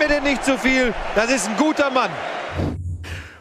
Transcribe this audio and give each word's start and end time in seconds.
mir 0.00 0.08
denn 0.08 0.22
nicht 0.22 0.42
zu 0.42 0.56
viel. 0.56 0.94
Das 1.14 1.30
ist 1.30 1.46
ein 1.46 1.56
guter 1.58 1.90
Mann. 1.90 2.10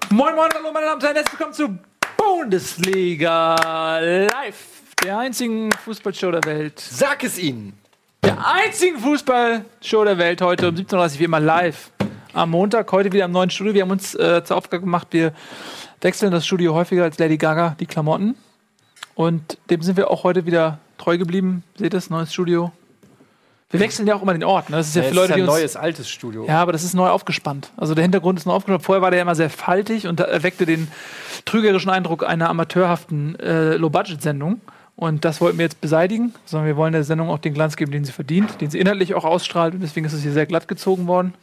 Moin, 0.10 0.36
moin, 0.36 0.50
hallo, 0.54 0.74
meine 0.74 0.88
Damen 0.88 0.96
und 0.96 1.04
Herren, 1.04 1.16
herzlich 1.16 1.40
willkommen 1.40 1.54
zu 1.54 1.80
Bundesliga 2.18 4.00
Live, 4.00 4.66
der 5.02 5.20
einzigen 5.20 5.72
Fußballshow 5.72 6.32
der 6.32 6.44
Welt. 6.44 6.78
Sag 6.78 7.24
es 7.24 7.40
ihnen. 7.40 7.80
Der 8.22 8.46
einzigen 8.46 9.00
Fußballshow 9.00 10.04
der 10.04 10.18
Welt 10.18 10.42
heute 10.42 10.68
um 10.68 10.76
17.30 10.76 11.14
Uhr, 11.14 11.20
wie 11.20 11.24
immer 11.24 11.40
live. 11.40 11.92
Am 12.34 12.50
Montag, 12.50 12.92
heute 12.92 13.14
wieder 13.14 13.24
im 13.24 13.32
neuen 13.32 13.50
Studio. 13.50 13.74
Wir 13.74 13.84
haben 13.84 13.92
uns 13.92 14.14
äh, 14.16 14.44
zur 14.44 14.58
Aufgabe 14.58 14.82
gemacht, 14.82 15.08
wir 15.12 15.32
wechseln 16.02 16.32
das 16.32 16.46
Studio 16.46 16.74
häufiger 16.74 17.04
als 17.04 17.18
Lady 17.20 17.38
Gaga 17.38 17.78
die 17.80 17.86
Klamotten. 17.86 18.36
Und 19.16 19.58
dem 19.70 19.82
sind 19.82 19.96
wir 19.96 20.12
auch 20.12 20.26
heute 20.26 20.46
wieder 20.46 20.80
treu 20.98 21.18
geblieben. 21.18 21.64
Seht 21.76 21.86
ihr 21.86 21.90
das, 21.92 22.10
neues 22.10 22.34
Studio. 22.34 22.74
Wir 23.72 23.80
wechseln 23.80 24.08
ja 24.08 24.16
auch 24.16 24.22
immer 24.24 24.34
den 24.34 24.44
Ort. 24.44 24.70
Ne? 24.70 24.78
Das 24.78 24.88
ist 24.88 24.96
ja, 24.96 25.04
Ja, 25.04 25.10
für 25.10 25.16
Leute, 25.16 25.34
ist 25.34 25.36
die 25.36 25.42
ein 25.42 25.48
uns 25.48 25.58
neues, 25.60 25.76
altes 25.76 26.10
Studio. 26.10 26.46
ja, 26.48 26.60
aber 26.62 26.72
das 26.72 26.84
ist 26.84 26.96
neu 26.96 27.10
aufgespannt. 27.10 27.72
Also 27.78 27.94
der 27.94 28.02
Hintergrund 28.02 28.40
ist 28.40 28.46
neu 28.46 28.54
aufgespannt. 28.54 28.84
Vorher 28.84 29.02
war 29.02 29.12
der 29.12 29.22
immer 29.22 29.36
sehr 29.36 29.50
faltig 29.52 30.08
und 30.08 30.20
erweckte 30.20 30.66
den 30.66 30.88
trügerischen 31.46 31.92
Eindruck 31.92 32.26
einer 32.28 32.50
amateurhaften 32.50 33.40
äh, 33.40 33.76
Low-Budget-Sendung. 33.76 34.62
Und 34.96 35.24
das 35.24 35.40
wollten 35.40 35.60
wir 35.60 35.66
jetzt 35.66 35.80
beseitigen, 35.82 36.34
sondern 36.46 36.68
wir 36.68 36.76
wollen 36.78 36.94
der 36.94 37.04
Sendung 37.04 37.30
auch 37.30 37.38
den 37.38 37.54
Glanz 37.54 37.76
geben, 37.78 37.92
den 37.92 38.04
sie 38.06 38.12
verdient, 38.12 38.60
den 38.60 38.70
sie 38.72 38.80
inhaltlich 38.80 39.14
auch 39.14 39.24
ausstrahlt. 39.24 39.76
Deswegen 39.82 40.06
ist 40.06 40.14
es 40.14 40.24
hier 40.24 40.34
sehr 40.34 40.46
glatt 40.48 40.68
gezogen 40.68 41.08
worden. 41.08 41.34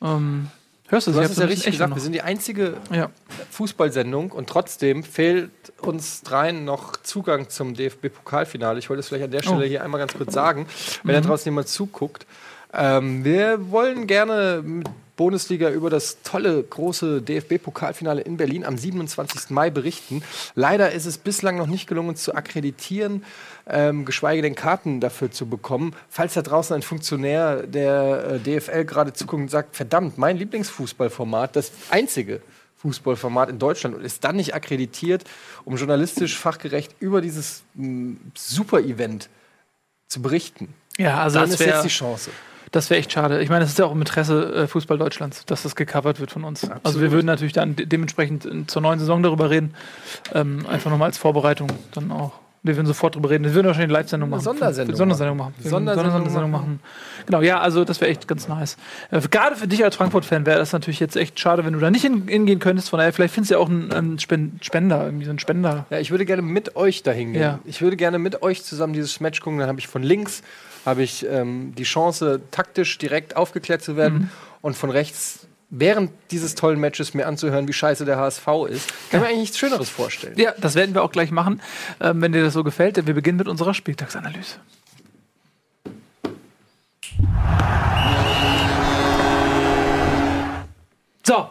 Ähm, 0.00 0.48
hörst 0.88 1.06
du 1.06 1.12
Du 1.12 1.20
hast 1.20 1.30
es 1.32 1.36
ja 1.38 1.44
richtig 1.46 1.72
gesagt, 1.72 1.90
Echo 1.90 1.96
wir 1.96 2.02
sind 2.02 2.12
die 2.12 2.22
einzige 2.22 2.76
noch. 2.90 2.96
Ja. 2.96 3.10
Fußballsendung 3.50 4.32
und 4.32 4.48
trotzdem 4.48 5.02
fehlt 5.04 5.50
uns 5.80 6.22
dreien 6.22 6.64
noch 6.64 6.96
Zugang 6.96 7.48
zum 7.48 7.74
DFB-Pokalfinale. 7.74 8.78
Ich 8.78 8.90
wollte 8.90 9.00
es 9.00 9.08
vielleicht 9.08 9.24
an 9.24 9.30
der 9.30 9.42
Stelle 9.42 9.64
Oh. 9.64 9.68
hier 9.68 9.82
einmal 9.84 10.00
ganz 10.00 10.14
kurz 10.14 10.32
sagen, 10.34 10.66
wenn 11.02 11.14
da 11.14 11.20
draußen 11.20 11.46
jemand 11.46 11.68
zuguckt. 11.68 12.26
Ähm, 12.72 13.24
wir 13.24 13.70
wollen 13.70 14.06
gerne 14.06 14.62
mit 14.64 14.88
Bundesliga 15.16 15.70
über 15.70 15.90
das 15.90 16.18
tolle, 16.24 16.60
große 16.60 17.22
DFB-Pokalfinale 17.22 18.22
in 18.22 18.36
Berlin 18.36 18.64
am 18.64 18.76
27. 18.76 19.50
Mai 19.50 19.70
berichten. 19.70 20.24
Leider 20.56 20.90
ist 20.90 21.06
es 21.06 21.18
bislang 21.18 21.56
noch 21.56 21.68
nicht 21.68 21.86
gelungen, 21.86 22.16
zu 22.16 22.34
akkreditieren, 22.34 23.22
ähm, 23.66 24.04
geschweige 24.04 24.42
denn 24.42 24.54
Karten 24.54 25.00
dafür 25.00 25.30
zu 25.30 25.46
bekommen. 25.46 25.94
Falls 26.08 26.34
da 26.34 26.42
draußen 26.42 26.74
ein 26.74 26.82
Funktionär 26.82 27.66
der 27.66 28.40
äh, 28.46 28.60
DFL 28.60 28.84
gerade 28.84 29.12
zuguckt 29.12 29.42
und 29.42 29.50
sagt, 29.50 29.76
verdammt, 29.76 30.18
mein 30.18 30.36
Lieblingsfußballformat, 30.36 31.56
das 31.56 31.72
einzige 31.90 32.40
Fußballformat 32.76 33.48
in 33.48 33.58
Deutschland 33.58 33.96
und 33.96 34.04
ist 34.04 34.24
dann 34.24 34.36
nicht 34.36 34.54
akkreditiert, 34.54 35.24
um 35.64 35.76
journalistisch 35.76 36.38
fachgerecht 36.38 36.94
über 37.00 37.22
dieses 37.22 37.62
mh, 37.74 38.16
Super-Event 38.34 39.30
zu 40.06 40.20
berichten. 40.20 40.74
ja, 40.98 41.22
also 41.22 41.38
dann 41.38 41.48
das 41.48 41.54
ist 41.54 41.60
jetzt 41.60 41.74
wäre 41.74 41.82
die 41.82 41.88
Chance. 41.88 42.30
das 42.72 42.90
wär 42.90 42.98
echt 42.98 43.10
schade. 43.10 43.42
Ich 43.42 43.48
meine, 43.48 43.60
das 43.62 43.70
ist 43.70 43.78
ja 43.78 43.86
auch 43.86 43.92
im 43.92 44.00
Interesse 44.00 44.54
äh, 44.54 44.66
Fußball 44.66 44.98
Deutschlands, 44.98 45.46
dass 45.46 45.62
das 45.62 45.74
gecovert 45.76 46.20
wird 46.20 46.30
von 46.30 46.44
uns. 46.44 46.68
Also 46.82 47.00
wir 47.00 47.10
würden 47.10 47.26
natürlich 47.26 47.54
dann 47.54 47.74
de 47.74 47.86
dementsprechend 47.86 48.44
in, 48.44 48.68
zur 48.68 48.82
neuen 48.82 48.98
Saison 48.98 49.22
darüber 49.22 49.48
reden. 49.48 49.74
Ähm, 50.34 50.66
einfach 50.66 50.90
nochmal 50.90 51.08
als 51.08 51.16
Vorbereitung 51.16 51.68
dann 51.92 52.12
auch. 52.12 52.43
Wir 52.66 52.76
würden 52.76 52.86
sofort 52.86 53.14
darüber 53.14 53.28
reden. 53.30 53.44
Wir 53.44 53.54
würden 53.54 53.66
wahrscheinlich 53.66 53.90
eine 53.94 54.00
Live-Sendung 54.00 54.30
machen. 54.30 54.40
Sondersendung 54.42 54.96
Sondersendung 54.96 55.36
machen. 55.36 55.54
Sondersendung 55.60 56.12
Sondersendung 56.14 56.50
machen. 56.50 56.80
Genau, 57.26 57.42
ja, 57.42 57.60
also 57.60 57.84
das 57.84 58.00
wäre 58.00 58.10
echt 58.10 58.26
ganz 58.26 58.48
nice. 58.48 58.78
Äh, 59.10 59.20
gerade 59.30 59.54
für 59.54 59.68
dich 59.68 59.84
als 59.84 59.96
Frankfurt-Fan 59.96 60.46
wäre 60.46 60.58
das 60.58 60.72
natürlich 60.72 60.98
jetzt 60.98 61.14
echt 61.16 61.38
schade, 61.38 61.64
wenn 61.66 61.74
du 61.74 61.78
da 61.78 61.90
nicht 61.90 62.02
hin, 62.02 62.26
hingehen 62.26 62.58
könntest. 62.60 62.88
Von 62.88 62.98
daher, 62.98 63.12
vielleicht 63.12 63.34
findest 63.34 63.50
du 63.50 63.56
ja 63.56 63.60
auch 63.60 63.68
einen, 63.68 63.92
einen 63.92 64.18
Spen- 64.18 64.58
Spender, 64.62 65.04
irgendwie 65.04 65.26
so 65.26 65.30
einen 65.30 65.38
Spender. 65.38 65.84
Ja, 65.90 65.98
ich 65.98 66.10
würde 66.10 66.24
gerne 66.24 66.40
mit 66.42 66.74
euch 66.74 67.02
dahin 67.02 67.34
gehen. 67.34 67.42
Ja. 67.42 67.58
Ich 67.66 67.82
würde 67.82 67.96
gerne 67.98 68.18
mit 68.18 68.42
euch 68.42 68.64
zusammen 68.64 68.94
dieses 68.94 69.20
Match 69.20 69.40
gucken. 69.42 69.58
Dann 69.58 69.68
habe 69.68 69.78
ich 69.78 69.86
von 69.86 70.02
links 70.02 70.42
habe 70.86 71.02
ich 71.02 71.24
ähm, 71.30 71.74
die 71.76 71.84
Chance, 71.84 72.40
taktisch 72.50 72.98
direkt 72.98 73.36
aufgeklärt 73.36 73.82
zu 73.82 73.96
werden 73.96 74.18
Mhm. 74.18 74.28
und 74.62 74.76
von 74.76 74.90
rechts 74.90 75.46
während 75.76 76.12
dieses 76.30 76.54
tollen 76.54 76.78
Matches 76.78 77.14
mir 77.14 77.26
anzuhören, 77.26 77.66
wie 77.68 77.72
scheiße 77.72 78.04
der 78.04 78.16
HSV 78.16 78.46
ist. 78.68 78.92
Kann 79.10 79.20
mir 79.20 79.26
eigentlich 79.26 79.40
nichts 79.40 79.58
Schöneres 79.58 79.90
vorstellen. 79.90 80.38
Ja, 80.38 80.54
das 80.58 80.74
werden 80.74 80.94
wir 80.94 81.02
auch 81.02 81.10
gleich 81.10 81.30
machen, 81.30 81.60
ähm, 82.00 82.20
wenn 82.22 82.32
dir 82.32 82.42
das 82.42 82.54
so 82.54 82.62
gefällt. 82.62 82.96
Denn 82.96 83.06
wir 83.06 83.14
beginnen 83.14 83.38
mit 83.38 83.48
unserer 83.48 83.74
Spieltagsanalyse. 83.74 84.58
So, 91.26 91.48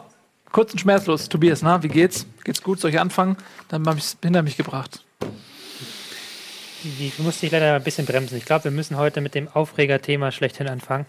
kurz 0.52 0.72
und 0.72 0.80
schmerzlos. 0.80 1.28
Tobias, 1.30 1.62
na, 1.62 1.84
wie 1.84 1.88
geht's? 1.88 2.26
Geht's 2.44 2.64
gut? 2.64 2.80
Soll 2.80 2.92
ich 2.92 3.00
anfangen? 3.00 3.38
Dann 3.68 3.86
habe 3.88 3.98
ich 3.98 4.06
es 4.06 4.18
hinter 4.22 4.42
mich 4.42 4.56
gebracht. 4.56 5.04
Ich 7.00 7.18
muss 7.20 7.40
dich 7.40 7.52
leider 7.52 7.76
ein 7.76 7.84
bisschen 7.84 8.06
bremsen. 8.06 8.38
Ich 8.38 8.46
glaube, 8.46 8.66
wir 8.66 8.72
müssen 8.72 8.98
heute 8.98 9.22
mit 9.22 9.36
dem 9.36 9.48
Aufregerthema 9.48 10.32
schlechthin 10.32 10.68
anfangen. 10.68 11.06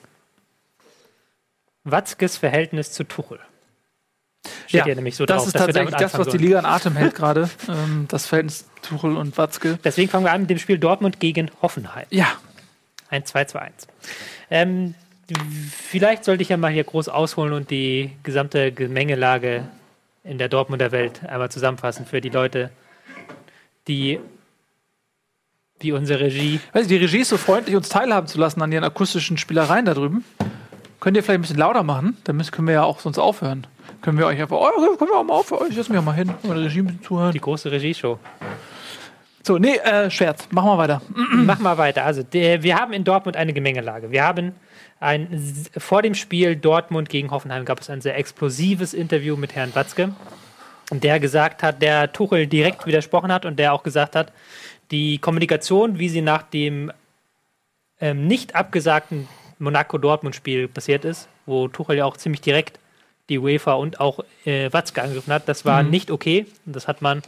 Watzkes 1.84 2.36
Verhältnis 2.36 2.92
zu 2.92 3.04
Tuchel. 3.04 3.38
Steht 4.66 4.84
hier 4.84 4.94
nämlich 4.94 5.16
so 5.16 5.24
das 5.26 5.38
drauf, 5.38 5.46
ist 5.48 5.52
tatsächlich 5.56 5.94
das, 5.94 6.18
was 6.18 6.28
die 6.28 6.38
Liga 6.38 6.58
in 6.58 6.66
Atem 6.66 6.96
hält 6.96 7.14
gerade. 7.16 7.48
ähm, 7.68 8.06
das 8.08 8.26
Verhältnis 8.26 8.66
Tuchel 8.82 9.16
und 9.16 9.36
Watzke. 9.38 9.78
Deswegen 9.84 10.10
fangen 10.10 10.24
wir 10.24 10.32
an 10.32 10.42
mit 10.42 10.50
dem 10.50 10.58
Spiel 10.58 10.78
Dortmund 10.78 11.20
gegen 11.20 11.50
Hoffenheim. 11.62 12.06
Ja, 12.10 12.26
Ein 13.08 13.24
2 13.24 13.44
zu 13.44 13.60
1. 13.60 13.86
Ähm, 14.50 14.94
vielleicht 15.70 16.24
sollte 16.24 16.42
ich 16.42 16.50
ja 16.50 16.56
mal 16.56 16.70
hier 16.70 16.84
groß 16.84 17.08
ausholen 17.08 17.52
und 17.52 17.70
die 17.70 18.12
gesamte 18.22 18.72
Gemengelage 18.72 19.68
in 20.22 20.38
der 20.38 20.48
Dortmunder 20.48 20.92
Welt 20.92 21.24
einmal 21.24 21.50
zusammenfassen 21.50 22.04
für 22.06 22.20
die 22.20 22.30
Leute, 22.30 22.70
die 23.88 24.20
wie 25.80 25.92
unsere 25.92 26.20
Regie 26.20 26.60
Weiß 26.72 26.82
ich, 26.82 26.88
die 26.88 26.96
Regie 26.96 27.18
ist 27.18 27.28
so 27.28 27.36
freundlich, 27.36 27.76
uns 27.76 27.88
teilhaben 27.88 28.26
zu 28.26 28.38
lassen 28.38 28.62
an 28.62 28.72
ihren 28.72 28.84
akustischen 28.84 29.36
Spielereien 29.36 29.84
da 29.84 29.92
drüben. 29.94 30.24
Könnt 31.04 31.18
ihr 31.18 31.22
vielleicht 31.22 31.40
ein 31.40 31.42
bisschen 31.42 31.58
lauter 31.58 31.82
machen? 31.82 32.16
Dann 32.24 32.38
müssen, 32.38 32.50
können 32.50 32.66
wir 32.66 32.72
ja 32.72 32.82
auch 32.82 32.98
sonst 32.98 33.18
aufhören. 33.18 33.66
Können 34.00 34.16
wir 34.16 34.24
euch 34.24 34.40
einfach, 34.40 34.56
oh, 34.56 34.96
können 34.96 35.10
wir 35.10 35.18
auch 35.18 35.22
mal 35.22 35.34
aufhören. 35.34 35.66
Ich 35.68 35.76
lasse 35.76 35.92
mich 35.92 36.00
auch 36.00 36.04
mal 36.04 36.14
hin, 36.14 36.32
mal 36.44 36.54
der 36.54 36.64
Regie 36.64 36.78
ein 36.78 36.86
bisschen 36.86 37.02
zuhören. 37.02 37.32
die 37.32 37.40
große 37.40 37.70
Regieshow. 37.70 38.18
So, 39.42 39.58
nee, 39.58 39.76
äh, 39.76 40.10
Scherz. 40.10 40.48
Machen 40.50 40.70
wir 40.70 40.78
weiter. 40.78 41.02
Mach 41.34 41.58
mal 41.58 41.76
weiter. 41.76 42.06
Also, 42.06 42.22
der, 42.22 42.62
wir 42.62 42.76
haben 42.76 42.94
in 42.94 43.04
Dortmund 43.04 43.36
eine 43.36 43.52
Gemengelage. 43.52 44.12
Wir 44.12 44.24
haben 44.24 44.54
ein, 44.98 45.28
vor 45.76 46.00
dem 46.00 46.14
Spiel 46.14 46.56
Dortmund 46.56 47.10
gegen 47.10 47.30
Hoffenheim 47.30 47.66
gab 47.66 47.80
es 47.80 47.90
ein 47.90 48.00
sehr 48.00 48.16
explosives 48.16 48.94
Interview 48.94 49.36
mit 49.36 49.54
Herrn 49.54 49.74
Watzke, 49.74 50.14
der 50.90 51.20
gesagt 51.20 51.62
hat, 51.62 51.82
der 51.82 52.14
Tuchel 52.14 52.46
direkt 52.46 52.86
widersprochen 52.86 53.30
hat 53.30 53.44
und 53.44 53.58
der 53.58 53.74
auch 53.74 53.82
gesagt 53.82 54.16
hat, 54.16 54.32
die 54.90 55.18
Kommunikation, 55.18 55.98
wie 55.98 56.08
sie 56.08 56.22
nach 56.22 56.44
dem 56.44 56.90
ähm, 58.00 58.26
nicht 58.26 58.54
abgesagten 58.54 59.28
Monaco-Dortmund-Spiel 59.58 60.68
passiert 60.68 61.04
ist, 61.04 61.28
wo 61.46 61.68
Tuchel 61.68 61.96
ja 61.96 62.04
auch 62.04 62.16
ziemlich 62.16 62.40
direkt 62.40 62.78
die 63.28 63.38
UEFA 63.38 63.74
und 63.74 64.00
auch 64.00 64.20
äh, 64.44 64.72
Watzke 64.72 65.02
angegriffen 65.02 65.32
hat, 65.32 65.48
das 65.48 65.64
war 65.64 65.82
nicht 65.82 66.10
okay. 66.10 66.46
Das 66.66 66.88
hat 66.88 67.00
man 67.00 67.22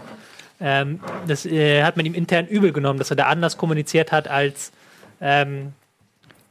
ähm, 0.60 1.00
das 1.26 1.44
äh, 1.46 1.82
hat 1.82 1.96
man 1.96 2.06
ihm 2.06 2.14
intern 2.14 2.46
übel 2.46 2.72
genommen, 2.72 2.98
dass 2.98 3.10
er 3.10 3.16
da 3.16 3.26
anders 3.26 3.56
kommuniziert 3.56 4.12
hat, 4.12 4.28
als 4.28 4.72
ähm, 5.20 5.72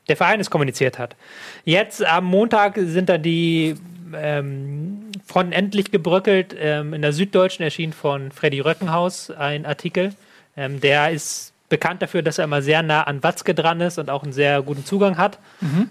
der 0.07 0.17
Verein 0.17 0.39
es 0.39 0.49
kommuniziert 0.49 0.99
hat. 0.99 1.15
Jetzt 1.63 2.05
am 2.05 2.25
Montag 2.25 2.75
sind 2.77 3.09
dann 3.09 3.23
die 3.23 3.75
ähm, 4.15 5.11
Fronten 5.25 5.51
endlich 5.51 5.91
gebröckelt. 5.91 6.55
Ähm, 6.57 6.93
in 6.93 7.01
der 7.01 7.13
Süddeutschen 7.13 7.63
erschien 7.63 7.93
von 7.93 8.31
Freddy 8.31 8.59
Röckenhaus 8.59 9.31
ein 9.31 9.65
Artikel. 9.65 10.13
Ähm, 10.55 10.79
der 10.79 11.09
ist 11.11 11.53
bekannt 11.69 12.01
dafür, 12.01 12.21
dass 12.21 12.37
er 12.37 12.43
immer 12.43 12.61
sehr 12.61 12.83
nah 12.83 13.03
an 13.03 13.23
Watzke 13.23 13.55
dran 13.55 13.81
ist 13.81 13.97
und 13.97 14.09
auch 14.09 14.23
einen 14.23 14.33
sehr 14.33 14.61
guten 14.61 14.85
Zugang 14.85 15.17
hat. 15.17 15.39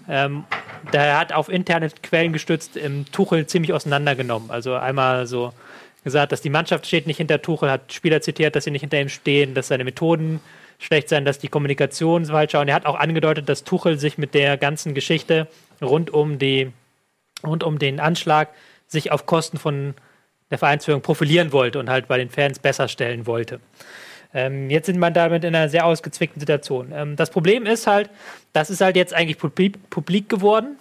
Ähm, 0.09 0.45
der 0.93 1.19
hat 1.19 1.33
auf 1.33 1.49
interne 1.49 1.89
Quellen 1.89 2.33
gestützt 2.33 2.77
im 2.77 3.11
Tuchel 3.11 3.47
ziemlich 3.47 3.73
auseinandergenommen. 3.73 4.51
Also 4.51 4.75
einmal 4.75 5.27
so 5.27 5.53
gesagt, 6.03 6.31
dass 6.31 6.41
die 6.41 6.49
Mannschaft 6.49 6.85
steht 6.85 7.07
nicht 7.07 7.17
hinter 7.17 7.41
Tuchel, 7.41 7.69
hat 7.69 7.91
Spieler 7.91 8.21
zitiert, 8.21 8.55
dass 8.55 8.63
sie 8.63 8.71
nicht 8.71 8.81
hinter 8.81 9.01
ihm 9.01 9.09
stehen, 9.09 9.53
dass 9.53 9.67
seine 9.67 9.83
Methoden 9.83 10.39
schlecht 10.79 11.09
seien, 11.09 11.25
dass 11.25 11.39
die 11.39 11.47
Kommunikation 11.47 12.25
falsch 12.25 12.53
war. 12.53 12.61
Und 12.61 12.67
er 12.67 12.75
hat 12.75 12.85
auch 12.85 12.99
angedeutet, 12.99 13.49
dass 13.49 13.63
Tuchel 13.63 13.97
sich 13.97 14.17
mit 14.17 14.33
der 14.33 14.57
ganzen 14.57 14.93
Geschichte 14.93 15.47
rund 15.81 16.11
um 16.11 16.39
die 16.39 16.71
rund 17.45 17.63
um 17.63 17.79
den 17.79 17.99
Anschlag 17.99 18.49
sich 18.87 19.11
auf 19.11 19.25
Kosten 19.25 19.57
von 19.57 19.93
der 20.51 20.57
Vereinsführung 20.57 21.01
profilieren 21.01 21.51
wollte 21.51 21.79
und 21.79 21.89
halt 21.89 22.07
bei 22.07 22.17
den 22.17 22.29
Fans 22.29 22.59
besser 22.59 22.87
stellen 22.87 23.25
wollte. 23.25 23.59
Ähm, 24.35 24.69
jetzt 24.69 24.87
sind 24.87 24.99
man 24.99 25.13
damit 25.13 25.45
in 25.45 25.55
einer 25.55 25.69
sehr 25.69 25.85
ausgezwickten 25.85 26.41
Situation. 26.41 26.91
Ähm, 26.93 27.15
das 27.15 27.29
Problem 27.29 27.65
ist 27.65 27.87
halt, 27.87 28.09
das 28.51 28.69
ist 28.69 28.81
halt 28.81 28.97
jetzt 28.97 29.13
eigentlich 29.13 29.37
publik, 29.37 29.89
publik 29.89 30.27
geworden. 30.27 30.75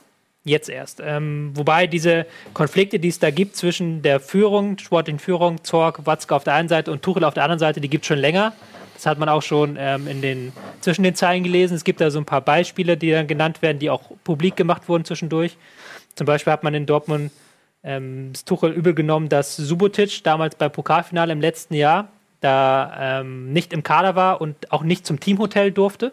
Jetzt 0.46 0.68
erst. 0.68 1.00
Ähm, 1.02 1.52
wobei 1.54 1.86
diese 1.86 2.26
Konflikte, 2.52 2.98
die 2.98 3.08
es 3.08 3.18
da 3.18 3.30
gibt 3.30 3.56
zwischen 3.56 4.02
der 4.02 4.20
Führung, 4.20 4.76
sportlichen 4.76 5.18
Führung, 5.18 5.64
Zorg, 5.64 6.04
Watzke 6.04 6.34
auf 6.34 6.44
der 6.44 6.52
einen 6.52 6.68
Seite 6.68 6.92
und 6.92 7.00
Tuchel 7.00 7.24
auf 7.24 7.32
der 7.32 7.44
anderen 7.44 7.60
Seite, 7.60 7.80
die 7.80 7.88
gibt 7.88 8.04
es 8.04 8.08
schon 8.08 8.18
länger. 8.18 8.52
Das 8.94 9.06
hat 9.06 9.18
man 9.18 9.28
auch 9.28 9.40
schon 9.40 9.76
ähm, 9.78 10.06
in 10.06 10.20
den, 10.20 10.52
zwischen 10.80 11.02
den 11.02 11.14
Zeilen 11.14 11.44
gelesen. 11.44 11.76
Es 11.76 11.84
gibt 11.84 12.00
da 12.00 12.10
so 12.10 12.18
ein 12.18 12.26
paar 12.26 12.42
Beispiele, 12.42 12.96
die 12.96 13.10
dann 13.10 13.26
genannt 13.26 13.62
werden, 13.62 13.78
die 13.78 13.88
auch 13.88 14.02
publik 14.24 14.56
gemacht 14.56 14.88
wurden 14.88 15.04
zwischendurch. 15.04 15.56
Zum 16.14 16.26
Beispiel 16.26 16.52
hat 16.52 16.62
man 16.62 16.74
in 16.74 16.86
Dortmund 16.86 17.30
ähm, 17.82 18.30
das 18.32 18.44
Tuchel 18.44 18.72
übel 18.72 18.94
genommen, 18.94 19.28
dass 19.28 19.56
Subotic 19.56 20.24
damals 20.24 20.56
beim 20.56 20.72
Pokalfinale 20.72 21.32
im 21.32 21.40
letzten 21.40 21.74
Jahr 21.74 22.08
da 22.44 23.20
ähm, 23.20 23.52
nicht 23.52 23.72
im 23.72 23.82
Kader 23.82 24.14
war 24.14 24.40
und 24.40 24.70
auch 24.72 24.82
nicht 24.82 25.06
zum 25.06 25.18
Teamhotel 25.18 25.72
durfte. 25.72 26.12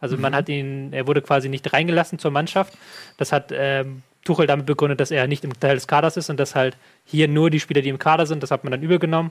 Also 0.00 0.16
man 0.16 0.34
hat 0.34 0.48
ihn, 0.48 0.92
er 0.92 1.06
wurde 1.06 1.22
quasi 1.22 1.48
nicht 1.48 1.72
reingelassen 1.72 2.18
zur 2.18 2.30
Mannschaft. 2.30 2.74
Das 3.18 3.32
hat 3.32 3.52
ähm, 3.52 4.02
Tuchel 4.24 4.46
damit 4.46 4.66
begründet, 4.66 5.00
dass 5.00 5.10
er 5.10 5.26
nicht 5.26 5.44
im 5.44 5.58
Teil 5.58 5.76
des 5.76 5.86
Kaders 5.86 6.16
ist 6.16 6.28
und 6.28 6.38
dass 6.38 6.54
halt 6.54 6.76
hier 7.04 7.28
nur 7.28 7.50
die 7.50 7.60
Spieler, 7.60 7.82
die 7.82 7.88
im 7.88 7.98
Kader 7.98 8.26
sind, 8.26 8.42
das 8.42 8.50
hat 8.50 8.64
man 8.64 8.72
dann 8.72 8.82
übergenommen. 8.82 9.30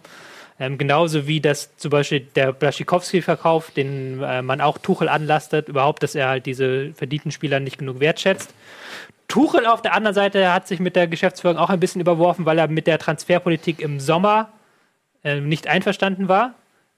Ähm, 0.59 0.77
genauso 0.77 1.27
wie 1.27 1.41
das 1.41 1.75
zum 1.77 1.91
Beispiel 1.91 2.21
der 2.35 2.53
Blaschikowski-Verkauf, 2.53 3.71
den 3.71 4.21
äh, 4.21 4.41
man 4.41 4.61
auch 4.61 4.77
Tuchel 4.77 5.09
anlastet, 5.09 5.69
überhaupt, 5.69 6.03
dass 6.03 6.15
er 6.15 6.29
halt 6.29 6.45
diese 6.45 6.93
verdienten 6.93 7.31
Spieler 7.31 7.59
nicht 7.59 7.77
genug 7.77 7.99
wertschätzt. 7.99 8.53
Tuchel 9.27 9.65
auf 9.65 9.81
der 9.81 9.93
anderen 9.93 10.13
Seite 10.13 10.53
hat 10.53 10.67
sich 10.67 10.79
mit 10.79 10.95
der 10.95 11.07
Geschäftsführung 11.07 11.57
auch 11.57 11.69
ein 11.69 11.79
bisschen 11.79 12.01
überworfen, 12.01 12.45
weil 12.45 12.59
er 12.59 12.67
mit 12.67 12.85
der 12.85 12.99
Transferpolitik 12.99 13.79
im 13.79 13.99
Sommer 13.99 14.49
äh, 15.23 15.39
nicht 15.39 15.67
einverstanden 15.67 16.27
war. 16.27 16.53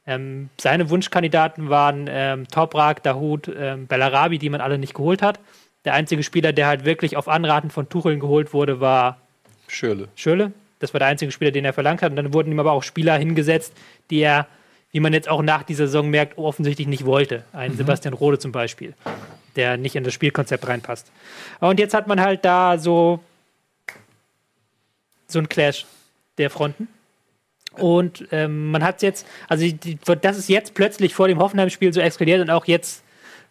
Ähm, 0.05 0.49
seine 0.59 0.89
Wunschkandidaten 0.89 1.69
waren 1.69 2.07
ähm, 2.09 2.47
Toprak, 2.47 3.03
Dahut, 3.03 3.49
ähm, 3.55 3.87
Bellarabi, 3.87 4.37
die 4.37 4.49
man 4.49 4.61
alle 4.61 4.77
nicht 4.77 4.93
geholt 4.93 5.21
hat. 5.21 5.39
Der 5.85 5.93
einzige 5.93 6.23
Spieler, 6.23 6.53
der 6.53 6.67
halt 6.67 6.85
wirklich 6.85 7.17
auf 7.17 7.27
Anraten 7.27 7.69
von 7.69 7.89
Tuchel 7.89 8.19
geholt 8.19 8.53
wurde, 8.53 8.79
war 8.79 9.17
Schürle. 9.67 10.07
Schürle. 10.15 10.51
Das 10.79 10.93
war 10.93 10.99
der 10.99 11.07
einzige 11.07 11.31
Spieler, 11.31 11.51
den 11.51 11.65
er 11.65 11.73
verlangt 11.73 12.01
hat. 12.01 12.11
Und 12.11 12.17
dann 12.17 12.33
wurden 12.33 12.51
ihm 12.51 12.59
aber 12.59 12.73
auch 12.73 12.83
Spieler 12.83 13.17
hingesetzt, 13.17 13.73
die 14.09 14.19
er, 14.19 14.47
wie 14.91 14.99
man 14.99 15.13
jetzt 15.13 15.29
auch 15.29 15.41
nach 15.41 15.63
dieser 15.63 15.87
Saison 15.87 16.09
merkt, 16.09 16.37
offensichtlich 16.37 16.87
nicht 16.87 17.05
wollte. 17.05 17.43
Ein 17.53 17.75
Sebastian 17.75 18.13
Rode 18.13 18.39
zum 18.39 18.51
Beispiel, 18.51 18.93
der 19.55 19.77
nicht 19.77 19.95
in 19.95 20.03
das 20.03 20.13
Spielkonzept 20.13 20.67
reinpasst. 20.67 21.11
Und 21.59 21.79
jetzt 21.79 21.93
hat 21.93 22.07
man 22.07 22.19
halt 22.19 22.43
da 22.43 22.77
so, 22.77 23.21
so 25.27 25.39
ein 25.39 25.47
Clash 25.47 25.85
der 26.37 26.49
Fronten. 26.49 26.87
Und 27.73 28.27
ähm, 28.31 28.71
man 28.71 28.83
hat 28.83 29.01
jetzt, 29.01 29.27
also 29.47 29.65
die, 29.65 29.97
das 30.21 30.37
ist 30.37 30.49
jetzt 30.49 30.73
plötzlich 30.73 31.15
vor 31.15 31.27
dem 31.27 31.39
Hoffenheim-Spiel 31.39 31.93
so 31.93 32.01
explodiert 32.01 32.41
und 32.41 32.49
auch 32.49 32.65
jetzt 32.65 33.03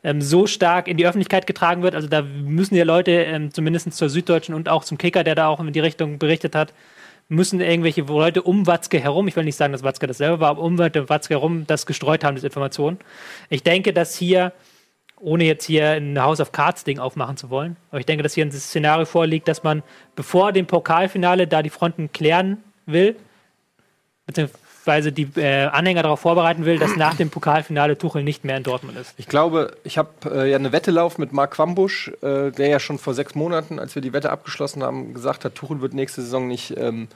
ähm, 0.05 0.21
so 0.21 0.47
stark 0.47 0.89
in 0.89 0.97
die 0.97 1.07
Öffentlichkeit 1.07 1.47
getragen 1.47 1.83
wird. 1.83 1.95
Also 1.95 2.09
da 2.09 2.23
müssen 2.23 2.75
ja 2.75 2.85
Leute, 2.85 3.13
ähm, 3.13 3.53
zumindest 3.53 3.93
zur 3.93 4.09
Süddeutschen 4.09 4.55
und 4.55 4.69
auch 4.69 4.85
zum 4.85 4.99
Kicker, 4.99 5.25
der 5.25 5.35
da 5.35 5.49
auch 5.49 5.61
in 5.61 5.73
die 5.73 5.81
Richtung 5.81 6.19
berichtet 6.19 6.55
hat, 6.55 6.73
müssen 7.29 7.61
irgendwelche 7.61 8.03
Leute 8.03 8.43
um 8.43 8.67
Watzke 8.67 8.99
herum, 8.99 9.27
ich 9.27 9.37
will 9.37 9.45
nicht 9.45 9.57
sagen, 9.57 9.73
dass 9.73 9.83
Watzke 9.83 10.07
das 10.07 10.19
selber 10.19 10.41
war, 10.41 10.51
aber 10.51 10.63
um 10.63 10.79
Watzke 10.79 11.35
herum 11.35 11.67
das 11.67 11.87
gestreut 11.87 12.25
haben, 12.25 12.35
diese 12.35 12.47
Informationen. 12.47 12.99
Ich 13.49 13.63
denke, 13.63 13.93
dass 13.93 14.15
hier, 14.17 14.53
ohne 15.19 15.45
jetzt 15.45 15.65
hier 15.65 15.93
ein 15.93 16.21
House 16.21 16.41
of 16.41 16.53
Cards 16.53 16.85
Ding 16.85 16.99
aufmachen 16.99 17.37
zu 17.37 17.49
wollen, 17.49 17.77
aber 17.91 18.01
ich 18.01 18.07
denke, 18.07 18.23
dass 18.23 18.35
hier 18.35 18.45
ein 18.45 18.53
Szenario 18.53 19.07
vorliegt, 19.07 19.49
dass 19.49 19.63
man 19.63 19.83
bevor 20.15 20.53
dem 20.53 20.67
Pokalfinale 20.67 21.47
da 21.47 21.63
die 21.63 21.71
Fronten 21.71 22.13
klären 22.13 22.59
will, 22.87 23.17
beziehungsweise 24.33 25.13
die 25.13 25.29
äh, 25.37 25.67
Anhänger 25.67 26.03
darauf 26.03 26.21
vorbereiten 26.21 26.65
will, 26.65 26.79
dass 26.79 26.97
nach 26.97 27.15
dem 27.15 27.31
Pokalfinale 27.31 27.97
Tuchel 27.97 28.23
nicht 28.23 28.45
mehr 28.45 28.57
in 28.57 28.63
Dortmund 28.63 28.99
ist. 28.99 29.15
Ich 29.17 29.29
glaube, 29.29 29.77
ich 29.85 29.99
habe 29.99 30.11
äh, 30.25 30.51
ja 30.51 30.57
eine 30.57 30.73
Wette 30.73 30.91
laufen 30.91 31.21
mit 31.21 31.33
Marc 31.33 31.53
Quambusch, 31.53 32.09
äh, 32.23 32.51
der 32.51 32.69
ja 32.69 32.81
schon 32.81 32.99
vor 32.99 33.15
sechs 33.15 33.35
Monaten, 33.35 33.79
als 33.79 33.95
wir 33.95 34.03
die 34.03 34.13
Wette 34.13 34.31
abgeschlossen 34.31 34.83
haben, 34.83 35.15
gesagt 35.15 35.45
hat, 35.45 35.55
Tuchel 35.55 35.81
wird 35.81 35.95
nächste 35.95 36.23
Saison 36.23 36.49
nicht 36.49 36.77
ähm, 36.77 37.09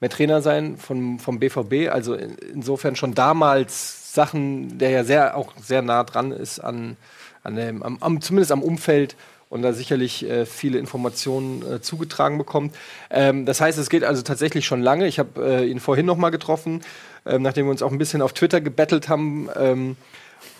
mehr 0.00 0.10
Trainer 0.10 0.42
sein 0.42 0.76
von, 0.76 1.18
vom 1.18 1.38
BVB. 1.40 1.90
Also 1.90 2.14
in, 2.14 2.36
insofern 2.54 2.96
schon 2.96 3.14
damals 3.14 4.14
Sachen, 4.14 4.78
der 4.78 4.90
ja 4.90 5.04
sehr 5.04 5.36
auch 5.36 5.52
sehr 5.60 5.82
nah 5.82 6.04
dran 6.04 6.32
ist 6.32 6.60
an, 6.60 6.96
an 7.42 7.56
dem, 7.56 7.82
am, 7.82 7.98
am, 8.00 8.20
zumindest 8.20 8.52
am 8.52 8.62
Umfeld 8.62 9.16
und 9.48 9.62
da 9.62 9.72
sicherlich 9.72 10.28
äh, 10.28 10.46
viele 10.46 10.78
Informationen 10.78 11.62
äh, 11.74 11.80
zugetragen 11.80 12.38
bekommt. 12.38 12.74
Ähm, 13.10 13.46
das 13.46 13.60
heißt, 13.60 13.78
es 13.78 13.88
geht 13.88 14.04
also 14.04 14.22
tatsächlich 14.22 14.66
schon 14.66 14.82
lange. 14.82 15.06
Ich 15.06 15.18
habe 15.18 15.62
äh, 15.62 15.70
ihn 15.70 15.80
vorhin 15.80 16.06
noch 16.06 16.16
mal 16.16 16.30
getroffen, 16.30 16.82
ähm, 17.24 17.42
nachdem 17.42 17.66
wir 17.66 17.70
uns 17.70 17.82
auch 17.82 17.92
ein 17.92 17.98
bisschen 17.98 18.22
auf 18.22 18.32
Twitter 18.32 18.60
gebettelt 18.60 19.08
haben 19.08 19.48
ähm, 19.56 19.96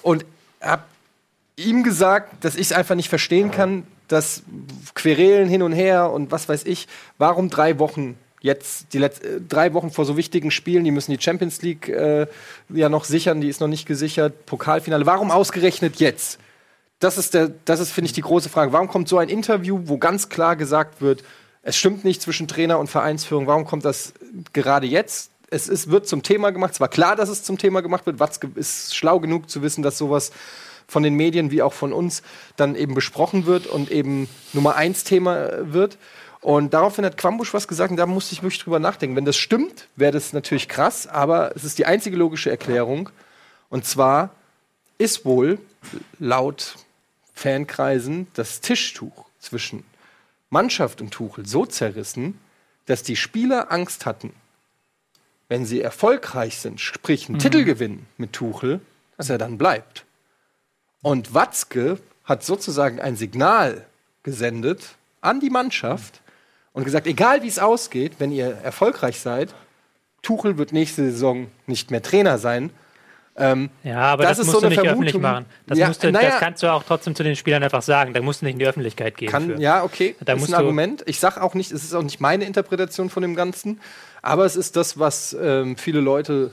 und 0.02 0.24
habe 0.60 0.84
ihm 1.56 1.82
gesagt, 1.82 2.44
dass 2.44 2.54
ich 2.54 2.62
es 2.62 2.72
einfach 2.72 2.94
nicht 2.94 3.08
verstehen 3.08 3.50
kann, 3.50 3.84
dass 4.08 4.42
Querelen 4.94 5.48
hin 5.48 5.62
und 5.62 5.72
her 5.72 6.10
und 6.10 6.30
was 6.30 6.48
weiß 6.48 6.64
ich, 6.64 6.86
warum 7.18 7.50
drei 7.50 7.78
Wochen 7.78 8.16
jetzt, 8.40 8.92
die 8.92 8.98
letzten 8.98 9.26
äh, 9.26 9.40
drei 9.46 9.74
Wochen 9.74 9.90
vor 9.90 10.04
so 10.04 10.16
wichtigen 10.16 10.50
Spielen, 10.50 10.84
die 10.84 10.90
müssen 10.90 11.10
die 11.10 11.20
Champions 11.20 11.62
League 11.62 11.88
äh, 11.88 12.26
ja 12.68 12.88
noch 12.88 13.04
sichern, 13.04 13.40
die 13.40 13.48
ist 13.48 13.60
noch 13.60 13.68
nicht 13.68 13.86
gesichert, 13.86 14.46
Pokalfinale, 14.46 15.06
warum 15.06 15.30
ausgerechnet 15.30 15.96
jetzt? 15.96 16.38
Das 16.98 17.18
ist, 17.18 17.34
der, 17.34 17.50
das 17.64 17.80
ist 17.80 17.92
finde 17.92 18.06
ich, 18.06 18.12
die 18.12 18.22
große 18.22 18.48
Frage. 18.48 18.72
Warum 18.72 18.88
kommt 18.88 19.08
so 19.08 19.18
ein 19.18 19.28
Interview, 19.28 19.80
wo 19.84 19.98
ganz 19.98 20.28
klar 20.28 20.56
gesagt 20.56 21.00
wird, 21.00 21.22
es 21.62 21.76
stimmt 21.76 22.04
nicht 22.04 22.22
zwischen 22.22 22.48
Trainer 22.48 22.78
und 22.78 22.88
Vereinsführung? 22.88 23.46
Warum 23.46 23.64
kommt 23.64 23.84
das 23.84 24.14
gerade 24.52 24.86
jetzt? 24.86 25.30
Es 25.50 25.68
ist, 25.68 25.90
wird 25.90 26.08
zum 26.08 26.22
Thema 26.22 26.50
gemacht. 26.50 26.72
Es 26.72 26.80
war 26.80 26.88
klar, 26.88 27.16
dass 27.16 27.28
es 27.28 27.42
zum 27.42 27.58
Thema 27.58 27.82
gemacht 27.82 28.06
wird. 28.06 28.18
Watzke 28.18 28.50
ist 28.54 28.96
schlau 28.96 29.20
genug 29.20 29.50
zu 29.50 29.62
wissen, 29.62 29.82
dass 29.82 29.98
sowas 29.98 30.32
von 30.88 31.02
den 31.02 31.14
Medien 31.14 31.50
wie 31.50 31.62
auch 31.62 31.72
von 31.72 31.92
uns 31.92 32.22
dann 32.56 32.76
eben 32.76 32.94
besprochen 32.94 33.46
wird 33.46 33.66
und 33.66 33.90
eben 33.90 34.28
Nummer 34.52 34.76
eins 34.76 35.04
Thema 35.04 35.72
wird. 35.72 35.98
Und 36.40 36.74
daraufhin 36.74 37.04
hat 37.04 37.16
Quambusch 37.16 37.52
was 37.54 37.66
gesagt 37.66 37.90
und 37.90 37.96
da 37.96 38.06
musste 38.06 38.32
ich 38.32 38.42
wirklich 38.42 38.62
drüber 38.62 38.78
nachdenken. 38.78 39.16
Wenn 39.16 39.24
das 39.24 39.36
stimmt, 39.36 39.88
wäre 39.96 40.12
das 40.12 40.32
natürlich 40.32 40.68
krass, 40.68 41.06
aber 41.06 41.54
es 41.56 41.64
ist 41.64 41.78
die 41.78 41.86
einzige 41.86 42.16
logische 42.16 42.50
Erklärung. 42.50 43.10
Und 43.68 43.84
zwar 43.84 44.30
ist 44.98 45.24
wohl 45.24 45.58
laut 46.20 46.76
Fankreisen 47.36 48.26
das 48.34 48.60
Tischtuch 48.60 49.26
zwischen 49.38 49.84
Mannschaft 50.50 51.00
und 51.00 51.12
Tuchel 51.12 51.46
so 51.46 51.66
zerrissen, 51.66 52.40
dass 52.86 53.02
die 53.02 53.14
Spieler 53.14 53.70
Angst 53.70 54.06
hatten, 54.06 54.32
wenn 55.48 55.66
sie 55.66 55.82
erfolgreich 55.82 56.58
sind, 56.58 56.80
sprich 56.80 57.28
einen 57.28 57.36
mhm. 57.36 57.40
Titel 57.40 57.64
gewinnen 57.64 58.06
mit 58.16 58.32
Tuchel, 58.32 58.80
dass 59.16 59.30
er 59.30 59.38
dann 59.38 59.58
bleibt. 59.58 60.06
Und 61.02 61.34
Watzke 61.34 62.00
hat 62.24 62.42
sozusagen 62.42 63.00
ein 63.00 63.16
Signal 63.16 63.86
gesendet 64.22 64.96
an 65.20 65.38
die 65.38 65.50
Mannschaft 65.50 66.22
und 66.72 66.84
gesagt, 66.84 67.06
egal 67.06 67.42
wie 67.42 67.48
es 67.48 67.58
ausgeht, 67.58 68.14
wenn 68.18 68.32
ihr 68.32 68.48
erfolgreich 68.48 69.20
seid, 69.20 69.54
Tuchel 70.22 70.58
wird 70.58 70.72
nächste 70.72 71.10
Saison 71.10 71.48
nicht 71.66 71.90
mehr 71.90 72.02
Trainer 72.02 72.38
sein, 72.38 72.70
ähm, 73.38 73.70
ja, 73.84 73.98
aber 73.98 74.24
das, 74.24 74.38
das 74.38 74.46
musst 74.46 74.56
so 74.56 74.60
du 74.62 74.68
nicht 74.68 74.76
Vermutung. 74.76 75.02
öffentlich 75.04 75.22
machen. 75.22 75.46
Das, 75.66 75.78
ja, 75.78 75.90
du, 75.90 76.12
naja, 76.12 76.30
das, 76.30 76.40
kannst 76.40 76.62
du 76.62 76.72
auch 76.72 76.82
trotzdem 76.82 77.14
zu 77.14 77.22
den 77.22 77.36
Spielern 77.36 77.62
einfach 77.62 77.82
sagen. 77.82 78.14
Da 78.14 78.22
musst 78.22 78.40
du 78.40 78.46
nicht 78.46 78.54
in 78.54 78.58
die 78.60 78.66
Öffentlichkeit 78.66 79.16
gehen. 79.18 79.30
Kann, 79.30 79.60
ja, 79.60 79.84
okay. 79.84 80.16
Da 80.20 80.34
das 80.34 80.42
ist 80.42 80.48
ein 80.48 80.54
Argument. 80.54 81.02
Ich 81.06 81.20
sage 81.20 81.42
auch 81.42 81.54
nicht, 81.54 81.70
es 81.70 81.84
ist 81.84 81.94
auch 81.94 82.02
nicht 82.02 82.20
meine 82.20 82.44
Interpretation 82.44 83.10
von 83.10 83.22
dem 83.22 83.34
Ganzen, 83.34 83.80
aber 84.22 84.46
es 84.46 84.56
ist 84.56 84.76
das, 84.76 84.98
was 84.98 85.36
ähm, 85.38 85.76
viele 85.76 86.00
Leute 86.00 86.50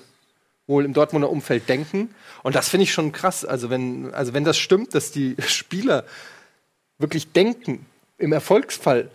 wohl 0.67 0.83
im 0.83 0.93
Dortmunder 0.93 1.29
Umfeld 1.29 1.69
denken. 1.69 2.13
Und 2.41 2.55
das 2.55 2.67
finde 2.67 2.83
ich 2.83 2.93
schon 2.93 3.13
krass. 3.13 3.45
Also 3.45 3.69
wenn, 3.69 4.13
also 4.13 4.33
wenn 4.33 4.43
das 4.43 4.57
stimmt, 4.57 4.93
dass 4.93 5.11
die 5.11 5.35
Spieler 5.47 6.03
wirklich 6.97 7.31
denken, 7.31 7.85
im 8.17 8.33
Erfolgsfall 8.33 9.09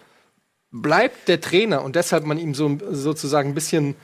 bleibt 0.70 1.28
der 1.28 1.40
Trainer 1.40 1.82
und 1.82 1.96
deshalb 1.96 2.24
man 2.24 2.38
ihm 2.38 2.54
so 2.54 2.78
sozusagen 2.90 3.50
ein 3.50 3.54
bisschen 3.54 3.94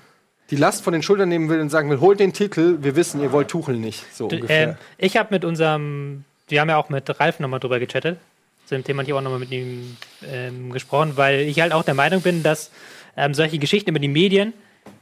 die 0.54 0.60
Last 0.60 0.84
von 0.84 0.92
den 0.92 1.02
Schultern 1.02 1.28
nehmen 1.28 1.48
will 1.48 1.60
und 1.60 1.70
sagen 1.70 1.90
will, 1.90 2.00
holt 2.00 2.20
den 2.20 2.32
Titel, 2.32 2.78
wir 2.80 2.94
wissen, 2.94 3.20
ihr 3.20 3.32
wollt 3.32 3.48
Tuchel 3.48 3.76
nicht. 3.76 4.04
So 4.14 4.28
ungefähr. 4.28 4.68
Ähm, 4.68 4.74
ich 4.98 5.16
habe 5.16 5.34
mit 5.34 5.44
unserem, 5.44 6.24
wir 6.48 6.60
haben 6.60 6.68
ja 6.68 6.76
auch 6.76 6.90
mit 6.90 7.08
Ralf 7.20 7.40
nochmal 7.40 7.58
drüber 7.58 7.80
gechattet, 7.80 8.18
zu 8.66 8.76
dem 8.76 8.84
Thema 8.84 9.02
ich 9.02 9.12
auch 9.12 9.20
nochmal 9.20 9.40
mit 9.40 9.50
ihm 9.50 9.96
ähm, 10.30 10.70
gesprochen, 10.70 11.12
weil 11.16 11.40
ich 11.40 11.60
halt 11.60 11.72
auch 11.72 11.82
der 11.82 11.94
Meinung 11.94 12.22
bin, 12.22 12.42
dass 12.42 12.70
ähm, 13.16 13.34
solche 13.34 13.58
Geschichten 13.58 13.90
über 13.90 13.98
die 13.98 14.08
Medien, 14.08 14.52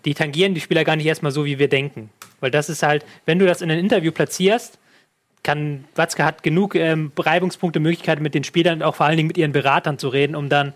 die 0.05 0.15
tangieren 0.15 0.55
die 0.55 0.61
Spieler 0.61 0.85
gar 0.85 0.97
nicht 0.97 1.07
erstmal 1.07 1.33
so, 1.33 1.45
wie 1.45 1.59
wir 1.59 1.69
denken. 1.69 2.09
Weil 2.41 2.51
das 2.51 2.71
ist 2.71 2.83
halt, 2.83 3.05
wenn 3.27 3.39
du 3.39 3.47
das 3.47 3.61
in 3.61 3.71
ein 3.71 3.79
Interview 3.79 4.11
platzierst, 4.11 4.79
kann, 5.43 5.85
Watzke 5.97 6.25
hat 6.25 6.43
genug 6.43 6.75
ähm, 6.77 7.13
Reibungspunkte, 7.19 7.79
Möglichkeiten 7.79 8.23
mit 8.23 8.35
den 8.35 8.45
Spielern 8.45 8.79
und 8.79 8.83
auch 8.85 8.95
vor 8.95 9.07
allen 9.07 9.17
Dingen 9.17 9.27
mit 9.27 9.37
ihren 9.37 9.53
Beratern 9.53 9.99
zu 9.99 10.09
reden, 10.09 10.35
um 10.35 10.49
dann 10.49 10.73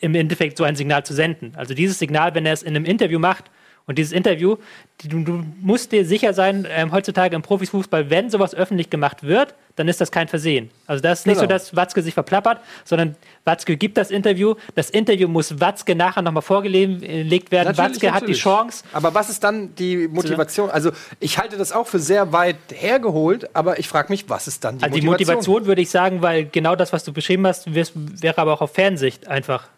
im 0.00 0.14
Endeffekt 0.14 0.58
so 0.58 0.64
ein 0.64 0.76
Signal 0.76 1.04
zu 1.04 1.14
senden. 1.14 1.54
Also 1.56 1.74
dieses 1.74 1.98
Signal, 1.98 2.34
wenn 2.34 2.46
er 2.46 2.52
es 2.52 2.62
in 2.62 2.76
einem 2.76 2.84
Interview 2.84 3.18
macht, 3.18 3.50
und 3.86 3.98
dieses 3.98 4.12
Interview, 4.12 4.56
du, 5.04 5.24
du 5.24 5.44
musst 5.60 5.92
dir 5.92 6.04
sicher 6.04 6.34
sein, 6.34 6.66
ähm, 6.70 6.92
heutzutage 6.92 7.34
im 7.34 7.42
Profifußball, 7.42 8.10
wenn 8.10 8.30
sowas 8.30 8.54
öffentlich 8.54 8.90
gemacht 8.90 9.22
wird, 9.22 9.54
dann 9.76 9.88
ist 9.88 10.00
das 10.00 10.12
kein 10.12 10.28
Versehen. 10.28 10.70
Also 10.86 11.02
das 11.02 11.20
ist 11.20 11.26
nicht 11.26 11.36
genau. 11.36 11.44
so, 11.44 11.46
dass 11.48 11.74
Watzke 11.74 12.02
sich 12.02 12.14
verplappert, 12.14 12.60
sondern 12.84 13.16
Watzke 13.44 13.76
gibt 13.76 13.96
das 13.96 14.10
Interview. 14.10 14.54
Das 14.74 14.90
Interview 14.90 15.28
muss 15.28 15.60
Watzke 15.60 15.94
nachher 15.94 16.22
nochmal 16.22 16.42
vorgelegt 16.42 17.50
werden. 17.50 17.68
Natürlich, 17.68 17.78
Watzke 17.78 18.06
natürlich. 18.06 18.12
hat 18.12 18.28
die 18.28 18.32
Chance. 18.34 18.84
Aber 18.92 19.14
was 19.14 19.30
ist 19.30 19.42
dann 19.42 19.74
die 19.74 20.08
Motivation? 20.08 20.70
Also 20.70 20.92
ich 21.20 21.38
halte 21.38 21.56
das 21.56 21.72
auch 21.72 21.86
für 21.86 21.98
sehr 21.98 22.32
weit 22.32 22.56
hergeholt, 22.72 23.54
aber 23.56 23.78
ich 23.78 23.88
frage 23.88 24.12
mich, 24.12 24.28
was 24.28 24.46
ist 24.46 24.62
dann 24.62 24.78
die 24.78 24.84
also 24.84 24.94
Motivation? 24.94 25.18
Die 25.18 25.24
Motivation 25.24 25.66
würde 25.66 25.82
ich 25.82 25.90
sagen, 25.90 26.22
weil 26.22 26.44
genau 26.44 26.76
das, 26.76 26.92
was 26.92 27.02
du 27.04 27.12
beschrieben 27.12 27.46
hast, 27.46 27.74
wäre 27.74 28.38
aber 28.38 28.52
auch 28.52 28.60
auf 28.60 28.74
Fernsicht 28.74 29.26
einfach 29.26 29.68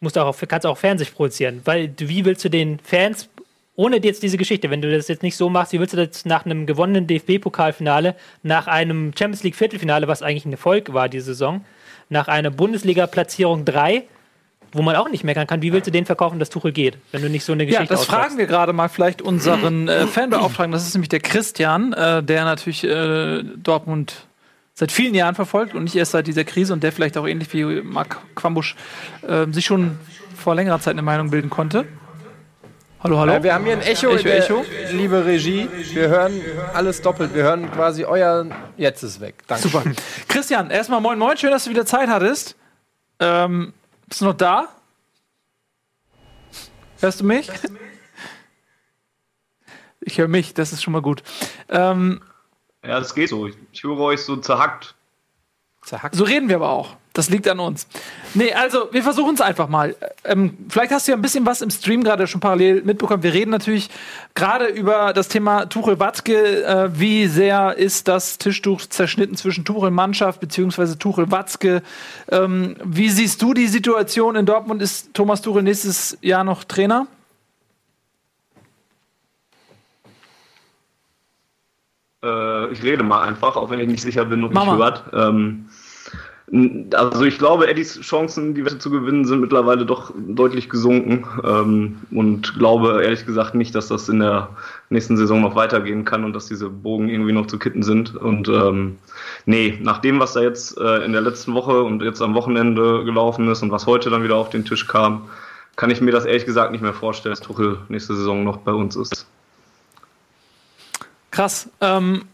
musst 0.00 0.18
auch 0.18 0.36
kannst 0.48 0.66
auch 0.66 0.78
Fernsehen 0.78 1.08
produzieren. 1.14 1.60
Weil 1.64 1.92
wie 1.98 2.24
willst 2.24 2.44
du 2.44 2.48
den 2.48 2.78
Fans, 2.80 3.28
ohne 3.74 4.02
jetzt 4.02 4.22
diese 4.22 4.36
Geschichte, 4.38 4.70
wenn 4.70 4.82
du 4.82 4.90
das 4.90 5.08
jetzt 5.08 5.22
nicht 5.22 5.36
so 5.36 5.48
machst, 5.48 5.72
wie 5.72 5.80
willst 5.80 5.94
du 5.94 6.06
das 6.06 6.24
nach 6.24 6.44
einem 6.44 6.66
gewonnenen 6.66 7.06
DFB-Pokalfinale, 7.06 8.14
nach 8.42 8.66
einem 8.66 9.12
Champions 9.18 9.42
League-Viertelfinale, 9.42 10.08
was 10.08 10.22
eigentlich 10.22 10.46
ein 10.46 10.52
Erfolg 10.52 10.92
war 10.92 11.08
diese 11.08 11.26
Saison, 11.26 11.64
nach 12.08 12.28
einer 12.28 12.50
Bundesliga-Platzierung 12.50 13.64
3, 13.64 14.04
wo 14.72 14.82
man 14.82 14.96
auch 14.96 15.08
nicht 15.08 15.24
meckern 15.24 15.46
kann, 15.46 15.62
wie 15.62 15.72
willst 15.72 15.86
du 15.86 15.90
den 15.90 16.06
verkaufen, 16.06 16.38
dass 16.38 16.50
Tuchel 16.50 16.72
geht, 16.72 16.98
wenn 17.12 17.22
du 17.22 17.30
nicht 17.30 17.44
so 17.44 17.52
eine 17.52 17.64
Geschichte 17.66 17.84
Ja, 17.84 17.88
das 17.88 18.00
ausfragst? 18.00 18.22
fragen 18.24 18.38
wir 18.38 18.46
gerade 18.46 18.72
mal 18.72 18.88
vielleicht 18.88 19.22
unseren 19.22 19.88
äh, 19.88 20.06
Fanbeauftragten, 20.06 20.72
das 20.72 20.86
ist 20.86 20.94
nämlich 20.94 21.08
der 21.08 21.20
Christian, 21.20 21.92
äh, 21.92 22.22
der 22.22 22.44
natürlich 22.44 22.84
äh, 22.84 23.42
Dortmund 23.56 24.26
seit 24.78 24.92
vielen 24.92 25.14
Jahren 25.14 25.34
verfolgt 25.34 25.74
und 25.74 25.84
nicht 25.84 25.96
erst 25.96 26.12
seit 26.12 26.26
dieser 26.26 26.44
Krise 26.44 26.72
und 26.74 26.82
der 26.82 26.92
vielleicht 26.92 27.16
auch 27.16 27.26
ähnlich 27.26 27.52
wie 27.52 27.82
Marc 27.82 28.18
Quambusch 28.36 28.76
äh, 29.26 29.46
sich 29.50 29.64
schon 29.64 29.98
vor 30.36 30.54
längerer 30.54 30.78
Zeit 30.80 30.92
eine 30.92 31.02
Meinung 31.02 31.30
bilden 31.30 31.48
konnte. 31.48 31.86
Hallo, 33.02 33.18
hallo. 33.18 33.32
Äh, 33.32 33.42
wir 33.42 33.54
haben 33.54 33.64
hier 33.64 33.72
ein 33.72 33.80
Echo, 33.80 34.10
Echo, 34.10 34.22
der, 34.22 34.44
Echo. 34.44 34.64
liebe 34.92 35.24
Regie. 35.24 35.68
Wir 35.92 36.08
hören 36.08 36.40
alles 36.74 37.00
doppelt. 37.00 37.34
Wir 37.34 37.44
hören 37.44 37.70
quasi 37.72 38.04
euer. 38.04 38.46
Jetzt 38.76 39.02
ist 39.02 39.20
weg. 39.20 39.36
Danke. 39.46 39.68
Super. 39.68 39.82
Christian, 40.28 40.70
erstmal 40.70 41.00
moin 41.00 41.18
moin, 41.18 41.36
schön, 41.38 41.50
dass 41.50 41.64
du 41.64 41.70
wieder 41.70 41.86
Zeit 41.86 42.08
hattest. 42.08 42.56
Ähm, 43.18 43.72
bist 44.06 44.20
du 44.20 44.26
noch 44.26 44.34
da? 44.34 44.68
Hörst 47.00 47.20
du 47.20 47.24
mich? 47.24 47.50
Ich 50.00 50.18
höre 50.18 50.28
mich, 50.28 50.52
das 50.52 50.72
ist 50.72 50.82
schon 50.82 50.92
mal 50.92 51.02
gut. 51.02 51.22
Ähm, 51.68 52.20
Ja, 52.86 53.00
das 53.00 53.14
geht 53.14 53.30
so. 53.30 53.46
Ich 53.46 53.82
höre 53.82 53.98
euch 53.98 54.20
so 54.22 54.36
zerhackt. 54.36 54.94
Zerhackt. 55.82 56.16
so 56.16 56.24
reden 56.24 56.48
wir 56.48 56.56
aber 56.56 56.70
auch. 56.70 56.96
Das 57.12 57.30
liegt 57.30 57.48
an 57.48 57.60
uns. 57.60 57.86
Nee, 58.34 58.52
also 58.52 58.88
wir 58.92 59.02
versuchen 59.02 59.36
es 59.36 59.40
einfach 59.40 59.68
mal. 59.68 59.96
Ähm, 60.24 60.58
vielleicht 60.68 60.92
hast 60.92 61.06
du 61.06 61.12
ja 61.12 61.16
ein 61.16 61.22
bisschen 61.22 61.46
was 61.46 61.62
im 61.62 61.70
Stream 61.70 62.04
gerade 62.04 62.26
schon 62.26 62.40
parallel 62.40 62.82
mitbekommen. 62.82 63.22
Wir 63.22 63.32
reden 63.32 63.50
natürlich 63.50 63.88
gerade 64.34 64.66
über 64.66 65.14
das 65.14 65.28
Thema 65.28 65.64
Tuchel 65.64 65.98
Watzke. 65.98 66.64
Äh, 66.64 67.00
wie 67.00 67.26
sehr 67.26 67.76
ist 67.78 68.08
das 68.08 68.36
Tischtuch 68.36 68.82
zerschnitten 68.82 69.34
zwischen 69.36 69.64
Tuchel 69.64 69.90
Mannschaft 69.90 70.40
bzw. 70.40 70.96
Tuchel 70.96 71.30
Watzke? 71.30 71.82
Ähm, 72.30 72.76
wie 72.84 73.08
siehst 73.08 73.40
du 73.40 73.54
die 73.54 73.68
Situation 73.68 74.36
in 74.36 74.44
Dortmund? 74.44 74.82
Ist 74.82 75.14
Thomas 75.14 75.40
Tuchel 75.40 75.62
nächstes 75.62 76.18
Jahr 76.20 76.44
noch 76.44 76.64
Trainer? 76.64 77.06
Äh, 82.22 82.72
ich 82.72 82.82
rede 82.82 83.02
mal 83.02 83.22
einfach, 83.22 83.56
auch 83.56 83.70
wenn 83.70 83.80
ich 83.80 83.88
nicht 83.88 84.02
sicher 84.02 84.24
bin, 84.24 84.44
ob 84.44 84.52
Mach 84.52 84.66
mich 84.66 84.76
hört. 84.76 85.04
Ähm, 85.12 85.66
also 86.94 87.24
ich 87.24 87.38
glaube, 87.38 87.66
Eddies 87.66 88.00
Chancen, 88.00 88.54
die 88.54 88.64
Wette 88.64 88.78
zu 88.78 88.88
gewinnen, 88.90 89.24
sind 89.24 89.40
mittlerweile 89.40 89.84
doch 89.84 90.12
deutlich 90.16 90.68
gesunken. 90.68 91.26
Ähm, 91.44 91.98
und 92.12 92.56
glaube 92.56 93.02
ehrlich 93.02 93.26
gesagt 93.26 93.56
nicht, 93.56 93.74
dass 93.74 93.88
das 93.88 94.08
in 94.08 94.20
der 94.20 94.50
nächsten 94.88 95.16
Saison 95.16 95.40
noch 95.40 95.56
weitergehen 95.56 96.04
kann 96.04 96.24
und 96.24 96.34
dass 96.34 96.46
diese 96.46 96.70
Bogen 96.70 97.08
irgendwie 97.08 97.32
noch 97.32 97.46
zu 97.46 97.58
kitten 97.58 97.82
sind. 97.82 98.14
Und 98.14 98.48
ähm, 98.48 98.98
nee, 99.44 99.76
nach 99.82 99.98
dem, 99.98 100.20
was 100.20 100.34
da 100.34 100.40
jetzt 100.40 100.78
äh, 100.78 101.04
in 101.04 101.12
der 101.12 101.22
letzten 101.22 101.52
Woche 101.54 101.82
und 101.82 102.02
jetzt 102.02 102.22
am 102.22 102.34
Wochenende 102.34 103.04
gelaufen 103.04 103.48
ist 103.48 103.62
und 103.62 103.72
was 103.72 103.86
heute 103.86 104.10
dann 104.10 104.22
wieder 104.22 104.36
auf 104.36 104.50
den 104.50 104.64
Tisch 104.64 104.86
kam, 104.86 105.28
kann 105.74 105.90
ich 105.90 106.00
mir 106.00 106.12
das 106.12 106.24
ehrlich 106.24 106.46
gesagt 106.46 106.70
nicht 106.70 106.80
mehr 106.80 106.94
vorstellen, 106.94 107.32
dass 107.32 107.40
Tuchel 107.40 107.78
nächste 107.88 108.14
Saison 108.14 108.44
noch 108.44 108.58
bei 108.58 108.72
uns 108.72 108.94
ist. 108.94 109.26
Krass. 111.36 111.68
Ähm, 111.82 112.24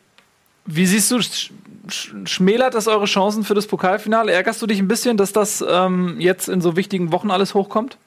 wie 0.64 0.87
siehst 0.87 1.11
du, 1.11 1.21
sch 1.21 1.50
sch 1.88 2.14
schmälert 2.25 2.75
das 2.75 2.87
eure 2.87 3.06
Chancen 3.06 3.42
für 3.42 3.52
das 3.52 3.66
Pokalfinale? 3.66 4.30
Ärgerst 4.30 4.62
du 4.62 4.66
dich 4.68 4.78
ein 4.78 4.87
bisschen, 4.87 5.16
dass 5.16 5.32
das 5.32 5.64
ähm, 5.68 6.21
jetzt 6.21 6.49
in 6.49 6.61
so 6.61 6.76
wichtigen 6.76 7.11
Wochen 7.11 7.32
alles 7.32 7.52
hochkommt? 7.52 7.99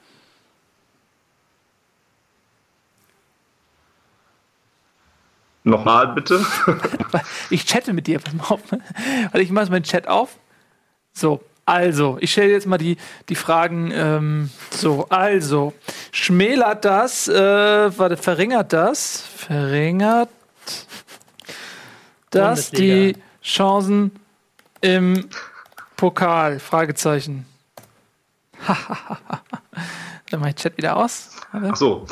Nochmal 5.64 6.08
bitte. 6.14 6.42
Ich 7.50 7.66
chatte 7.66 7.92
mit 7.92 8.06
dir, 8.06 8.18
pass 8.18 8.32
mal 8.32 8.44
auf. 8.48 8.62
Warte, 8.70 9.42
ich 9.42 9.50
mache 9.50 9.70
meinen 9.70 9.82
Chat 9.82 10.08
auf. 10.08 10.38
So, 11.12 11.42
also, 11.66 12.16
ich 12.20 12.32
stelle 12.32 12.52
jetzt 12.52 12.66
mal 12.66 12.78
die, 12.78 12.96
die 13.28 13.34
Fragen. 13.34 13.90
Ähm, 13.92 14.50
so, 14.70 15.06
also, 15.10 15.74
schmälert 16.10 16.86
das, 16.86 17.28
äh, 17.28 17.98
warte, 17.98 18.16
verringert 18.16 18.72
das, 18.72 19.20
verringert 19.36 20.30
das 22.36 22.70
Bundesliga. 22.70 23.18
die 23.18 23.46
Chancen 23.46 24.10
im 24.80 25.24
Pokal? 25.96 26.58
Fragezeichen. 26.58 27.46
Dann 30.30 30.40
mache 30.40 30.50
ich 30.50 30.56
Chat 30.56 30.76
wieder 30.76 30.96
aus. 30.96 31.30
Warte. 31.52 31.68
Ach 31.72 31.76
so. 31.76 32.06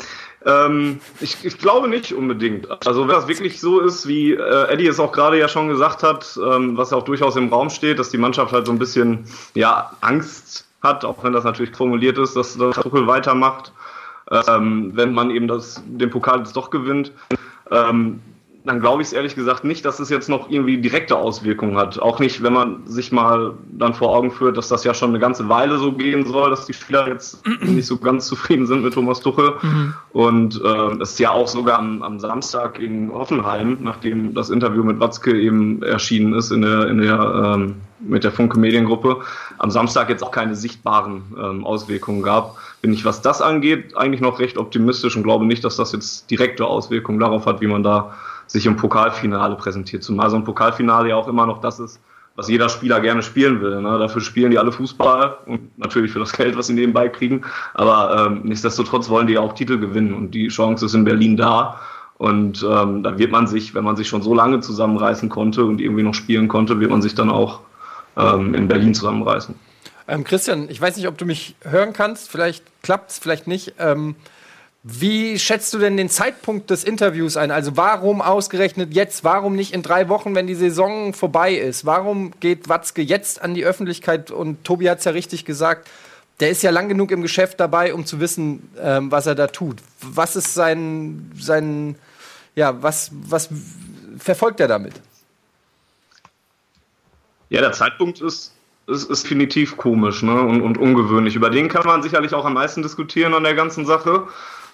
Ähm, 0.45 0.99
ich, 1.21 1.43
ich 1.43 1.57
glaube 1.57 1.87
nicht 1.87 2.13
unbedingt. 2.13 2.67
Also 2.85 3.07
wenn 3.07 3.15
das 3.15 3.27
wirklich 3.27 3.59
so 3.59 3.79
ist, 3.79 4.07
wie 4.07 4.33
äh, 4.33 4.67
Eddie 4.71 4.87
es 4.87 4.99
auch 4.99 5.11
gerade 5.11 5.39
ja 5.39 5.47
schon 5.47 5.67
gesagt 5.67 6.03
hat, 6.03 6.37
ähm, 6.37 6.77
was 6.77 6.91
ja 6.91 6.97
auch 6.97 7.03
durchaus 7.03 7.35
im 7.35 7.49
Raum 7.49 7.69
steht, 7.71 7.97
dass 7.97 8.09
die 8.09 8.19
Mannschaft 8.19 8.53
halt 8.53 8.67
so 8.67 8.71
ein 8.71 8.77
bisschen 8.77 9.25
ja, 9.55 9.91
Angst 10.01 10.67
hat, 10.83 11.03
auch 11.03 11.23
wenn 11.23 11.33
das 11.33 11.43
natürlich 11.43 11.75
formuliert 11.75 12.19
ist, 12.19 12.35
dass, 12.35 12.55
dass 12.57 12.75
Tuchel 12.75 13.07
weitermacht, 13.07 13.71
ähm, 14.47 14.91
wenn 14.93 15.13
man 15.13 15.31
eben 15.31 15.47
das, 15.47 15.81
den 15.85 16.11
Pokal 16.11 16.39
jetzt 16.39 16.55
doch 16.55 16.69
gewinnt. 16.69 17.11
Ähm, 17.71 18.21
dann 18.65 18.79
glaube 18.79 19.01
ich 19.01 19.09
es 19.09 19.13
ehrlich 19.13 19.35
gesagt 19.35 19.63
nicht, 19.63 19.85
dass 19.85 19.99
es 19.99 20.09
jetzt 20.09 20.27
noch 20.27 20.49
irgendwie 20.49 20.77
direkte 20.77 21.15
Auswirkungen 21.17 21.77
hat. 21.77 21.99
Auch 21.99 22.19
nicht, 22.19 22.41
wenn 22.41 22.53
man 22.53 22.87
sich 22.87 23.11
mal 23.11 23.53
dann 23.71 23.93
vor 23.93 24.09
Augen 24.09 24.31
führt, 24.31 24.57
dass 24.57 24.69
das 24.69 24.83
ja 24.83 24.93
schon 24.93 25.09
eine 25.09 25.19
ganze 25.19 25.47
Weile 25.49 25.77
so 25.77 25.91
gehen 25.91 26.25
soll, 26.25 26.49
dass 26.49 26.65
die 26.65 26.73
Spieler 26.73 27.07
jetzt 27.07 27.43
nicht 27.61 27.85
so 27.85 27.97
ganz 27.97 28.25
zufrieden 28.25 28.65
sind 28.65 28.83
mit 28.83 28.93
Thomas 28.93 29.19
Tuchel. 29.19 29.53
Und 30.13 30.55
äh, 30.63 30.97
das 30.97 31.11
ist 31.11 31.19
ja 31.19 31.31
auch 31.31 31.47
sogar 31.47 31.77
am, 31.77 32.01
am 32.01 32.19
Samstag 32.19 32.79
in 32.79 33.11
Hoffenheim, 33.11 33.77
nachdem 33.81 34.33
das 34.33 34.49
Interview 34.49 34.83
mit 34.83 34.99
Watzke 34.99 35.39
eben 35.39 35.83
erschienen 35.83 36.33
ist 36.33 36.51
in 36.51 36.61
der, 36.61 36.87
in 36.87 36.97
der 36.97 37.55
ähm, 37.55 37.75
mit 37.99 38.23
der 38.23 38.31
Funke 38.31 38.59
Mediengruppe, 38.59 39.21
am 39.57 39.71
Samstag 39.71 40.09
jetzt 40.09 40.23
auch 40.23 40.31
keine 40.31 40.55
sichtbaren 40.55 41.23
ähm, 41.41 41.65
Auswirkungen 41.65 42.21
gab, 42.21 42.57
bin 42.81 42.93
ich, 42.93 43.05
was 43.05 43.21
das 43.21 43.41
angeht, 43.41 43.95
eigentlich 43.95 44.21
noch 44.21 44.39
recht 44.39 44.57
optimistisch 44.57 45.15
und 45.15 45.23
glaube 45.23 45.45
nicht, 45.45 45.63
dass 45.63 45.77
das 45.77 45.91
jetzt 45.91 46.29
direkte 46.29 46.65
Auswirkungen 46.65 47.19
darauf 47.19 47.45
hat, 47.45 47.61
wie 47.61 47.67
man 47.67 47.83
da 47.83 48.15
sich 48.47 48.65
im 48.65 48.75
Pokalfinale 48.75 49.55
präsentiert. 49.55 50.03
Zumal 50.03 50.29
so 50.29 50.35
ein 50.35 50.43
Pokalfinale 50.43 51.09
ja 51.09 51.15
auch 51.15 51.27
immer 51.27 51.45
noch 51.45 51.59
das 51.59 51.79
ist, 51.79 51.99
was 52.35 52.49
jeder 52.49 52.69
Spieler 52.69 52.99
gerne 52.99 53.21
spielen 53.21 53.61
will. 53.61 53.81
Ne? 53.81 53.97
Dafür 53.97 54.21
spielen 54.21 54.51
die 54.51 54.59
alle 54.59 54.71
Fußball 54.71 55.37
und 55.45 55.77
natürlich 55.77 56.11
für 56.11 56.19
das 56.19 56.33
Geld, 56.33 56.57
was 56.57 56.67
sie 56.67 56.73
nebenbei 56.73 57.09
kriegen. 57.09 57.41
Aber 57.73 58.27
ähm, 58.27 58.41
nichtsdestotrotz 58.43 59.09
wollen 59.09 59.27
die 59.27 59.33
ja 59.33 59.41
auch 59.41 59.53
Titel 59.53 59.79
gewinnen 59.79 60.13
und 60.13 60.31
die 60.31 60.49
Chance 60.49 60.85
ist 60.85 60.93
in 60.93 61.05
Berlin 61.05 61.37
da. 61.37 61.79
Und 62.17 62.65
ähm, 62.69 63.03
da 63.03 63.17
wird 63.17 63.31
man 63.31 63.47
sich, 63.47 63.73
wenn 63.73 63.83
man 63.83 63.97
sich 63.97 64.07
schon 64.07 64.21
so 64.21 64.33
lange 64.33 64.61
zusammenreißen 64.61 65.27
konnte 65.29 65.65
und 65.65 65.81
irgendwie 65.81 66.03
noch 66.03 66.13
spielen 66.13 66.47
konnte, 66.47 66.79
wird 66.79 66.91
man 66.91 67.01
sich 67.01 67.13
dann 67.15 67.29
auch 67.29 67.61
ähm, 68.17 68.53
in 68.53 68.67
Berlin 68.67 68.93
zusammenreißen. 68.93 69.55
Ähm, 70.07 70.23
Christian, 70.23 70.69
ich 70.69 70.79
weiß 70.79 70.95
nicht, 70.97 71.07
ob 71.07 71.17
du 71.17 71.25
mich 71.25 71.55
hören 71.61 71.93
kannst. 71.93 72.29
Vielleicht 72.29 72.63
klappt 72.83 73.11
es, 73.11 73.19
vielleicht 73.19 73.47
nicht. 73.47 73.73
Wie 74.87 75.39
schätzt 75.39 75.73
du 75.73 75.79
denn 75.79 75.97
den 75.97 76.09
Zeitpunkt 76.09 76.69
des 76.69 76.83
Interviews 76.83 77.37
ein? 77.37 77.49
Also 77.49 77.75
warum 77.75 78.21
ausgerechnet 78.21 78.93
jetzt? 78.93 79.23
Warum 79.23 79.55
nicht 79.55 79.73
in 79.73 79.81
drei 79.81 80.09
Wochen, 80.09 80.35
wenn 80.35 80.45
die 80.45 80.53
Saison 80.53 81.15
vorbei 81.15 81.55
ist? 81.55 81.87
Warum 81.87 82.39
geht 82.39 82.69
Watzke 82.69 83.01
jetzt 83.01 83.41
an 83.41 83.55
die 83.55 83.65
Öffentlichkeit? 83.65 84.29
Und 84.29 84.63
Tobi 84.63 84.87
hat 84.87 84.99
es 84.99 85.05
ja 85.05 85.11
richtig 85.11 85.43
gesagt, 85.43 85.89
der 86.39 86.51
ist 86.51 86.61
ja 86.61 86.69
lang 86.69 86.87
genug 86.87 87.09
im 87.09 87.23
Geschäft 87.23 87.59
dabei, 87.59 87.95
um 87.95 88.05
zu 88.05 88.19
wissen, 88.19 88.69
ähm, 88.79 89.11
was 89.11 89.25
er 89.25 89.33
da 89.33 89.47
tut. 89.47 89.77
Was 90.01 90.35
ist 90.35 90.53
sein, 90.53 91.31
sein 91.35 91.95
ja, 92.53 92.83
was, 92.83 93.09
was 93.11 93.49
verfolgt 94.19 94.59
er 94.59 94.67
damit? 94.67 94.93
Ja, 97.49 97.61
der 97.61 97.71
Zeitpunkt 97.71 98.21
ist, 98.21 98.53
ist, 98.87 99.09
ist 99.09 99.23
definitiv 99.23 99.77
komisch 99.77 100.21
ne? 100.21 100.41
und, 100.41 100.61
und 100.61 100.77
ungewöhnlich. 100.77 101.35
Über 101.35 101.49
den 101.49 101.69
kann 101.69 101.85
man 101.85 102.03
sicherlich 102.03 102.33
auch 102.33 102.45
am 102.45 102.53
meisten 102.53 102.81
diskutieren 102.81 103.33
an 103.33 103.43
der 103.43 103.55
ganzen 103.55 103.85
Sache. 103.85 104.27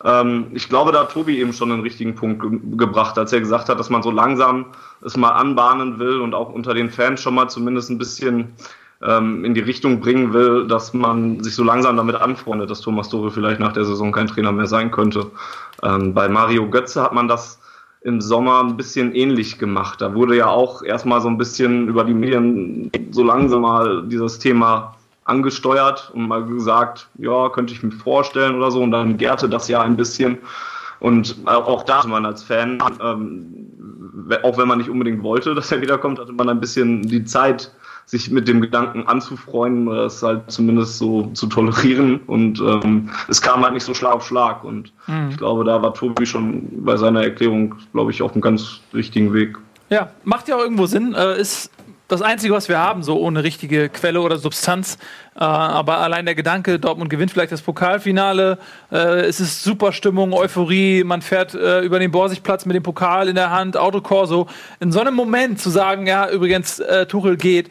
Ähm, 0.04 0.48
ich 0.54 0.68
glaube, 0.70 0.92
da 0.92 1.02
hat 1.02 1.12
Tobi 1.12 1.40
eben 1.40 1.54
schon 1.54 1.72
einen 1.72 1.82
richtigen 1.82 2.16
Punkt 2.16 2.42
ge 2.42 2.60
gebracht, 2.78 3.18
als 3.18 3.32
er 3.32 3.40
gesagt 3.40 3.70
hat, 3.70 3.80
dass 3.80 3.90
man 3.90 4.04
so 4.04 4.12
langsam 4.12 4.66
es 5.02 5.16
mal 5.16 5.30
anbahnen 5.30 6.00
will 6.00 6.20
und 6.20 6.34
auch 6.34 6.50
unter 6.50 6.74
den 6.74 6.90
Fans 6.90 7.22
schon 7.22 7.36
mal 7.36 7.50
zumindest 7.50 7.90
ein 7.90 7.98
bisschen 7.98 8.54
ähm, 9.02 9.46
in 9.46 9.54
die 9.54 9.62
Richtung 9.62 10.00
bringen 10.00 10.34
will, 10.34 10.68
dass 10.68 10.94
man 10.94 11.44
sich 11.44 11.56
so 11.56 11.64
langsam 11.64 11.98
damit 11.98 12.16
anfreundet, 12.16 12.70
dass 12.70 12.82
Thomas 12.82 13.10
Tuchel 13.10 13.32
vielleicht 13.32 13.60
nach 13.60 13.74
der 13.74 13.86
Saison 13.86 14.12
kein 14.12 14.28
Trainer 14.28 14.52
mehr 14.52 14.68
sein 14.68 14.92
könnte. 14.92 15.32
Ähm, 15.84 16.14
bei 16.14 16.28
Mario 16.28 16.70
Götze 16.70 17.02
hat 17.02 17.14
man 17.14 17.28
das 17.28 17.61
im 18.04 18.20
Sommer 18.20 18.64
ein 18.64 18.78
bisschen 18.78 19.14
ähnlich 19.14 19.60
gemacht. 19.60 20.02
Da 20.02 20.14
wurde 20.16 20.36
ja 20.36 20.48
auch 20.48 20.82
erstmal 20.82 21.22
so 21.22 21.28
ein 21.28 21.38
bisschen 21.38 21.88
über 21.88 22.04
die 22.04 22.14
Medien 22.14 22.92
so 23.12 23.24
langsam 23.24 23.62
mal 23.62 24.04
dieses 24.08 24.40
Thema 24.40 24.96
angesteuert 25.26 26.12
und 26.14 26.28
mal 26.28 26.44
gesagt, 26.44 27.08
ja, 27.20 27.50
könnte 27.50 27.74
ich 27.74 27.84
mir 27.84 27.92
vorstellen 27.92 28.56
oder 28.56 28.72
so. 28.72 28.82
Und 28.82 28.92
dann 28.92 29.18
gärte 29.18 29.48
das 29.48 29.68
ja 29.68 29.82
ein 29.82 29.96
bisschen. 29.96 30.40
Und 31.00 31.36
auch 31.46 31.84
da 31.84 32.00
hatte 32.00 32.08
man 32.08 32.26
als 32.26 32.44
Fan, 32.44 32.82
ähm, 33.02 33.68
auch 34.44 34.58
wenn 34.58 34.68
man 34.68 34.80
nicht 34.80 34.90
unbedingt 34.90 35.24
wollte, 35.24 35.56
dass 35.56 35.72
er 35.72 35.82
wiederkommt, 35.82 36.20
hatte 36.20 36.34
man 36.34 36.50
ein 36.50 36.60
bisschen 36.60 37.02
die 37.04 37.24
Zeit, 37.24 37.72
sich 38.12 38.30
mit 38.30 38.46
dem 38.50 38.60
Gedanken 38.60 39.08
anzufreunden 39.08 39.88
oder 39.88 40.04
es 40.06 40.22
halt 40.22 40.52
zumindest 40.52 40.98
so 40.98 41.28
zu 41.34 41.48
tolerieren. 41.48 42.20
Und 42.28 42.60
ähm, 42.60 43.10
es 43.30 43.42
kam 43.42 43.64
halt 43.64 43.74
nicht 43.74 43.86
so 43.86 43.94
Schlag 43.94 44.14
auf 44.14 44.28
Schlag. 44.28 44.66
Und 44.66 44.92
Mhm. 45.08 45.30
ich 45.32 45.38
glaube, 45.38 45.64
da 45.64 45.82
war 45.82 45.94
Tobi 45.94 46.26
schon 46.26 46.84
bei 46.84 46.98
seiner 46.98 47.24
Erklärung, 47.24 47.76
glaube 47.94 48.12
ich, 48.12 48.22
auf 48.22 48.34
einem 48.34 48.42
ganz 48.42 48.82
richtigen 48.94 49.34
Weg. 49.34 49.58
Ja, 49.90 50.10
macht 50.26 50.50
ja 50.50 50.58
auch 50.58 50.60
irgendwo 50.62 50.88
Sinn. 50.88 51.14
Äh, 51.14 51.40
ist 51.40 51.72
das 52.10 52.22
Einzige, 52.22 52.54
was 52.54 52.68
wir 52.68 52.78
haben, 52.78 53.04
so 53.04 53.18
ohne 53.18 53.46
richtige 53.46 53.88
Quelle 53.88 54.20
oder 54.20 54.38
Substanz. 54.38 54.98
Äh, 55.34 55.40
aber 55.46 56.00
allein 56.00 56.26
der 56.26 56.36
Gedanke, 56.36 56.80
Dortmund 56.80 57.10
gewinnt 57.10 57.32
vielleicht 57.32 57.54
das 57.54 57.62
Pokalfinale. 57.62 58.58
Äh, 58.92 59.22
es 59.22 59.40
ist 59.40 59.64
super 59.64 59.94
Stimmung, 59.94 60.34
Euphorie. 60.34 61.06
Man 61.06 61.22
fährt 61.22 61.54
äh, 61.54 61.80
über 61.80 62.00
den 62.00 62.12
Borsigplatz 62.12 62.66
mit 62.66 62.76
dem 62.76 62.84
Pokal 62.84 63.30
in 63.30 63.36
der 63.36 63.52
Hand, 63.52 63.78
Autokorso. 63.78 64.48
In 64.82 64.92
so 64.92 65.00
einem 65.00 65.16
Moment 65.16 65.62
zu 65.62 65.70
sagen, 65.70 66.06
ja, 66.08 66.30
übrigens, 66.30 66.80
äh, 66.80 67.06
Tuchel 67.06 67.38
geht, 67.38 67.70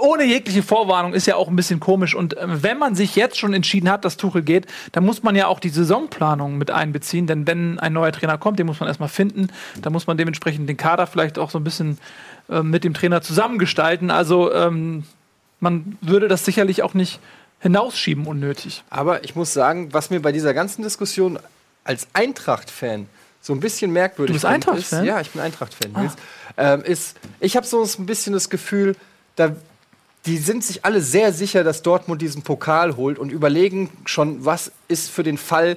ohne 0.00 0.24
jegliche 0.24 0.62
Vorwarnung 0.62 1.14
ist 1.14 1.26
ja 1.26 1.36
auch 1.36 1.48
ein 1.48 1.56
bisschen 1.56 1.80
komisch. 1.80 2.14
Und 2.14 2.36
äh, 2.36 2.62
wenn 2.62 2.78
man 2.78 2.94
sich 2.94 3.16
jetzt 3.16 3.38
schon 3.38 3.54
entschieden 3.54 3.90
hat, 3.90 4.04
dass 4.04 4.16
Tuchel 4.16 4.42
geht, 4.42 4.66
dann 4.92 5.04
muss 5.04 5.22
man 5.22 5.36
ja 5.36 5.46
auch 5.46 5.60
die 5.60 5.68
Saisonplanung 5.68 6.58
mit 6.58 6.70
einbeziehen. 6.70 7.26
Denn 7.26 7.46
wenn 7.46 7.78
ein 7.78 7.92
neuer 7.92 8.12
Trainer 8.12 8.38
kommt, 8.38 8.58
den 8.58 8.66
muss 8.66 8.80
man 8.80 8.88
erstmal 8.88 9.08
finden. 9.08 9.48
Da 9.80 9.90
muss 9.90 10.06
man 10.06 10.16
dementsprechend 10.16 10.68
den 10.68 10.76
Kader 10.76 11.06
vielleicht 11.06 11.38
auch 11.38 11.50
so 11.50 11.58
ein 11.58 11.64
bisschen 11.64 11.98
äh, 12.48 12.62
mit 12.62 12.84
dem 12.84 12.94
Trainer 12.94 13.22
zusammengestalten. 13.22 14.10
Also 14.10 14.52
ähm, 14.52 15.04
man 15.60 15.96
würde 16.00 16.28
das 16.28 16.44
sicherlich 16.44 16.82
auch 16.82 16.94
nicht 16.94 17.20
hinausschieben 17.60 18.26
unnötig. 18.26 18.84
Aber 18.90 19.24
ich 19.24 19.34
muss 19.34 19.52
sagen, 19.54 19.92
was 19.92 20.10
mir 20.10 20.20
bei 20.20 20.32
dieser 20.32 20.52
ganzen 20.52 20.82
Diskussion 20.82 21.38
als 21.84 22.06
Eintracht-Fan 22.12 23.06
so 23.40 23.52
ein 23.52 23.60
bisschen 23.60 23.90
merkwürdig 23.92 24.32
Du 24.32 24.34
bist 24.34 24.44
Eintracht-Fan? 24.44 25.00
ist, 25.00 25.06
Ja, 25.06 25.20
ich 25.20 25.30
bin 25.30 25.40
Eintracht-Fan. 25.40 25.92
Nils. 25.92 26.14
Ähm, 26.56 26.82
ist, 26.82 27.16
ich 27.40 27.56
habe 27.56 27.66
so 27.66 27.82
ein 27.82 28.06
bisschen 28.06 28.32
das 28.32 28.48
Gefühl, 28.48 28.96
da, 29.36 29.54
die 30.26 30.38
sind 30.38 30.64
sich 30.64 30.84
alle 30.84 31.00
sehr 31.00 31.32
sicher, 31.32 31.64
dass 31.64 31.82
Dortmund 31.82 32.22
diesen 32.22 32.42
Pokal 32.42 32.96
holt 32.96 33.18
und 33.18 33.30
überlegen 33.30 33.90
schon, 34.06 34.44
was 34.44 34.72
ist 34.88 35.10
für 35.10 35.22
den 35.22 35.36
Fall, 35.36 35.76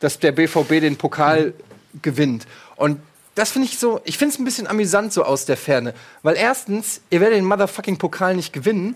dass 0.00 0.18
der 0.18 0.32
BVB 0.32 0.80
den 0.80 0.96
Pokal 0.96 1.52
gewinnt. 2.00 2.46
Und 2.76 3.00
das 3.34 3.50
finde 3.50 3.68
ich 3.68 3.78
so, 3.78 4.00
ich 4.04 4.18
finde 4.18 4.34
es 4.34 4.38
ein 4.40 4.44
bisschen 4.44 4.66
amüsant 4.66 5.12
so 5.12 5.24
aus 5.24 5.46
der 5.46 5.56
Ferne. 5.56 5.94
Weil 6.22 6.36
erstens, 6.36 7.00
ihr 7.10 7.20
werdet 7.20 7.38
den 7.38 7.46
motherfucking 7.46 7.96
Pokal 7.96 8.36
nicht 8.36 8.52
gewinnen. 8.52 8.94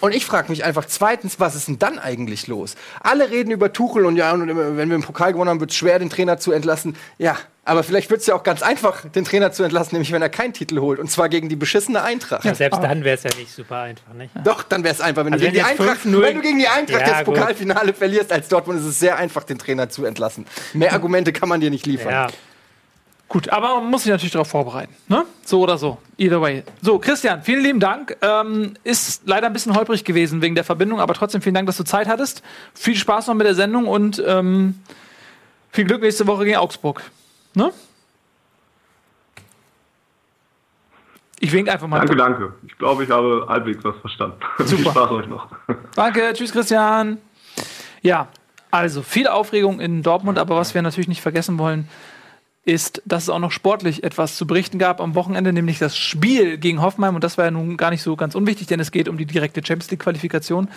Und 0.00 0.14
ich 0.14 0.24
frage 0.24 0.50
mich 0.50 0.64
einfach 0.64 0.86
zweitens, 0.86 1.38
was 1.38 1.54
ist 1.54 1.68
denn 1.68 1.78
dann 1.78 1.98
eigentlich 1.98 2.46
los? 2.46 2.76
Alle 3.00 3.30
reden 3.30 3.50
über 3.50 3.72
Tuchel 3.72 4.06
und 4.06 4.16
ja, 4.16 4.32
und 4.32 4.48
wenn 4.48 4.88
wir 4.88 4.96
den 4.96 5.02
Pokal 5.02 5.32
gewonnen 5.32 5.50
haben, 5.50 5.60
wird 5.60 5.70
es 5.70 5.76
schwer, 5.76 5.98
den 5.98 6.08
Trainer 6.08 6.38
zu 6.38 6.52
entlassen. 6.52 6.96
Ja, 7.18 7.36
aber 7.66 7.82
vielleicht 7.82 8.10
wird 8.10 8.20
es 8.20 8.26
ja 8.26 8.34
auch 8.34 8.42
ganz 8.42 8.62
einfach, 8.62 9.08
den 9.08 9.24
Trainer 9.24 9.52
zu 9.52 9.62
entlassen, 9.62 9.94
nämlich 9.94 10.12
wenn 10.12 10.20
er 10.20 10.28
keinen 10.28 10.52
Titel 10.52 10.80
holt. 10.80 10.98
Und 10.98 11.10
zwar 11.10 11.28
gegen 11.28 11.48
die 11.48 11.56
beschissene 11.56 12.02
Eintracht. 12.02 12.42
Selbst 12.56 12.82
dann 12.82 13.04
wäre 13.04 13.16
es 13.16 13.22
ja 13.22 13.30
nicht 13.38 13.54
super 13.54 13.78
einfach, 13.80 14.12
nicht? 14.14 14.32
Doch, 14.44 14.62
dann 14.62 14.84
wäre 14.84 14.94
es 14.94 15.00
einfach. 15.00 15.24
Wenn, 15.24 15.32
Also 15.32 15.44
du 15.44 15.50
gegen 15.50 15.64
die 15.64 15.70
Eintracht, 15.70 16.00
5-0 16.04 16.20
wenn 16.22 16.36
du 16.36 16.42
gegen 16.42 16.58
die 16.58 16.68
Eintracht 16.68 17.00
Ja, 17.00 17.08
das 17.08 17.24
gut. 17.24 17.34
Pokalfinale 17.34 17.94
verlierst 17.94 18.32
als 18.32 18.48
Dortmund, 18.48 18.80
ist 18.80 18.86
es 18.86 18.98
sehr 18.98 19.16
einfach, 19.16 19.44
den 19.44 19.58
Trainer 19.58 19.88
zu 19.88 20.04
entlassen. 20.04 20.46
Mehr 20.72 20.92
Argumente 20.92 21.32
kann 21.32 21.48
man 21.48 21.60
dir 21.60 21.70
nicht 21.70 21.86
liefern. 21.86 22.12
Ja. 22.12 22.26
Gut, 23.28 23.48
aber 23.48 23.80
man 23.80 23.90
muss 23.90 24.02
sich 24.02 24.12
natürlich 24.12 24.32
darauf 24.32 24.48
vorbereiten. 24.48 24.94
Ne? 25.08 25.24
So 25.44 25.60
oder 25.60 25.78
so. 25.78 25.98
Either 26.18 26.40
way. 26.40 26.62
So, 26.82 26.98
Christian, 26.98 27.42
vielen 27.42 27.62
lieben 27.62 27.80
Dank. 27.80 28.16
Ähm, 28.20 28.74
ist 28.84 29.22
leider 29.26 29.46
ein 29.46 29.52
bisschen 29.52 29.74
holprig 29.74 30.04
gewesen 30.04 30.42
wegen 30.42 30.54
der 30.54 30.64
Verbindung, 30.64 31.00
aber 31.00 31.14
trotzdem 31.14 31.40
vielen 31.42 31.54
Dank, 31.54 31.66
dass 31.66 31.76
du 31.76 31.84
Zeit 31.84 32.06
hattest. 32.06 32.42
Viel 32.74 32.96
Spaß 32.96 33.26
noch 33.26 33.34
mit 33.34 33.46
der 33.46 33.54
Sendung 33.54 33.86
und 33.88 34.22
ähm, 34.24 34.78
viel 35.70 35.84
Glück 35.84 36.02
nächste 36.02 36.26
Woche 36.26 36.44
gegen 36.44 36.58
Augsburg. 36.58 37.02
Ne? 37.54 37.72
Ich 41.40 41.52
wink 41.52 41.68
einfach 41.68 41.88
mal. 41.88 41.98
Danke, 41.98 42.16
danke. 42.16 42.54
Ich 42.66 42.78
glaube, 42.78 43.04
ich 43.04 43.10
habe 43.10 43.46
halbwegs 43.48 43.82
was 43.84 43.96
verstanden. 43.96 44.38
Viel 44.56 44.66
Super. 44.66 44.90
Spaß 44.92 45.10
euch 45.10 45.26
noch. 45.26 45.48
Danke, 45.94 46.32
tschüss 46.32 46.52
Christian. 46.52 47.18
Ja, 48.00 48.28
also 48.70 49.02
viel 49.02 49.28
Aufregung 49.28 49.78
in 49.78 50.02
Dortmund, 50.02 50.38
aber 50.38 50.56
was 50.56 50.74
wir 50.74 50.82
natürlich 50.82 51.08
nicht 51.08 51.20
vergessen 51.20 51.58
wollen, 51.58 51.88
ist, 52.66 53.02
dass 53.04 53.24
es 53.24 53.28
auch 53.28 53.38
noch 53.38 53.52
sportlich 53.52 54.04
etwas 54.04 54.36
zu 54.36 54.46
berichten 54.46 54.78
gab 54.78 55.00
am 55.00 55.14
Wochenende, 55.14 55.52
nämlich 55.52 55.78
das 55.78 55.96
Spiel 55.96 56.56
gegen 56.56 56.80
Hoffenheim. 56.80 57.14
Und 57.14 57.22
das 57.22 57.36
war 57.36 57.44
ja 57.44 57.50
nun 57.50 57.76
gar 57.76 57.90
nicht 57.90 58.02
so 58.02 58.16
ganz 58.16 58.34
unwichtig, 58.34 58.66
denn 58.68 58.80
es 58.80 58.90
geht 58.90 59.08
um 59.08 59.18
die 59.18 59.26
direkte 59.26 59.60
Champions 59.64 59.90
League-Qualifikation. 59.90 60.68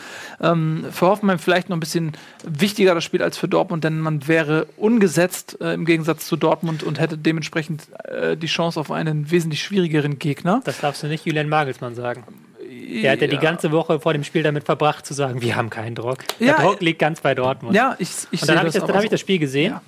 Ähm, 0.41 0.86
für 0.91 1.08
Hoffenheim 1.08 1.39
vielleicht 1.39 1.70
noch 1.70 1.77
ein 1.77 1.79
bisschen 1.79 2.12
wichtiger 2.44 2.94
das 2.94 3.03
Spiel 3.06 3.22
als 3.22 3.38
für 3.38 3.48
Dortmund, 3.48 3.84
denn 3.86 4.00
man 4.00 4.27
wäre 4.27 4.67
ungesetzt 4.75 5.58
äh, 5.62 5.74
im 5.74 5.86
Gegensatz 5.86 6.27
zu 6.27 6.36
Dortmund 6.36 6.84
und 6.84 7.00
hätte 7.00 7.17
dementsprechend 7.17 7.88
äh, 8.03 8.36
die 8.36 8.48
Chance 8.48 8.79
auf 8.79 8.91
einen 8.91 9.32
wesentlich 9.32 9.63
schwierigeren 9.63 10.20
Gegner. 10.20 10.62
Das 10.66 10.81
darfst 10.81 11.03
du 11.03 11.07
nicht 11.07 11.25
Julian 11.25 11.48
Magelsmann 11.48 11.96
sagen. 11.96 12.24
Der 13.01 13.14
hat 13.14 13.22
ja 13.22 13.27
die 13.27 13.38
ganze 13.38 13.72
Woche 13.72 14.00
vor 14.01 14.12
dem 14.12 14.25
Spiel 14.25 14.44
damit 14.44 14.66
verbracht, 14.66 15.05
zu 15.05 15.14
sagen, 15.14 15.42
wir 15.42 15.55
haben 15.55 15.70
keinen 15.70 15.96
Druck. 15.96 16.20
Der 16.40 16.48
Ja, 16.48 16.62
Druck 16.62 16.81
liegt 16.81 17.00
ganz 17.00 17.22
bei 17.22 17.33
Dortmund. 17.33 17.75
Ja, 17.75 17.96
ich, 17.98 18.09
ich 18.31 18.42
Und 18.42 18.50
dann 18.50 18.57
habe 18.57 18.66
das 18.68 18.75
ich, 18.75 18.81
das, 18.81 18.96
hab 18.96 19.03
ich 19.03 19.09
das 19.09 19.20
Spiel 19.22 19.40
gesehen 19.40 19.72
Ja. 19.72 19.81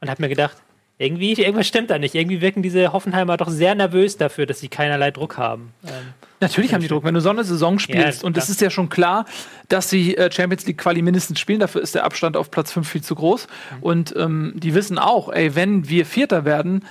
und 0.00 0.10
habe 0.10 0.20
mir 0.22 0.28
gedacht, 0.28 0.56
irgendwie, 0.98 1.32
irgendwas 1.34 1.66
stimmt 1.66 1.90
da 1.90 1.98
nicht. 1.98 2.14
Irgendwie 2.14 2.40
wirken 2.40 2.62
diese 2.62 2.92
Hoffenheimer 2.92 3.36
doch 3.36 3.48
sehr 3.48 3.74
nervös 3.74 4.16
dafür, 4.16 4.46
dass 4.46 4.60
sie 4.60 4.68
keinerlei 4.68 5.10
Druck 5.10 5.36
haben. 5.36 5.74
Ähm, 5.84 5.92
Natürlich 6.40 6.72
haben 6.72 6.80
die 6.80 6.88
Druck, 6.88 7.04
wenn 7.04 7.14
du 7.14 7.20
so 7.20 7.30
eine 7.30 7.44
Saison 7.44 7.78
spielst. 7.78 8.22
Ja, 8.22 8.26
und 8.26 8.36
es 8.36 8.48
ist 8.48 8.60
ja 8.60 8.70
schon 8.70 8.88
klar, 8.88 9.26
dass 9.68 9.90
sie 9.90 10.16
äh, 10.16 10.30
Champions 10.30 10.66
League 10.66 10.78
Quali 10.78 11.02
mindestens 11.02 11.38
spielen. 11.40 11.60
Dafür 11.60 11.82
ist 11.82 11.94
der 11.94 12.04
Abstand 12.04 12.36
auf 12.36 12.50
Platz 12.50 12.72
5 12.72 12.88
viel 12.88 13.02
zu 13.02 13.14
groß. 13.14 13.46
Mhm. 13.46 13.82
Und 13.82 14.14
ähm, 14.16 14.52
die 14.56 14.74
wissen 14.74 14.98
auch, 14.98 15.30
ey, 15.30 15.54
wenn 15.54 15.88
wir 15.88 16.06
Vierter 16.06 16.44
werden, 16.44 16.84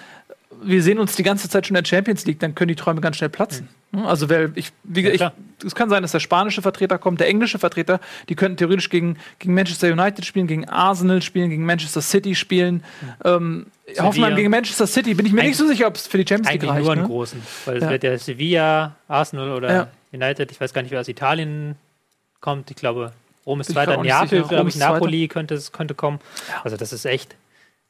wir 0.65 0.81
sehen 0.83 0.99
uns 0.99 1.15
die 1.15 1.23
ganze 1.23 1.47
Zeit 1.49 1.67
schon 1.67 1.75
in 1.75 1.83
der 1.83 1.87
Champions 1.87 2.25
League, 2.25 2.39
dann 2.39 2.55
können 2.55 2.69
die 2.69 2.75
Träume 2.75 3.01
ganz 3.01 3.17
schnell 3.17 3.29
platzen. 3.29 3.69
Ne? 3.91 4.05
Also, 4.05 4.29
wer, 4.29 4.49
ich, 4.55 4.71
wie, 4.83 5.01
Mhm. 5.03 5.15
Ja, 5.15 5.33
ich, 5.59 5.65
es 5.65 5.75
kann 5.75 5.89
sein, 5.89 6.01
dass 6.01 6.11
der 6.11 6.19
spanische 6.19 6.61
Vertreter 6.61 6.97
kommt, 6.97 7.19
der 7.19 7.27
englische 7.27 7.59
Vertreter, 7.59 7.99
die 8.29 8.35
könnten 8.35 8.57
theoretisch 8.57 8.89
gegen, 8.89 9.17
gegen 9.39 9.53
Manchester 9.53 9.91
United 9.91 10.25
spielen, 10.25 10.47
gegen 10.47 10.67
Arsenal 10.67 11.21
spielen, 11.21 11.49
gegen 11.49 11.65
Manchester 11.65 12.01
City 12.01 12.35
spielen. 12.35 12.83
Ähm, 13.23 13.67
Hoffenheim 13.99 14.35
gegen 14.35 14.49
Manchester 14.49 14.87
City, 14.87 15.13
bin 15.13 15.25
ich 15.25 15.31
mir 15.31 15.37
nicht 15.41 15.45
Eigentlich- 15.45 15.57
so 15.57 15.67
sicher, 15.67 15.87
ob 15.87 15.95
es 15.95 16.07
für 16.07 16.17
die 16.17 16.25
Champions 16.27 16.51
League 16.51 16.63
eigentlich 16.63 16.71
reicht. 16.71 16.83
nur 16.83 16.91
einen 16.93 17.01
ne? 17.03 17.07
großen. 17.07 17.41
Weil 17.65 17.77
es 17.77 17.83
Ja. 17.83 17.89
wird 17.91 18.03
ja 18.03 18.17
Sevilla, 18.17 18.95
Arsenal 19.07 19.51
oder 19.51 19.71
Ja. 19.73 19.87
United, 20.11 20.51
ich 20.51 20.59
weiß 20.59 20.73
gar 20.73 20.81
nicht, 20.81 20.91
wer 20.91 20.99
aus 21.01 21.07
Italien 21.07 21.75
kommt. 22.41 22.69
Ich 22.71 22.77
glaube, 22.77 23.11
Rom 23.45 23.61
ist 23.61 23.69
ich 23.69 23.75
Zweiter, 23.75 24.01
Neapel, 24.01 24.41
glaube 24.43 24.69
ich. 24.69 24.75
Napoli 24.75 25.27
könnte, 25.27 25.53
es- 25.55 25.71
könnte 25.71 25.93
kommen. 25.93 26.19
Also 26.63 26.77
das 26.77 26.91
ist 26.93 27.05
echt 27.05 27.35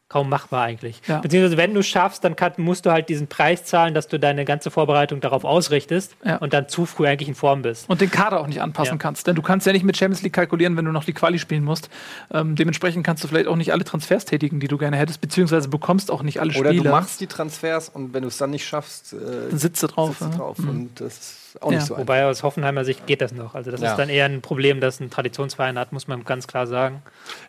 kaum 0.08 0.30
machbar 0.30 0.64
eigentlich. 0.64 1.02
Ja. 1.08 1.20
Beziehungsweise 1.20 1.58
wenn 1.58 1.74
du 1.74 1.82
schaffst, 1.82 2.24
dann 2.24 2.36
kann, 2.36 2.54
musst 2.58 2.86
du 2.86 2.92
halt 2.92 3.10
diesen 3.10 3.28
Preis 3.28 3.66
zahlen, 3.66 3.96
dass 3.96 4.08
du 4.08 4.20
deine 4.20 4.46
ganze 4.46 4.70
Vorbereitung 4.70 5.20
darauf 5.20 5.44
ausrichtest 5.44 6.16
Ja. 6.24 6.38
und 6.38 6.54
dann 6.54 6.70
zu 6.70 6.86
früh 6.86 7.08
eigentlich 7.08 7.28
in 7.28 7.34
Form 7.36 7.64
bist. 7.64 7.90
und 7.90 8.02
den 8.02 8.12
Kader 8.12 8.40
auch 8.40 8.46
nicht 8.48 8.62
anpassen 8.62 8.94
Ja. 8.94 8.98
kannst. 9.00 9.26
Denn 9.26 9.36
du 9.36 9.42
kannst 9.42 9.66
ja 9.66 9.74
nicht 9.74 9.84
mit 9.84 9.98
Champions 9.98 10.22
League 10.22 10.34
kalkulieren, 10.34 10.78
wenn 10.78 10.86
du 10.86 10.92
noch 10.92 11.06
die 11.06 11.14
Quali 11.14 11.40
spielen 11.40 11.64
musst. 11.64 11.90
Ähm, 12.32 12.56
dementsprechend 12.56 13.04
kannst 13.06 13.24
du 13.24 13.28
vielleicht 13.28 13.48
auch 13.48 13.56
nicht 13.56 13.72
alle 13.74 13.84
Transfers 13.84 14.26
tätigen, 14.26 14.60
die 14.60 14.68
du 14.68 14.78
gerne 14.78 14.98
hättest, 14.98 15.22
beziehungsweise 15.22 15.70
bekommst 15.70 16.12
auch 16.12 16.22
nicht 16.22 16.40
alle 16.40 16.52
Oder 16.58 16.70
Spieler. 16.70 16.84
du 16.84 16.90
machst 16.92 17.20
die 17.20 17.28
Transfers 17.28 17.90
und 17.90 18.14
wenn 18.14 18.22
du 18.22 18.28
es 18.28 18.38
dann 18.38 18.52
nicht 18.52 18.66
schaffst, 18.68 19.14
äh, 19.14 19.50
Dann 19.50 19.58
sitzt 19.58 19.82
du 19.82 19.88
drauf. 19.88 20.10
sitzt 20.10 20.22
du 20.22 20.26
ja. 20.30 20.38
drauf. 20.38 20.58
Mhm. 20.60 20.70
Und 20.70 21.02
das 21.02 21.38
ist 21.56 21.62
auch 21.64 21.72
Ja. 21.72 21.78
nicht 21.78 21.88
so 21.88 21.94
einfach. 21.96 22.02
Wobei 22.04 22.26
aus 22.26 22.44
Hoffenheimer 22.44 22.86
Sicht 22.86 23.08
geht 23.08 23.22
das 23.22 23.32
noch. 23.34 23.56
Also 23.56 23.72
das 23.72 23.82
Ja. 23.82 23.92
ist 23.92 23.98
dann 23.98 24.10
eher 24.10 24.26
ein 24.26 24.42
Problem, 24.42 24.80
das 24.82 25.00
ein 25.00 25.10
Traditionsverein 25.10 25.78
hat, 25.80 25.92
muss 25.92 26.08
man 26.08 26.24
ganz 26.24 26.48
klar 26.48 26.68
sagen. 26.68 27.02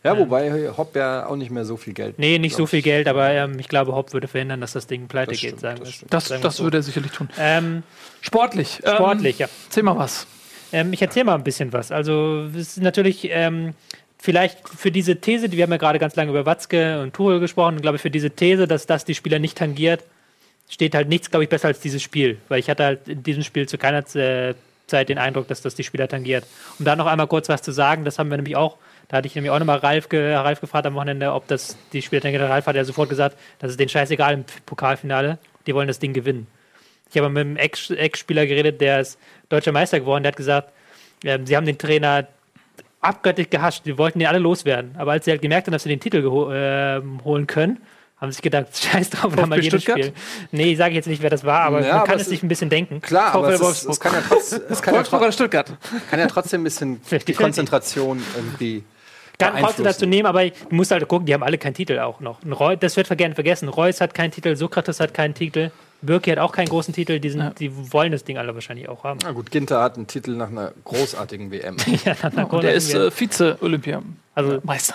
Ja, 0.05 0.16
wobei 0.19 0.71
Hopp 0.77 0.97
ja 0.97 1.27
auch 1.27 1.37
nicht 1.37 1.51
mehr 1.51 1.64
so 1.64 1.77
viel 1.77 1.92
Geld. 1.92 2.19
Nee, 2.19 2.38
nicht 2.38 2.57
so 2.57 2.66
viel 2.66 2.79
ich. 2.79 2.85
Geld, 2.85 3.09
aber 3.09 3.31
ähm, 3.31 3.59
ich 3.59 3.69
glaube, 3.69 3.95
Hopp 3.95 4.12
würde 4.12 4.29
verhindern, 4.29 4.61
dass 4.61 4.73
das 4.73 4.87
Ding 4.87 5.09
pleite 5.09 5.33
Das 5.33 5.40
geht, 5.40 5.49
stimmt, 5.51 5.61
sagen 5.61 5.81
das 5.81 6.01
wir. 6.03 6.09
Das, 6.09 6.25
sagen 6.29 6.42
das 6.42 6.57
so. 6.57 6.64
würde 6.64 6.79
er 6.79 6.83
sicherlich 6.83 7.12
tun. 7.12 7.29
Ähm, 7.38 7.83
Sportlich. 8.21 8.81
ähm, 8.85 8.95
sportlich, 8.95 9.38
ja. 9.38 9.49
Erzähl 9.66 9.83
mal 9.83 9.97
was. 9.99 10.27
Ähm, 10.73 10.92
ich 10.92 11.03
erzähle 11.03 11.27
mal 11.27 11.35
ein 11.35 11.45
bisschen 11.45 11.73
was. 11.73 11.92
Also, 11.92 12.45
es 12.55 12.77
ist 12.77 12.83
natürlich 12.83 13.29
ähm, 13.31 13.75
vielleicht 14.19 14.69
für 14.69 14.90
diese 14.90 15.16
These, 15.21 15.49
die 15.49 15.57
wir 15.57 15.64
haben 15.64 15.71
ja 15.71 15.77
gerade 15.77 15.99
ganz 15.99 16.16
lange 16.16 16.31
über 16.31 16.45
Watzke 16.47 17.01
und 17.03 17.14
Tuchel 17.14 17.38
gesprochen, 17.40 17.81
glaube 17.81 17.97
ich, 17.97 18.03
für 18.03 18.11
diese 18.11 18.31
These, 18.31 18.66
dass 18.66 18.87
das 18.87 19.05
die 19.05 19.14
Spieler 19.14 19.38
nicht 19.38 19.57
tangiert, 19.59 20.03
steht 20.69 20.95
halt 20.95 21.09
nichts, 21.09 21.31
glaube 21.31 21.45
ich, 21.45 21.51
besser 21.51 21.69
als 21.69 21.81
dieses 21.81 22.03
Spiel. 22.03 22.39
Weil 22.49 22.59
ich 22.59 22.69
hatte 22.71 22.85
halt 22.85 23.09
in 23.09 23.23
diesem 23.23 23.43
Spiel 23.43 23.69
zu 23.69 23.79
keiner 23.79 24.05
äh, 24.17 24.55
Zeit 24.87 25.09
den 25.09 25.19
Eindruck, 25.19 25.49
dass 25.49 25.63
das 25.63 25.75
die 25.75 25.85
Spieler 25.85 26.09
tangiert. 26.09 26.45
Um 26.79 26.85
da 26.85 26.97
noch 26.97 27.07
einmal 27.07 27.27
kurz 27.27 27.49
was 27.49 27.63
zu 27.63 27.73
sagen, 27.73 28.05
das 28.05 28.19
haben 28.19 28.31
wir 28.31 28.37
nämlich 28.37 28.57
auch, 28.57 28.77
da 29.09 29.19
hatte 29.19 29.27
ich 29.27 29.35
nämlich 29.35 29.51
auch 29.51 29.59
nochmal 29.59 29.79
Ralf, 29.79 30.09
ge 30.09 30.35
Ralf 30.35 30.61
gefragt 30.61 30.87
am 30.87 30.95
Wochenende, 30.95 31.33
ob 31.33 31.47
das 31.49 31.77
die 31.93 32.03
Spieler 32.03 32.23
tangiert. 32.23 32.43
Ralf 32.43 32.67
hat 32.67 32.77
ja 32.77 32.85
sofort 32.85 33.09
gesagt, 33.09 33.37
das 33.59 33.71
ist 33.71 33.81
denen 33.81 33.89
scheißegal 33.89 34.35
im 34.35 34.45
Pokalfinale, 34.65 35.39
die 35.67 35.75
wollen 35.75 35.89
das 35.89 35.99
Ding 35.99 36.13
gewinnen. 36.13 36.47
Ich 37.11 37.17
habe 37.17 37.29
mit 37.29 37.41
einem 37.41 37.57
Ex- 37.57 37.91
Ex-Spieler 37.91 38.47
geredet, 38.47 38.81
der 38.81 39.01
ist 39.01 39.19
deutscher 39.49 39.73
Meister 39.73 40.01
geworden, 40.01 40.25
der 40.25 40.33
hat 40.33 40.37
gesagt, 40.37 40.73
ähm, 41.25 41.47
sie 41.47 41.57
haben 41.57 41.67
den 41.67 41.79
Trainer 41.79 42.27
abgöttisch 43.01 43.51
gehasst, 43.51 43.87
die 43.87 43.97
wollten 43.97 44.19
den 44.19 44.27
alle 44.27 44.41
loswerden. 44.41 44.95
Aber 44.99 45.13
als 45.13 45.25
sie 45.25 45.31
halt 45.31 45.43
gemerkt 45.43 45.69
haben, 45.69 45.73
dass 45.73 45.85
sie 45.85 45.89
den 45.89 46.01
Titel 46.01 46.19
ähm, 46.53 47.25
holen 47.25 47.47
können, 47.47 47.81
haben 48.19 48.31
sie 48.31 48.37
sich 48.37 48.43
gedacht, 48.43 48.69
scheiß 48.77 49.11
drauf, 49.11 49.37
haben 49.37 49.49
mal 49.49 49.61
jedes 49.63 49.83
Stuttgart? 49.83 50.07
Spiel. 50.07 50.15
Nee, 50.53 50.73
ich 50.73 50.79
sage 50.79 50.95
jetzt 50.95 51.07
nicht, 51.07 51.23
wer 51.23 51.31
das 51.31 51.45
war, 51.45 51.61
aber 51.61 51.81
Ja, 51.81 51.87
man 51.89 51.97
aber 51.99 52.07
kann 52.07 52.17
es 52.17 52.23
es 52.23 52.29
sich 52.29 52.43
ein 52.43 52.49
bisschen 52.49 52.71
denken. 52.71 53.01
Klar, 53.01 53.35
aber 53.35 53.51
es, 53.51 53.61
ist, 53.61 53.85
es 53.85 54.01
kann 54.01 54.13
ja, 54.15 54.23
trotz, 54.27 54.53
es 54.71 54.83
kann 54.83 54.95
ja, 54.95 55.33
Stuttgart? 55.33 55.71
kann 56.11 56.19
ja 56.19 56.27
trotzdem 56.27 56.63
ein 56.63 56.65
bisschen 56.65 57.01
die 57.27 57.33
Konzentration 57.35 58.23
irgendwie. 58.35 58.85
kann 59.39 59.57
trotzdem 59.59 59.85
dazu 59.85 60.07
nehmen, 60.07 60.27
aber 60.27 60.49
du 60.49 60.55
musst 60.71 60.91
halt 60.91 61.07
gucken, 61.09 61.27
die 61.27 61.35
haben 61.35 61.43
alle 61.43 61.59
keinen 61.59 61.75
Titel 61.75 61.99
auch 61.99 62.21
noch. 62.21 62.41
Das 62.81 62.97
wird 62.97 63.09
gerne 63.19 63.35
vergessen. 63.35 63.69
Reus 63.69 64.01
hat 64.01 64.15
keinen 64.15 64.31
Titel, 64.31 64.57
Sokrates 64.57 64.99
hat 65.01 65.13
keinen 65.13 65.35
Titel, 65.35 65.71
Birki 66.03 66.31
hat 66.31 66.39
auch 66.39 66.53
keinen 66.53 66.69
großen 66.69 66.95
Titel, 66.95 67.21
die, 67.21 67.31
sind, 67.31 67.41
Ja. 67.41 67.51
die 67.51 67.93
wollen 67.93 68.13
das 68.13 68.25
Ding 68.25 68.39
alle 68.39 68.55
wahrscheinlich 68.55 68.89
auch 68.89 69.05
haben. 69.05 69.19
Na 69.23 69.33
gut, 69.33 69.51
Ginter 69.51 69.83
hat 69.83 69.97
einen 69.97 70.07
Titel 70.07 70.33
nach 70.33 70.49
einer 70.49 70.73
großartigen 70.85 71.51
WM. 71.51 71.77
Ja, 72.05 72.15
dann 72.15 72.45
Und 72.47 72.63
der 72.65 72.75
ist 72.75 72.95
äh, 72.95 73.11
Vize-Olympiameister. 73.11 74.15
also 74.35 74.59
Meister. 74.63 74.95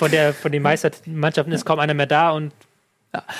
Von, 0.00 0.10
der, 0.10 0.32
von 0.34 0.50
den 0.50 0.62
Meistermannschaften 0.62 1.52
ist 1.52 1.64
kaum 1.66 1.78
einer 1.78 1.92
mehr 1.94 2.06
da 2.06 2.30
und 2.30 2.52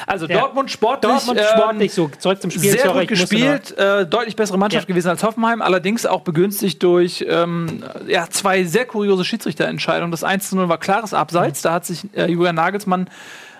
Also 0.07 0.27
Ja. 0.27 0.41
Dortmund 0.41 0.71
sportlich, 0.71 1.11
Dortmund 1.11 1.39
ähm, 1.39 1.47
sportlich 1.57 1.95
so 1.95 2.09
zurück 2.19 2.43
zum 2.43 2.51
Spiel. 2.51 2.71
sehr 2.73 2.83
sorry, 2.87 3.07
gut 3.07 3.09
gespielt, 3.09 3.79
äh, 3.79 4.05
deutlich 4.05 4.37
bessere 4.37 4.59
Mannschaft 4.59 4.85
Ja. 4.87 4.93
gewesen 4.93 5.09
als 5.09 5.23
Hoffenheim, 5.23 5.63
allerdings 5.63 6.05
auch 6.07 6.21
begünstigt 6.21 6.83
durch 6.83 7.25
ähm, 7.27 7.83
ja, 8.07 8.29
zwei 8.29 8.65
sehr 8.65 8.85
kuriose 8.85 9.25
Schiedsrichterentscheidungen. 9.25 10.11
Das 10.11 10.23
1 10.23 10.51
zu 10.51 10.57
0 10.57 10.69
war 10.69 10.79
klares 10.79 11.15
Abseits, 11.15 11.63
da 11.63 11.73
hat 11.73 11.87
sich 11.87 12.05
äh, 12.15 12.27
Julian 12.31 12.57
Nagelsmann 12.57 13.09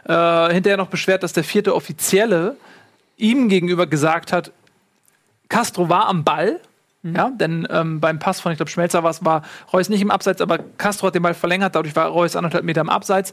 äh, 0.05 0.53
hinterher 0.53 0.77
noch 0.77 0.89
beschwert, 0.89 1.23
dass 1.23 1.33
der 1.33 1.45
vierte 1.45 1.75
Offizielle 1.75 2.57
ihm 3.17 3.49
gegenüber 3.49 3.87
gesagt 3.87 4.33
hat, 4.33 4.51
Castro 5.49 5.89
war 5.89 6.07
am 6.09 6.23
Ball. 6.25 6.61
Ja, 7.03 7.31
denn 7.31 7.67
ähm, 7.71 7.99
beim 7.99 8.19
Pass 8.19 8.41
von, 8.41 8.53
ich 8.53 8.59
glaube, 8.59 8.71
Schmelzer 8.71 9.03
war 9.03 9.11
es, 9.11 9.25
war 9.25 9.43
Reus 9.73 9.89
nicht 9.89 10.03
im 10.03 10.11
Abseits, 10.11 10.43
aber 10.43 10.59
Castro 10.59 11.07
hat 11.07 11.15
den 11.15 11.23
Ball 11.23 11.33
verlängert, 11.33 11.75
dadurch 11.75 11.97
war 11.97 12.09
Reus 12.09 12.37
anderthalb 12.37 12.65
Meter 12.65 12.83
im 12.83 12.91
Abseits. 12.91 13.33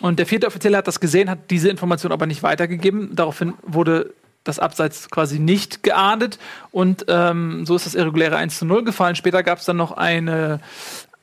Und 0.00 0.18
der 0.18 0.26
vierte 0.26 0.48
Offizielle 0.48 0.76
hat 0.76 0.88
das 0.88 0.98
gesehen, 0.98 1.30
hat 1.30 1.50
diese 1.50 1.68
Information 1.68 2.10
aber 2.10 2.26
nicht 2.26 2.42
weitergegeben. 2.42 3.14
Daraufhin 3.14 3.54
wurde 3.62 4.14
das 4.42 4.58
Abseits 4.58 5.10
quasi 5.10 5.38
nicht 5.38 5.82
geahndet 5.82 6.38
und 6.70 7.06
ähm, 7.08 7.64
so 7.64 7.76
ist 7.76 7.86
das 7.86 7.94
irreguläre 7.94 8.36
1 8.36 8.58
zu 8.58 8.66
0 8.66 8.84
gefallen. 8.84 9.16
Später 9.16 9.42
gab 9.42 9.58
es 9.58 9.64
dann 9.64 9.78
noch 9.78 9.92
eine 9.92 10.60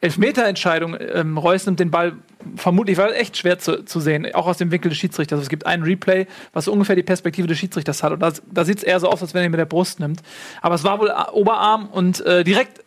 Elfmeterentscheidung. 0.02 0.98
Ähm, 1.00 1.38
Reus 1.38 1.66
nimmt 1.66 1.80
den 1.80 1.92
Ball 1.92 2.14
vermutlich, 2.56 2.98
war 2.98 3.14
echt 3.16 3.38
schwer 3.38 3.60
zu, 3.60 3.86
zu 3.86 4.00
sehen, 4.00 4.34
auch 4.34 4.48
aus 4.48 4.58
dem 4.58 4.72
Winkel 4.72 4.90
des 4.90 4.98
Schiedsrichters. 4.98 5.38
Also 5.38 5.44
es 5.44 5.50
gibt 5.50 5.66
einen 5.66 5.84
Replay, 5.84 6.26
was 6.54 6.66
so 6.66 6.74
ungefähr 6.74 6.96
die 6.96 7.04
Perspektive 7.04 7.48
des 7.48 7.60
Schiedsrichters 7.60 8.02
hat. 8.02 8.12
Und 8.12 8.20
da, 8.20 8.32
da 8.52 8.66
sieht 8.66 8.80
es 8.80 8.84
eher 8.84 9.00
so 9.00 9.10
aus, 9.10 9.22
als 9.22 9.34
wenn 9.34 9.42
er 9.42 9.46
ihn 9.46 9.52
mit 9.52 9.60
der 9.60 9.66
Brust 9.66 10.00
nimmt. 10.00 10.22
Aber 10.62 10.76
es 10.76 10.84
war 10.84 11.00
wohl 11.00 11.14
Oberarm 11.34 11.88
und 11.88 12.26
äh, 12.26 12.44
direkt 12.44 12.84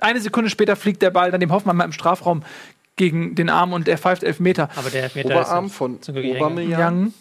eine 0.00 0.20
Sekunde 0.20 0.50
später 0.50 0.76
fliegt 0.76 1.02
der 1.02 1.10
Ball 1.10 1.30
dann 1.30 1.40
dem 1.40 1.52
Hoffmann 1.52 1.76
mal 1.76 1.84
im 1.84 1.92
Strafraum 1.92 2.42
gegen 2.96 3.34
den 3.34 3.48
Arm 3.48 3.72
und 3.72 3.88
er 3.88 3.98
pfeift 3.98 4.22
Elfmeter. 4.22 4.68
Aber 4.76 4.90
der 4.90 5.04
Elfmeter 5.04 5.34
Oberarm 5.34 5.66
ist 5.66 5.74
von. 5.74 5.98
Aubameyang. 6.08 6.96
Young. 6.96 7.14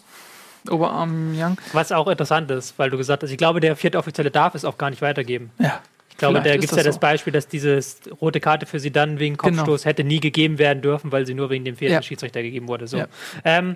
Oberarm 0.69 1.33
Young. 1.35 1.57
Was 1.73 1.91
auch 1.91 2.07
interessant 2.07 2.51
ist, 2.51 2.77
weil 2.77 2.89
du 2.89 2.97
gesagt 2.97 3.23
hast, 3.23 3.31
ich 3.31 3.37
glaube, 3.37 3.59
der 3.59 3.75
vierte 3.75 3.97
Offizielle 3.97 4.29
darf 4.29 4.53
es 4.53 4.65
auch 4.65 4.77
gar 4.77 4.89
nicht 4.89 5.01
weitergeben. 5.01 5.51
Ja. 5.57 5.79
Ich 6.21 6.27
glaube, 6.29 6.41
Vielleicht 6.41 6.55
da 6.55 6.59
gibt 6.61 6.71
es 6.71 6.77
ja 6.77 6.83
das 6.83 6.95
so. 6.95 6.99
Beispiel, 7.01 7.33
dass 7.33 7.47
diese 7.47 7.79
rote 8.21 8.39
Karte 8.39 8.67
für 8.67 8.79
sie 8.79 8.91
dann 8.91 9.17
wegen 9.17 9.37
Genau. 9.37 9.57
Kopfstoß 9.63 9.85
hätte 9.85 10.03
nie 10.03 10.19
gegeben 10.19 10.59
werden 10.59 10.83
dürfen, 10.83 11.11
weil 11.11 11.25
sie 11.25 11.33
nur 11.33 11.49
wegen 11.49 11.65
dem 11.65 11.75
vierten 11.77 11.95
Ja. 11.95 12.01
Schiedsrichter 12.03 12.43
gegeben 12.43 12.67
wurde. 12.67 12.85
So. 12.87 12.97
Ja. 12.97 13.07
Ähm, 13.43 13.75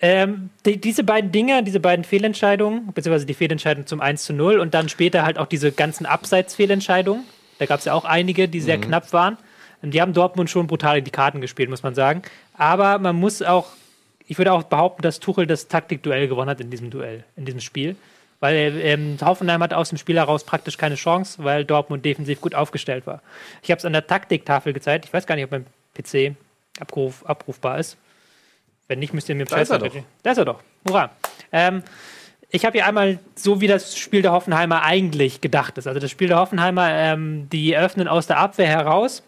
ähm, 0.00 0.50
die, 0.64 0.80
diese 0.80 1.02
beiden 1.02 1.32
Dinge, 1.32 1.64
diese 1.64 1.80
beiden 1.80 2.04
Fehlentscheidungen, 2.04 2.92
beziehungsweise 2.94 3.26
die 3.26 3.34
Fehlentscheidung 3.34 3.86
zum 3.86 4.00
1 4.00 4.22
zu 4.22 4.32
0 4.32 4.60
und 4.60 4.74
dann 4.74 4.88
später 4.88 5.24
halt 5.24 5.38
auch 5.38 5.46
diese 5.46 5.72
ganzen 5.72 6.06
Abseitsfehlentscheidungen, 6.06 7.24
da 7.58 7.66
gab 7.66 7.80
es 7.80 7.86
ja 7.86 7.94
auch 7.94 8.04
einige, 8.04 8.48
die 8.48 8.60
sehr 8.60 8.78
knapp 8.78 9.12
waren. 9.12 9.36
Und 9.82 9.92
die 9.92 10.00
haben 10.00 10.12
Dortmund 10.12 10.50
schon 10.50 10.68
brutal 10.68 10.98
in 10.98 11.04
die 11.04 11.10
Karten 11.10 11.40
gespielt, 11.40 11.68
muss 11.68 11.82
man 11.82 11.96
sagen. 11.96 12.22
Aber 12.54 13.00
man 13.00 13.16
muss 13.16 13.42
auch, 13.42 13.66
ich 14.28 14.38
würde 14.38 14.52
auch 14.52 14.62
behaupten, 14.62 15.02
dass 15.02 15.18
Tuchel 15.18 15.46
das 15.48 15.66
Taktikduell 15.66 16.28
gewonnen 16.28 16.48
hat 16.48 16.60
in 16.60 16.70
diesem 16.70 16.90
Duell, 16.90 17.24
in 17.36 17.44
diesem 17.44 17.60
Spiel. 17.60 17.96
Weil 18.42 18.80
ähm, 18.82 19.18
Hoffenheim 19.24 19.62
hat 19.62 19.72
aus 19.72 19.90
dem 19.90 19.98
Spiel 19.98 20.16
heraus 20.16 20.42
praktisch 20.42 20.76
keine 20.76 20.96
Chance, 20.96 21.44
weil 21.44 21.64
Dortmund 21.64 22.04
defensiv 22.04 22.40
gut 22.40 22.56
aufgestellt 22.56 23.06
war. 23.06 23.22
Ich 23.62 23.70
habe 23.70 23.78
es 23.78 23.84
an 23.84 23.92
der 23.92 24.04
Taktiktafel 24.04 24.72
gezeigt. 24.72 25.04
Ich 25.04 25.12
weiß 25.12 25.28
gar 25.28 25.36
nicht, 25.36 25.44
ob 25.44 25.52
mein 25.52 25.64
PC 25.96 26.34
abruf, 26.80 27.24
abrufbar 27.24 27.78
ist. 27.78 27.96
Wenn 28.88 28.98
nicht, 28.98 29.14
müsst 29.14 29.28
ihr 29.28 29.36
mir 29.36 29.46
Chat- 29.46 29.70
doch. 29.78 30.02
Da 30.24 30.32
ist 30.32 30.38
er 30.38 30.44
doch. 30.44 30.58
Hurra. 30.88 31.12
Ähm, 31.52 31.84
ich 32.50 32.64
habe 32.64 32.76
hier 32.76 32.84
einmal 32.84 33.20
so, 33.36 33.60
wie 33.60 33.68
das 33.68 33.96
Spiel 33.96 34.22
der 34.22 34.32
Hoffenheimer 34.32 34.82
eigentlich 34.82 35.40
gedacht 35.40 35.78
ist. 35.78 35.86
Also 35.86 36.00
das 36.00 36.10
Spiel 36.10 36.26
der 36.26 36.38
Hoffenheimer, 36.38 36.90
ähm, 36.90 37.48
die 37.48 37.72
eröffnen 37.72 38.08
aus 38.08 38.26
der 38.26 38.38
Abwehr 38.38 38.66
heraus. 38.66 39.22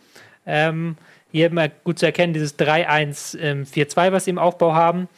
Ähm, 0.45 0.97
hier 1.31 1.53
mal 1.53 1.71
gut 1.85 2.01
zu 2.01 2.07
erkennen, 2.07 2.33
dieses 2.33 2.59
3-1-4-2, 2.59 4.11
was 4.11 4.25
sie 4.25 4.31
im 4.31 4.41
Aufbau 4.41 4.75
haben. 4.75 5.09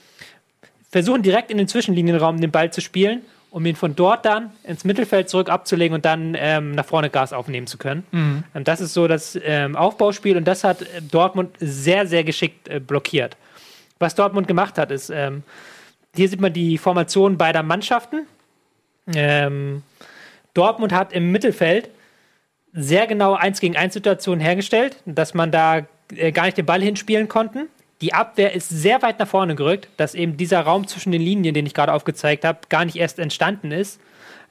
Versuchen 0.90 1.22
direkt 1.22 1.50
in 1.50 1.56
den 1.56 1.66
Zwischenlinienraum 1.66 2.42
den 2.42 2.50
Ball 2.50 2.70
zu 2.70 2.82
spielen, 2.82 3.22
um 3.56 3.64
ihn 3.64 3.74
von 3.74 3.96
dort 3.96 4.26
dann 4.26 4.50
ins 4.64 4.84
Mittelfeld 4.84 5.30
zurück 5.30 5.48
abzulegen 5.48 5.94
und 5.94 6.04
dann 6.04 6.36
ähm, 6.38 6.72
nach 6.72 6.84
vorne 6.84 7.08
Gas 7.08 7.32
aufnehmen 7.32 7.66
zu 7.66 7.78
können. 7.78 8.04
Mhm. 8.12 8.44
Ähm, 8.54 8.64
das 8.64 8.82
ist 8.82 8.92
so 8.92 9.08
das 9.08 9.38
ähm, 9.42 9.76
Aufbauspiel 9.76 10.36
und 10.36 10.44
das 10.44 10.62
hat 10.62 10.82
äh, 10.82 11.00
Dortmund 11.10 11.56
sehr, 11.58 12.06
sehr 12.06 12.22
geschickt 12.22 12.68
äh, 12.68 12.80
blockiert. 12.80 13.38
Was 13.98 14.14
Dortmund 14.14 14.46
gemacht 14.46 14.76
hat, 14.76 14.90
ist, 14.90 15.08
ähm, 15.08 15.42
hier 16.14 16.28
sieht 16.28 16.38
man 16.38 16.52
die 16.52 16.76
Formation 16.76 17.38
beider 17.38 17.62
Mannschaften. 17.62 18.26
Ähm, 19.14 19.82
Dortmund 20.52 20.92
hat 20.92 21.14
im 21.14 21.32
Mittelfeld 21.32 21.88
sehr 22.74 23.06
genau 23.06 23.36
1 23.36 23.60
gegen 23.60 23.74
1 23.74 23.94
Situationen 23.94 24.40
hergestellt, 24.44 24.98
dass 25.06 25.32
man 25.32 25.50
da 25.50 25.86
äh, 26.14 26.30
gar 26.30 26.44
nicht 26.44 26.58
den 26.58 26.66
Ball 26.66 26.82
hinspielen 26.82 27.26
konnten. 27.26 27.68
Die 28.00 28.12
Abwehr 28.12 28.52
ist 28.52 28.68
sehr 28.68 29.00
weit 29.02 29.18
nach 29.18 29.28
vorne 29.28 29.54
gerückt, 29.54 29.88
dass 29.96 30.14
eben 30.14 30.36
dieser 30.36 30.60
Raum 30.60 30.86
zwischen 30.86 31.12
den 31.12 31.22
Linien, 31.22 31.54
den 31.54 31.64
ich 31.64 31.74
gerade 31.74 31.92
aufgezeigt 31.92 32.44
habe, 32.44 32.58
gar 32.68 32.84
nicht 32.84 32.96
erst 32.96 33.18
entstanden 33.18 33.72
ist. 33.72 34.00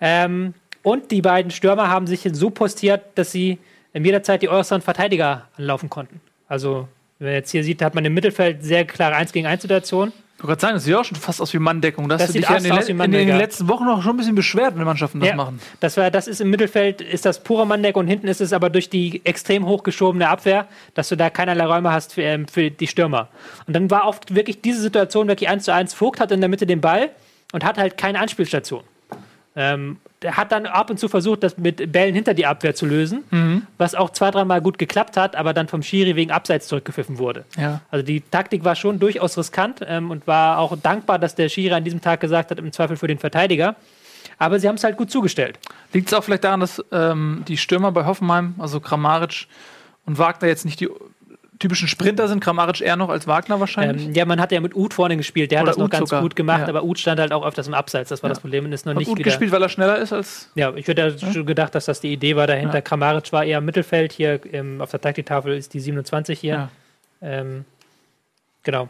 Ähm, 0.02 0.54
und 0.82 1.12
die 1.12 1.22
beiden 1.22 1.52
Stürmer 1.52 1.90
haben 1.90 2.08
sich 2.08 2.28
so 2.34 2.50
postiert, 2.50 3.02
dass 3.16 3.32
sie 3.32 3.60
in 3.94 4.04
jeder 4.04 4.24
Zeit 4.24 4.42
die 4.42 4.50
äußeren 4.50 4.82
Verteidiger 4.82 5.48
anlaufen 5.58 5.90
konnten. 5.90 6.22
Also, 6.48 6.88
wenn 7.20 7.28
man 7.28 7.36
jetzt 7.36 7.52
hier 7.52 7.64
sieht, 7.64 7.82
hat 7.82 7.96
man 7.96 8.06
im 8.06 8.14
Mittelfeld 8.14 8.64
sehr 8.64 8.86
klare 8.86 9.16
1 9.16 9.32
gegen 9.32 9.48
1 9.48 9.62
Situationen. 9.62 10.14
Ich 10.38 10.44
wollte 10.44 10.48
gerade 10.48 10.62
sagen, 10.62 10.74
das 10.74 10.84
sieht 10.84 10.96
auch 10.96 11.06
schon 11.06 11.18
fast 11.18 11.42
aus 11.42 11.54
wie 11.54 11.60
Manndeckung. 11.60 12.10
Das, 12.10 12.20
Das 12.20 12.28
hast 12.28 12.36
du 12.36 12.40
dich 12.40 12.50
ja 12.50 12.58
in 12.58 12.98
den, 12.98 13.14
in 13.14 13.28
den 13.28 13.38
letzten 13.38 13.70
Wochen 13.70 13.86
noch 13.86 14.04
schon 14.04 14.16
ein 14.16 14.18
bisschen 14.18 14.36
beschwert, 14.36 14.76
wenn 14.76 14.84
Mannschaften 14.84 15.22
das 15.22 15.34
machen. 15.34 15.62
Das, 15.80 15.96
war, 15.96 16.12
das 16.12 16.28
ist 16.28 16.42
im 16.42 16.50
Mittelfeld, 16.50 17.00
ist 17.00 17.26
das 17.26 17.42
pure 17.42 17.66
Manndeck 17.66 17.96
und 17.96 18.08
hinten 18.08 18.28
ist 18.28 18.42
es 18.42 18.52
aber 18.52 18.70
durch 18.70 18.90
die 18.90 19.26
extrem 19.26 19.66
hochgeschobene 19.66 20.28
Abwehr, 20.28 20.68
dass 20.94 21.08
du 21.08 21.16
da 21.16 21.30
keinerlei 21.30 21.66
Räume 21.66 21.94
hast 21.94 22.14
für, 22.14 22.24
ähm, 22.24 22.50
für 22.50 22.70
die 22.70 22.88
Stürmer. 22.88 23.30
Und 23.66 23.76
dann 23.76 23.90
war 23.90 24.08
oft 24.08 24.36
wirklich 24.36 24.62
diese 24.62 24.82
Situation 24.82 25.30
wirklich 25.30 25.48
1 25.48 25.64
zu 25.64 25.74
1. 25.74 25.94
Vogt 25.94 26.20
hat 26.20 26.34
in 26.34 26.42
der 26.42 26.50
Mitte 26.50 26.66
den 26.66 26.82
Ball 26.82 27.12
und 27.54 27.64
hat 27.64 27.78
halt 27.78 27.98
keine 27.98 28.20
Anspielstation. 28.20 28.84
Ähm, 29.56 29.98
hat 30.32 30.52
dann 30.52 30.66
ab 30.66 30.90
und 30.90 31.00
zu 31.00 31.08
versucht, 31.08 31.44
das 31.44 31.58
mit 31.58 31.92
Bällen 31.92 32.16
hinter 32.16 32.34
die 32.34 32.46
Abwehr 32.46 32.76
zu 32.76 32.86
lösen, 32.86 33.24
was 33.78 33.96
auch 33.96 34.10
zwei, 34.10 34.32
dreimal 34.32 34.62
gut 34.62 34.78
geklappt 34.78 35.18
hat, 35.18 35.36
aber 35.36 35.54
dann 35.54 35.68
vom 35.68 35.84
Schiri 35.84 36.16
wegen 36.16 36.32
Abseits 36.32 36.68
zurückgepfiffen 36.68 37.18
wurde. 37.18 37.46
Ja. 37.58 37.82
Also 37.92 38.06
die 38.06 38.22
Taktik 38.22 38.64
war 38.64 38.76
schon 38.76 39.00
durchaus 39.00 39.38
riskant 39.38 39.82
ähm, 39.88 40.12
und 40.12 40.28
war 40.28 40.60
auch 40.60 40.78
dankbar, 40.78 41.20
dass 41.20 41.36
der 41.36 41.50
Schiri 41.50 41.74
an 41.74 41.84
diesem 41.84 42.02
Tag 42.02 42.20
gesagt 42.20 42.52
hat, 42.52 42.60
im 42.60 42.72
Zweifel 42.72 42.98
für 42.98 43.08
den 43.08 43.20
Verteidiger. 43.20 43.76
Aber 44.38 44.60
sie 44.60 44.68
haben 44.68 44.76
es 44.76 44.84
halt 44.84 44.98
gut 44.98 45.12
zugestellt. 45.12 45.60
Liegt 45.94 46.08
es 46.08 46.14
auch 46.14 46.24
vielleicht 46.24 46.44
daran, 46.44 46.60
dass 46.60 46.84
ähm, 46.92 47.44
die 47.48 47.58
Stürmer 47.58 47.92
bei 47.92 48.06
Hoffenheim, 48.06 48.56
also 48.58 48.80
Kramaric 48.80 49.48
und 50.06 50.18
Wagner, 50.18 50.48
jetzt 50.48 50.66
nicht 50.66 50.80
die 50.80 50.90
typischen 51.60 51.88
Sprinter 51.88 52.28
sind? 52.28 52.40
Kramaric 52.40 52.82
eher 52.82 52.96
noch 52.96 53.10
als 53.10 53.28
Wagner 53.28 53.60
wahrscheinlich? 53.60 54.08
Ähm, 54.08 54.14
ja, 54.14 54.26
man 54.26 54.40
hat 54.40 54.52
ja 54.52 54.60
mit 54.60 54.76
Uth 54.76 54.94
vorne 54.94 55.18
gespielt, 55.18 55.52
der 55.52 55.62
Oder 55.62 55.70
hat 55.70 55.74
das 55.74 55.78
noch 55.78 55.86
Uth 55.86 55.92
ganz 55.92 56.10
sogar, 56.10 56.22
gut 56.22 56.36
gemacht, 56.36 56.62
ja. 56.62 56.68
aber 56.68 56.84
Uth 56.84 57.00
stand 57.00 57.20
halt 57.20 57.32
auch 57.32 57.46
öfters 57.46 57.68
im 57.68 57.74
Abseits, 57.74 58.10
das 58.10 58.24
war 58.24 58.30
das 58.30 58.40
Problem 58.40 58.66
und 58.66 58.74
ist 58.74 58.86
noch 58.86 58.92
Hat 58.92 59.00
nicht 59.00 59.08
gut 59.08 59.20
wieder. 59.20 59.30
gespielt, 59.30 59.52
weil 59.52 59.62
er 59.62 59.70
schneller 59.70 59.98
ist 59.98 60.14
als. 60.14 60.52
Ja, 60.56 60.74
ich 60.76 60.88
hätte 60.88 61.16
ja. 61.18 61.42
gedacht, 61.44 61.76
dass 61.76 61.86
das 61.86 62.00
die 62.02 62.12
Idee 62.12 62.36
war 62.36 62.48
dahinter. 62.48 62.76
Ja. 62.76 62.82
Kramaric 62.82 63.32
war 63.32 63.44
eher 63.44 63.60
im 63.60 63.66
Mittelfeld, 63.66 64.12
hier 64.12 64.40
ähm, 64.52 64.82
auf 64.82 64.92
der 64.92 65.02
Taktiktafel 65.02 65.56
ist 65.56 65.74
die 65.74 65.80
27 65.80 66.40
hier. 66.40 66.54
Ja. 66.54 66.70
Ähm, 67.22 67.66
genau. 68.64 68.90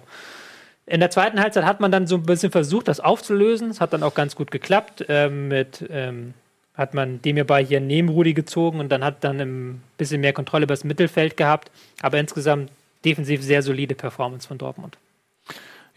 In 0.87 0.99
der 0.99 1.09
zweiten 1.09 1.39
Halbzeit 1.41 1.65
hat 1.65 1.79
man 1.79 1.91
dann 1.91 2.05
so 2.05 2.15
ein 2.15 2.23
bisschen 2.23 2.51
versucht, 2.51 2.87
das 2.87 2.99
aufzulösen. 2.99 3.71
Es 3.71 3.81
hat 3.81 3.93
dann 3.93 4.03
auch 4.03 4.13
ganz 4.13 4.35
gut 4.35 4.51
geklappt. 4.51 5.05
Ähm, 5.09 5.47
mit 5.47 5.83
ähm, 5.89 6.35
hat 6.77 6.93
man 6.93 7.21
dem 7.21 7.37
hierbei 7.37 7.63
hier 7.63 7.79
neben 7.79 8.09
Rudi 8.09 8.33
gezogen 8.33 8.79
und 8.79 8.89
dann 8.89 9.03
hat 9.03 9.23
dann 9.23 9.39
ein 9.39 9.81
bisschen 9.97 10.21
mehr 10.21 10.33
Kontrolle 10.33 10.63
über 10.63 10.73
das 10.73 10.83
Mittelfeld 10.83 11.37
gehabt. 11.37 11.71
Aber 12.01 12.19
insgesamt 12.19 12.71
defensiv 13.05 13.41
sehr 13.41 13.61
solide 13.61 13.95
Performance 13.95 14.47
von 14.47 14.57
Dortmund. 14.57 14.97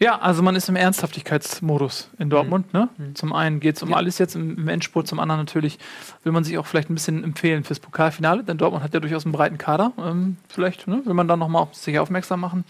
Ja, 0.01 0.17
also 0.19 0.41
man 0.41 0.55
ist 0.55 0.69
im 0.69 0.77
Ernsthaftigkeitsmodus 0.77 2.09
in 2.19 2.29
Dortmund. 2.29 2.73
Ne? 2.73 2.87
Zum 3.15 3.33
einen 3.33 3.59
geht 3.59 3.75
es 3.75 3.83
um 3.83 3.93
alles 3.93 4.17
jetzt 4.17 4.33
im, 4.33 4.57
im 4.57 4.69
Endspurt, 4.69 5.07
zum 5.07 5.19
anderen 5.19 5.41
natürlich 5.41 5.77
will 6.23 6.31
man 6.31 6.45
sich 6.45 6.57
auch 6.57 6.65
vielleicht 6.65 6.89
ein 6.89 6.93
bisschen 6.93 7.21
empfehlen 7.21 7.65
fürs 7.65 7.81
Pokalfinale, 7.81 8.45
denn 8.45 8.57
Dortmund 8.57 8.81
hat 8.81 8.93
ja 8.93 9.01
durchaus 9.01 9.25
einen 9.25 9.33
breiten 9.33 9.57
Kader. 9.57 9.91
Ähm, 9.97 10.37
vielleicht 10.47 10.87
ne, 10.87 11.01
will 11.03 11.13
man 11.13 11.27
dann 11.27 11.39
nochmal 11.39 11.63
auf 11.63 11.75
sich 11.75 11.99
aufmerksam 11.99 12.39
machen. 12.39 12.63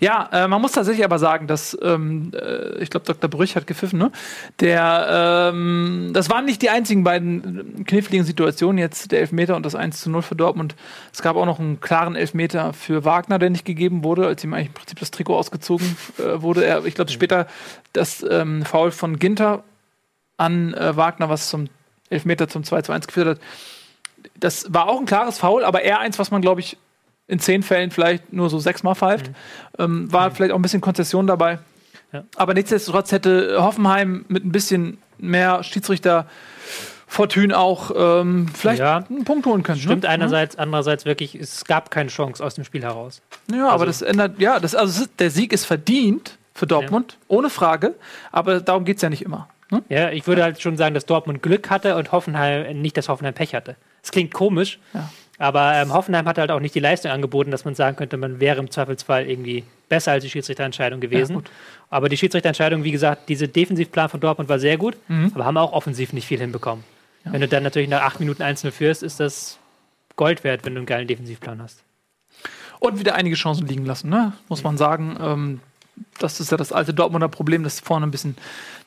Ja, 0.00 0.28
äh, 0.32 0.48
man 0.48 0.60
muss 0.60 0.72
tatsächlich 0.72 1.04
aber 1.04 1.20
sagen, 1.20 1.46
dass, 1.46 1.78
ähm, 1.80 2.32
äh, 2.34 2.82
ich 2.82 2.90
glaube, 2.90 3.06
Dr. 3.06 3.30
Brüch 3.30 3.54
hat 3.54 3.68
gepfiffen, 3.68 4.00
ne? 4.00 4.10
Der, 4.58 5.52
ähm, 5.52 6.10
das 6.12 6.28
waren 6.28 6.44
nicht 6.44 6.60
die 6.60 6.70
einzigen 6.70 7.04
beiden 7.04 7.84
kniffligen 7.84 8.24
Situationen, 8.24 8.78
jetzt 8.78 9.12
der 9.12 9.20
Elfmeter 9.20 9.54
und 9.54 9.64
das 9.64 9.76
1 9.76 10.00
zu 10.00 10.10
0 10.10 10.22
für 10.22 10.34
Dortmund. 10.34 10.74
Es 11.12 11.22
gab 11.22 11.36
auch 11.36 11.46
noch 11.46 11.60
einen 11.60 11.80
klaren 11.80 12.16
Elfmeter 12.16 12.72
für 12.72 13.04
Wagner, 13.04 13.38
der 13.38 13.50
nicht 13.50 13.64
gegeben 13.64 14.02
wurde, 14.02 14.26
als 14.26 14.42
ihm 14.42 14.54
eigentlich 14.54 14.68
im 14.68 14.74
Prinzip 14.74 14.98
das 14.98 15.12
Trikot 15.12 15.36
ausgezogen 15.36 15.96
äh, 16.18 16.42
wurde. 16.42 16.63
Er, 16.64 16.84
ich 16.84 16.94
glaube, 16.94 17.10
später 17.10 17.46
das 17.92 18.24
ähm, 18.28 18.64
Foul 18.64 18.90
von 18.90 19.18
Ginter 19.18 19.62
an 20.36 20.74
äh, 20.74 20.96
Wagner, 20.96 21.28
was 21.28 21.48
zum 21.48 21.68
Elfmeter 22.10 22.48
zum 22.48 22.64
2 22.64 22.82
zu 22.82 22.92
1 22.92 23.06
geführt 23.06 23.28
hat. 23.28 23.38
Das 24.38 24.72
war 24.72 24.88
auch 24.88 24.98
ein 25.00 25.06
klares 25.06 25.38
Foul, 25.38 25.64
aber 25.64 25.82
eher 25.82 26.00
eins, 26.00 26.18
was 26.18 26.30
man, 26.30 26.42
glaube 26.42 26.60
ich, 26.60 26.76
in 27.26 27.38
zehn 27.38 27.62
Fällen 27.62 27.90
vielleicht 27.90 28.32
nur 28.32 28.50
so 28.50 28.58
sechsmal 28.58 28.94
pfeift. 28.94 29.30
Ähm, 29.78 30.12
war 30.12 30.30
vielleicht 30.30 30.52
auch 30.52 30.58
ein 30.58 30.62
bisschen 30.62 30.80
Konzession 30.80 31.26
dabei. 31.26 31.58
Ja. 32.12 32.24
Aber 32.36 32.54
nichtsdestotrotz 32.54 33.12
hätte 33.12 33.56
Hoffenheim 33.62 34.24
mit 34.28 34.44
ein 34.44 34.52
bisschen 34.52 34.98
mehr 35.18 35.62
Schiedsrichter 35.62 36.26
Fortune 37.06 37.56
auch 37.56 37.92
ähm, 37.96 38.48
vielleicht 38.52 38.80
Ja. 38.80 39.04
einen 39.08 39.24
Punkt 39.24 39.46
holen 39.46 39.62
können. 39.62 39.78
Stimmt 39.78 40.02
ne? 40.02 40.08
einerseits, 40.08 40.56
andererseits 40.56 41.04
wirklich, 41.04 41.34
es 41.34 41.64
gab 41.64 41.90
keine 41.90 42.10
Chance 42.10 42.44
aus 42.44 42.54
dem 42.56 42.64
Spiel 42.64 42.82
heraus. 42.82 43.22
Ja, 43.52 43.68
aber 43.68 43.86
das 43.86 44.02
ändert, 44.02 44.38
ja, 44.40 44.58
das, 44.58 44.74
also 44.74 45.06
der 45.18 45.30
Sieg 45.30 45.52
ist 45.52 45.64
verdient, 45.64 46.38
für 46.54 46.66
Dortmund, 46.66 47.18
ohne 47.28 47.50
Frage. 47.50 47.94
Aber 48.32 48.60
darum 48.60 48.84
geht 48.84 48.96
es 48.96 49.02
ja 49.02 49.10
nicht 49.10 49.22
immer. 49.22 49.48
Ne? 49.70 49.82
Ja, 49.88 50.10
ich 50.10 50.26
würde 50.26 50.42
halt 50.42 50.60
schon 50.62 50.76
sagen, 50.76 50.94
dass 50.94 51.06
Dortmund 51.06 51.42
Glück 51.42 51.70
hatte 51.70 51.96
und 51.96 52.12
Hoffenheim 52.12 52.80
nicht, 52.80 52.96
dass 52.96 53.08
Hoffenheim 53.08 53.34
Pech 53.34 53.54
hatte. 53.54 53.76
Es 54.02 54.10
klingt 54.10 54.32
komisch, 54.34 54.78
Ja. 54.92 55.10
aber 55.38 55.72
ähm, 55.74 55.92
Hoffenheim 55.92 56.26
hat 56.28 56.36
halt 56.38 56.50
auch 56.50 56.60
nicht 56.60 56.74
die 56.74 56.80
Leistung 56.80 57.10
angeboten, 57.10 57.50
dass 57.50 57.64
man 57.64 57.74
sagen 57.74 57.96
könnte, 57.96 58.16
man 58.18 58.38
wäre 58.40 58.58
im 58.60 58.70
Zweifelsfall 58.70 59.28
irgendwie 59.28 59.64
besser 59.88 60.12
als 60.12 60.22
die 60.24 60.30
Schiedsrichterentscheidung 60.30 61.00
gewesen. 61.00 61.34
gut. 61.36 61.50
aber 61.90 62.08
die 62.08 62.16
Schiedsrichterentscheidung, 62.16 62.84
wie 62.84 62.90
gesagt, 62.92 63.28
diese 63.28 63.48
Defensivplan 63.48 64.08
von 64.10 64.20
Dortmund 64.20 64.48
war 64.50 64.58
sehr 64.58 64.76
gut, 64.76 64.96
Mhm. 65.08 65.32
aber 65.34 65.44
haben 65.46 65.56
auch 65.56 65.72
offensiv 65.72 66.12
nicht 66.12 66.26
viel 66.26 66.38
hinbekommen. 66.40 66.84
Wenn 67.24 67.40
du 67.40 67.48
dann 67.48 67.62
natürlich 67.62 67.88
nach 67.88 68.02
acht 68.02 68.20
Minuten 68.20 68.42
1-0 68.42 68.70
führst, 68.70 69.02
ist 69.02 69.18
das 69.18 69.58
Gold 70.16 70.44
wert, 70.44 70.66
wenn 70.66 70.74
du 70.74 70.80
einen 70.80 70.86
geilen 70.86 71.08
Defensivplan 71.08 71.62
hast. 71.62 71.82
Und 72.80 72.98
wieder 72.98 73.14
einige 73.14 73.34
Chancen 73.34 73.66
liegen 73.66 73.86
lassen, 73.86 74.10
ne? 74.10 74.34
muss 74.50 74.62
man 74.62 74.76
sagen. 74.76 75.16
Ähm, 75.18 75.60
das 76.18 76.40
ist 76.40 76.50
ja 76.50 76.56
das 76.56 76.72
alte 76.72 76.94
Dortmunder 76.94 77.28
Problem, 77.28 77.62
dass 77.64 77.80
vorne 77.80 78.06
ein 78.06 78.10
bisschen 78.10 78.36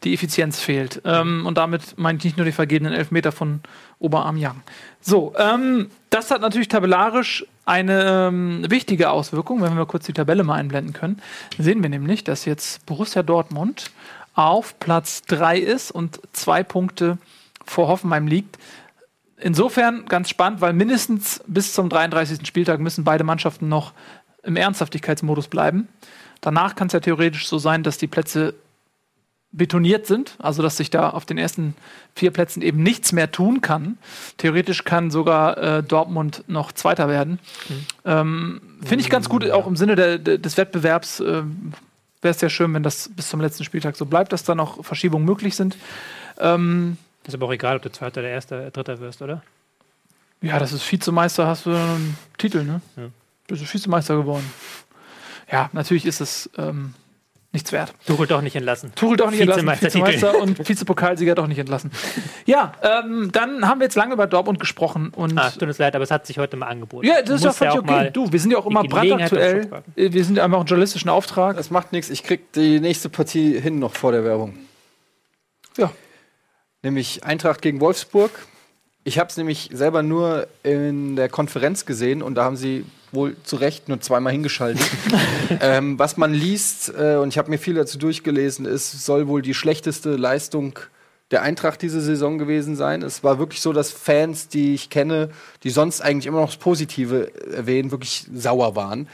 die 0.03 0.13
Effizienz 0.13 0.59
fehlt. 0.59 1.01
Ähm, 1.05 1.45
und 1.45 1.57
damit 1.57 1.97
meine 1.97 2.17
ich 2.17 2.23
nicht 2.23 2.37
nur 2.37 2.45
die 2.45 2.51
vergebenen 2.51 2.93
Elfmeter 2.93 3.31
von 3.31 3.61
Oberarm-Young. 3.99 4.61
So, 5.01 5.33
ähm, 5.37 5.89
das 6.09 6.31
hat 6.31 6.41
natürlich 6.41 6.67
tabellarisch 6.67 7.45
eine 7.65 8.27
ähm, 8.27 8.65
wichtige 8.69 9.09
Auswirkung. 9.09 9.61
Wenn 9.61 9.75
wir 9.75 9.85
kurz 9.85 10.05
die 10.05 10.13
Tabelle 10.13 10.43
mal 10.43 10.55
einblenden 10.55 10.93
können, 10.93 11.21
sehen 11.57 11.81
wir 11.81 11.89
nämlich, 11.89 12.23
dass 12.23 12.45
jetzt 12.45 12.85
Borussia 12.85 13.23
Dortmund 13.23 13.91
auf 14.35 14.79
Platz 14.79 15.23
3 15.23 15.57
ist 15.59 15.91
und 15.91 16.21
zwei 16.31 16.63
Punkte 16.63 17.17
vor 17.65 17.87
Hoffenheim 17.87 18.27
liegt. 18.27 18.57
Insofern 19.39 20.05
ganz 20.05 20.29
spannend, 20.29 20.61
weil 20.61 20.73
mindestens 20.73 21.43
bis 21.47 21.73
zum 21.73 21.89
33. 21.89 22.47
Spieltag 22.47 22.79
müssen 22.79 23.03
beide 23.03 23.23
Mannschaften 23.23 23.67
noch 23.67 23.93
im 24.43 24.55
Ernsthaftigkeitsmodus 24.55 25.47
bleiben. 25.47 25.87
Danach 26.41 26.75
kann 26.75 26.87
es 26.87 26.93
ja 26.93 26.99
theoretisch 26.99 27.47
so 27.47 27.57
sein, 27.57 27.83
dass 27.83 27.97
die 27.97 28.07
Plätze 28.07 28.53
betoniert 29.51 30.05
sind, 30.05 30.35
also 30.39 30.61
dass 30.61 30.77
sich 30.77 30.89
da 30.89 31.09
auf 31.09 31.25
den 31.25 31.37
ersten 31.37 31.75
vier 32.15 32.31
Plätzen 32.31 32.61
eben 32.61 32.83
nichts 32.83 33.11
mehr 33.11 33.31
tun 33.31 33.61
kann. 33.61 33.97
Theoretisch 34.37 34.83
kann 34.83 35.09
sogar 35.09 35.57
äh, 35.57 35.83
Dortmund 35.83 36.43
noch 36.47 36.71
Zweiter 36.71 37.07
werden. 37.07 37.39
Ähm, 38.05 38.61
Finde 38.83 39.03
ich 39.03 39.09
ganz 39.09 39.29
gut, 39.29 39.49
auch 39.49 39.65
im 39.65 39.75
Sinne 39.75 39.95
der, 39.95 40.17
der, 40.17 40.37
des 40.37 40.57
Wettbewerbs. 40.57 41.21
Ähm, 41.21 41.73
Wäre 42.21 42.33
es 42.33 42.41
ja 42.41 42.49
schön, 42.49 42.73
wenn 42.73 42.83
das 42.83 43.09
bis 43.15 43.29
zum 43.29 43.41
letzten 43.41 43.63
Spieltag 43.63 43.95
so 43.95 44.05
bleibt, 44.05 44.33
dass 44.33 44.43
da 44.43 44.55
noch 44.55 44.83
Verschiebungen 44.83 45.25
möglich 45.25 45.55
sind. 45.55 45.77
Ähm, 46.39 46.97
Ist 47.25 47.35
aber 47.35 47.45
auch 47.45 47.53
egal, 47.53 47.77
ob 47.77 47.83
du 47.83 47.91
Zweiter, 47.91 48.21
der 48.21 48.31
Erster, 48.31 48.71
Dritter 48.71 48.99
wirst, 48.99 49.21
oder? 49.21 49.43
Ja, 50.41 50.59
das 50.59 50.71
ist 50.71 50.91
Vizemeister, 50.91 51.47
hast 51.47 51.65
du 51.65 51.71
einen 51.71 52.17
Titel, 52.37 52.63
ne? 52.63 52.81
Ja. 52.95 53.03
Bist 53.47 53.61
du 53.61 53.73
Vizemeister 53.73 54.15
geworden. 54.15 54.45
Ja, 55.51 55.69
natürlich 55.73 56.05
ist 56.05 56.19
es 56.21 56.49
ähm, 56.57 56.93
nichts 57.53 57.71
wert. 57.71 57.93
Tuchel 58.05 58.27
doch 58.27 58.41
nicht 58.41 58.55
entlassen. 58.55 58.91
Tuchel 58.95 59.17
doch 59.17 59.31
nicht 59.31 59.39
entlassen. 59.39 59.67
Vizemeister 59.81 60.37
und 60.39 60.67
Vizepokalsieger 60.67 61.35
doch 61.35 61.47
nicht 61.47 61.57
entlassen. 61.59 61.91
Ja, 62.45 62.73
ähm, 62.81 63.29
dann 63.31 63.67
haben 63.67 63.79
wir 63.79 63.85
jetzt 63.85 63.95
lange 63.95 64.13
über 64.13 64.27
Dortmund 64.27 64.59
gesprochen 64.59 65.09
und 65.15 65.37
Ah, 65.37 65.49
tut 65.49 65.63
uns 65.63 65.77
leid, 65.77 65.95
aber 65.95 66.03
es 66.03 66.11
hat 66.11 66.27
sich 66.27 66.37
heute 66.37 66.57
mal 66.57 66.67
angeboten. 66.67 67.07
ja, 67.07 67.21
das 67.21 67.35
ist 67.35 67.43
ja 67.45 67.53
völlig 67.53 67.73
auch 67.73 67.77
okay. 67.79 67.91
mal 67.91 68.11
Du, 68.11 68.31
wir 68.31 68.39
sind 68.39 68.51
ja 68.51 68.57
auch 68.57 68.65
immer 68.65 68.83
brandaktuell. 68.83 69.63
Schutz 69.69 70.13
Wir 70.13 70.23
sind 70.25 70.35
ja 70.37 70.43
einfach 70.43 70.59
einen 70.59 70.67
journalistischen 70.67 71.09
Auftrag. 71.09 71.55
Das 71.57 71.71
macht 71.71 71.91
nichts. 71.93 72.09
Ich 72.09 72.23
krieg 72.23 72.51
die 72.53 72.79
nächste 72.79 73.09
Partie 73.09 73.59
hin 73.59 73.79
noch 73.79 73.95
vor 73.95 74.11
der 74.11 74.23
Werbung. 74.23 74.57
Ja. 75.77 75.91
Nämlich 76.83 77.23
Eintracht 77.23 77.61
gegen 77.61 77.79
Wolfsburg. 77.79 78.31
Ich 79.07 79.17
habe 79.17 79.29
es 79.29 79.37
nämlich 79.37 79.69
selber 79.71 80.03
nur 80.03 80.49
in 80.63 81.15
der 81.15 81.29
Konferenz 81.29 81.85
gesehen 81.85 82.21
und 82.21 82.35
da 82.35 82.43
haben 82.43 82.57
sie 82.57 82.83
wohl 83.13 83.37
zu 83.43 83.55
Recht 83.55 83.87
nur 83.87 84.01
zweimal 84.01 84.33
hingeschaltet. 84.33 84.85
ähm, 85.61 85.97
was 85.97 86.17
man 86.17 86.33
liest, 86.33 86.93
äh, 86.93 87.15
und 87.15 87.29
ich 87.29 87.37
habe 87.37 87.49
mir 87.49 87.57
viel 87.57 87.75
dazu 87.75 87.97
durchgelesen, 87.97 88.65
ist, 88.65 89.05
soll 89.05 89.29
wohl 89.29 89.41
die 89.41 89.53
schlechteste 89.53 90.17
Leistung 90.17 90.77
der 91.31 91.41
Eintracht 91.41 91.81
diese 91.81 92.01
Saison 92.01 92.37
gewesen 92.37 92.75
sein. 92.75 93.01
Es 93.01 93.23
war 93.23 93.39
wirklich 93.39 93.61
so, 93.61 93.71
dass 93.71 93.93
Fans, 93.93 94.49
die 94.49 94.73
ich 94.73 94.89
kenne, 94.89 95.29
die 95.63 95.69
sonst 95.69 96.01
eigentlich 96.01 96.25
immer 96.25 96.41
noch 96.41 96.49
das 96.49 96.57
Positive 96.57 97.31
erwähnen, 97.55 97.91
wirklich 97.91 98.27
sauer 98.33 98.75
waren. 98.75 99.07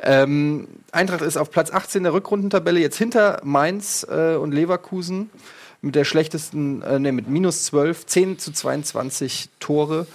Ähm, 0.00 0.66
Eintracht 0.90 1.22
ist 1.22 1.36
auf 1.36 1.52
Platz 1.52 1.70
18 1.72 2.02
der 2.02 2.14
Rückrundentabelle, 2.14 2.80
jetzt 2.80 2.98
hinter 2.98 3.40
Mainz 3.44 4.04
äh, 4.10 4.34
und 4.34 4.50
Leverkusen 4.50 5.30
mit 5.86 5.94
der 5.94 6.04
schlechtesten, 6.04 6.82
äh, 6.82 6.98
nee, 6.98 7.12
mit 7.12 7.28
minus 7.28 7.64
12, 7.64 8.06
10 8.06 8.38
zu 8.38 8.52
22 8.52 9.48
Tore. 9.60 10.06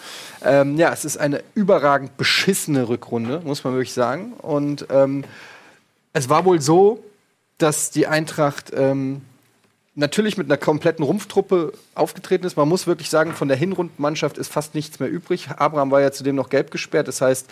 Ähm, 0.43 0.77
ja, 0.77 0.93
es 0.93 1.05
ist 1.05 1.17
eine 1.17 1.43
überragend 1.55 2.17
beschissene 2.17 2.87
Rückrunde, 2.87 3.41
muss 3.43 3.63
man 3.63 3.73
wirklich 3.73 3.93
sagen. 3.93 4.33
Und 4.33 4.85
ähm, 4.89 5.23
es 6.13 6.29
war 6.29 6.45
wohl 6.45 6.61
so, 6.61 7.03
dass 7.57 7.91
die 7.91 8.07
Eintracht 8.07 8.71
ähm, 8.75 9.21
natürlich 9.95 10.37
mit 10.37 10.47
einer 10.47 10.57
kompletten 10.57 11.03
Rumpftruppe 11.03 11.73
aufgetreten 11.95 12.45
ist. 12.45 12.57
Man 12.57 12.69
muss 12.69 12.87
wirklich 12.87 13.09
sagen, 13.09 13.33
von 13.33 13.47
der 13.47 13.57
Hinrundenmannschaft 13.57 14.37
ist 14.37 14.51
fast 14.51 14.75
nichts 14.75 14.99
mehr 14.99 15.09
übrig. 15.09 15.49
Abraham 15.57 15.91
war 15.91 16.01
ja 16.01 16.11
zudem 16.11 16.35
noch 16.35 16.49
gelb 16.49 16.71
gesperrt. 16.71 17.07
Das 17.07 17.21
heißt, 17.21 17.49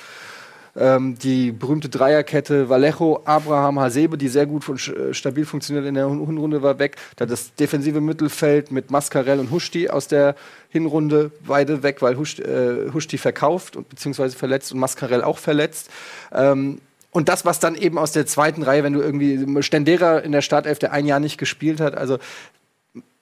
ähm, 0.79 1.17
die 1.19 1.51
berühmte 1.51 1.89
Dreierkette 1.89 2.69
Vallejo, 2.69 3.21
Abraham, 3.25 3.79
Hasebe, 3.79 4.17
die 4.17 4.29
sehr 4.29 4.45
gut 4.45 4.67
und 4.69 4.87
äh, 4.87 5.13
stabil 5.13 5.45
funktioniert 5.45 5.85
in 5.85 5.95
der 5.95 6.07
Hin- 6.07 6.25
Hinrunde, 6.25 6.61
war 6.63 6.79
weg. 6.79 6.95
Da 7.17 7.25
das 7.25 7.53
defensive 7.55 8.01
Mittelfeld 8.01 8.71
mit 8.71 8.89
Mascarell 8.89 9.39
und 9.39 9.51
Huschti 9.51 9.89
aus 9.89 10.07
der 10.07 10.35
Hinrunde 10.69 11.31
beide 11.45 11.83
weg, 11.83 12.01
weil 12.01 12.13
äh, 12.13 12.91
Huschti 12.93 13.17
verkauft 13.17 13.75
und 13.75 13.89
beziehungsweise 13.89 14.37
verletzt 14.37 14.71
und 14.71 14.79
Mascarell 14.79 15.23
auch 15.23 15.37
verletzt. 15.37 15.89
Ähm, 16.31 16.79
und 17.11 17.27
das, 17.27 17.43
was 17.43 17.59
dann 17.59 17.75
eben 17.75 17.97
aus 17.97 18.11
der 18.11 18.25
zweiten 18.25 18.63
Reihe, 18.63 18.83
wenn 18.83 18.93
du 18.93 19.01
irgendwie 19.01 19.61
Stendera 19.63 20.19
in 20.19 20.31
der 20.31 20.41
Startelf, 20.41 20.79
der 20.79 20.93
ein 20.93 21.05
Jahr 21.05 21.19
nicht 21.19 21.37
gespielt 21.37 21.81
hat, 21.81 21.97
also 21.97 22.19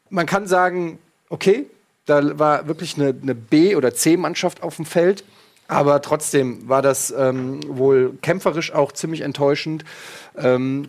man 0.10 0.26
kann 0.26 0.46
sagen, 0.46 1.00
okay, 1.30 1.66
da 2.06 2.38
war 2.38 2.68
wirklich 2.68 2.96
eine, 2.96 3.16
eine 3.22 3.36
B- 3.36 3.76
oder 3.76 3.94
C-Mannschaft 3.94 4.62
auf 4.64 4.76
dem 4.76 4.86
Feld. 4.86 5.24
Aber 5.68 6.02
trotzdem 6.02 6.68
war 6.70 6.82
das 6.82 7.14
ähm, 7.18 7.60
wohl 7.68 8.18
kämpferisch 8.22 8.74
auch 8.74 8.92
ziemlich 8.92 9.22
enttäuschend. 9.22 9.84
Ähm, 10.38 10.88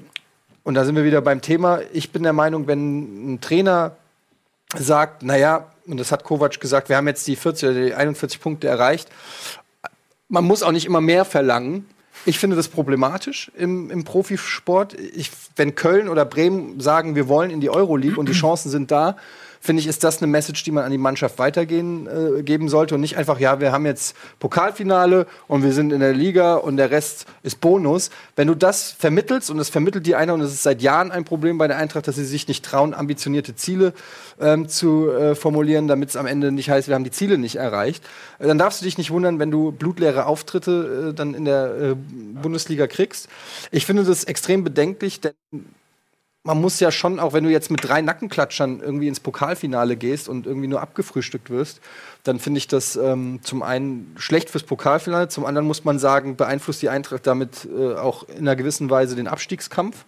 und 0.63 0.75
da 0.75 0.85
sind 0.85 0.97
wir 0.97 1.05
wieder 1.05 1.21
beim 1.21 1.41
Thema. 1.41 1.81
Ich 1.93 2.13
bin 2.13 2.23
der 2.23 2.33
Meinung, 2.33 2.67
wenn 2.67 3.35
ein 3.35 3.41
Trainer 3.41 3.97
sagt, 4.77 5.23
naja, 5.23 5.67
und 5.87 5.99
das 5.99 6.13
hat 6.13 6.25
Kovac 6.25 6.61
gesagt, 6.61 6.89
wir 6.89 6.97
haben 6.97 7.09
jetzt 7.09 7.27
die 7.27 7.37
40 7.37 7.69
oder 7.71 7.81
die 7.87 7.95
41 7.95 8.41
Punkte 8.41 8.69
erreicht, 8.69 9.09
man 10.29 10.45
muss 10.45 10.63
auch 10.63 10.73
nicht 10.73 10.85
immer 10.85 11.01
mehr 11.01 11.25
verlangen. 11.25 11.87
Ich 12.27 12.39
finde 12.39 12.57
das 12.57 12.69
problematisch 12.69 13.51
im, 13.57 13.91
im 13.91 14.05
Profisport. 14.05 14.95
Ich, 14.95 15.31
wenn 15.57 15.75
Köln 15.75 16.09
oder 16.09 16.25
Bremen 16.25 16.81
sagen, 16.81 17.15
wir 17.15 17.29
wollen 17.29 17.51
in 17.51 17.61
die 17.61 17.71
Euroleague 17.71 18.19
und 18.19 18.29
die 18.29 18.35
Chancen 18.35 18.71
sind 18.71 18.91
da, 18.91 19.17
finde 19.61 19.81
ich, 19.81 19.87
ist 19.87 20.05
das 20.05 20.23
eine 20.23 20.27
Message, 20.31 20.63
die 20.65 20.71
man 20.71 20.85
an 20.85 20.91
die 20.91 20.99
Mannschaft 20.99 21.39
weitergehen 21.39 22.07
äh, 22.07 22.43
geben 22.43 22.69
sollte 22.69 22.95
und 22.95 23.01
nicht 23.01 23.17
einfach, 23.17 23.41
ja, 23.41 23.61
wir 23.61 23.73
haben 23.73 23.87
jetzt 23.87 24.17
Pokalfinale 24.39 25.27
und 25.47 25.63
wir 25.63 25.73
sind 25.73 25.93
in 25.93 26.01
der 26.01 26.13
Liga 26.13 26.55
und 26.55 26.77
der 26.77 26.91
Rest 26.91 27.27
ist 27.43 27.61
Bonus. 27.61 28.11
Wenn 28.37 28.49
du 28.49 28.55
das 28.55 28.93
vermittelst 28.93 29.51
und 29.51 29.59
das 29.59 29.69
vermittelt 29.69 30.07
dir 30.07 30.19
einer 30.19 30.35
und 30.35 30.41
es 30.41 30.53
ist 30.53 30.63
seit 30.63 30.83
Jahren 30.83 31.11
ein 31.11 31.25
Problem 31.25 31.59
bei 31.59 31.69
der 31.69 31.77
Eintracht, 31.77 32.07
dass 32.09 32.17
sie 32.17 32.25
sich 32.25 32.47
nicht 32.49 32.65
trauen, 32.65 32.95
ambitionierte 32.95 33.55
Ziele 33.57 33.93
ähm, 34.41 34.69
zu 34.69 35.11
äh, 35.11 35.35
formulieren, 35.35 35.89
damit 35.89 36.11
es 36.11 36.17
am 36.17 36.27
Ende 36.27 36.53
nicht 36.53 36.71
heißt, 36.71 36.89
wir 36.89 36.95
haben 36.95 37.05
die 37.05 37.11
Ziele 37.11 37.39
nicht 37.39 37.57
erreicht, 37.57 38.05
äh, 38.39 38.47
dann 38.47 38.59
darfst 38.59 38.81
du 38.81 38.85
dich 38.85 38.99
nicht 38.99 39.11
wundern, 39.11 39.39
wenn 39.39 39.51
du 39.51 39.73
blutleere 39.73 40.27
Auftritte 40.27 41.09
äh, 41.11 41.15
dann 41.15 41.35
in 41.35 41.45
der 41.45 41.75
äh, 41.75 41.95
Bundesliga 42.41 42.87
kriegst. 42.87 43.29
Ich 43.71 43.87
finde 43.87 44.05
das 44.05 44.25
extrem 44.25 44.65
bedenklich, 44.65 45.21
denn 45.21 45.33
man 46.49 46.63
muss 46.63 46.81
ja 46.81 46.91
schon, 46.91 47.21
auch 47.21 47.35
wenn 47.35 47.45
du 47.45 47.51
jetzt 47.51 47.71
mit 47.71 47.87
drei 47.87 48.01
Nackenklatschern 48.01 48.81
irgendwie 48.81 49.07
ins 49.07 49.21
Pokalfinale 49.21 49.97
gehst 49.97 50.31
und 50.31 50.47
irgendwie 50.47 50.67
nur 50.67 50.81
abgefrühstückt 50.81 51.51
wirst, 51.51 51.83
dann 52.25 52.39
finde 52.39 52.57
ich 52.57 52.67
das 52.67 52.97
ähm, 52.97 53.41
zum 53.43 53.63
einen 53.63 54.15
schlecht 54.17 54.49
fürs 54.49 54.65
Pokalfinale, 54.65 55.29
zum 55.29 55.45
anderen 55.45 55.67
muss 55.67 55.85
man 55.85 55.99
sagen, 55.99 56.37
beeinflusst 56.37 56.81
die 56.81 56.89
Eintracht 56.89 57.27
damit 57.27 57.69
äh, 57.71 57.97
auch 57.97 58.27
in 58.31 58.39
einer 58.39 58.57
gewissen 58.57 58.89
Weise 58.89 59.15
den 59.15 59.29
Abstiegskampf. 59.29 60.07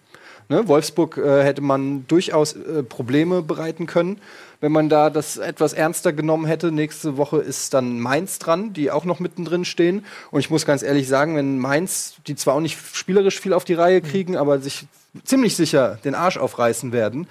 Ne? 0.49 0.67
Wolfsburg 0.67 1.17
äh, 1.17 1.43
hätte 1.43 1.61
man 1.61 2.07
durchaus 2.07 2.53
äh, 2.53 2.81
Probleme 2.81 3.43
bereiten 3.43 3.85
können, 3.85 4.19
wenn 4.61 4.71
man 4.71 4.89
da 4.89 5.11
das 5.11 5.37
etwas 5.37 5.73
ernster 5.73 6.11
genommen 6.11 6.47
hätte. 6.47 6.71
Nächste 6.71 7.17
Woche 7.17 7.37
ist 7.37 7.75
dann 7.75 7.99
Mainz 7.99 8.39
dran, 8.39 8.73
die 8.73 8.89
auch 8.89 9.05
noch 9.05 9.19
mittendrin 9.19 9.63
stehen. 9.63 10.05
Und 10.31 10.39
ich 10.39 10.49
muss 10.49 10.65
ganz 10.65 10.81
ehrlich 10.81 11.07
sagen, 11.07 11.35
wenn 11.35 11.59
Mainz, 11.59 12.15
die 12.25 12.35
zwar 12.35 12.55
auch 12.55 12.61
nicht 12.61 12.79
spielerisch 12.93 13.39
viel 13.39 13.53
auf 13.53 13.63
die 13.63 13.75
Reihe 13.75 14.01
kriegen, 14.01 14.37
aber 14.37 14.57
sich 14.57 14.87
ziemlich 15.23 15.55
sicher 15.55 15.97
den 16.03 16.15
Arsch 16.15 16.37
aufreißen 16.37 16.91
werden. 16.91 17.27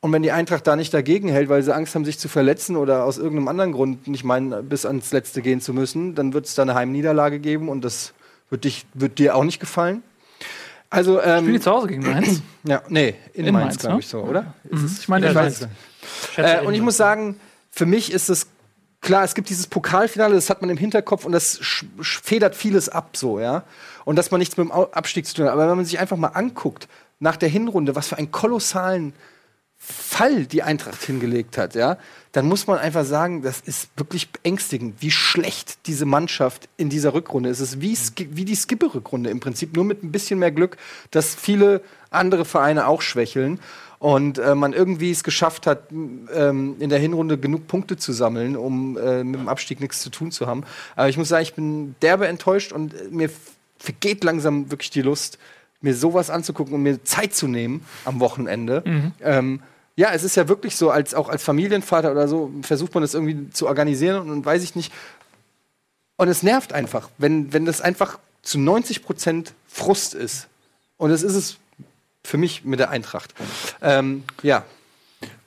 Und 0.00 0.12
wenn 0.12 0.22
die 0.22 0.32
Eintracht 0.32 0.66
da 0.66 0.74
nicht 0.74 0.92
dagegen 0.92 1.28
hält, 1.28 1.48
weil 1.48 1.62
sie 1.62 1.72
Angst 1.72 1.94
haben, 1.94 2.04
sich 2.04 2.18
zu 2.18 2.28
verletzen 2.28 2.76
oder 2.76 3.04
aus 3.04 3.18
irgendeinem 3.18 3.46
anderen 3.46 3.72
Grund 3.72 4.08
nicht 4.08 4.24
meinen, 4.24 4.68
bis 4.68 4.84
ans 4.84 5.12
Letzte 5.12 5.42
gehen 5.42 5.60
zu 5.60 5.72
müssen, 5.72 6.16
dann 6.16 6.32
wird 6.32 6.46
es 6.46 6.54
da 6.54 6.62
eine 6.62 6.74
Heimniederlage 6.74 7.38
geben 7.38 7.68
und 7.68 7.84
das 7.84 8.12
wird, 8.50 8.64
dich, 8.64 8.84
wird 8.94 9.20
dir 9.20 9.36
auch 9.36 9.44
nicht 9.44 9.60
gefallen. 9.60 10.02
Also, 10.90 11.20
Spielen 11.20 11.46
ähm, 11.46 11.52
die 11.52 11.60
zu 11.60 11.70
Hause 11.70 11.86
gegen 11.86 12.02
Mainz? 12.02 12.42
ja, 12.64 12.82
nee, 12.88 13.14
in, 13.32 13.46
In 13.46 13.54
Mainz, 13.54 13.66
Mainz, 13.66 13.78
glaube 13.78 13.94
ne? 13.94 14.00
ich 14.00 14.08
so, 14.08 14.18
oder? 14.18 14.54
Mhm. 14.68 14.96
Ich 15.00 15.08
meine, 15.08 15.28
Ich 15.28 15.34
weiß. 15.34 15.68
Äh, 16.36 16.60
und 16.66 16.74
ich 16.74 16.82
muss 16.82 16.96
sagen, 16.96 17.38
für 17.70 17.86
mich 17.86 18.12
ist 18.12 18.28
es 18.28 18.48
klar, 19.00 19.24
es 19.24 19.34
gibt 19.34 19.48
dieses 19.50 19.68
Pokalfinale, 19.68 20.34
das 20.34 20.50
hat 20.50 20.62
man 20.62 20.70
im 20.70 20.76
Hinterkopf 20.76 21.24
und 21.24 21.32
das 21.32 21.60
federt 22.00 22.56
vieles 22.56 22.88
ab, 22.88 23.16
so, 23.16 23.40
ja. 23.40 23.64
Und 24.04 24.16
dass 24.16 24.30
man 24.30 24.38
nichts 24.38 24.56
mit 24.56 24.68
dem 24.68 24.72
Abstieg 24.72 25.26
zu 25.26 25.34
tun 25.34 25.46
hat. 25.46 25.52
Aber 25.52 25.68
wenn 25.68 25.76
man 25.76 25.84
sich 25.84 25.98
einfach 25.98 26.16
mal 26.16 26.28
anguckt, 26.28 26.88
nach 27.22 27.36
der 27.36 27.48
Hinrunde, 27.48 27.94
was 27.94 28.08
für 28.08 28.18
einen 28.18 28.32
kolossalen 28.32 29.14
Fall 29.78 30.46
die 30.46 30.62
Eintracht 30.62 31.02
hingelegt 31.02 31.56
hat, 31.56 31.74
ja, 31.74 31.98
dann 32.32 32.46
muss 32.46 32.66
man 32.66 32.78
einfach 32.78 33.04
sagen, 33.04 33.42
das 33.42 33.60
ist 33.60 33.90
wirklich 33.96 34.30
beängstigend, 34.30 34.96
wie 35.00 35.10
schlecht 35.10 35.86
diese 35.86 36.04
Mannschaft 36.04 36.68
in 36.76 36.88
dieser 36.88 37.14
Rückrunde 37.14 37.48
ist. 37.48 37.60
Es 37.60 37.74
ist 37.74 37.80
wie, 37.80 37.96
wie 38.36 38.44
die 38.44 38.54
Skipper-Rückrunde 38.54 39.30
im 39.30 39.40
Prinzip, 39.40 39.74
nur 39.74 39.84
mit 39.84 40.02
ein 40.02 40.12
bisschen 40.12 40.38
mehr 40.38 40.50
Glück, 40.50 40.76
dass 41.10 41.34
viele 41.34 41.82
andere 42.10 42.44
Vereine 42.44 42.86
auch 42.86 43.02
schwächeln 43.02 43.60
und 43.98 44.38
äh, 44.38 44.56
man 44.56 44.72
irgendwie 44.72 45.12
es 45.12 45.22
geschafft 45.22 45.66
hat, 45.66 45.90
ähm, 45.90 46.76
in 46.80 46.90
der 46.90 46.98
Hinrunde 46.98 47.38
genug 47.38 47.68
Punkte 47.68 47.96
zu 47.96 48.12
sammeln, 48.12 48.56
um 48.56 48.96
äh, 48.98 49.22
mit 49.22 49.40
dem 49.40 49.48
Abstieg 49.48 49.80
nichts 49.80 50.00
zu 50.00 50.10
tun 50.10 50.32
zu 50.32 50.48
haben. 50.48 50.64
Aber 50.96 51.08
ich 51.08 51.16
muss 51.16 51.28
sagen, 51.28 51.42
ich 51.42 51.54
bin 51.54 51.94
derbe 52.02 52.26
enttäuscht 52.26 52.72
und 52.72 52.94
äh, 52.94 53.08
mir 53.10 53.30
vergeht 53.78 54.22
langsam 54.22 54.70
wirklich 54.70 54.90
die 54.90 55.02
Lust, 55.02 55.38
mir 55.82 55.94
sowas 55.94 56.30
anzugucken 56.30 56.74
und 56.74 56.82
mir 56.82 57.04
Zeit 57.04 57.34
zu 57.34 57.48
nehmen 57.48 57.84
am 58.04 58.20
Wochenende. 58.20 58.82
Mhm. 58.84 59.12
Ähm, 59.20 59.62
ja, 59.96 60.12
es 60.12 60.24
ist 60.24 60.36
ja 60.36 60.48
wirklich 60.48 60.76
so, 60.76 60.90
als 60.90 61.14
auch 61.14 61.28
als 61.28 61.42
Familienvater 61.42 62.10
oder 62.10 62.28
so, 62.28 62.50
versucht 62.62 62.94
man 62.94 63.02
das 63.02 63.14
irgendwie 63.14 63.50
zu 63.50 63.66
organisieren 63.66 64.22
und, 64.22 64.30
und 64.30 64.46
weiß 64.46 64.62
ich 64.62 64.74
nicht. 64.74 64.92
Und 66.16 66.28
es 66.28 66.42
nervt 66.42 66.72
einfach, 66.72 67.10
wenn, 67.18 67.52
wenn 67.52 67.66
das 67.66 67.80
einfach 67.80 68.18
zu 68.42 68.58
90 68.58 69.02
Prozent 69.02 69.54
Frust 69.66 70.14
ist. 70.14 70.48
Und 70.96 71.10
das 71.10 71.22
ist 71.22 71.34
es 71.34 71.56
für 72.24 72.38
mich 72.38 72.64
mit 72.64 72.78
der 72.78 72.90
Eintracht. 72.90 73.34
Ähm, 73.80 74.24
ja. 74.42 74.64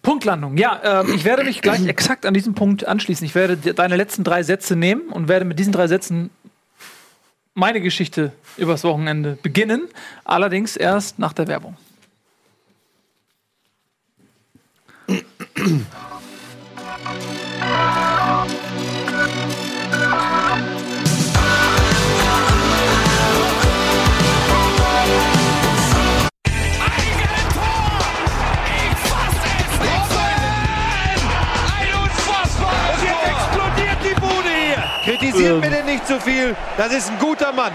Punktlandung. 0.02 0.58
Ja, 0.58 1.02
äh, 1.02 1.12
ich 1.12 1.26
werde 1.26 1.43
mich 1.43 1.62
gleich 1.62 1.86
exakt 1.88 2.26
an 2.26 2.34
diesem 2.34 2.54
Punkt 2.54 2.86
anschließen. 2.86 3.26
Ich 3.26 3.34
werde 3.34 3.74
deine 3.74 3.95
letzten 3.95 4.24
drei 4.24 4.43
Sätze 4.43 4.76
nehmen 4.76 5.10
und 5.10 5.28
werde 5.28 5.45
mit 5.45 5.58
diesen 5.58 5.74
drei 5.74 5.88
Sätzen 5.88 6.30
meine 7.56 7.82
Geschichte 7.82 8.32
übers 8.58 8.84
Wochenende 8.84 9.38
beginnen. 9.41 9.88
Allerdings 10.24 10.76
erst 10.76 11.18
nach 11.18 11.34
der 11.34 11.48
Werbung. 11.48 11.76
Kritisiert 35.36 35.62
bitte 35.62 35.84
nicht 35.84 36.08
zu 36.08 36.19
viel. 36.21 36.56
Das 36.78 36.93
ist 36.93 37.12
ein 37.12 37.19
guter 37.19 37.52
Mann. 37.52 37.74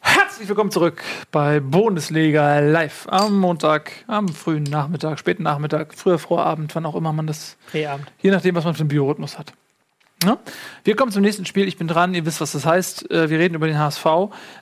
Herzlich 0.00 0.46
willkommen 0.46 0.70
zurück 0.70 1.02
bei 1.30 1.58
Bundesliga 1.58 2.58
Live 2.58 3.06
am 3.08 3.40
Montag, 3.40 3.92
am 4.08 4.28
frühen 4.28 4.64
Nachmittag, 4.64 5.18
späten 5.18 5.42
Nachmittag, 5.42 5.94
früher 5.94 6.18
Vorabend, 6.18 6.74
wann 6.74 6.84
auch 6.84 6.96
immer 6.96 7.14
man 7.14 7.26
das. 7.26 7.56
Präabend. 7.70 8.12
Je 8.20 8.30
nachdem, 8.30 8.54
was 8.54 8.64
man 8.64 8.74
für 8.74 8.80
einen 8.80 8.88
Biorhythmus 8.88 9.38
hat. 9.38 9.54
Ja? 10.22 10.36
Wir 10.84 10.96
kommen 10.96 11.12
zum 11.12 11.22
nächsten 11.22 11.46
Spiel. 11.46 11.66
Ich 11.66 11.78
bin 11.78 11.88
dran. 11.88 12.12
Ihr 12.12 12.26
wisst, 12.26 12.42
was 12.42 12.52
das 12.52 12.66
heißt. 12.66 13.10
Äh, 13.10 13.30
wir 13.30 13.38
reden 13.38 13.54
über 13.54 13.66
den 13.66 13.78
HSV. 13.78 14.04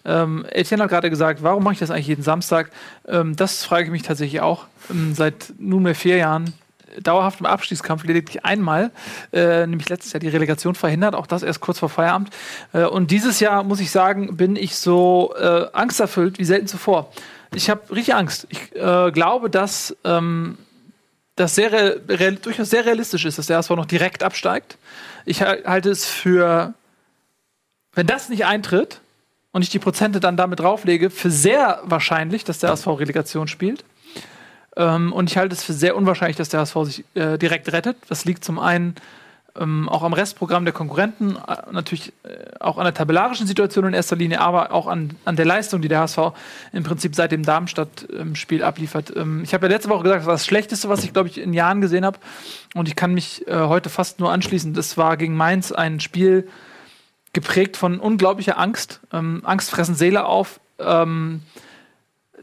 Ähm, 0.04 0.46
Etienne 0.50 0.84
hat 0.84 0.90
gerade 0.90 1.10
gesagt, 1.10 1.42
warum 1.42 1.64
mache 1.64 1.74
ich 1.74 1.80
das 1.80 1.90
eigentlich 1.90 2.06
jeden 2.06 2.22
Samstag? 2.22 2.70
Ähm, 3.08 3.34
das 3.34 3.64
frage 3.64 3.86
ich 3.86 3.90
mich 3.90 4.02
tatsächlich 4.02 4.40
auch. 4.40 4.66
Ähm, 4.88 5.14
seit 5.14 5.52
nunmehr 5.58 5.96
vier 5.96 6.16
Jahren 6.16 6.54
dauerhaft 7.00 7.40
im 7.40 7.46
Abstiegskampf 7.46 8.05
lediglich 8.05 8.44
einmal, 8.44 8.90
äh, 9.33 9.66
nämlich 9.66 9.88
letztes 9.88 10.12
Jahr 10.12 10.20
die 10.20 10.29
Relegation 10.29 10.74
verhindert, 10.74 11.14
auch 11.14 11.26
das 11.26 11.42
erst 11.42 11.61
kurz 11.61 11.79
vor 11.79 11.88
Feierabend. 11.88 12.31
Äh, 12.72 12.85
und 12.85 13.11
dieses 13.11 13.40
Jahr, 13.40 13.62
muss 13.64 13.81
ich 13.81 13.90
sagen, 13.90 14.37
bin 14.37 14.57
ich 14.57 14.76
so 14.76 15.35
äh, 15.38 15.66
angsterfüllt 15.72 16.38
wie 16.38 16.44
selten 16.44 16.66
zuvor. 16.66 17.12
Ich 17.55 17.68
habe 17.68 17.81
richtig 17.90 18.14
Angst. 18.14 18.46
Ich 18.50 18.74
äh, 18.76 19.11
glaube, 19.11 19.50
dass 19.50 19.96
ähm, 20.05 20.59
das 21.37 21.55
sehr 21.55 21.96
durchaus 21.96 22.70
sehr 22.70 22.85
realistisch 22.85 23.24
ist, 23.24 23.38
dass 23.38 23.46
der 23.46 23.57
HSV 23.57 23.70
noch 23.70 23.87
direkt 23.87 24.22
absteigt. 24.22 24.76
Ich 25.24 25.42
halte 25.42 25.90
es 25.90 26.07
für, 26.07 26.74
wenn 27.94 28.07
das 28.07 28.29
nicht 28.29 28.44
eintritt 28.44 29.00
und 29.53 29.62
ich 29.62 29.70
die 29.70 29.79
Prozente 29.79 30.20
dann 30.20 30.37
damit 30.37 30.61
drauflege, 30.61 31.11
für 31.11 31.31
sehr 31.31 31.81
wahrscheinlich, 31.85 32.44
dass 32.44 32.59
der 32.59 32.70
HSV 32.70 32.87
Relegation 32.87 33.48
spielt. 33.48 33.85
Ähm, 34.76 35.12
und 35.12 35.30
ich 35.30 35.37
halte 35.37 35.54
es 35.54 35.64
für 35.64 35.72
sehr 35.72 35.96
unwahrscheinlich, 35.96 36.37
dass 36.37 36.48
der 36.48 36.61
HSV 36.61 36.76
sich 36.85 37.04
äh, 37.14 37.38
direkt 37.38 37.72
rettet. 37.72 37.96
Das 38.09 38.24
liegt 38.24 38.44
zum 38.44 38.59
einen 38.59 38.96
ähm, 39.59 39.88
auch 39.88 40.02
am 40.02 40.12
Restprogramm 40.12 40.64
der 40.64 40.72
Konkurrenten, 40.72 41.37
äh, 41.37 41.72
natürlich 41.72 42.12
äh, 42.22 42.59
auch 42.61 42.78
an 42.78 42.85
der 42.85 42.94
tabellarischen 42.94 43.46
Situation 43.46 43.85
in 43.85 43.94
erster 43.94 44.16
Linie, 44.16 44.40
aber 44.40 44.72
auch 44.72 44.87
an, 44.87 45.16
an 45.24 45.37
der 45.37 45.44
Leistung, 45.44 45.83
die 45.83 45.88
der 45.88 46.00
HSV 46.00 46.18
im 46.72 46.85
Prinzip 46.85 47.14
seit 47.14 47.33
dem 47.33 47.42
Darmstadt-Spiel 47.42 48.62
abliefert. 48.62 49.12
Ähm, 49.16 49.42
ich 49.42 49.54
habe 49.54 49.66
ja 49.66 49.72
letzte 49.72 49.90
Woche 49.90 50.04
gesagt, 50.04 50.20
das 50.20 50.26
war 50.26 50.35
das 50.35 50.46
Schlechteste, 50.46 50.88
was 50.88 51.04
ich, 51.04 51.12
glaube 51.12 51.28
ich, 51.28 51.38
in 51.38 51.52
Jahren 51.52 51.80
gesehen 51.80 52.04
habe. 52.04 52.18
Und 52.74 52.88
ich 52.88 52.96
kann 52.96 53.12
mich 53.12 53.46
äh, 53.48 53.54
heute 53.54 53.90
fast 53.90 54.20
nur 54.20 54.33
anschließen. 54.33 54.74
Das 54.74 54.96
war 54.96 55.16
gegen 55.16 55.37
Mainz 55.37 55.72
ein 55.72 56.00
Spiel 56.00 56.48
geprägt 57.33 57.76
von 57.76 58.00
unglaublicher 58.00 58.59
Angst. 58.59 59.00
Ähm, 59.12 59.42
Angst 59.44 59.70
fressen 59.70 59.94
Seele 59.94 60.24
auf. 60.24 60.61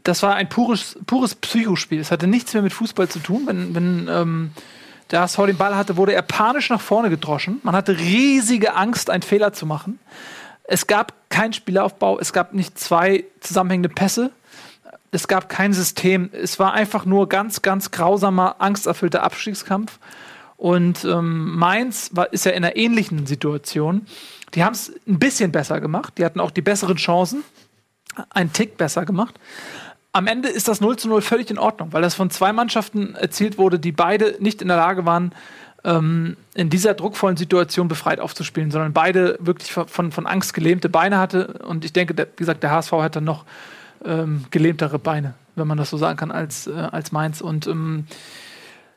Das 0.08 0.22
war 0.22 0.36
ein 0.36 0.48
pures, 0.48 0.98
pures 1.04 1.34
Psychospiel. 1.34 2.00
Es 2.00 2.10
hatte 2.10 2.26
nichts 2.26 2.54
mehr 2.54 2.62
mit 2.62 2.72
Fußball 2.72 3.10
zu 3.10 3.18
tun. 3.18 3.42
Wenn, 3.44 3.74
wenn 3.74 4.08
ähm, 4.10 4.50
der 5.10 5.20
HSV 5.20 5.36
den 5.44 5.58
Ball 5.58 5.76
hatte, 5.76 5.98
wurde 5.98 6.14
er 6.14 6.22
panisch 6.22 6.70
nach 6.70 6.80
vorne 6.80 7.10
gedroschen. 7.10 7.60
Man 7.62 7.76
hatte 7.76 7.98
riesige 7.98 8.74
Angst, 8.74 9.10
einen 9.10 9.20
Fehler 9.20 9.52
zu 9.52 9.66
machen. 9.66 9.98
Es 10.64 10.86
gab 10.86 11.12
keinen 11.28 11.52
Spielaufbau, 11.52 12.18
es 12.18 12.32
gab 12.32 12.54
nicht 12.54 12.78
zwei 12.78 13.24
zusammenhängende 13.40 13.90
Pässe. 13.90 14.30
Es 15.10 15.28
gab 15.28 15.50
kein 15.50 15.74
System. 15.74 16.30
Es 16.32 16.58
war 16.58 16.72
einfach 16.72 17.04
nur 17.04 17.28
ganz, 17.28 17.60
ganz 17.60 17.90
grausamer, 17.90 18.56
angsterfüllter 18.60 19.22
Abstiegskampf. 19.22 19.98
Und 20.56 21.04
ähm, 21.04 21.54
Mainz 21.58 22.12
war, 22.14 22.32
ist 22.32 22.46
ja 22.46 22.52
in 22.52 22.64
einer 22.64 22.76
ähnlichen 22.76 23.26
Situation. 23.26 24.06
Die 24.54 24.64
haben 24.64 24.72
es 24.72 24.90
ein 25.06 25.18
bisschen 25.18 25.52
besser 25.52 25.82
gemacht. 25.82 26.14
Die 26.16 26.24
hatten 26.24 26.40
auch 26.40 26.50
die 26.50 26.62
besseren 26.62 26.96
Chancen. 26.96 27.44
Einen 28.30 28.54
Tick 28.54 28.78
besser 28.78 29.04
gemacht 29.04 29.38
am 30.12 30.26
Ende 30.26 30.48
ist 30.48 30.68
das 30.68 30.80
0 30.80 30.96
zu 30.96 31.08
0 31.08 31.22
völlig 31.22 31.50
in 31.50 31.58
Ordnung, 31.58 31.92
weil 31.92 32.02
das 32.02 32.14
von 32.14 32.30
zwei 32.30 32.52
Mannschaften 32.52 33.14
erzielt 33.14 33.58
wurde, 33.58 33.78
die 33.78 33.92
beide 33.92 34.36
nicht 34.40 34.62
in 34.62 34.68
der 34.68 34.76
Lage 34.76 35.04
waren, 35.04 35.32
ähm, 35.84 36.36
in 36.54 36.70
dieser 36.70 36.94
druckvollen 36.94 37.36
Situation 37.36 37.88
befreit 37.88 38.20
aufzuspielen, 38.20 38.70
sondern 38.70 38.92
beide 38.92 39.38
wirklich 39.40 39.72
von, 39.72 40.10
von 40.12 40.26
Angst 40.26 40.54
gelähmte 40.54 40.88
Beine 40.88 41.18
hatte. 41.18 41.60
Und 41.66 41.84
ich 41.84 41.92
denke, 41.92 42.14
der, 42.14 42.26
wie 42.26 42.38
gesagt, 42.38 42.62
der 42.62 42.70
HSV 42.70 42.92
hat 42.92 43.16
dann 43.16 43.24
noch 43.24 43.44
ähm, 44.04 44.44
gelähmtere 44.50 44.98
Beine, 44.98 45.34
wenn 45.56 45.66
man 45.66 45.78
das 45.78 45.90
so 45.90 45.96
sagen 45.96 46.16
kann, 46.16 46.30
als, 46.30 46.66
äh, 46.66 46.72
als 46.72 47.12
Mainz. 47.12 47.40
Und 47.40 47.66
ähm, 47.66 48.06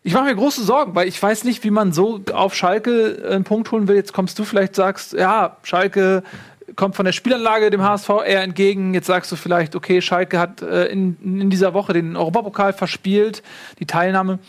ich 0.03 0.13
mache 0.13 0.25
mir 0.25 0.35
große 0.35 0.63
Sorgen, 0.63 0.95
weil 0.95 1.07
ich 1.07 1.21
weiß 1.21 1.43
nicht, 1.43 1.63
wie 1.63 1.69
man 1.69 1.93
so 1.93 2.21
auf 2.33 2.55
Schalke 2.55 3.23
einen 3.29 3.43
Punkt 3.43 3.71
holen 3.71 3.87
will. 3.87 3.95
Jetzt 3.95 4.13
kommst 4.13 4.39
du 4.39 4.43
vielleicht, 4.43 4.75
sagst, 4.75 5.13
ja, 5.13 5.57
Schalke 5.61 6.23
kommt 6.75 6.95
von 6.95 7.05
der 7.05 7.11
Spielanlage 7.11 7.69
dem 7.69 7.81
HSV 7.81 8.09
eher 8.25 8.41
entgegen. 8.41 8.93
Jetzt 8.93 9.07
sagst 9.07 9.31
du 9.31 9.35
vielleicht, 9.35 9.75
okay, 9.75 10.01
Schalke 10.01 10.39
hat 10.39 10.61
äh, 10.61 10.85
in, 10.85 11.17
in 11.41 11.49
dieser 11.49 11.73
Woche 11.73 11.93
den 11.93 12.15
Europapokal 12.15 12.73
verspielt, 12.73 13.43
die 13.79 13.85
Teilnahme, 13.85 14.39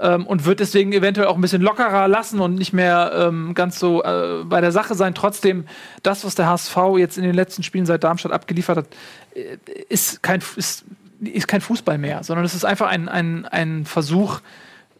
ähm, 0.00 0.26
und 0.26 0.44
wird 0.44 0.60
deswegen 0.60 0.92
eventuell 0.92 1.26
auch 1.26 1.34
ein 1.34 1.40
bisschen 1.40 1.62
lockerer 1.62 2.08
lassen 2.08 2.40
und 2.40 2.54
nicht 2.54 2.72
mehr 2.72 3.12
ähm, 3.14 3.54
ganz 3.54 3.78
so 3.78 4.02
äh, 4.02 4.44
bei 4.44 4.60
der 4.60 4.72
Sache 4.72 4.94
sein. 4.94 5.14
Trotzdem, 5.14 5.66
das, 6.02 6.24
was 6.24 6.34
der 6.34 6.46
HSV 6.46 6.76
jetzt 6.96 7.18
in 7.18 7.24
den 7.24 7.34
letzten 7.34 7.62
Spielen 7.62 7.86
seit 7.86 8.02
Darmstadt 8.04 8.32
abgeliefert 8.32 8.78
hat, 8.78 8.86
äh, 9.34 9.56
ist 9.88 10.22
kein, 10.22 10.42
ist, 10.56 10.84
ist 11.20 11.48
kein 11.48 11.60
Fußball 11.60 11.98
mehr, 11.98 12.24
sondern 12.24 12.44
es 12.44 12.54
ist 12.54 12.64
einfach 12.64 12.88
ein, 12.88 13.08
ein, 13.08 13.46
ein 13.46 13.84
Versuch, 13.84 14.40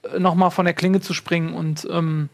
äh, 0.02 0.18
nochmal 0.18 0.50
von 0.50 0.64
der 0.66 0.74
Klinge 0.74 1.00
zu 1.00 1.14
springen 1.14 1.54
und 1.54 1.88
ähm, 1.90 2.28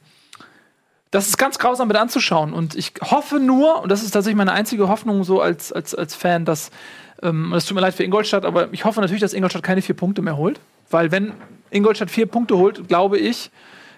das 1.11 1.29
ist 1.29 1.38
ganz 1.38 1.59
grausam 1.59 1.88
mit 1.88 1.97
anzuschauen. 1.97 2.53
Und 2.53 2.75
ich 2.75 2.92
hoffe 3.01 3.38
nur, 3.38 3.83
und 3.83 3.90
das 3.90 4.03
ist 4.03 4.11
tatsächlich 4.11 4.37
meine 4.37 4.53
einzige 4.53 4.88
Hoffnung 4.88 5.25
so 5.25 5.40
als, 5.40 5.73
als, 5.73 5.95
als 5.95 6.14
Fan, 6.14 6.45
dass, 6.45 6.71
ähm, 7.23 7.53
es 7.53 7.66
tut 7.66 7.75
mir 7.75 7.81
leid 7.81 7.95
für 7.95 8.05
Ingolstadt, 8.05 8.45
aber 8.45 8.73
ich 8.73 8.85
hoffe 8.85 9.01
natürlich, 9.01 9.21
dass 9.21 9.33
Ingolstadt 9.33 9.62
keine 9.62 9.83
vier 9.83 9.95
Punkte 9.95 10.23
mehr 10.23 10.37
holt. 10.37 10.61
Weil 10.90 11.11
wenn 11.12 11.33
Ingolstadt 11.71 12.11
vier 12.11 12.27
Punkte 12.27 12.57
holt, 12.57 12.88
glaube 12.88 13.19
ich, 13.19 13.51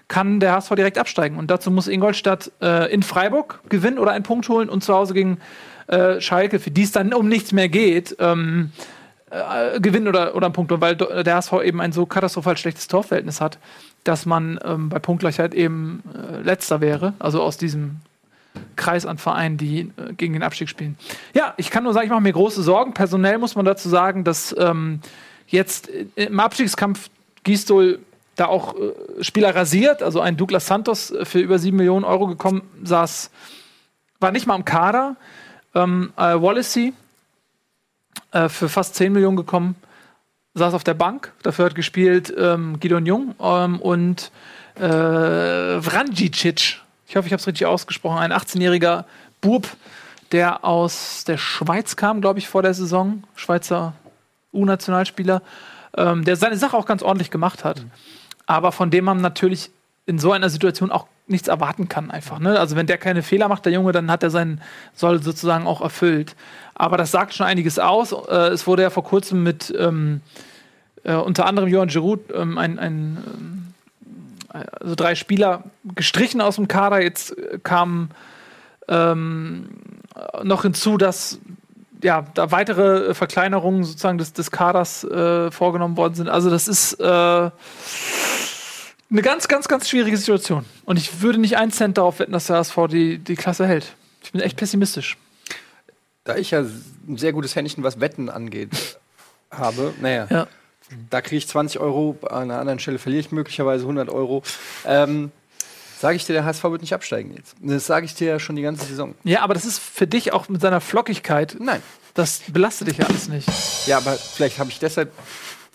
kann 0.09 0.41
der 0.41 0.53
HSV 0.53 0.75
direkt 0.75 0.99
absteigen. 0.99 1.37
Und 1.37 1.51
dazu 1.51 1.71
muss 1.71 1.87
Ingolstadt 1.87 2.51
äh, 2.63 2.93
in 2.93 3.03
Freiburg 3.03 3.61
gewinnen 3.69 3.99
oder 3.99 4.13
einen 4.13 4.25
Punkt 4.25 4.49
holen 4.49 4.69
und 4.71 4.83
zu 4.83 4.95
Hause 4.95 5.13
gegen 5.13 5.39
äh, 5.87 6.21
Schalke, 6.21 6.59
für 6.59 6.71
die 6.71 6.83
es 6.83 6.93
dann 6.93 7.13
um 7.13 7.29
nichts 7.29 7.53
mehr 7.53 7.69
geht, 7.69 8.17
ähm, 8.19 8.73
äh, 9.31 9.81
gewinnen 9.81 10.09
oder, 10.09 10.35
oder 10.35 10.47
einen 10.47 10.53
Punkt 10.53 10.73
weil 10.81 10.97
der 10.97 11.37
HSV 11.37 11.53
eben 11.65 11.81
ein 11.81 11.93
so 11.93 12.07
katastrophal 12.07 12.57
schlechtes 12.57 12.89
Torverhältnis 12.89 13.41
hat 13.41 13.59
dass 14.05 14.27
man 14.27 14.59
ähm, 14.65 14.89
bei 14.89 14.99
Punktgleichheit 14.99 15.55
eben 15.55 16.03
äh, 16.15 16.41
letzter 16.41 16.81
wäre, 16.81 17.13
also 17.19 17.43
aus 17.43 17.59
diesem 17.59 17.97
Kreis 18.77 19.07
an 19.07 19.19
Vereinen, 19.19 19.59
die 19.59 19.81
äh, 19.81 20.15
gegen 20.17 20.33
den 20.33 20.43
Abstieg 20.43 20.69
spielen. 20.69 20.97
Ja, 21.35 21.55
ich 21.59 21.71
kann 21.71 21.85
nur 21.85 21.93
sagen, 21.93 22.07
ich 22.07 22.11
mache 22.11 22.23
mir 22.23 22.33
große 22.33 22.63
Sorgen. 22.63 22.95
Personell 22.95 23.39
muss 23.39 23.55
man 23.55 23.67
dazu 23.67 23.89
sagen, 23.89 24.25
dass 24.25 24.55
ähm, 24.59 25.01
jetzt 25.47 25.91
im 26.15 26.41
Abstiegskampf 26.41 27.11
Gistol 27.45 27.99
da 28.37 28.47
auch 28.47 28.75
äh, 28.77 29.23
Spieler 29.23 29.55
rasiert, 29.55 30.03
also 30.03 30.21
ein 30.21 30.37
Douglas 30.37 30.67
Santos 30.67 31.11
äh, 31.11 31.25
für 31.25 31.41
über 31.41 31.59
sieben 31.59 31.77
Millionen 31.77 32.05
Euro 32.05 32.29
gekommen, 32.29 32.63
saß, 32.83 33.31
war 34.21 34.33
nicht 34.33 34.47
mal 34.47 34.57
im 34.57 34.65
Kader. 34.65 35.17
Ähm, 35.75 36.13
äh, 36.17 36.41
Wallacey 36.41 36.95
äh, 38.33 38.49
für 38.49 38.69
fast 38.69 38.95
zehn 38.95 39.13
Millionen 39.13 39.37
gekommen, 39.37 39.77
saß 40.55 40.75
auf 40.75 40.85
der 40.85 40.95
Bank. 40.95 41.33
Dafür 41.43 41.67
hat 41.67 41.75
gespielt 41.75 42.33
ähm, 42.37 42.81
Gideon 42.81 43.07
Jung 43.07 43.35
ähm, 43.41 43.81
und 43.81 44.31
äh, 44.77 45.81
Vranjicic. 45.81 46.81
Ich 47.07 47.17
hoffe, 47.17 47.27
ich 47.27 47.33
habe 47.33 47.41
es 47.41 47.47
richtig 47.47 47.67
ausgesprochen. 47.67 48.19
Ein 48.19 48.33
18-jähriger 48.33 49.05
Bub, 49.41 49.67
der 50.33 50.65
aus 50.65 51.25
der 51.25 51.39
Schweiz 51.39 51.97
kam, 51.97 52.21
glaube 52.21 52.39
ich, 52.39 52.49
vor 52.49 52.63
der 52.63 52.75
Saison. 52.75 53.23
Schweizer 53.35 53.95
U-Nationalspieler, 54.53 55.43
ähm, 55.97 56.25
der 56.25 56.37
seine 56.37 56.57
Sache 56.57 56.77
auch 56.77 56.87
ganz 56.87 57.03
ordentlich 57.03 57.31
gemacht 57.31 57.65
hat. 57.65 57.85
Aber 58.47 58.73
von 58.73 58.91
dem 58.91 59.05
man 59.05 59.21
natürlich 59.21 59.71
in 60.07 60.19
so 60.19 60.33
einer 60.33 60.49
Situation 60.49 60.91
auch 60.91 61.07
nichts 61.27 61.49
erwarten 61.49 61.89
kann, 61.89 62.11
einfach. 62.11 62.39
Ne? 62.39 62.59
Also, 62.59 62.77
wenn 62.77 62.87
der 62.87 62.97
keine 62.97 63.23
Fehler 63.23 63.49
macht, 63.49 63.67
der 63.67 63.73
Junge, 63.73 63.93
dann 63.93 64.11
hat 64.11 64.23
er 64.23 64.31
seinen 64.31 64.63
Soll 64.95 65.23
sozusagen 65.23 65.67
auch 65.67 65.83
erfüllt. 65.83 66.35
Aber 66.79 66.97
das 66.97 67.11
sagt 67.11 67.35
schon 67.35 67.47
einiges 67.47 67.79
aus. 67.79 68.13
Äh, 68.13 68.49
es 68.49 68.67
wurde 68.67 68.83
ja 68.83 68.91
vor 68.91 69.05
kurzem 69.05 69.43
mit 69.43 69.75
ähm, 69.77 70.23
äh, 71.03 71.15
unter 71.15 71.45
anderem 71.47 71.69
Johann 71.69 71.89
Giroud 71.89 72.21
ähm, 72.33 72.57
ein, 72.57 72.79
ein 72.79 73.19
ähm, 73.27 73.75
also 74.81 74.95
drei 74.95 75.15
Spieler 75.15 75.65
gestrichen 75.95 76.41
aus 76.41 76.57
dem 76.57 76.69
Kader. 76.69 77.03
Jetzt 77.03 77.37
äh, 77.37 77.59
kam 77.63 78.11
ähm, 78.87 79.69
noch 80.45 80.63
hinzu, 80.63 80.97
dass 80.97 81.41
ja, 82.03 82.25
da 82.35 82.53
weitere 82.53 83.13
Verkleinerungen 83.13 83.83
sozusagen 83.83 84.19
des, 84.19 84.33
des 84.33 84.53
Kaders 84.53 85.03
äh, 85.03 85.51
vorgenommen 85.51 85.97
worden 85.97 86.15
sind. 86.15 86.29
Also 86.29 86.49
das 86.49 86.69
ist 86.69 86.95
äh, 87.01 87.05
eine 87.05 87.51
ganz, 89.23 89.49
ganz, 89.49 89.67
ganz 89.67 89.89
schwierige 89.89 90.17
Situation. 90.17 90.65
Und 90.85 90.97
ich 90.97 91.23
würde 91.23 91.41
nicht 91.41 91.57
einen 91.57 91.73
Cent 91.73 91.99
darauf 91.99 92.21
wetten, 92.21 92.33
dass 92.33 92.47
der 92.47 92.57
HSV 92.59 92.77
die, 92.89 93.19
die 93.19 93.35
Klasse 93.35 93.67
hält. 93.67 93.95
Ich 94.23 94.31
bin 94.31 94.41
echt 94.41 94.57
pessimistisch. 94.57 95.17
Da 96.29 96.37
ich 96.37 96.51
ja 96.51 96.61
ein 96.61 97.17
sehr 97.17 97.33
gutes 97.33 97.57
Händchen, 97.57 97.83
was 97.83 98.01
Wetten 98.01 98.29
angeht, 98.29 98.71
habe, 99.51 99.95
naja, 100.01 100.27
Ja. 100.29 100.47
da 101.09 101.23
kriege 101.23 101.37
ich 101.39 101.49
20 101.49 101.81
Euro, 101.81 102.19
an 102.29 102.51
einer 102.51 102.61
anderen 102.61 102.79
Stelle 102.79 102.99
verliere 102.99 103.21
ich 103.21 103.33
möglicherweise 103.33 103.85
100 103.85 104.11
Euro. 104.11 104.43
Ähm, 104.85 105.33
sage 105.99 106.17
ich 106.17 106.27
dir, 106.27 106.35
der 106.35 106.45
HSV 106.45 106.65
wird 106.65 106.83
nicht 106.83 106.93
absteigen 106.93 107.35
jetzt. 107.35 107.57
Das 107.63 107.87
sage 107.87 108.05
ich 108.05 108.15
dir 108.15 108.29
ja 108.29 108.39
schon 108.39 108.57
die 108.57 108.63
ganze 108.63 108.85
Saison. 108.85 109.15
Ja, 109.25 109.41
aber 109.41 109.55
das 109.55 109.65
ist 109.65 109.79
für 109.79 110.07
dich 110.07 110.35
auch 110.35 110.51
mit 110.51 110.61
seiner 110.61 110.83
Flockigkeit, 110.83 111.57
Nein. 111.59 111.83
das 112.13 112.43
belastet 112.49 112.89
dich 112.89 112.99
ja 112.99 113.07
alles 113.07 113.29
nicht. 113.29 113.49
Ja, 113.87 113.97
aber 113.97 114.13
vielleicht 114.13 114.59
habe 114.59 114.69
ich 114.71 114.79
deshalb 114.79 115.11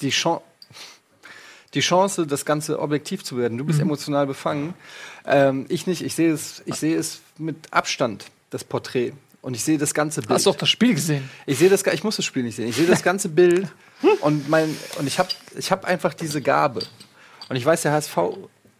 die 0.01 0.11
Chance, 0.11 0.43
die 1.73 1.79
Chance, 1.79 2.27
das 2.27 2.45
Ganze 2.45 2.79
objektiv 2.79 3.23
zu 3.23 3.37
werden. 3.39 3.57
Du 3.57 3.65
bist 3.65 3.79
emotional 3.79 4.27
befangen. 4.27 4.75
Ähm, 5.25 5.65
ich 5.69 5.87
nicht. 5.87 6.03
Ich 6.03 6.13
sehe 6.13 6.31
es, 6.31 6.61
ich 6.65 6.75
sehe 6.75 6.95
es 6.95 7.21
mit 7.39 7.55
Abstand, 7.73 8.25
das 8.51 8.63
Porträt. 8.63 9.13
Und 9.43 9.53
ich 9.55 9.63
sehe 9.63 9.77
das 9.77 9.93
ganze 9.93 10.21
Bild. 10.21 10.31
Hast 10.31 10.45
du 10.47 10.49
auch 10.49 10.55
das 10.55 10.69
Spiel 10.69 10.95
gesehen? 10.95 11.29
Ich 11.45 11.59
sehe 11.59 11.69
das, 11.69 11.83
ich 11.85 12.03
muss 12.03 12.15
das 12.15 12.25
Spiel 12.25 12.41
nicht 12.43 12.55
sehen. 12.55 12.67
Ich 12.69 12.75
sehe 12.77 12.87
das 12.87 13.03
ganze 13.11 13.29
Bild 13.29 13.67
und 14.21 14.49
mein 14.49 14.75
und 14.97 15.05
ich 15.05 15.19
habe 15.19 15.29
ich 15.57 15.71
habe 15.71 15.85
einfach 15.85 16.13
diese 16.15 16.41
Gabe. 16.41 16.81
Und 17.49 17.55
ich 17.57 17.65
weiß, 17.65 17.81
der 17.83 17.91
HSV 17.91 18.17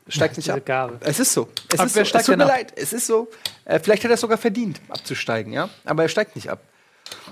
steigt 0.07 0.37
nicht 0.37 0.47
diese 0.47 0.57
ab. 0.57 0.65
Gabe. 0.65 0.97
Es 1.01 1.19
ist 1.19 1.33
so. 1.33 1.49
Es 1.71 1.79
Aber 1.79 1.87
ist 1.87 1.93
so. 1.95 2.05
steigt 2.05 2.21
es 2.21 2.25
tut 2.27 2.37
mir 2.37 2.45
ab? 2.45 2.49
leid. 2.49 2.73
Es 2.77 2.93
ist 2.93 3.05
so. 3.07 3.29
Äh, 3.65 3.79
vielleicht 3.79 4.03
hat 4.05 4.11
er 4.11 4.15
es 4.15 4.21
sogar 4.21 4.37
verdient, 4.37 4.79
abzusteigen, 4.89 5.51
ja. 5.53 5.69
Aber 5.85 6.03
er 6.03 6.09
steigt 6.09 6.35
nicht 6.35 6.49
ab. 6.49 6.59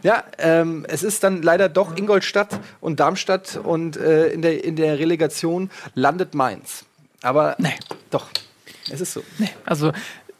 Ja, 0.04 0.26
ähm, 0.38 0.86
es 0.90 1.02
ist 1.02 1.24
dann 1.24 1.42
leider 1.42 1.70
doch 1.70 1.96
Ingolstadt 1.98 2.60
und 2.82 3.00
Darmstadt 3.00 3.56
und 3.64 3.96
äh, 3.98 4.28
in, 4.28 4.42
der, 4.42 4.64
in 4.64 4.76
der 4.76 5.00
Relegation 5.00 5.72
landet 5.96 6.34
Mainz. 6.36 6.84
Aber 7.22 7.56
Nee. 7.60 7.74
doch, 8.10 8.28
es 8.92 9.00
ist 9.00 9.14
so. 9.14 9.24
Nee. 9.38 9.50
Also, 9.66 9.92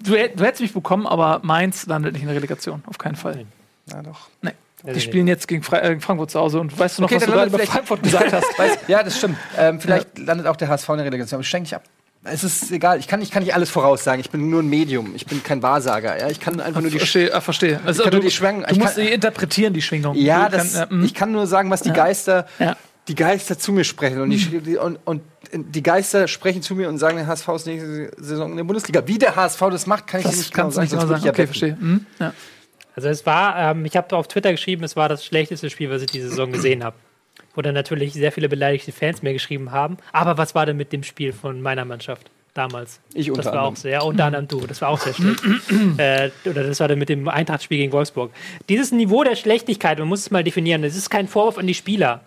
du, 0.04 0.12
du 0.12 0.44
hättest 0.44 0.62
mich 0.62 0.74
bekommen, 0.74 1.08
aber 1.08 1.40
Mainz 1.44 1.86
landet 1.86 2.14
nicht 2.14 2.22
in 2.22 2.28
der 2.28 2.38
Relegation. 2.38 2.84
Auf 2.86 2.98
keinen 2.98 3.16
Fall. 3.16 3.46
Ja, 3.92 4.02
doch. 4.02 4.30
Nee. 4.42 4.52
Die 4.84 5.00
spielen 5.00 5.28
jetzt 5.28 5.48
gegen 5.48 5.62
Fre 5.62 5.82
äh, 5.82 6.00
Frankfurt 6.00 6.32
zu 6.32 6.40
Hause. 6.40 6.60
Und 6.60 6.78
weißt 6.78 6.98
du 6.98 7.04
noch, 7.04 7.10
Okay, 7.10 7.18
was 7.18 7.26
du 7.26 7.32
gerade 7.32 7.50
über 7.50 7.60
Frankfurt 7.60 8.02
gesagt 8.02 8.34
hast? 8.34 8.48
Weiß, 8.58 8.80
ja, 8.88 9.04
das 9.04 9.18
stimmt. 9.18 9.38
Ähm, 9.58 9.80
vielleicht 9.80 10.18
landet 10.18 10.48
auch 10.48 10.56
der 10.56 10.70
HSV 10.70 10.90
in 10.90 10.98
der 10.98 11.06
Relegation, 11.06 11.38
aber 11.38 11.42
ich 11.42 11.50
steige 11.50 11.64
nicht 11.64 11.76
ab. 11.76 11.84
Es 12.24 12.44
ist 12.44 12.72
egal, 12.72 13.00
ich 13.00 13.08
kann, 13.08 13.20
ich 13.22 13.32
kann 13.32 13.42
nicht 13.42 13.56
alles 13.56 13.72
voraussagen. 13.72 14.20
Ich 14.22 14.30
bin 14.30 14.50
nur 14.50 14.62
ein 14.62 14.70
Medium, 14.70 15.16
ich 15.16 15.26
bin 15.26 15.44
kein 15.44 15.64
Wahrsager. 15.64 16.20
Ja? 16.20 16.30
Ich 16.30 16.40
kann 16.40 16.60
einfach 16.60 16.82
nur 16.82 16.92
die. 16.92 16.98
verstehe, 16.98 17.34
ah, 17.34 17.42
verstehe. 17.42 17.80
Also, 17.84 18.04
kann 18.04 18.12
du, 18.12 18.18
nur 18.18 18.26
die 18.26 18.32
Schwang- 18.32 18.62
du 18.62 18.72
ich 18.72 18.80
musst 18.80 18.96
sie 18.96 19.08
interpretieren, 19.08 19.74
die 19.74 19.82
Schwingung. 19.82 20.16
ja, 20.16 20.48
das, 20.48 20.74
kann, 20.74 20.90
äh, 20.90 20.94
mm. 20.94 21.06
ich 21.06 21.14
kann 21.16 21.32
nur 21.32 21.48
sagen, 21.48 21.72
was 21.72 21.82
die 21.82 21.92
Geister, 21.92 22.46
Ja. 22.60 22.76
Die 23.08 23.16
Geister 23.16 23.58
zu 23.58 23.72
mir 23.72 23.84
sprechen. 23.84 24.22
Und, 24.22 24.30
die, 24.30 24.60
die, 24.60 24.78
und, 24.78 25.00
und 25.06 25.22
die 25.52 25.84
Geister 25.84 26.28
sprechen 26.28 26.62
zu 26.62 26.76
mir 26.76 26.88
und 26.88 26.98
sagen, 26.98 27.18
der 27.18 27.28
HSV 27.28 27.48
ist 27.50 27.68
nächste 27.68 28.12
Saison 28.18 28.52
in 28.52 28.58
der 28.58 28.64
Bundesliga. 28.64 29.06
Wie 29.08 29.18
der 29.18 29.36
HSV 29.36 29.60
das 29.72 29.88
macht, 29.88 30.08
kann 30.08 30.22
ich 30.22 30.28
das 30.28 30.38
nicht 30.38 30.54
genau 30.54 30.64
kannst 30.66 30.78
du 30.78 30.82
nicht 30.82 30.92
genau 30.92 31.08
sagen. 31.08 31.20
ich 31.20 31.26
ja 31.26 31.32
Okay, 31.32 31.48
verstehe. 31.48 31.78
Hm? 31.80 32.06
Ja. 32.20 32.34
Also 32.96 33.10
es 33.10 33.26
war, 33.26 33.58
ähm, 33.58 33.86
ich 33.86 33.96
habe 33.98 34.16
auf 34.16 34.28
Twitter 34.28 34.52
geschrieben, 34.52 34.84
es 34.84 34.96
war 34.96 35.10
das 35.10 35.26
schlechteste 35.26 35.70
Spiel, 35.70 35.90
was 35.90 36.02
ich 36.02 36.12
diese 36.12 36.30
Saison 36.30 36.52
gesehen 36.54 36.84
habe. 36.84 36.96
Wo 37.54 37.62
dann 37.62 37.74
natürlich 37.74 38.14
sehr 38.14 38.32
viele 38.32 38.48
beleidigte 38.48 38.92
Fans 38.92 39.22
mir 39.24 39.34
geschrieben 39.34 39.72
haben. 39.72 39.98
Aber 40.14 40.38
was 40.38 40.56
war 40.56 40.66
denn 40.66 40.78
mit 40.78 40.94
dem 40.94 41.04
Spiel 41.04 41.34
von 41.34 41.62
meiner 41.62 41.84
Mannschaft 41.84 42.30
damals? 42.54 43.02
Ich 43.14 43.30
unter 43.30 43.42
das 43.42 43.52
war 43.52 43.60
anderem. 43.60 43.74
auch 43.74 43.78
sehr, 43.78 44.06
unter 44.06 44.26
anderem 44.26 44.48
du, 44.48 44.68
das 44.68 44.82
war 44.82 44.90
auch 44.90 45.00
sehr 45.00 45.14
schlecht. 45.14 45.42
äh, 45.98 46.30
oder 46.46 46.64
das 46.64 46.80
war 46.80 46.88
dann 46.88 47.00
mit 47.00 47.10
dem 47.10 47.28
Eintracht-Spiel 47.28 47.80
gegen 47.80 47.92
Wolfsburg. 47.92 48.32
Dieses 48.70 48.92
Niveau 48.92 49.24
der 49.24 49.36
Schlechtigkeit, 49.36 50.00
man 50.00 50.08
muss 50.08 50.22
es 50.22 50.32
mal 50.32 50.44
definieren, 50.44 50.82
das 50.82 50.96
ist 50.96 51.10
kein 51.10 51.28
Vorwurf 51.28 51.58
an 51.58 51.68
die 51.68 51.74
Spieler. 51.74 52.22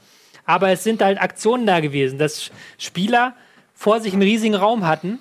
Aber 0.46 0.70
es 0.70 0.84
sind 0.84 1.02
halt 1.02 1.20
Aktionen 1.20 1.66
da 1.66 1.80
gewesen, 1.80 2.18
dass 2.18 2.50
Spieler 2.78 3.34
vor 3.74 4.00
sich 4.00 4.12
einen 4.12 4.22
riesigen 4.22 4.54
Raum 4.54 4.86
hatten, 4.86 5.18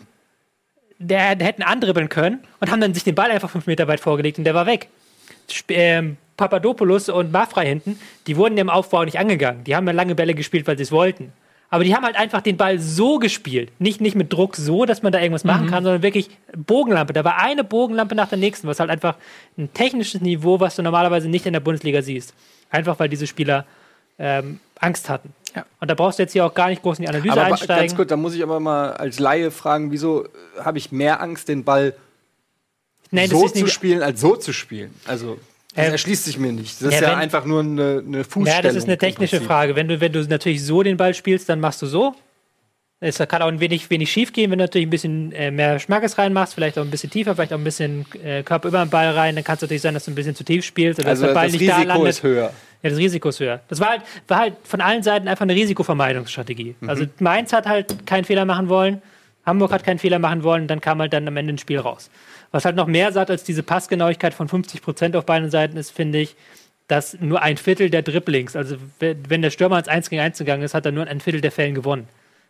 der, 1.00 1.36
der 1.36 1.48
hätten 1.48 1.64
andribbeln 1.64 2.10
können 2.10 2.40
und 2.60 2.72
haben 2.72 2.82
dann 2.82 2.94
sich 2.94 3.04
den 3.04 3.16
Ball 3.16 3.32
einfach 3.32 3.50
fünf 3.50 3.68
Meter 3.68 3.88
weit 3.88 4.00
vorgelegt 4.00 4.38
und 4.38 4.44
der 4.44 4.54
war 4.54 4.66
weg. 4.66 4.90
Sp 5.50 5.72
ähm, 5.74 6.18
Papadopoulos 6.38 7.10
und 7.10 7.32
Mafrei 7.32 7.68
hinten, 7.68 8.00
die 8.26 8.38
wurden 8.38 8.58
im 8.58 8.70
Aufbau 8.70 9.04
nicht 9.06 9.20
angegangen. 9.20 9.64
Die 9.66 9.76
haben 9.76 9.86
ja 9.86 9.94
lange 9.94 10.16
Bälle 10.16 10.34
gespielt, 10.34 10.66
weil 10.68 10.78
sie 10.78 10.84
es 10.84 10.92
wollten. 10.92 11.32
Aber 11.70 11.84
die 11.84 11.96
haben 11.96 12.04
halt 12.04 12.16
einfach 12.16 12.42
den 12.42 12.56
Ball 12.58 12.78
so 12.78 13.18
gespielt. 13.18 13.72
Nicht, 13.80 14.00
nicht 14.00 14.16
mit 14.16 14.32
Druck 14.32 14.56
so, 14.56 14.86
dass 14.86 15.02
man 15.02 15.12
da 15.12 15.20
irgendwas 15.20 15.44
machen 15.44 15.68
kann, 15.68 15.84
sondern 15.84 16.04
wirklich 16.04 16.30
Bogenlampe. 16.56 17.14
Da 17.14 17.24
war 17.24 17.40
eine 17.40 17.64
Bogenlampe 17.64 18.14
nach 18.14 18.30
der 18.30 18.38
nächsten, 18.38 18.68
was 18.68 18.80
halt 18.80 18.92
einfach 18.92 19.16
ein 19.58 19.74
technisches 19.74 20.22
Niveau, 20.22 20.60
was 20.60 20.76
du 20.76 20.84
normalerweise 20.84 21.30
nicht 21.30 21.48
in 21.48 21.54
der 21.54 21.62
Bundesliga 21.62 22.04
siehst. 22.04 22.36
Einfach 22.70 23.00
weil 23.00 23.10
diese 23.10 23.26
Spieler 23.26 23.66
ähm, 24.20 24.60
Angst 24.80 25.10
hatten. 25.10 25.34
Ja. 25.56 25.66
Und 25.80 25.90
da 25.92 25.94
brauchst 25.96 26.18
du 26.20 26.24
jetzt 26.24 26.34
hier 26.34 26.46
auch 26.46 26.54
gar 26.54 26.70
nicht 26.70 26.82
groß 26.82 26.98
in 27.00 27.04
die 27.04 27.10
Analyse 27.10 27.32
Aber 27.34 27.46
einsteigen. 27.46 27.76
ganz 27.88 27.96
kurz, 27.96 28.10
da 28.10 28.18
muss 28.18 28.34
ich 28.34 28.42
aber 28.44 28.60
mal 28.60 28.94
als 28.94 29.20
Laie 29.20 29.52
fragen, 29.52 29.92
wieso 29.92 30.26
äh, 30.26 30.28
habe 30.64 30.78
ich 30.78 30.92
mehr 30.92 31.22
Angst, 31.22 31.48
den 31.48 31.64
Ball 31.64 31.94
Nein, 33.12 33.30
so 33.30 33.48
zu 33.48 33.68
spielen, 33.68 34.02
als 34.02 34.20
so 34.20 34.36
zu 34.36 34.52
spielen? 34.54 34.94
Also, 35.06 35.38
das 35.76 35.88
Äh, 35.88 35.92
erschließt 35.92 36.26
sich 36.26 36.38
mir 36.40 36.52
nicht. 36.52 36.82
Das 36.82 36.90
ja, 36.92 36.98
ist 36.98 37.02
ja 37.02 37.12
wenn- 37.12 37.20
einfach 37.20 37.46
nur 37.46 37.60
eine, 37.62 38.04
eine 38.06 38.24
Fußstellung. 38.24 38.48
Ja, 38.48 38.62
das 38.62 38.76
ist 38.76 38.86
eine 38.86 38.98
technische. 38.98 39.42
Frage. 39.42 39.76
Wenn 39.76 39.88
du, 39.88 40.00
wenn 40.02 40.12
du 40.12 40.24
natürlich 40.28 40.64
so 40.66 40.82
den 40.84 40.98
Ball 40.98 41.14
spielst, 41.14 41.50
dann 41.50 41.60
machst 41.60 41.82
du 41.82 41.86
so. 41.86 42.16
Es 43.00 43.18
kann 43.18 43.42
auch 43.42 43.48
ein 43.48 43.60
wenig, 43.60 43.90
wenig 43.90 44.10
schief 44.12 44.32
gehen, 44.32 44.50
wenn 44.50 44.60
du 44.60 44.64
natürlich 44.64 44.88
ein 44.88 44.90
bisschen 44.90 45.34
äh, 45.34 45.52
mehr 45.52 45.78
Schmackes 45.80 46.18
reinmachst, 46.18 46.54
vielleicht 46.54 46.78
auch 46.80 46.84
ein 46.84 46.90
bisschen 46.92 47.10
tiefer, 47.10 47.36
vielleicht 47.36 47.52
auch 47.52 47.58
ein 47.58 47.64
bisschen 47.64 48.06
äh, 48.24 48.44
Körper 48.44 48.70
über 48.70 48.80
den 48.86 48.90
Ball 48.90 49.10
rein. 49.12 49.36
Dann 49.36 49.44
kann 49.44 49.56
es 49.56 49.62
natürlich 49.62 49.82
sein, 49.82 49.94
dass 49.94 50.06
du 50.06 50.12
ein 50.12 50.16
bisschen 50.16 50.36
zu 50.36 50.46
tief 50.46 50.64
spielst 50.64 51.00
oder 51.02 51.10
Also 51.10 51.24
dass 51.24 51.30
der 51.32 51.34
Ball 51.34 51.48
das 51.52 51.60
nicht 51.60 51.70
da 51.70 51.76
Risiko 51.76 51.94
landet. 51.94 52.10
ist 52.10 52.24
höher. 52.24 52.54
Ja, 52.82 52.90
das 52.90 52.98
Risiko 52.98 53.30
ist 53.30 53.40
höher. 53.42 53.60
Das 53.68 53.80
war 53.82 53.90
halt, 53.90 54.02
war 54.30 54.38
halt 54.40 54.54
von 54.64 54.80
allen 54.80 55.04
Seiten 55.04 55.28
einfach 55.28 55.44
eine 55.44 55.54
Risikovermeidungsstrategie. 55.54 56.76
Mhm. 56.80 56.90
Also 56.90 57.06
Mainz 57.20 57.52
hat 57.52 57.66
halt 57.68 58.06
keinen 58.08 58.24
Fehler 58.24 58.46
machen 58.46 58.70
wollen, 58.70 59.02
Hamburg 59.46 59.74
hat 59.74 59.84
keinen 59.84 60.00
Fehler 60.00 60.20
machen 60.20 60.44
wollen, 60.44 60.68
dann 60.68 60.80
kam 60.80 61.00
halt 61.02 61.12
dann 61.12 61.28
am 61.28 61.36
Ende 61.36 61.54
ein 61.54 61.58
Spiel 61.58 61.80
raus. 61.80 62.10
Was 62.52 62.64
halt 62.64 62.78
noch 62.78 62.88
mehr 62.88 63.12
sagt 63.12 63.30
als 63.30 63.44
diese 63.44 63.64
Passgenauigkeit 63.64 64.34
von 64.34 64.48
50 64.48 64.82
Prozent 64.82 65.16
auf 65.18 65.26
beiden 65.26 65.50
Seiten 65.52 65.76
ist, 65.76 65.92
finde 65.92 66.20
ich, 66.20 66.36
dass 66.88 67.18
nur 67.20 67.42
ein 67.42 67.58
Viertel 67.58 67.90
der 67.90 68.02
Dribblings, 68.02 68.56
also 68.56 68.78
we- 69.00 69.16
wenn 69.28 69.42
der 69.42 69.50
Stürmer 69.50 69.80
ins 69.80 69.88
1 69.90 70.10
gegen 70.10 70.22
1 70.22 70.38
gegangen 70.38 70.64
ist, 70.64 70.74
hat 70.74 70.86
er 70.86 70.94
nur 70.94 71.04
in 71.04 71.10
ein 71.10 71.20
Viertel 71.20 71.42
der 71.42 71.52
Fällen 71.52 71.76
gewonnen. 71.76 72.08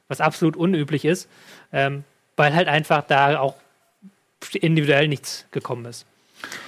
Was 0.07 0.21
absolut 0.21 0.55
unüblich 0.55 1.05
ist, 1.05 1.29
ähm, 1.71 2.03
weil 2.35 2.53
halt 2.53 2.67
einfach 2.67 3.03
da 3.03 3.39
auch 3.39 3.55
individuell 4.53 5.07
nichts 5.07 5.45
gekommen 5.51 5.85
ist. 5.85 6.05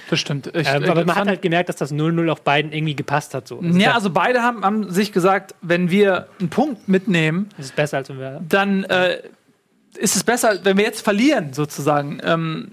Das 0.08 0.20
stimmt. 0.20 0.46
Ich, 0.48 0.66
Ähm, 0.68 0.84
ich 0.84 0.90
aber 0.90 1.04
man 1.04 1.16
hat 1.16 1.28
halt 1.28 1.42
gemerkt, 1.42 1.68
dass 1.68 1.76
das 1.76 1.92
0-0 1.92 2.30
auf 2.30 2.42
beiden 2.42 2.72
irgendwie 2.72 2.96
gepasst 2.96 3.34
hat. 3.34 3.46
So. 3.46 3.60
ja, 3.62 3.92
also 3.92 4.10
beide 4.10 4.42
haben, 4.42 4.64
haben 4.64 4.90
sich 4.90 5.12
gesagt, 5.12 5.54
wenn 5.60 5.90
wir 5.90 6.28
einen 6.40 6.48
Punkt 6.48 6.88
mitnehmen, 6.88 7.50
ist 7.58 7.76
besser, 7.76 7.98
als 7.98 8.08
wenn 8.08 8.18
wir. 8.18 8.40
dann 8.48 8.84
äh, 8.84 9.20
ist 9.96 10.16
es 10.16 10.24
besser, 10.24 10.64
wenn 10.64 10.76
wir 10.76 10.84
jetzt 10.84 11.02
verlieren, 11.02 11.52
sozusagen. 11.52 12.20
Ähm, 12.22 12.72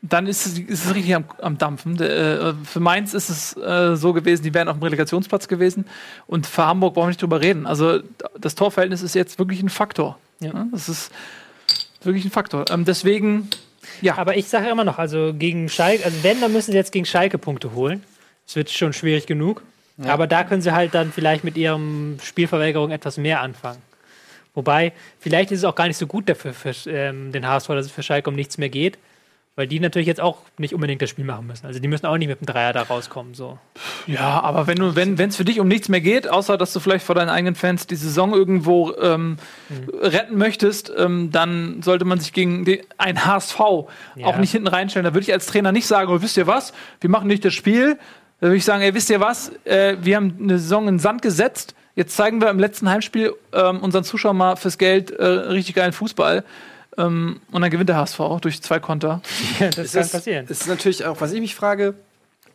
dann 0.00 0.26
ist 0.26 0.46
es, 0.46 0.58
ist 0.58 0.84
es 0.86 0.94
richtig 0.94 1.14
am, 1.14 1.24
am 1.40 1.58
Dampfen. 1.58 1.96
Der, 1.96 2.40
äh, 2.40 2.54
für 2.64 2.80
Mainz 2.80 3.14
ist 3.14 3.28
es 3.28 3.56
äh, 3.56 3.96
so 3.96 4.12
gewesen, 4.12 4.42
die 4.42 4.54
wären 4.54 4.68
auf 4.68 4.78
dem 4.78 4.82
Relegationsplatz 4.82 5.48
gewesen. 5.48 5.86
Und 6.26 6.46
für 6.46 6.66
Hamburg 6.66 6.94
brauchen 6.94 7.06
wir 7.06 7.08
nicht 7.08 7.22
drüber 7.22 7.40
reden. 7.40 7.66
Also 7.66 8.00
das 8.38 8.54
Torverhältnis 8.54 9.02
ist 9.02 9.14
jetzt 9.14 9.38
wirklich 9.38 9.62
ein 9.62 9.68
Faktor. 9.68 10.18
Ja. 10.40 10.52
Ja, 10.52 10.66
das 10.70 10.88
ist 10.88 11.10
wirklich 12.02 12.24
ein 12.24 12.30
Faktor. 12.30 12.64
Ähm, 12.70 12.84
deswegen, 12.84 13.50
ja, 14.00 14.16
Aber 14.18 14.36
ich 14.36 14.48
sage 14.48 14.68
immer 14.68 14.84
noch, 14.84 14.98
also 14.98 15.34
gegen 15.36 15.68
Schalke, 15.68 16.04
also 16.04 16.22
wenn, 16.22 16.40
dann 16.40 16.52
müssen 16.52 16.70
sie 16.70 16.76
jetzt 16.76 16.92
gegen 16.92 17.06
Schalke 17.06 17.38
Punkte 17.38 17.72
holen. 17.74 18.04
Es 18.46 18.54
wird 18.54 18.70
schon 18.70 18.92
schwierig 18.92 19.26
genug. 19.26 19.62
Aber 20.06 20.28
da 20.28 20.44
können 20.44 20.62
sie 20.62 20.72
halt 20.72 20.94
dann 20.94 21.10
vielleicht 21.10 21.42
mit 21.42 21.56
ihrem 21.56 22.18
Spielverweigerung 22.22 22.92
etwas 22.92 23.16
mehr 23.16 23.40
anfangen. 23.40 23.82
Wobei, 24.54 24.92
vielleicht 25.18 25.50
ist 25.50 25.58
es 25.58 25.64
auch 25.64 25.74
gar 25.74 25.88
nicht 25.88 25.96
so 25.96 26.06
gut 26.06 26.28
dafür 26.28 26.54
für 26.54 26.72
ähm, 26.88 27.32
den 27.32 27.46
HSV, 27.46 27.68
dass 27.68 27.86
es 27.86 27.92
für 27.92 28.04
Schalke 28.04 28.30
um 28.30 28.36
nichts 28.36 28.58
mehr 28.58 28.68
geht. 28.68 28.96
Weil 29.58 29.66
die 29.66 29.80
natürlich 29.80 30.06
jetzt 30.06 30.20
auch 30.20 30.38
nicht 30.56 30.72
unbedingt 30.72 31.02
das 31.02 31.10
Spiel 31.10 31.24
machen 31.24 31.48
müssen. 31.48 31.66
Also 31.66 31.80
die 31.80 31.88
müssen 31.88 32.06
auch 32.06 32.16
nicht 32.16 32.28
mit 32.28 32.40
dem 32.40 32.46
Dreier 32.46 32.72
da 32.72 32.82
rauskommen. 32.82 33.34
So. 33.34 33.58
Ja, 34.06 34.40
aber 34.40 34.68
wenn 34.68 34.76
du, 34.76 34.94
wenn 34.94 35.18
es 35.18 35.34
für 35.34 35.44
dich 35.44 35.58
um 35.58 35.66
nichts 35.66 35.88
mehr 35.88 36.00
geht, 36.00 36.28
außer 36.28 36.56
dass 36.56 36.72
du 36.72 36.78
vielleicht 36.78 37.04
vor 37.04 37.16
deinen 37.16 37.28
eigenen 37.28 37.56
Fans 37.56 37.88
die 37.88 37.96
Saison 37.96 38.32
irgendwo 38.32 38.94
ähm, 39.02 39.36
retten 40.00 40.38
möchtest, 40.38 40.92
ähm, 40.96 41.32
dann 41.32 41.82
sollte 41.82 42.04
man 42.04 42.20
sich 42.20 42.32
gegen 42.32 42.64
den, 42.66 42.82
ein 42.98 43.26
HSV 43.26 43.58
auch 43.58 44.36
nicht 44.38 44.52
hinten 44.52 44.68
reinstellen. 44.68 45.02
Da 45.02 45.12
würde 45.12 45.24
ich 45.24 45.32
als 45.32 45.46
Trainer 45.46 45.72
nicht 45.72 45.88
sagen, 45.88 46.08
oh, 46.12 46.22
wisst 46.22 46.36
ihr 46.36 46.46
was, 46.46 46.72
wir 47.00 47.10
machen 47.10 47.26
nicht 47.26 47.44
das 47.44 47.52
Spiel. 47.52 47.98
Da 48.40 48.46
würde 48.46 48.58
ich 48.58 48.64
sagen, 48.64 48.84
ey, 48.84 48.94
wisst 48.94 49.10
ihr 49.10 49.18
was, 49.18 49.50
äh, 49.64 49.96
wir 50.00 50.14
haben 50.14 50.36
eine 50.40 50.60
Saison 50.60 50.86
in 50.86 50.94
den 50.94 51.00
Sand 51.00 51.20
gesetzt. 51.20 51.74
Jetzt 51.96 52.14
zeigen 52.14 52.40
wir 52.40 52.48
im 52.50 52.60
letzten 52.60 52.88
Heimspiel 52.88 53.34
ähm, 53.52 53.80
unseren 53.80 54.04
Zuschauern 54.04 54.36
mal 54.36 54.54
fürs 54.54 54.78
Geld 54.78 55.10
äh, 55.10 55.24
richtig 55.24 55.74
geilen 55.74 55.92
Fußball. 55.92 56.44
Ähm, 56.98 57.40
und 57.50 57.62
dann 57.62 57.70
gewinnt 57.70 57.88
der 57.88 57.96
HSV 57.96 58.20
durch 58.42 58.60
zwei 58.60 58.80
Konter. 58.80 59.22
das 59.60 59.78
Es 59.78 59.92
kann 59.92 60.02
ist, 60.02 60.12
passieren. 60.12 60.46
es 60.48 60.60
ist 60.62 60.66
natürlich 60.66 61.04
auch, 61.06 61.20
was 61.20 61.32
ich 61.32 61.40
mich 61.40 61.54
frage, 61.54 61.94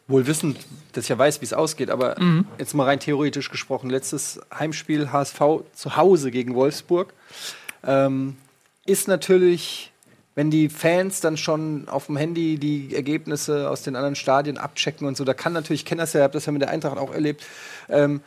wohl 0.08 0.28
wissend, 0.28 0.60
dass 0.92 1.06
ich 1.06 1.10
ja 1.10 1.18
weiß, 1.18 1.42
wie 1.42 1.46
es 1.46 1.54
ausgeht, 1.54 1.90
aber 1.90 2.18
jetzt 2.58 2.74
mal 2.74 2.84
rein 2.84 3.00
theoretisch 3.00 3.50
gesprochen, 3.50 3.90
letztes 3.90 4.42
Heimspiel 4.54 5.14
HSV 5.14 5.40
zu 5.74 5.96
Hause 5.96 6.30
gegen 6.30 6.56
Wolfsburg 6.56 7.14
ähm, 7.86 8.36
ist 8.86 9.08
natürlich, 9.08 9.92
wenn 10.36 10.52
die 10.52 10.68
Fans 10.68 11.22
dann 11.22 11.38
schon 11.38 11.88
auf 11.88 12.08
dem 12.08 12.18
Handy 12.18 12.58
die 12.58 12.94
Ergebnisse 12.94 13.70
aus 13.70 13.84
den 13.84 13.96
anderen 13.96 14.16
Stadien 14.16 14.58
abchecken 14.58 15.08
und 15.08 15.16
so, 15.16 15.24
da 15.24 15.34
kann 15.34 15.54
natürlich, 15.54 15.82
ich 15.82 15.86
kenne 15.86 16.02
das 16.02 16.12
ja, 16.14 16.22
habe 16.24 16.34
das 16.34 16.46
ja 16.46 16.52
mit 16.52 16.62
der 16.62 16.70
Eintracht 16.70 16.98
auch 16.98 17.14
erlebt, 17.14 17.46
ähm, 17.90 18.20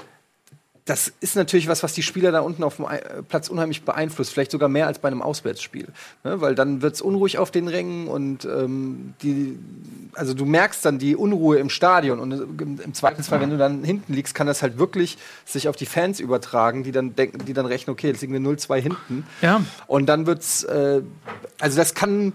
das 0.86 1.12
ist 1.20 1.34
natürlich 1.34 1.66
was, 1.66 1.82
was 1.82 1.94
die 1.94 2.02
Spieler 2.02 2.30
da 2.30 2.40
unten 2.40 2.62
auf 2.62 2.76
dem 2.76 2.86
äh, 2.86 3.22
Platz 3.28 3.48
unheimlich 3.48 3.82
beeinflusst, 3.82 4.32
vielleicht 4.32 4.52
sogar 4.52 4.68
mehr 4.68 4.86
als 4.86 5.00
bei 5.00 5.08
einem 5.08 5.20
Auswärtsspiel. 5.20 5.88
Ne? 6.22 6.40
Weil 6.40 6.54
dann 6.54 6.80
wird 6.80 6.94
es 6.94 7.02
unruhig 7.02 7.38
auf 7.38 7.50
den 7.50 7.66
Rängen 7.66 8.06
und 8.06 8.44
ähm, 8.44 9.14
die, 9.20 9.58
also 10.14 10.32
du 10.32 10.44
merkst 10.44 10.84
dann 10.84 11.00
die 11.00 11.16
Unruhe 11.16 11.58
im 11.58 11.70
Stadion 11.70 12.20
und 12.20 12.32
äh, 12.32 12.62
im, 12.62 12.80
im 12.80 12.94
Zweifelsfall, 12.94 13.40
wenn 13.40 13.50
du 13.50 13.58
dann 13.58 13.82
hinten 13.82 14.12
liegst, 14.12 14.36
kann 14.36 14.46
das 14.46 14.62
halt 14.62 14.78
wirklich 14.78 15.18
sich 15.44 15.68
auf 15.68 15.74
die 15.74 15.86
Fans 15.86 16.20
übertragen, 16.20 16.84
die 16.84 16.92
dann 16.92 17.16
denken, 17.16 17.44
die 17.44 17.52
dann 17.52 17.66
rechnen, 17.66 17.92
okay, 17.92 18.06
jetzt 18.06 18.20
liegen 18.20 18.32
wir 18.32 18.40
0-2 18.40 18.80
hinten. 18.80 19.26
Ja. 19.42 19.62
Und 19.88 20.06
dann 20.06 20.26
wird's, 20.26 20.62
äh, 20.62 21.02
also 21.58 21.76
das 21.76 21.94
kann 21.94 22.32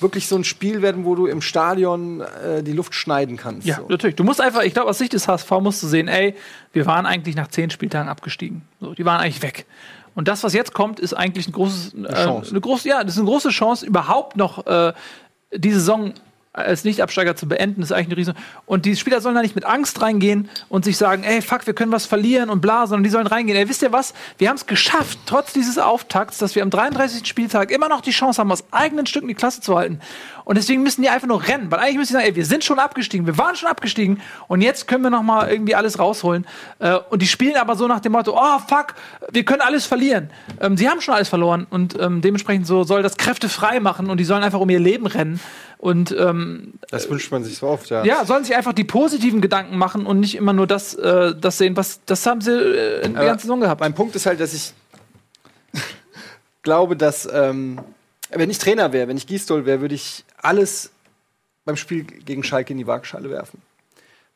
wirklich 0.00 0.26
so 0.28 0.36
ein 0.36 0.44
Spiel 0.44 0.82
werden, 0.82 1.04
wo 1.04 1.14
du 1.14 1.26
im 1.26 1.40
Stadion 1.40 2.20
äh, 2.20 2.62
die 2.62 2.72
Luft 2.72 2.94
schneiden 2.94 3.36
kannst. 3.36 3.66
Ja, 3.66 3.76
so. 3.76 3.86
natürlich. 3.88 4.16
Du 4.16 4.24
musst 4.24 4.40
einfach, 4.40 4.62
ich 4.62 4.74
glaube, 4.74 4.90
aus 4.90 4.98
Sicht 4.98 5.12
des 5.12 5.28
HSV 5.28 5.50
musst 5.60 5.82
du 5.82 5.86
sehen, 5.86 6.08
ey, 6.08 6.34
wir 6.72 6.86
waren 6.86 7.06
eigentlich 7.06 7.36
nach 7.36 7.48
zehn 7.48 7.70
Spieltagen 7.70 8.08
abgestiegen. 8.08 8.62
So, 8.80 8.94
die 8.94 9.04
waren 9.04 9.20
eigentlich 9.20 9.42
weg. 9.42 9.66
Und 10.14 10.28
das, 10.28 10.44
was 10.44 10.52
jetzt 10.52 10.74
kommt, 10.74 11.00
ist 11.00 11.14
eigentlich 11.14 11.48
ein 11.48 11.52
großes, 11.52 11.94
äh, 11.94 12.24
Chance. 12.24 12.50
eine 12.50 12.60
große, 12.60 12.88
ja, 12.88 13.02
das 13.02 13.14
ist 13.14 13.18
eine 13.18 13.28
große 13.28 13.50
Chance, 13.50 13.84
überhaupt 13.84 14.36
noch 14.36 14.66
äh, 14.66 14.92
die 15.52 15.72
Saison 15.72 16.14
als 16.54 16.84
Nicht-Absteiger 16.84 17.34
zu 17.34 17.48
beenden, 17.48 17.82
ist 17.82 17.92
eigentlich 17.92 18.06
eine 18.06 18.16
riesen. 18.16 18.34
Und 18.64 18.86
die 18.86 18.94
Spieler 18.94 19.20
sollen 19.20 19.34
da 19.34 19.42
nicht 19.42 19.56
mit 19.56 19.64
Angst 19.64 20.00
reingehen 20.00 20.48
und 20.68 20.84
sich 20.84 20.96
sagen, 20.96 21.24
ey, 21.24 21.42
fuck, 21.42 21.66
wir 21.66 21.74
können 21.74 21.90
was 21.90 22.06
verlieren 22.06 22.48
und 22.48 22.60
bla, 22.60 22.86
sondern 22.86 23.02
die 23.02 23.10
sollen 23.10 23.26
reingehen. 23.26 23.58
Ey, 23.58 23.68
wisst 23.68 23.82
ihr 23.82 23.92
was? 23.92 24.14
Wir 24.38 24.48
haben 24.48 24.56
es 24.56 24.66
geschafft, 24.66 25.18
trotz 25.26 25.52
dieses 25.52 25.78
Auftakts, 25.78 26.38
dass 26.38 26.54
wir 26.54 26.62
am 26.62 26.70
33. 26.70 27.26
Spieltag 27.26 27.72
immer 27.72 27.88
noch 27.88 28.00
die 28.00 28.12
Chance 28.12 28.40
haben, 28.40 28.52
aus 28.52 28.64
eigenen 28.70 29.06
Stücken 29.06 29.26
die 29.26 29.34
Klasse 29.34 29.60
zu 29.60 29.76
halten. 29.76 30.00
Und 30.44 30.56
deswegen 30.56 30.82
müssen 30.82 31.02
die 31.02 31.08
einfach 31.08 31.26
nur 31.26 31.46
rennen, 31.46 31.70
weil 31.70 31.78
eigentlich 31.80 31.96
müssen 31.96 32.12
die 32.12 32.14
sagen, 32.14 32.26
ey, 32.26 32.36
wir 32.36 32.44
sind 32.44 32.64
schon 32.64 32.78
abgestiegen, 32.78 33.26
wir 33.26 33.38
waren 33.38 33.56
schon 33.56 33.68
abgestiegen 33.68 34.20
und 34.46 34.60
jetzt 34.60 34.86
können 34.86 35.02
wir 35.02 35.10
noch 35.10 35.22
mal 35.22 35.50
irgendwie 35.50 35.74
alles 35.74 35.98
rausholen. 35.98 36.46
Äh, 36.78 36.98
und 37.10 37.22
die 37.22 37.26
spielen 37.26 37.56
aber 37.56 37.76
so 37.76 37.86
nach 37.86 38.00
dem 38.00 38.12
Motto, 38.12 38.36
oh 38.36 38.58
fuck, 38.68 38.94
wir 39.30 39.44
können 39.44 39.62
alles 39.62 39.86
verlieren. 39.86 40.30
Ähm, 40.60 40.76
sie 40.76 40.88
haben 40.88 41.00
schon 41.00 41.14
alles 41.14 41.28
verloren 41.28 41.66
und 41.70 41.98
ähm, 41.98 42.20
dementsprechend 42.20 42.66
so 42.66 42.84
soll 42.84 43.02
das 43.02 43.16
Kräfte 43.16 43.48
frei 43.48 43.80
machen 43.80 44.10
und 44.10 44.18
die 44.18 44.24
sollen 44.24 44.42
einfach 44.42 44.60
um 44.60 44.68
ihr 44.68 44.80
Leben 44.80 45.06
rennen. 45.06 45.40
Und 45.78 46.14
ähm, 46.18 46.74
Das 46.90 47.10
wünscht 47.10 47.30
man 47.30 47.44
sich 47.44 47.58
so 47.58 47.66
oft, 47.66 47.90
ja. 47.90 48.04
ja, 48.04 48.24
sollen 48.24 48.44
sich 48.44 48.56
einfach 48.56 48.72
die 48.72 48.84
positiven 48.84 49.40
Gedanken 49.40 49.76
machen 49.76 50.06
und 50.06 50.20
nicht 50.20 50.34
immer 50.34 50.52
nur 50.52 50.66
das, 50.66 50.94
äh, 50.94 51.34
das 51.38 51.58
sehen, 51.58 51.76
was 51.76 52.00
das 52.06 52.24
haben 52.26 52.40
sie 52.40 52.52
äh, 52.52 53.04
in 53.04 53.14
der 53.14 53.24
ganzen 53.24 53.42
Saison 53.42 53.60
gehabt. 53.60 53.80
Mein 53.80 53.94
Punkt 53.94 54.16
ist 54.16 54.24
halt, 54.24 54.40
dass 54.40 54.54
ich 54.54 54.72
glaube, 56.62 56.96
dass 56.96 57.28
ähm, 57.30 57.80
wenn 58.34 58.50
ich 58.50 58.58
Trainer 58.58 58.92
wäre, 58.92 59.08
wenn 59.08 59.16
ich 59.16 59.26
Gistol 59.26 59.66
wäre, 59.66 59.80
würde 59.80 59.94
ich 59.94 60.24
alles 60.40 60.90
beim 61.64 61.76
Spiel 61.76 62.04
gegen 62.04 62.44
Schalke 62.44 62.72
in 62.72 62.78
die 62.78 62.86
Waagschale 62.86 63.30
werfen. 63.30 63.62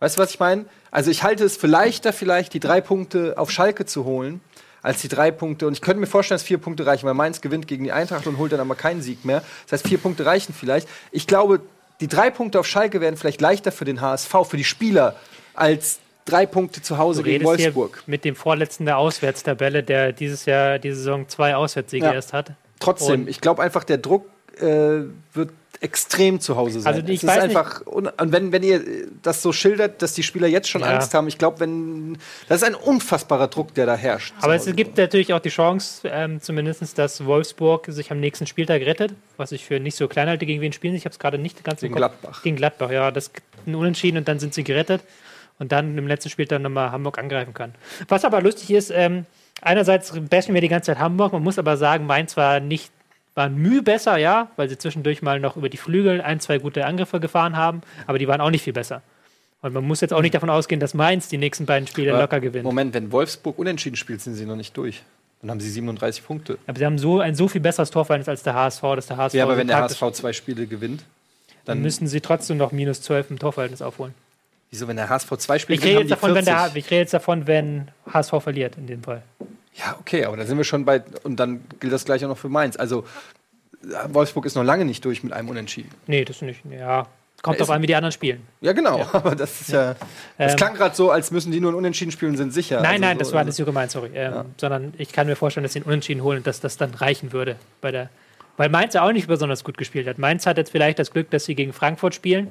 Weißt 0.00 0.16
du, 0.16 0.22
was 0.22 0.30
ich 0.30 0.38
meine? 0.40 0.64
Also 0.90 1.10
ich 1.10 1.22
halte 1.22 1.44
es 1.44 1.56
für 1.56 1.66
leichter, 1.66 2.12
vielleicht 2.12 2.54
die 2.54 2.60
drei 2.60 2.80
Punkte 2.80 3.34
auf 3.36 3.50
Schalke 3.50 3.84
zu 3.84 4.04
holen, 4.04 4.40
als 4.80 5.00
die 5.02 5.08
drei 5.08 5.30
Punkte. 5.30 5.66
Und 5.66 5.72
ich 5.72 5.80
könnte 5.80 6.00
mir 6.00 6.06
vorstellen, 6.06 6.36
dass 6.36 6.44
vier 6.44 6.58
Punkte 6.58 6.86
reichen, 6.86 7.06
weil 7.06 7.14
Mainz 7.14 7.40
gewinnt 7.40 7.66
gegen 7.66 7.84
die 7.84 7.92
Eintracht 7.92 8.26
und 8.26 8.38
holt 8.38 8.52
dann 8.52 8.60
aber 8.60 8.76
keinen 8.76 9.02
Sieg 9.02 9.24
mehr. 9.24 9.42
Das 9.64 9.72
heißt, 9.80 9.88
vier 9.88 9.98
Punkte 9.98 10.24
reichen 10.24 10.54
vielleicht. 10.54 10.88
Ich 11.10 11.26
glaube, 11.26 11.60
die 12.00 12.06
drei 12.06 12.30
Punkte 12.30 12.60
auf 12.60 12.66
Schalke 12.66 13.00
wären 13.00 13.16
vielleicht 13.16 13.40
leichter 13.40 13.72
für 13.72 13.84
den 13.84 14.00
HSV, 14.00 14.32
für 14.48 14.56
die 14.56 14.64
Spieler, 14.64 15.16
als 15.54 15.98
drei 16.24 16.46
Punkte 16.46 16.80
zu 16.80 16.96
Hause 16.98 17.24
gegen 17.24 17.44
Wolfsburg. 17.44 18.04
mit 18.06 18.24
dem 18.24 18.36
Vorletzten 18.36 18.84
der 18.84 18.98
Auswärtstabelle, 18.98 19.82
der 19.82 20.12
dieses 20.12 20.44
Jahr, 20.44 20.78
diese 20.78 20.96
Saison 20.96 21.28
zwei 21.28 21.56
Auswärtssiege 21.56 22.06
Ja. 22.06 22.12
erst 22.12 22.32
hat. 22.32 22.52
Trotzdem, 22.80 23.22
Und- 23.22 23.28
ich 23.28 23.40
glaube 23.40 23.62
einfach, 23.62 23.84
der 23.84 23.98
Druck 23.98 24.26
äh, 24.60 25.02
wird 25.34 25.50
extrem 25.80 26.40
zu 26.40 26.56
Hause 26.56 26.80
sein. 26.80 26.92
Also 26.92 27.06
ich 27.06 27.22
es 27.22 27.22
ist 27.22 27.28
einfach 27.38 27.86
un 27.86 28.08
und 28.08 28.32
wenn, 28.32 28.50
wenn 28.50 28.64
ihr 28.64 28.82
das 29.22 29.42
so 29.42 29.52
schildert, 29.52 30.02
dass 30.02 30.12
die 30.12 30.24
Spieler 30.24 30.48
jetzt 30.48 30.68
schon 30.68 30.80
Ja. 30.80 30.88
Angst 30.88 31.14
haben, 31.14 31.28
ich 31.28 31.38
glaube, 31.38 31.60
wenn 31.60 32.18
das 32.48 32.62
ist 32.62 32.64
ein 32.66 32.74
unfassbarer 32.74 33.46
Druck, 33.46 33.74
der 33.74 33.86
da 33.86 33.94
herrscht. 33.94 34.34
Aber 34.40 34.56
es 34.56 34.66
gibt 34.74 34.96
natürlich 34.96 35.32
auch 35.32 35.38
die 35.38 35.50
Chance, 35.50 36.08
ähm, 36.12 36.40
zumindest, 36.40 36.98
dass 36.98 37.24
Wolfsburg 37.24 37.86
sich 37.90 38.10
am 38.10 38.18
nächsten 38.18 38.48
Spieltag 38.48 38.82
rettet, 38.82 39.14
was 39.36 39.52
ich 39.52 39.64
für 39.66 39.78
nicht 39.78 39.94
so 39.96 40.08
klein 40.08 40.26
halte, 40.28 40.46
gegen 40.46 40.60
wen 40.60 40.72
spielen 40.72 40.94
sie. 40.94 40.98
Ich 40.98 41.04
habe 41.04 41.12
es 41.12 41.20
gerade 41.20 41.38
nicht 41.38 41.62
ganz 41.62 41.80
Gegen. 41.80 41.94
Gladbach. 41.94 42.42
Gegen 42.42 42.56
Gladbach, 42.56 42.90
ja. 42.90 43.12
Das 43.12 43.32
gibt 43.32 43.46
ein 43.66 43.76
Unentschieden 43.76 44.16
und 44.18 44.26
dann 44.26 44.40
sind 44.40 44.54
sie 44.54 44.64
gerettet 44.64 45.02
und 45.60 45.70
dann 45.70 45.96
im 45.96 46.08
letzten 46.08 46.30
Spieltag 46.30 46.60
nochmal 46.60 46.90
Hamburg 46.90 47.18
angreifen 47.18 47.54
kann. 47.54 47.76
Was 48.08 48.24
aber 48.24 48.42
lustig 48.42 48.72
ist, 48.72 48.90
ähm, 48.92 49.26
einerseits 49.60 50.12
bashen 50.28 50.54
wir 50.54 50.60
die 50.60 50.68
ganze 50.68 50.92
Zeit 50.92 50.98
Hamburg, 50.98 51.32
man 51.32 51.42
muss 51.42 51.58
aber 51.58 51.76
sagen, 51.76 52.06
Mainz 52.06 52.36
war 52.36 52.60
nicht 52.60 52.90
waren 53.38 53.56
müh 53.56 53.82
besser, 53.82 54.18
ja, 54.18 54.50
weil 54.56 54.68
sie 54.68 54.76
zwischendurch 54.76 55.22
mal 55.22 55.38
noch 55.38 55.56
über 55.56 55.68
die 55.68 55.76
Flügel 55.76 56.20
ein, 56.20 56.40
zwei 56.40 56.58
gute 56.58 56.84
Angriffe 56.84 57.20
gefahren 57.20 57.56
haben, 57.56 57.82
aber 58.06 58.18
die 58.18 58.26
waren 58.26 58.40
auch 58.40 58.50
nicht 58.50 58.64
viel 58.64 58.72
besser. 58.72 59.00
Und 59.62 59.72
man 59.74 59.84
muss 59.84 60.00
jetzt 60.00 60.12
auch 60.12 60.22
nicht 60.22 60.34
davon 60.34 60.50
ausgehen, 60.50 60.80
dass 60.80 60.92
Mainz 60.92 61.28
die 61.28 61.38
nächsten 61.38 61.64
beiden 61.64 61.86
Spiele 61.86 62.12
Aber 62.12 62.22
locker 62.22 62.40
gewinnt. 62.40 62.64
Moment, 62.64 62.94
wenn 62.94 63.10
Wolfsburg 63.10 63.58
unentschieden 63.58 63.96
spielt, 63.96 64.20
sind 64.20 64.34
sie 64.34 64.44
noch 64.44 64.56
nicht 64.56 64.76
durch. 64.76 65.02
Dann 65.40 65.50
haben 65.50 65.60
sie 65.60 65.70
37 65.70 66.24
Punkte. 66.24 66.58
Aber 66.66 66.78
sie 66.78 66.84
haben 66.84 66.98
so 66.98 67.20
ein 67.20 67.34
so 67.34 67.48
viel 67.48 67.60
besseres 67.60 67.90
Torverhältnis 67.90 68.28
als 68.28 68.42
der 68.42 68.54
HSV, 68.54 68.82
dass 68.96 69.06
der 69.06 69.16
HSV. 69.16 69.34
Ja, 69.34 69.44
aber 69.44 69.56
wenn 69.56 69.68
der 69.68 69.78
HSV 69.78 70.02
zwei 70.12 70.32
Spiele 70.32 70.66
gewinnt, 70.66 71.04
dann 71.64 71.76
dann 71.76 71.82
müssen 71.82 72.08
sie 72.08 72.20
trotzdem 72.20 72.56
noch 72.56 72.72
minus 72.72 73.02
12 73.02 73.30
im 73.30 73.38
Torverhältnis 73.38 73.82
aufholen. 73.82 74.14
Wieso, 74.70 74.86
wenn 74.88 74.96
der 74.96 75.08
HSV 75.08 75.36
zwei 75.38 75.58
Spiele 75.58 75.78
Ich 75.78 75.84
rede, 75.84 75.94
gewinnt, 75.94 76.10
jetzt 76.10 76.18
davon, 76.22 76.30
die 76.30 76.36
wenn 76.36 76.44
der, 76.44 76.58
40? 76.58 76.76
ich 76.84 76.90
rede 76.90 77.00
jetzt 77.00 77.14
davon, 77.14 77.46
wenn 77.46 77.88
HSV 78.12 78.34
verliert, 78.42 78.76
in 78.76 78.86
dem 78.86 79.02
Fall. 79.02 79.22
Ja, 79.74 79.96
okay, 80.00 80.24
aber 80.24 80.36
da 80.36 80.44
sind 80.44 80.56
wir 80.58 80.64
schon 80.64 80.84
bei 80.84 81.02
und 81.22 81.36
dann 81.36 81.62
gilt 81.80 81.92
das 81.92 82.04
gleich 82.04 82.24
auch 82.24 82.28
noch 82.28 82.38
für 82.38 82.48
Mainz. 82.48 82.76
Also 82.76 83.04
Wolfsburg 84.08 84.44
ist 84.46 84.54
noch 84.56 84.64
lange 84.64 84.84
nicht 84.84 85.04
durch 85.04 85.22
mit 85.22 85.32
einem 85.32 85.48
Unentschieden. 85.48 85.90
Nee, 86.06 86.24
das 86.24 86.42
nicht. 86.42 86.60
Ja, 86.68 87.06
kommt 87.42 87.60
drauf 87.60 87.70
an, 87.70 87.80
wie 87.80 87.86
die 87.86 87.94
anderen 87.94 88.10
spielen. 88.12 88.42
Ja, 88.60 88.72
genau, 88.72 89.06
aber 89.12 89.36
das 89.36 89.60
ist 89.60 89.70
ja. 89.70 89.94
Das 90.36 90.52
Ähm, 90.52 90.56
klang 90.56 90.74
gerade 90.74 90.96
so, 90.96 91.10
als 91.12 91.30
müssen 91.30 91.52
die 91.52 91.60
nur 91.60 91.70
ein 91.72 91.76
Unentschieden 91.76 92.10
spielen 92.10 92.32
und 92.32 92.36
sind 92.38 92.52
sicher. 92.52 92.80
Nein, 92.80 92.94
Also 92.94 93.00
nein, 93.02 93.16
so, 93.16 93.18
das 93.20 93.32
war 93.32 93.38
also- 93.40 93.46
nicht 93.48 93.56
so 93.56 93.64
gemeint, 93.64 93.90
sorry. 93.92 94.10
Ähm, 94.14 94.46
Sondern 94.56 94.94
ich 94.98 95.12
kann 95.12 95.26
mir 95.28 95.36
vorstellen, 95.36 95.62
dass 95.62 95.74
sie 95.74 95.78
einen 95.80 95.86
Unentschieden 95.86 96.22
holen 96.24 96.38
und 96.38 96.46
dass 96.48 96.60
das 96.60 96.76
dann 96.76 96.92
reichen 96.94 97.32
würde. 97.32 97.54
Bei 97.80 97.92
der, 97.92 98.08
weil 98.56 98.68
Mainz 98.70 98.94
ja 98.94 99.02
auch 99.06 99.12
nicht 99.12 99.28
besonders 99.28 99.62
gut 99.62 99.78
gespielt 99.78 100.08
hat. 100.08 100.18
Mainz 100.18 100.44
hat 100.44 100.56
jetzt 100.56 100.70
vielleicht 100.72 100.98
das 100.98 101.12
Glück, 101.12 101.30
dass 101.30 101.44
sie 101.44 101.54
gegen 101.54 101.72
Frankfurt 101.72 102.16
spielen. 102.16 102.50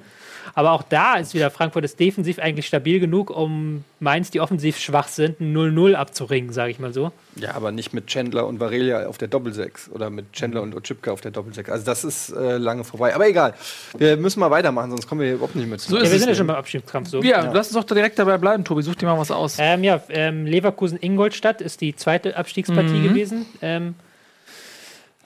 Aber 0.56 0.72
auch 0.72 0.84
da 0.84 1.16
ist 1.16 1.34
wieder 1.34 1.52
Frankfurt 1.52 1.84
ist 1.86 2.00
defensiv 2.00 2.40
eigentlich 2.40 2.68
stabil 2.68 3.00
genug, 3.00 3.30
um 3.30 3.84
Mainz, 4.00 4.32
die 4.32 4.42
offensiv 4.42 4.78
schwach 4.80 5.08
sind, 5.08 5.40
ein 5.40 5.56
0-0 5.56 5.94
abzuringen, 5.94 6.54
sage 6.54 6.72
ich 6.72 6.80
mal 6.80 6.94
so. 6.94 7.12
Ja, 7.36 7.56
aber 7.56 7.72
nicht 7.72 7.94
mit 7.94 8.08
Chandler 8.08 8.48
und 8.48 8.60
Varelia 8.60 9.08
auf 9.08 9.18
der 9.18 9.28
Doppelsechs 9.28 9.90
oder 9.90 10.10
mit 10.10 10.34
Chandler 10.34 10.62
und 10.62 10.76
Ochipka 10.76 11.12
auf 11.12 11.22
der 11.22 11.32
Doppelsechs. 11.32 11.70
Also 11.70 11.86
das 11.86 12.04
ist 12.04 12.30
äh, 12.30 12.58
lange 12.58 12.84
vorbei. 12.84 13.14
Aber 13.16 13.28
egal. 13.28 13.54
Wir 13.98 14.18
müssen 14.18 14.40
mal 14.40 14.52
weitermachen, 14.52 14.92
sonst 14.92 15.08
kommen 15.08 15.22
wir 15.22 15.28
hier 15.28 15.36
überhaupt 15.36 15.56
nicht 15.56 15.68
mehr 15.68 15.78
zu. 15.78 15.90
So 15.90 15.98
Ja, 15.98 16.04
ist 16.04 16.10
wir 16.10 16.16
es 16.16 16.22
sind 16.22 16.30
ja 16.30 16.36
schon 16.36 16.48
beim 16.48 16.58
Abstiegskampf 16.58 17.10
so. 17.10 17.22
Ja, 17.22 17.52
lass 17.52 17.68
uns 17.68 17.76
doch 17.76 17.96
direkt 17.96 18.20
dabei 18.20 18.38
bleiben, 18.38 18.64
Tobi. 18.64 18.82
Such 18.82 18.96
dir 18.96 19.06
mal 19.06 19.18
was 19.18 19.32
aus. 19.32 19.58
Ähm, 19.60 19.84
ja, 19.84 20.02
ähm, 20.10 20.46
Leverkusen-Ingolstadt 20.46 21.62
ist 21.62 21.82
die 21.82 21.96
zweite 21.96 22.36
Abstiegspartie 22.36 23.02
gewesen. 23.02 23.46
Ähm, 23.62 23.96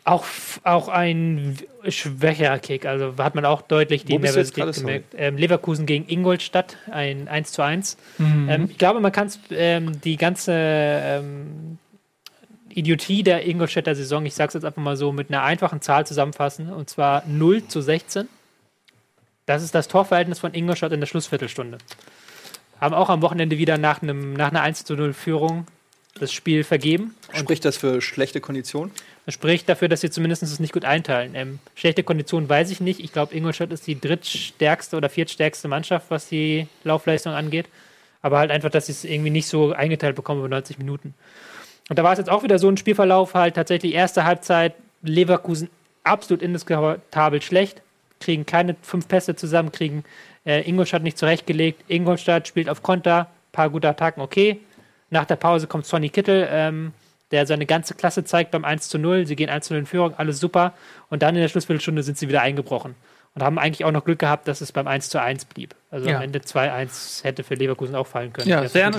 auch, 0.04 0.26
auch 0.64 0.88
ein 0.88 1.58
schwächerer 1.88 2.60
Kick, 2.60 2.86
also 2.86 3.14
hat 3.18 3.36
man 3.36 3.46
auch 3.46 3.62
deutlich 3.62 4.04
die 4.06 4.18
Nervosität 4.18 4.74
gemerkt. 4.74 5.14
Ähm, 5.16 5.38
Leverkusen 5.38 5.86
gegen 5.86 6.10
Ingolstadt, 6.10 6.78
ein 6.90 7.28
1 7.28 7.52
zu 7.52 7.62
1. 7.62 7.98
Ähm, 8.20 8.68
ich 8.70 8.78
glaube, 8.78 9.00
man 9.00 9.12
kann 9.12 9.32
ähm, 9.52 10.02
die 10.02 10.18
ganze 10.18 10.54
ähm, 10.56 11.78
Idiotie 12.70 13.24
der 13.24 13.46
Ingolstädter 13.46 13.94
Saison, 13.96 14.26
ich 14.26 14.34
sage 14.34 14.50
es 14.50 14.54
jetzt 14.56 14.66
einfach 14.66 14.82
mal 14.82 14.96
so, 14.96 15.12
mit 15.12 15.30
einer 15.30 15.44
einfachen 15.44 15.82
Zahl 15.82 16.06
zusammenfassen, 16.06 16.72
und 16.72 16.90
zwar 16.90 17.24
0 17.28 17.68
zu 17.68 17.82
16. 17.82 18.28
Das 19.46 19.64
ist 19.64 19.76
das 19.76 19.88
Torverhältnis 19.88 20.40
von 20.40 20.54
Ingolstadt 20.54 20.94
in 20.94 21.00
der 21.00 21.08
Schlussviertelstunde. 21.08 21.78
Haben 22.80 22.96
auch 22.96 23.10
am 23.10 23.22
Wochenende 23.22 23.58
wieder 23.58 23.78
nach, 23.78 24.02
einem, 24.02 24.34
nach 24.34 24.50
einer 24.50 24.62
1 24.62 24.84
zu 24.86 24.96
0 24.96 25.14
Führung 25.14 25.68
das 26.16 26.32
Spiel 26.32 26.64
vergeben. 26.64 27.16
Spricht 27.34 27.66
das 27.66 27.78
für 27.78 28.02
schlechte 28.02 28.42
Konditionen? 28.42 28.92
Das 29.26 29.36
spricht 29.36 29.70
dafür, 29.70 29.88
dass 29.88 30.02
sie 30.02 30.10
zumindest 30.10 30.44
es 30.44 30.60
nicht 30.60 30.74
gut 30.74 30.84
einteilen. 30.84 31.36
Ähm, 31.36 31.60
schlechte 31.76 32.04
Konditionen 32.04 32.50
weiß 32.50 32.72
ich 32.72 32.82
nicht. 32.82 33.00
Ich 33.00 33.14
glaube, 33.14 33.36
Ingolstadt 33.36 33.72
ist 33.72 33.88
die 33.88 34.00
drittstärkste 34.00 34.98
oder 34.98 35.10
viertstärkste 35.10 35.68
Mannschaft, 35.68 36.08
was 36.10 36.28
die 36.28 36.68
Laufleistung 36.84 37.34
angeht. 37.34 37.68
Aber 38.22 38.40
halt 38.40 38.52
einfach, 38.52 38.70
dass 38.70 38.88
sie 38.88 38.92
es 38.92 39.04
irgendwie 39.04 39.30
nicht 39.30 39.48
so 39.48 39.72
eingeteilt 39.74 40.16
bekommen 40.16 40.40
über 40.40 40.50
90 40.50 40.78
Minuten. 40.78 41.14
Und 41.90 42.00
da 42.00 42.04
war 42.04 42.14
es 42.14 42.20
jetzt 42.20 42.30
auch 42.30 42.44
wieder 42.44 42.60
so 42.60 42.70
ein 42.70 42.78
Spielverlauf, 42.78 43.34
halt 43.34 43.56
tatsächlich 43.56 43.94
erste 43.94 44.24
Halbzeit, 44.24 44.76
Leverkusen 45.02 45.70
absolut 46.04 46.42
indiskutabel 46.42 47.42
schlecht, 47.42 47.82
kriegen 48.20 48.46
keine 48.46 48.76
fünf 48.82 49.08
Pässe 49.08 49.36
zusammen, 49.36 49.72
kriegen 49.72 50.04
äh, 50.46 50.68
Ingolstadt 50.68 51.04
nicht 51.04 51.18
zurechtgelegt. 51.18 51.84
Ingolstadt 51.88 52.48
spielt 52.48 52.70
auf 52.70 52.84
Konter, 52.84 53.30
paar 53.52 53.70
gute 53.70 53.90
Attacken, 53.90 54.22
okay. 54.22 54.60
Nach 55.12 55.26
der 55.26 55.36
Pause 55.36 55.68
kommt 55.68 55.86
Sonny 55.86 56.10
Kittel, 56.10 56.48
ähm, 56.50 56.94
der 57.32 57.46
seine 57.46 57.66
ganze 57.66 57.94
Klasse 57.94 58.24
zeigt 58.24 58.52
beim 58.52 58.66
1 58.66 58.90
zu 58.90 58.98
0. 58.98 59.28
Sie 59.28 59.36
gehen 59.36 59.50
1 59.50 59.68
zu 59.68 59.74
0 59.74 59.82
in 59.82 59.86
Führung, 59.86 60.16
alles 60.16 60.40
super. 60.40 60.74
Und 61.10 61.22
dann 61.22 61.36
in 61.36 61.42
der 61.42 61.50
Schlussviertelstunde 61.50 62.02
sind 62.02 62.18
sie 62.18 62.30
wieder 62.30 62.42
eingebrochen. 62.42 62.96
Und 63.36 63.44
haben 63.44 63.60
eigentlich 63.60 63.86
auch 63.86 63.92
noch 63.92 64.06
Glück 64.06 64.20
gehabt, 64.20 64.48
dass 64.48 64.62
es 64.62 64.72
beim 64.72 64.88
1 64.88 65.10
zu 65.10 65.22
1 65.22 65.46
blieb. 65.46 65.76
Also 65.92 66.08
Ja. 66.10 66.18
am 66.18 66.22
Ende 66.24 66.40
2-1 66.40 67.24
hätte 67.26 67.44
für 67.44 67.56
Leverkusen 67.56 67.96
auch 67.96 68.08
fallen 68.08 68.32
können. 68.32 68.48
Ja, 68.48 68.66
sehr. 68.68 68.90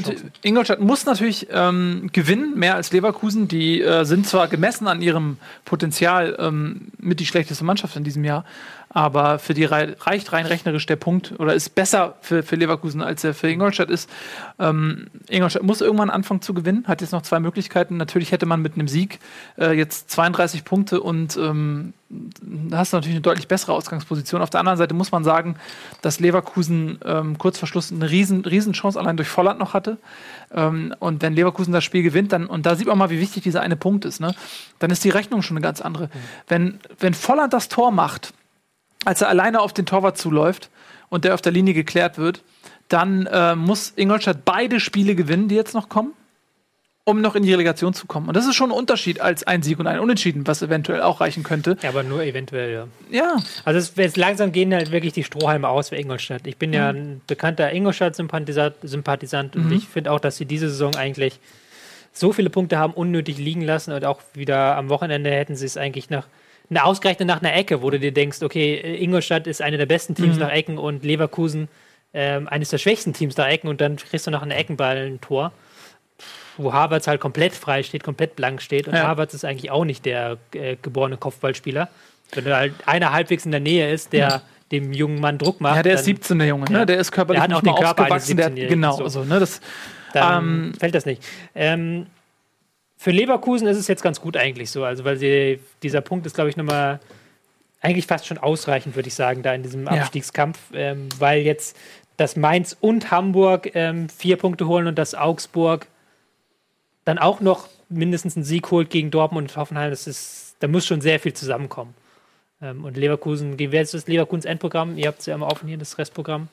Ingolstadt 0.43 0.81
muss 0.81 1.07
natürlich 1.07 1.49
ähm, 1.51 2.11
gewinnen, 2.13 2.59
mehr 2.59 2.75
als 2.75 2.93
Leverkusen. 2.93 3.49
Die 3.49 3.81
äh, 3.81 4.05
sind 4.05 4.27
zwar 4.27 4.47
gemessen 4.47 4.87
an 4.87 5.01
ihrem 5.01 5.39
Potenzial 5.65 6.37
ähm, 6.39 6.89
mit 6.99 7.19
die 7.19 7.27
schlechteste 7.27 7.65
Mannschaft 7.65 7.97
in 7.97 8.05
diesem 8.05 8.25
Jahr, 8.25 8.45
aber 8.91 9.39
für 9.39 9.55
die 9.55 9.65
rei 9.65 9.97
reicht 10.01 10.33
rein 10.35 10.45
rechnerisch 10.45 10.85
der 10.85 10.97
Punkt 10.97 11.33
oder 11.39 11.55
ist 11.55 11.75
besser 11.75 12.17
für, 12.21 12.43
für 12.43 12.57
Leverkusen, 12.57 13.01
als 13.01 13.25
er 13.25 13.33
für 13.33 13.49
Ingolstadt 13.49 13.89
ist. 13.89 14.11
Ähm, 14.59 15.07
Ingolstadt 15.31 15.63
muss 15.63 15.81
irgendwann 15.81 16.11
anfangen 16.11 16.43
zu 16.43 16.53
gewinnen, 16.53 16.85
hat 16.87 17.01
jetzt 17.01 17.13
noch 17.13 17.23
zwei 17.23 17.41
Möglichkeiten. 17.41 17.97
Natürlich 17.97 18.33
hätte 18.33 18.45
man 18.45 18.61
mit 18.61 18.75
einem 18.75 18.87
Sieg 18.89 19.19
äh, 19.59 19.73
jetzt 19.73 20.11
32 20.11 20.65
Punkte 20.65 21.01
und 21.01 21.39
ähm, 21.39 21.95
da 22.11 22.77
hast 22.77 22.93
du 22.93 22.99
natürlich 22.99 23.15
eine 23.17 23.23
deutlich 23.23 23.49
bessere 23.49 23.73
Ausgangsposition. 23.73 24.43
Auf 24.43 24.51
der 24.51 24.61
anderen 24.61 24.77
Seite 24.77 24.93
muss 24.93 25.13
man 25.13 25.25
sagen, 25.25 25.57
dass 26.03 26.21
Leverkusen 26.21 26.82
ähm, 27.05 27.39
kurz 27.39 27.59
vor 27.59 27.69
Schluss 27.69 27.93
eine 27.93 28.11
riesen, 28.11 28.45
riesen 28.45 28.73
Chance 28.73 28.99
allein 28.99 29.17
durch 29.17 29.29
Volland 29.29 29.59
noch 29.59 29.75
hatte. 29.75 29.99
Ähm, 30.53 30.95
und 30.99 31.23
wenn 31.23 31.35
Leverkusen 31.35 31.73
das 31.73 31.85
Spiel 31.85 32.03
gewinnt, 32.03 32.33
dann, 32.33 32.47
und 32.47 32.67
da 32.67 32.77
sieht 32.77 32.87
man 32.87 32.99
mal, 32.99 33.11
wie 33.11 33.21
wichtig 33.21 33.43
dieser 33.43 33.61
eine 33.61 33.77
Punkt 33.77 34.05
ist, 34.05 34.21
ne? 34.21 34.35
dann 34.79 34.91
ist 34.91 35.05
die 35.05 35.11
Rechnung 35.11 35.43
schon 35.43 35.57
eine 35.57 35.65
ganz 35.65 35.81
andere. 35.81 36.11
Wenn, 36.49 36.79
wenn 36.99 37.15
Volland 37.15 37.53
das 37.53 37.69
Tor 37.69 37.91
macht, 37.91 38.33
als 39.05 39.21
er 39.21 39.29
alleine 39.29 39.61
auf 39.61 39.73
den 39.73 39.87
Torwart 39.87 40.19
zuläuft 40.19 40.71
und 41.09 41.25
der 41.25 41.35
auf 41.35 41.43
der 41.43 41.53
Linie 41.53 41.75
geklärt 41.75 42.19
wird, 42.19 42.43
dann 42.89 43.27
äh, 43.27 43.57
muss 43.57 43.93
Ingolstadt 43.97 44.45
beide 44.45 44.81
Spiele 44.81 45.15
gewinnen, 45.15 45.49
die 45.49 45.55
jetzt 45.55 45.75
noch 45.75 45.89
kommen, 45.89 46.13
um 47.05 47.21
noch 47.21 47.35
in 47.35 47.43
die 47.43 47.51
Relegation 47.51 47.95
zu 47.95 48.07
kommen. 48.07 48.29
Und 48.29 48.37
das 48.37 48.47
ist 48.47 48.55
schon 48.55 48.71
ein 48.71 48.77
Unterschied 48.77 49.21
als 49.21 49.45
ein 49.45 49.63
Sieg 49.63 49.81
und 49.81 49.89
ein 49.89 49.99
Unentschieden, 49.99 50.47
was 50.47 50.63
eventuell 50.63 51.03
auch 51.03 51.21
reichen 51.21 51.43
könnte. 51.43 51.77
Ja, 51.83 51.89
aber 51.89 52.05
nur 52.05 52.23
eventuell, 52.23 52.73
ja. 52.73 52.87
Ja, 53.11 53.37
Also 53.65 53.79
es, 53.79 53.95
jetzt 53.97 54.17
langsam 54.17 54.53
gehen 54.53 54.73
halt 54.73 54.93
wirklich 54.93 55.13
die 55.13 55.25
Strohhalme 55.25 55.69
aus 55.69 55.89
für 55.89 55.97
Ingolstadt. 55.97 56.47
Ich 56.47 56.59
bin 56.59 56.73
ja 56.73 56.91
ein 56.91 57.21
bekannter 57.27 57.73
Ingolstadt-Sympathisant 57.73 58.77
Sympathisant 58.83 59.57
und 59.57 59.73
ich 59.73 59.89
finde 59.89 60.13
auch, 60.13 60.21
dass 60.21 60.37
sie 60.37 60.45
diese 60.47 60.69
Saison 60.69 60.95
eigentlich 60.95 61.41
so 62.13 62.33
viele 62.33 62.51
Punkte 62.51 62.79
haben 62.79 62.93
unnötig 62.93 63.39
liegen 63.39 63.63
lassen 63.63 63.93
und 63.93 64.05
auch 64.05 64.21
wieder 64.35 64.77
am 64.77 64.89
Wochenende 64.89 65.31
hätten 65.31 65.57
sie 65.57 65.67
es 65.67 65.77
eigentlich 65.77 66.11
nach 66.11 66.27
eine 66.71 66.85
ausgerechnet 66.85 67.27
nach 67.27 67.43
einer 67.43 67.55
Ecke, 67.55 67.83
wo 67.83 67.91
du 67.91 67.99
dir 67.99 68.13
denkst, 68.13 68.43
okay, 68.43 68.97
Ingolstadt 69.03 69.47
ist 69.47 69.61
eine 69.61 69.77
der 69.77 69.87
besten 69.87 70.15
Teams 70.15 70.39
nach 70.39 70.51
Ecken 70.51 70.79
und 70.79 71.05
Leverkusen 71.05 71.69
ähm, 72.15 72.49
eines 72.49 72.71
der 72.71 72.79
schwächsten 72.79 73.13
Teams 73.13 73.37
nach 73.37 73.49
Ecken 73.49 73.69
und 73.69 73.81
dann 73.81 73.97
kriegst 73.97 74.27
du 74.27 74.31
nach 74.31 74.43
einer 74.43 74.57
Eckenball 74.57 74.97
ein 74.97 75.21
Tor, 75.21 75.53
wo 76.59 76.73
Havertz 76.73 77.07
halt 77.07 77.21
komplett 77.21 77.55
frei 77.55 77.83
steht, 77.83 78.03
komplett 78.05 78.37
blank 78.37 78.61
steht 78.63 78.89
und 78.89 78.95
Ja. 78.95 79.05
Havertz 79.09 79.35
ist 79.35 79.45
eigentlich 79.45 79.71
auch 79.71 79.85
nicht 79.85 80.05
der 80.05 80.37
äh, 80.55 80.77
geborene 80.81 81.17
Kopfballspieler. 81.17 81.89
Wenn 82.35 82.45
da 82.45 82.57
halt 82.57 82.75
einer 82.87 83.13
halbwegs 83.13 83.45
in 83.45 83.51
der 83.51 83.61
Nähe 83.61 83.91
ist, 83.93 84.13
der 84.13 84.43
dem 84.71 84.93
jungen 84.95 85.21
Mann 85.21 85.37
Druck 85.39 85.61
macht, 85.61 85.77
ja 85.77 85.83
der 85.83 85.95
ist 85.95 86.01
dann, 86.01 86.17
17, 86.17 86.39
der 86.39 86.49
Junge, 86.49 86.65
Ja. 86.71 86.79
ne? 86.79 86.87
Der 86.87 86.99
ist 86.99 87.13
körperlich 87.13 87.39
Der 87.39 87.43
hat 87.43 87.51
nicht 87.51 87.59
auch 87.59 87.77
den 87.77 87.85
Körper 87.85 88.03
aufgewachsen. 88.03 88.37
Der, 88.39 88.47
17-Jährigen, 88.49 88.69
genau, 88.81 88.97
so. 88.97 89.05
also, 89.05 89.25
ne? 89.25 89.39
Das, 89.39 89.61
dann 90.15 90.45
Ähm, 90.45 90.73
fällt 90.79 90.95
das 90.95 91.05
nicht. 91.07 91.23
Ähm, 91.55 92.07
für 92.97 93.11
Leverkusen 93.11 93.67
ist 93.67 93.77
es 93.77 93.89
jetzt 93.89 94.03
ganz 94.03 94.21
gut 94.21 94.37
eigentlich 94.37 94.71
so, 94.71 94.85
also 94.85 95.05
weil 95.05 95.17
sie, 95.17 95.59
dieser 95.83 96.01
Punkt 96.01 96.25
ist, 96.25 96.35
glaube 96.35 96.49
ich, 96.51 96.57
nochmal 96.57 97.01
eigentlich 97.81 98.07
fast 98.07 98.27
schon 98.27 98.39
ausreichend, 98.39 98.95
würde 98.95 99.09
ich 99.09 99.15
sagen, 99.15 99.43
da 99.43 99.53
in 99.53 99.63
diesem 99.63 99.85
Ja. 99.87 99.93
Abstiegskampf, 99.93 100.59
ähm, 100.73 101.09
weil 101.19 101.43
jetzt 101.43 101.77
das 102.17 102.37
Mainz 102.37 102.77
und 102.81 103.11
Hamburg 103.11 103.71
ähm, 103.75 104.09
vier 104.09 104.37
Punkte 104.37 104.67
holen 104.69 104.87
und 104.87 104.97
das 104.99 105.15
Augsburg 105.15 105.87
dann 107.05 107.19
auch 107.19 107.41
noch 107.41 107.69
mindestens 107.89 108.37
einen 108.37 108.45
Sieg 108.45 108.71
holt 108.71 108.91
gegen 108.91 109.11
Dortmund 109.11 109.51
und 109.51 109.57
Hoffenheim, 109.57 109.91
das 109.91 110.07
ist, 110.07 110.57
da 110.61 110.69
muss 110.69 110.87
schon 110.87 111.01
sehr 111.01 111.21
viel 111.21 111.33
zusammenkommen. 111.35 111.95
Ähm, 112.63 112.85
und 112.85 112.97
Leverkusen, 112.97 113.59
wie 113.59 113.73
wäre 113.73 113.85
das 113.85 114.07
Leverkusens 114.07 114.45
Endprogramm? 114.45 114.97
Ihr 114.97 115.09
habt 115.09 115.21
es 115.21 115.27
ja 115.27 115.35
immer 115.35 115.47
offen 115.49 115.69
hier, 115.69 115.79
das 115.79 115.99
Restprogramm. 115.99 116.49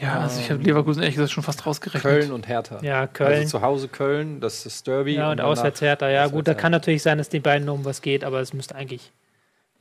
ja, 0.00 0.20
also 0.20 0.40
ich 0.40 0.50
habe 0.50 0.62
Leverkusen 0.62 1.02
ehrlich 1.02 1.16
gesagt 1.16 1.32
schon 1.32 1.42
fast 1.42 1.66
rausgerechnet. 1.66 2.02
Köln 2.02 2.32
und 2.32 2.48
Hertha. 2.48 2.78
Ja, 2.82 3.06
Köln. 3.06 3.32
Also 3.40 3.58
zu 3.58 3.62
Hause 3.62 3.88
Köln, 3.88 4.40
das 4.40 4.64
ist 4.66 4.86
Derby. 4.86 5.14
Ja, 5.14 5.30
und 5.32 5.38
danach- 5.38 5.50
auswärts 5.52 5.80
Hertha. 5.80 6.08
Ja, 6.08 6.28
gut, 6.28 6.46
da 6.48 6.54
kann 6.54 6.72
natürlich 6.72 7.02
sein, 7.02 7.18
dass 7.18 7.28
die 7.28 7.40
beiden 7.40 7.68
um 7.68 7.84
was 7.84 8.00
geht, 8.02 8.24
aber 8.24 8.40
es 8.40 8.52
müsste 8.52 8.74
eigentlich 8.76 9.10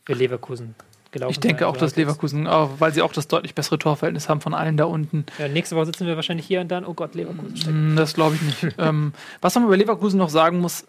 für 0.05 0.13
Leverkusen 0.13 0.75
gelaufen 1.16 1.32
Ich 1.32 1.39
denke 1.39 1.68
auch, 1.68 1.78
dass. 1.78 1.95
Leverkusen, 1.95 2.45
auch, 2.45 2.72
weil 2.80 2.93
sie 2.93 3.01
auch 3.01 3.13
das 3.13 3.28
deutlich 3.28 3.55
bessere 3.55 3.80
Torverhältnis 3.80 4.30
haben 4.30 4.41
von 4.41 4.53
allen 4.53 4.78
da 4.78 4.86
unten. 4.86 5.26
Ja, 5.39 5.47
nächste 5.47 5.76
Woche 5.76 5.88
sitzen 5.88 6.05
wir 6.05 6.16
wahrscheinlich 6.16 6.45
hier 6.45 6.61
und 6.61 6.70
dann, 6.70 6.86
oh 6.86 6.93
Gott, 6.93 7.16
Leverkusen 7.16 7.57
steckt. 7.57 7.76
Mm, 7.76 7.95
Das 7.95 8.13
glaube 8.13 8.36
ich 8.36 8.41
nicht. 8.41 8.76
ähm, 8.78 9.13
was 9.41 9.55
man 9.55 9.63
über 9.63 9.78
Leverkusen 9.78 10.18
noch 10.18 10.30
sagen 10.30 10.59
muss, 10.59 10.86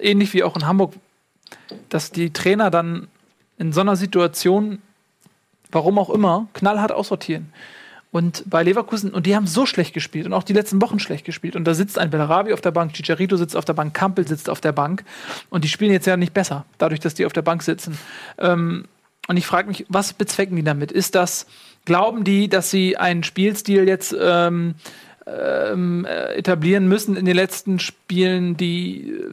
ähnlich 0.00 0.32
wie 0.34 0.42
auch 0.42 0.56
in 0.56 0.66
Hamburg, 0.66 0.94
dass 1.88 2.10
die 2.10 2.32
Trainer 2.32 2.70
dann 2.70 3.08
in 3.58 3.72
so 3.72 3.80
einer 3.80 3.96
Situation, 3.96 4.78
warum 5.70 5.98
auch 5.98 6.10
immer, 6.10 6.48
knallhart 6.54 6.92
aussortieren. 6.92 7.52
Und 8.12 8.44
bei 8.46 8.62
Leverkusen, 8.62 9.12
und 9.12 9.26
die 9.26 9.36
haben 9.36 9.46
so 9.46 9.66
schlecht 9.66 9.92
gespielt 9.92 10.24
und 10.24 10.32
auch 10.32 10.42
die 10.42 10.54
letzten 10.54 10.80
Wochen 10.80 10.98
schlecht 10.98 11.26
gespielt. 11.26 11.54
Und 11.54 11.64
da 11.64 11.74
sitzt 11.74 11.98
ein 11.98 12.08
Bellarabi 12.08 12.54
auf 12.54 12.62
der 12.62 12.70
Bank, 12.70 12.94
Chicharito 12.94 13.36
sitzt 13.36 13.54
auf 13.54 13.66
der 13.66 13.74
Bank, 13.74 13.92
Kampel 13.92 14.26
sitzt 14.26 14.48
auf 14.48 14.62
der 14.62 14.72
Bank. 14.72 15.04
Und 15.50 15.64
die 15.64 15.68
spielen 15.68 15.92
jetzt 15.92 16.06
ja 16.06 16.16
nicht 16.16 16.32
besser, 16.32 16.64
dadurch, 16.78 17.00
dass 17.00 17.12
die 17.12 17.26
auf 17.26 17.34
der 17.34 17.42
Bank 17.42 17.62
sitzen. 17.62 17.98
Ähm, 18.38 18.86
und 19.28 19.36
ich 19.36 19.46
frage 19.46 19.68
mich, 19.68 19.86
was 19.88 20.12
bezwecken 20.12 20.56
die 20.56 20.62
damit? 20.62 20.92
Ist 20.92 21.14
das, 21.14 21.46
glauben 21.84 22.24
die, 22.24 22.48
dass 22.48 22.70
sie 22.70 22.96
einen 22.96 23.22
Spielstil 23.22 23.88
jetzt 23.88 24.14
ähm, 24.18 24.74
ähm, 25.26 26.04
äh, 26.04 26.34
etablieren 26.34 26.86
müssen 26.86 27.16
in 27.16 27.24
den 27.24 27.34
letzten 27.34 27.80
Spielen, 27.80 28.56
die, 28.56 29.10
äh, 29.10 29.24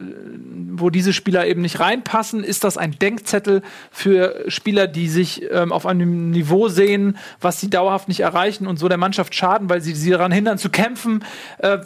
wo 0.72 0.90
diese 0.90 1.12
Spieler 1.12 1.46
eben 1.46 1.62
nicht 1.62 1.78
reinpassen? 1.78 2.42
Ist 2.42 2.64
das 2.64 2.76
ein 2.76 2.98
Denkzettel 2.98 3.62
für 3.92 4.44
Spieler, 4.48 4.88
die 4.88 5.08
sich 5.08 5.48
ähm, 5.52 5.70
auf 5.70 5.86
einem 5.86 6.30
Niveau 6.30 6.68
sehen, 6.68 7.16
was 7.40 7.60
sie 7.60 7.70
dauerhaft 7.70 8.08
nicht 8.08 8.20
erreichen 8.20 8.66
und 8.66 8.78
so 8.78 8.88
der 8.88 8.98
Mannschaft 8.98 9.36
schaden, 9.36 9.70
weil 9.70 9.80
sie 9.82 9.94
sie 9.94 10.10
daran 10.10 10.32
hindern 10.32 10.58
zu 10.58 10.68
kämpfen? 10.68 11.24
Äh, 11.58 11.78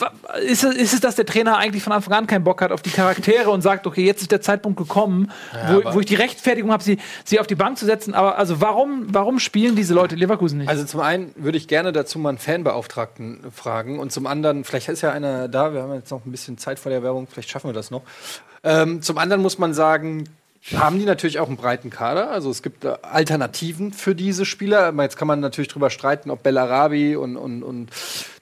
ist, 0.46 0.64
es, 0.64 0.74
ist 0.74 0.94
es, 0.94 1.00
dass 1.00 1.16
der 1.16 1.26
Trainer 1.26 1.58
eigentlich 1.58 1.82
von 1.82 1.92
Anfang 1.92 2.14
an 2.14 2.26
keinen 2.26 2.44
Bock 2.44 2.62
hat 2.62 2.72
auf 2.72 2.80
die 2.80 2.90
Charaktere 2.90 3.50
und 3.50 3.60
sagt, 3.60 3.86
okay, 3.86 4.06
jetzt 4.06 4.22
ist 4.22 4.32
der 4.32 4.40
Zeitpunkt 4.40 4.78
gekommen, 4.78 5.30
wo, 5.68 5.94
wo 5.94 6.00
ich 6.00 6.06
die 6.06 6.14
Rechtfertigung 6.14 6.72
habe, 6.72 6.82
sie, 6.82 6.96
sie 7.24 7.40
auf 7.40 7.46
die 7.46 7.56
Bank 7.56 7.76
zu 7.76 7.84
setzen? 7.84 8.14
Aber 8.14 8.38
also 8.38 8.62
warum, 8.62 9.06
warum 9.12 9.38
spielen 9.38 9.76
diese 9.76 9.92
Leute 9.92 10.16
Leverkusen 10.16 10.58
nicht? 10.58 10.68
Also 10.68 10.84
zum 10.84 11.00
einen 11.00 11.34
würde 11.36 11.58
ich 11.58 11.68
gerne 11.68 11.92
dazu 11.92 12.18
mal 12.18 12.30
einen 12.30 12.38
Fanbeauftragten 12.38 13.40
fragen 13.52 13.97
und 13.98 14.12
zum 14.12 14.26
anderen, 14.26 14.64
vielleicht 14.64 14.88
ist 14.88 15.02
ja 15.02 15.12
einer 15.12 15.48
da, 15.48 15.72
wir 15.72 15.82
haben 15.82 15.94
jetzt 15.94 16.10
noch 16.10 16.24
ein 16.24 16.30
bisschen 16.30 16.58
Zeit 16.58 16.78
vor 16.78 16.90
der 16.90 17.02
Werbung, 17.02 17.26
vielleicht 17.30 17.50
schaffen 17.50 17.68
wir 17.68 17.74
das 17.74 17.90
noch. 17.90 18.02
Ähm, 18.64 19.02
zum 19.02 19.18
anderen 19.18 19.42
muss 19.42 19.58
man 19.58 19.74
sagen, 19.74 20.28
haben 20.76 20.98
die 20.98 21.04
natürlich 21.04 21.38
auch 21.38 21.46
einen 21.46 21.56
breiten 21.56 21.88
Kader. 21.90 22.30
Also 22.30 22.50
es 22.50 22.62
gibt 22.62 22.84
äh, 22.84 22.94
Alternativen 23.02 23.92
für 23.92 24.14
diese 24.14 24.44
Spieler. 24.44 24.92
Jetzt 24.98 25.16
kann 25.16 25.28
man 25.28 25.40
natürlich 25.40 25.68
drüber 25.68 25.88
streiten, 25.88 26.30
ob 26.30 26.42
Bellarabi 26.42 27.16
und, 27.16 27.36
und, 27.36 27.62
und 27.62 27.90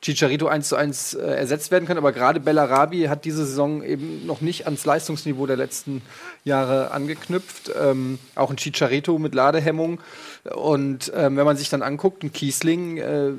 Chicharito 0.03 0.49
eins 0.49 0.69
zu 0.69 0.77
eins 0.77 1.15
äh, 1.15 1.23
ersetzt 1.23 1.71
werden 1.71 1.87
können. 1.87 1.99
Aber 1.99 2.13
gerade 2.13 2.41
Bellarabi 2.41 3.05
hat 3.05 3.25
diese 3.25 3.47
Saison 3.47 3.83
eben 3.83 4.27
noch 4.27 4.41
nicht 4.41 4.65
ans 4.65 4.85
Leistungsniveau 4.85 5.47
der 5.47 5.57
letzten 5.57 6.03
Jahre 6.45 6.91
angeknüpft. 6.91 7.71
Ähm, 7.81 8.19
auch 8.35 8.51
ein 8.51 8.57
Chicharito 8.57 9.19
mit 9.19 9.35
Ladehemmung. 9.35 10.01
Und 10.55 11.13
ähm, 11.15 11.37
wenn 11.37 11.45
man 11.45 11.57
sich 11.57 11.69
dann 11.69 11.83
anguckt, 11.83 12.25
ein 12.25 12.33
Kiesling 12.33 12.97
äh, 12.97 13.33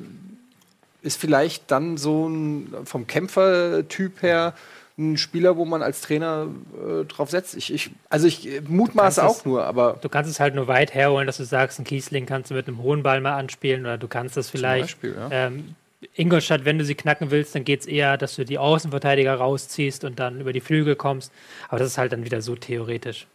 ist 1.01 1.19
vielleicht 1.19 1.69
dann 1.71 1.97
so 1.97 2.27
ein 2.27 2.73
vom 2.85 3.07
Kämpfertyp 3.07 4.21
her 4.21 4.53
ein 4.99 5.17
Spieler, 5.17 5.57
wo 5.57 5.65
man 5.65 5.83
als 5.83 6.01
Trainer 6.01 6.47
äh, 6.75 7.05
drauf 7.05 7.29
setzt. 7.29 7.55
Ich, 7.55 7.71
ich, 7.71 7.91
also 8.09 8.25
ich 8.25 8.47
äh, 8.47 8.61
mutmaße 8.67 9.23
auch 9.23 9.45
nur, 9.45 9.63
aber 9.63 9.97
Du 10.01 10.09
kannst 10.09 10.29
es 10.29 10.39
halt 10.39 10.55
nur 10.55 10.67
weit 10.67 10.93
herholen, 10.93 11.27
dass 11.27 11.37
du 11.37 11.43
sagst, 11.43 11.79
ein 11.79 11.83
Kiesling 11.83 12.25
kannst 12.25 12.49
du 12.49 12.55
mit 12.55 12.67
einem 12.67 12.81
hohen 12.81 13.03
Ball 13.03 13.21
mal 13.21 13.35
anspielen 13.35 13.81
oder 13.81 13.99
du 13.99 14.07
kannst 14.07 14.37
das 14.37 14.49
vielleicht. 14.49 14.85
Beispiel, 14.85 15.15
ja. 15.15 15.29
ähm, 15.31 15.75
Ingolstadt, 16.15 16.65
wenn 16.65 16.79
du 16.79 16.85
sie 16.85 16.95
knacken 16.95 17.29
willst, 17.31 17.53
dann 17.53 17.63
geht 17.63 17.81
es 17.81 17.85
eher, 17.85 18.17
dass 18.17 18.35
du 18.35 18.45
die 18.45 18.57
Außenverteidiger 18.57 19.35
rausziehst 19.35 20.03
und 20.03 20.19
dann 20.19 20.41
über 20.41 20.53
die 20.53 20.61
Flügel 20.61 20.95
kommst. 20.95 21.31
Aber 21.69 21.79
das 21.79 21.89
ist 21.89 21.97
halt 21.97 22.11
dann 22.11 22.23
wieder 22.23 22.41
so 22.41 22.55
theoretisch. 22.55 23.27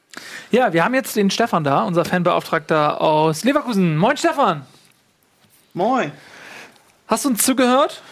Ja, 0.50 0.72
wir 0.72 0.84
haben 0.84 0.94
jetzt 0.94 1.14
den 1.16 1.30
Stefan 1.30 1.64
da, 1.64 1.84
unser 1.84 2.04
Fanbeauftragter 2.04 3.00
aus 3.00 3.44
Leverkusen. 3.44 3.96
Moin 3.96 4.16
Stefan, 4.16 4.66
Moin. 5.74 6.12
Hast 7.12 7.26
du 7.26 7.28
uns 7.28 7.44
zugehört? 7.44 8.02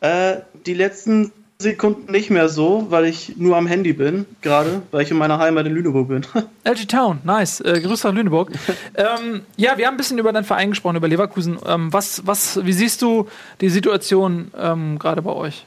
Äh, 0.00 0.36
die 0.66 0.74
letzten 0.74 1.32
Sekunden 1.58 2.12
nicht 2.12 2.30
mehr 2.30 2.48
so, 2.48 2.86
weil 2.90 3.06
ich 3.06 3.36
nur 3.36 3.56
am 3.56 3.66
Handy 3.66 3.92
bin, 3.92 4.24
gerade, 4.40 4.82
weil 4.92 5.02
ich 5.02 5.10
in 5.10 5.18
meiner 5.18 5.38
Heimat 5.38 5.66
in 5.66 5.74
Lüneburg 5.74 6.06
bin. 6.06 6.24
LG 6.64 6.86
Town, 6.86 7.18
nice. 7.24 7.60
Äh, 7.60 7.80
Grüße 7.80 8.06
nach 8.06 8.14
Lüneburg. 8.14 8.52
ähm, 8.94 9.42
ja, 9.56 9.76
wir 9.76 9.86
haben 9.86 9.94
ein 9.94 9.96
bisschen 9.96 10.18
über 10.18 10.32
deinen 10.32 10.44
Verein 10.44 10.70
gesprochen, 10.70 10.94
über 10.94 11.08
Leverkusen. 11.08 11.58
Ähm, 11.66 11.92
was, 11.92 12.24
was, 12.24 12.64
wie 12.64 12.72
siehst 12.72 13.02
du 13.02 13.28
die 13.60 13.68
Situation 13.68 14.52
ähm, 14.56 15.00
gerade 15.00 15.20
bei 15.20 15.32
euch? 15.32 15.66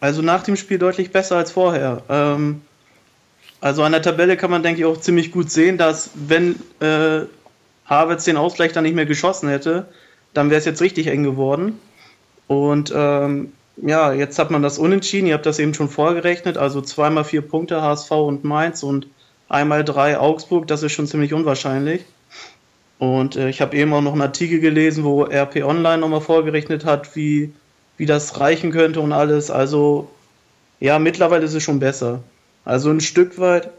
Also 0.00 0.20
nach 0.20 0.42
dem 0.42 0.56
Spiel 0.56 0.78
deutlich 0.78 1.10
besser 1.10 1.38
als 1.38 1.50
vorher. 1.50 2.02
Ähm, 2.10 2.60
also 3.62 3.82
an 3.82 3.92
der 3.92 4.02
Tabelle 4.02 4.36
kann 4.36 4.50
man, 4.50 4.62
denke 4.62 4.80
ich, 4.80 4.86
auch 4.86 5.00
ziemlich 5.00 5.32
gut 5.32 5.50
sehen, 5.50 5.78
dass 5.78 6.10
wenn 6.14 6.56
äh, 6.80 7.22
Havertz 7.86 8.24
den 8.24 8.36
Ausgleich 8.36 8.72
dann 8.72 8.84
nicht 8.84 8.94
mehr 8.94 9.06
geschossen 9.06 9.48
hätte, 9.48 9.88
dann 10.34 10.50
wäre 10.50 10.58
es 10.58 10.64
jetzt 10.64 10.82
richtig 10.82 11.06
eng 11.08 11.22
geworden. 11.22 11.78
Und 12.46 12.92
ähm, 12.94 13.52
ja, 13.76 14.12
jetzt 14.12 14.38
hat 14.38 14.50
man 14.50 14.62
das 14.62 14.78
unentschieden. 14.78 15.26
Ihr 15.26 15.34
habt 15.34 15.46
das 15.46 15.58
eben 15.58 15.74
schon 15.74 15.88
vorgerechnet. 15.88 16.58
Also 16.58 16.80
zweimal 16.80 17.24
vier 17.24 17.42
Punkte 17.42 17.82
HSV 17.82 18.10
und 18.10 18.44
Mainz 18.44 18.82
und 18.82 19.06
einmal 19.48 19.84
drei 19.84 20.18
Augsburg. 20.18 20.66
Das 20.66 20.82
ist 20.82 20.92
schon 20.92 21.06
ziemlich 21.06 21.32
unwahrscheinlich. 21.32 22.04
Und 22.98 23.36
äh, 23.36 23.48
ich 23.48 23.60
habe 23.60 23.76
eben 23.76 23.92
auch 23.92 24.02
noch 24.02 24.12
einen 24.12 24.22
Artikel 24.22 24.60
gelesen, 24.60 25.04
wo 25.04 25.24
RP 25.24 25.64
Online 25.64 25.98
nochmal 25.98 26.20
vorgerechnet 26.20 26.84
hat, 26.84 27.16
wie, 27.16 27.52
wie 27.96 28.06
das 28.06 28.38
reichen 28.38 28.72
könnte 28.72 29.00
und 29.00 29.12
alles. 29.12 29.50
Also 29.50 30.10
ja, 30.80 30.98
mittlerweile 30.98 31.44
ist 31.44 31.54
es 31.54 31.62
schon 31.62 31.80
besser. 31.80 32.22
Also 32.64 32.90
ein 32.90 33.00
Stück 33.00 33.38
weit, 33.38 33.70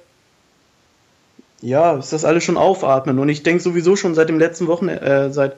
ja, 1.62 1.98
ist 1.98 2.14
das 2.14 2.26
alles 2.26 2.44
schon 2.44 2.58
aufatmen. 2.58 3.20
Und 3.20 3.30
ich 3.30 3.44
denke 3.44 3.62
sowieso 3.62 3.96
schon 3.96 4.16
seit 4.16 4.30
dem 4.30 4.40
letzten 4.40 4.68
Wochenende, 4.68 5.02
äh, 5.06 5.32
seit 5.32 5.56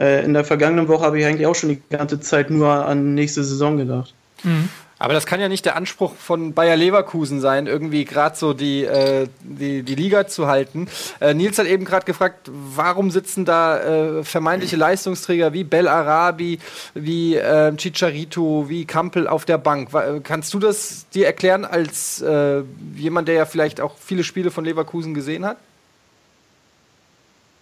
äh, 0.00 0.24
in 0.24 0.32
der 0.32 0.44
vergangenen 0.44 0.88
Woche 0.88 1.04
habe 1.04 1.20
ich 1.20 1.26
eigentlich 1.26 1.46
auch 1.46 1.54
schon 1.54 1.68
die 1.68 1.82
ganze 1.90 2.20
Zeit 2.20 2.50
nur 2.50 2.68
an 2.86 3.14
nächste 3.14 3.44
Saison 3.44 3.76
gedacht. 3.76 4.14
Mhm. 4.42 4.68
Aber 5.00 5.14
das 5.14 5.24
kann 5.24 5.40
ja 5.40 5.48
nicht 5.48 5.64
der 5.64 5.76
Anspruch 5.76 6.14
von 6.14 6.52
Bayer 6.52 6.76
Leverkusen 6.76 7.40
sein, 7.40 7.66
irgendwie 7.66 8.04
gerade 8.04 8.36
so 8.36 8.52
die, 8.52 8.84
äh, 8.84 9.28
die, 9.40 9.82
die 9.82 9.94
Liga 9.94 10.26
zu 10.26 10.46
halten. 10.46 10.88
Äh, 11.20 11.32
Nils 11.32 11.58
hat 11.58 11.66
eben 11.66 11.86
gerade 11.86 12.04
gefragt, 12.04 12.50
warum 12.52 13.10
sitzen 13.10 13.46
da 13.46 13.78
äh, 13.78 14.24
vermeintliche 14.24 14.76
Leistungsträger 14.76 15.54
wie 15.54 15.64
Bel 15.64 15.88
Arabi, 15.88 16.58
wie 16.92 17.34
äh, 17.34 17.74
Chicharito, 17.76 18.68
wie 18.68 18.84
Kampel 18.84 19.26
auf 19.26 19.46
der 19.46 19.56
Bank? 19.56 19.88
Kannst 20.22 20.52
du 20.52 20.58
das 20.58 21.06
dir 21.14 21.24
erklären 21.24 21.64
als 21.64 22.20
äh, 22.20 22.62
jemand, 22.94 23.26
der 23.26 23.36
ja 23.36 23.46
vielleicht 23.46 23.80
auch 23.80 23.96
viele 23.98 24.22
Spiele 24.22 24.50
von 24.50 24.66
Leverkusen 24.66 25.14
gesehen 25.14 25.46
hat? 25.46 25.56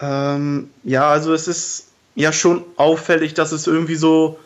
Ähm, 0.01 0.71
ja, 0.83 1.09
also 1.09 1.33
es 1.33 1.47
ist 1.47 1.88
ja 2.19 2.33
schon 2.33 2.65
auffällig, 2.77 3.35
dass 3.35 3.53
es 3.53 3.67
irgendwie 3.67 3.95
so 3.95 4.39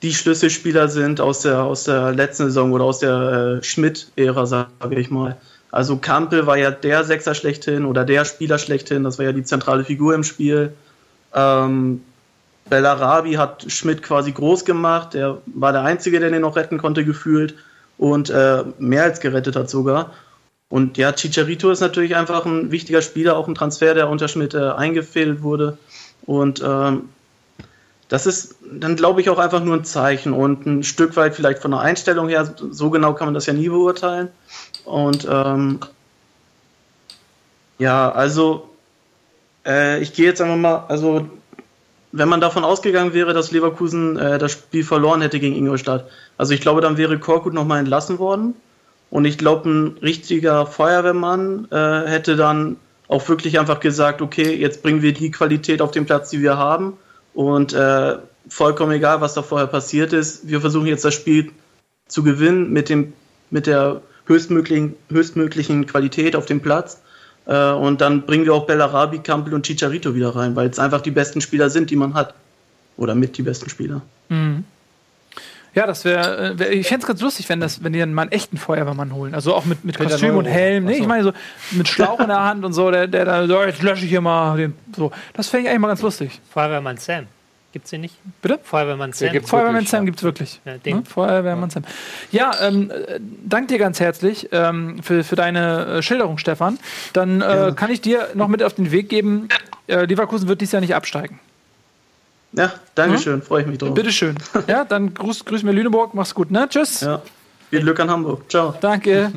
die 0.00 0.14
Schlüsselspieler 0.14 0.88
sind 0.88 1.20
aus 1.20 1.40
der, 1.40 1.62
aus 1.62 1.84
der 1.84 2.12
letzten 2.12 2.44
Saison 2.44 2.72
oder 2.72 2.84
aus 2.84 3.00
der 3.00 3.58
äh, 3.60 3.62
Schmidt-Ära, 3.62 4.46
sage 4.46 4.98
ich 4.98 5.10
mal. 5.10 5.36
Also 5.70 5.98
Kampel 5.98 6.46
war 6.46 6.56
ja 6.56 6.70
der 6.70 7.04
Sechser 7.04 7.34
schlechthin 7.34 7.84
oder 7.84 8.06
der 8.06 8.24
Spieler 8.24 8.58
schlechthin, 8.58 9.04
das 9.04 9.18
war 9.18 9.26
ja 9.26 9.32
die 9.32 9.44
zentrale 9.44 9.84
Figur 9.84 10.14
im 10.14 10.24
Spiel. 10.24 10.72
Ähm, 11.34 12.02
Bellarabi 12.70 13.34
hat 13.34 13.70
Schmidt 13.70 14.02
quasi 14.02 14.32
groß 14.32 14.64
gemacht, 14.64 15.12
der 15.12 15.38
war 15.46 15.72
der 15.72 15.82
Einzige, 15.82 16.20
der 16.20 16.30
den 16.30 16.40
noch 16.40 16.56
retten 16.56 16.78
konnte, 16.78 17.04
gefühlt 17.04 17.54
und 17.98 18.30
äh, 18.30 18.64
mehr 18.78 19.02
als 19.02 19.20
gerettet 19.20 19.56
hat 19.56 19.68
sogar. 19.68 20.12
Und 20.70 20.96
ja, 20.96 21.12
Chicharito 21.12 21.70
ist 21.70 21.80
natürlich 21.80 22.16
einfach 22.16 22.46
ein 22.46 22.70
wichtiger 22.70 23.02
Spieler, 23.02 23.36
auch 23.36 23.48
ein 23.48 23.54
Transfer, 23.54 23.92
der 23.92 24.08
unter 24.08 24.28
Schmidt 24.28 24.54
äh, 24.54 24.70
eingefädelt 24.70 25.42
wurde. 25.42 25.76
Und 26.24 26.62
ähm, 26.64 27.08
das 28.08 28.26
ist 28.26 28.56
dann, 28.62 28.96
glaube 28.96 29.20
ich, 29.20 29.28
auch 29.28 29.38
einfach 29.38 29.62
nur 29.62 29.76
ein 29.76 29.84
Zeichen 29.84 30.32
und 30.32 30.66
ein 30.66 30.82
Stück 30.82 31.16
weit 31.16 31.34
vielleicht 31.34 31.60
von 31.60 31.72
der 31.72 31.80
Einstellung 31.80 32.28
her, 32.28 32.54
so 32.70 32.90
genau 32.90 33.12
kann 33.12 33.26
man 33.26 33.34
das 33.34 33.46
ja 33.46 33.52
nie 33.52 33.68
beurteilen. 33.68 34.28
Und 34.84 35.28
ähm, 35.30 35.80
ja, 37.78 38.10
also 38.10 38.70
äh, 39.66 40.00
ich 40.00 40.14
gehe 40.14 40.24
jetzt 40.24 40.40
einfach 40.40 40.56
mal, 40.56 40.84
also 40.88 41.28
wenn 42.12 42.30
man 42.30 42.40
davon 42.40 42.64
ausgegangen 42.64 43.12
wäre, 43.12 43.34
dass 43.34 43.52
Leverkusen 43.52 44.16
äh, 44.16 44.38
das 44.38 44.52
Spiel 44.52 44.84
verloren 44.84 45.20
hätte 45.20 45.38
gegen 45.38 45.54
Ingolstadt, 45.54 46.08
also 46.38 46.54
ich 46.54 46.62
glaube, 46.62 46.80
dann 46.80 46.96
wäre 46.96 47.18
Korkut 47.18 47.52
nochmal 47.52 47.80
entlassen 47.80 48.18
worden. 48.18 48.54
Und 49.10 49.24
ich 49.24 49.38
glaube, 49.38 49.68
ein 49.68 49.98
richtiger 50.02 50.66
Feuerwehrmann 50.66 51.68
äh, 51.70 52.06
hätte 52.06 52.36
dann 52.36 52.76
auch 53.08 53.26
wirklich 53.28 53.58
einfach 53.58 53.80
gesagt, 53.80 54.20
okay, 54.20 54.54
jetzt 54.54 54.82
bringen 54.82 55.00
wir 55.00 55.14
die 55.14 55.30
Qualität 55.30 55.80
auf 55.80 55.90
den 55.90 56.04
Platz, 56.04 56.30
die 56.30 56.42
wir 56.42 56.58
haben 56.58 56.98
und 57.34 57.72
äh, 57.72 58.16
vollkommen 58.48 58.92
egal, 58.92 59.20
was 59.20 59.34
da 59.34 59.42
vorher 59.42 59.66
passiert 59.66 60.12
ist, 60.12 60.48
wir 60.48 60.60
versuchen 60.60 60.86
jetzt 60.86 61.04
das 61.04 61.14
Spiel 61.14 61.52
zu 62.06 62.22
gewinnen 62.22 62.72
mit, 62.72 62.88
dem, 62.88 63.12
mit 63.50 63.66
der 63.66 64.02
höchstmöglichen, 64.26 64.96
höchstmöglichen 65.10 65.86
Qualität 65.86 66.36
auf 66.36 66.46
dem 66.46 66.60
Platz. 66.60 67.02
Äh, 67.46 67.72
und 67.72 68.00
dann 68.00 68.22
bringen 68.22 68.44
wir 68.44 68.54
auch 68.54 68.66
Bellarabi, 68.66 69.18
Campbell 69.18 69.54
und 69.54 69.66
Chicharito 69.66 70.14
wieder 70.14 70.34
rein, 70.34 70.56
weil 70.56 70.68
es 70.68 70.78
einfach 70.78 71.00
die 71.00 71.10
besten 71.10 71.40
Spieler 71.40 71.70
sind, 71.70 71.90
die 71.90 71.96
man 71.96 72.14
hat. 72.14 72.34
Oder 72.96 73.14
mit 73.14 73.38
die 73.38 73.42
besten 73.42 73.70
Spieler. 73.70 74.02
Mhm. 74.28 74.64
Ja, 75.74 75.86
das 75.86 76.04
wäre, 76.04 76.52
äh, 76.52 76.58
wär, 76.58 76.72
ich 76.72 76.88
fände 76.88 77.02
es 77.02 77.06
ganz 77.06 77.20
lustig, 77.20 77.48
wenn, 77.48 77.60
das, 77.60 77.82
wenn 77.84 77.92
die 77.92 77.98
dann 77.98 78.14
mal 78.14 78.22
einen 78.22 78.32
echten 78.32 78.56
Feuerwehrmann 78.56 79.12
holen. 79.14 79.34
Also 79.34 79.54
auch 79.54 79.64
mit, 79.64 79.84
mit 79.84 79.98
Kostüm 79.98 80.36
und 80.36 80.46
Helm. 80.46 80.84
Nee, 80.84 80.98
ich 80.98 81.06
meine 81.06 81.24
so 81.24 81.32
mit 81.72 81.88
Schlauch 81.88 82.20
in 82.20 82.28
der 82.28 82.42
Hand 82.42 82.64
und 82.64 82.72
so, 82.72 82.90
der, 82.90 83.06
der 83.06 83.24
da, 83.24 83.46
so, 83.46 83.62
jetzt 83.62 83.82
lösche 83.82 84.04
ich 84.04 84.10
hier 84.10 84.20
mal 84.20 84.56
den. 84.56 84.74
So. 84.96 85.12
Das 85.34 85.48
fände 85.48 85.64
ich 85.64 85.70
eigentlich 85.70 85.80
mal 85.80 85.88
ganz 85.88 86.02
lustig. 86.02 86.40
Feuerwehrmann 86.52 86.96
Sam. 86.96 87.26
Gibt's 87.72 87.90
den 87.90 88.00
nicht? 88.00 88.16
Bitte? 88.40 88.58
Feuerwehrmann 88.62 89.12
Sam. 89.12 89.30
Gibt's 89.30 89.50
Feuerwehrmann 89.50 89.84
Sam 89.84 90.06
gibt's 90.06 90.22
wirklich. 90.22 90.60
Ja, 90.64 90.78
den. 90.78 90.96
Hm? 90.98 91.04
Feuerwehrmann 91.04 91.68
Sam. 91.68 91.84
Ja, 92.32 92.52
ähm, 92.62 92.90
äh, 92.90 93.20
danke 93.44 93.74
dir 93.74 93.78
ganz 93.78 94.00
herzlich 94.00 94.48
ähm, 94.52 95.02
für, 95.02 95.22
für 95.22 95.36
deine 95.36 95.86
äh, 95.86 96.02
Schilderung, 96.02 96.38
Stefan. 96.38 96.78
Dann 97.12 97.42
äh, 97.42 97.72
kann 97.76 97.90
ich 97.90 98.00
dir 98.00 98.28
noch 98.34 98.48
mit 98.48 98.62
auf 98.62 98.72
den 98.72 98.90
Weg 98.90 99.10
geben, 99.10 99.48
äh, 99.86 100.04
Leverkusen 100.04 100.48
wird 100.48 100.60
dies 100.60 100.72
Jahr 100.72 100.80
nicht 100.80 100.94
absteigen. 100.94 101.40
Ja, 102.52 102.72
Dankeschön, 102.94 103.34
hm? 103.34 103.42
freue 103.42 103.62
ich 103.62 103.68
mich 103.68 103.78
drauf. 103.78 103.94
Bitteschön. 103.94 104.36
Ja, 104.66 104.84
dann 104.84 105.12
grüß, 105.14 105.44
grüß 105.44 105.62
mir 105.62 105.72
Lüneburg, 105.72 106.14
mach's 106.14 106.34
gut, 106.34 106.50
ne? 106.50 106.66
Tschüss. 106.68 107.02
Ja. 107.02 107.22
Viel 107.70 107.82
Glück 107.82 108.00
an 108.00 108.10
Hamburg. 108.10 108.50
Ciao. 108.50 108.74
Danke. 108.80 109.32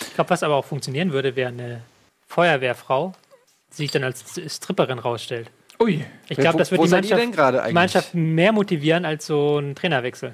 Ich 0.00 0.14
glaube, 0.14 0.30
was 0.30 0.42
aber 0.42 0.56
auch 0.56 0.64
funktionieren 0.64 1.12
würde, 1.12 1.36
wäre 1.36 1.48
eine 1.50 1.82
Feuerwehrfrau, 2.26 3.14
die 3.72 3.76
sich 3.76 3.92
dann 3.92 4.02
als 4.02 4.24
Stripperin 4.48 4.98
rausstellt. 4.98 5.50
Ui. 5.78 6.04
Ich 6.28 6.36
glaube, 6.36 6.58
das 6.58 6.70
wird 6.70 6.82
die 6.82 6.88
Mannschaft, 6.88 7.72
Mannschaft, 7.72 8.14
mehr 8.14 8.52
motivieren 8.52 9.04
als 9.04 9.26
so 9.26 9.58
ein 9.58 9.74
Trainerwechsel. 9.74 10.32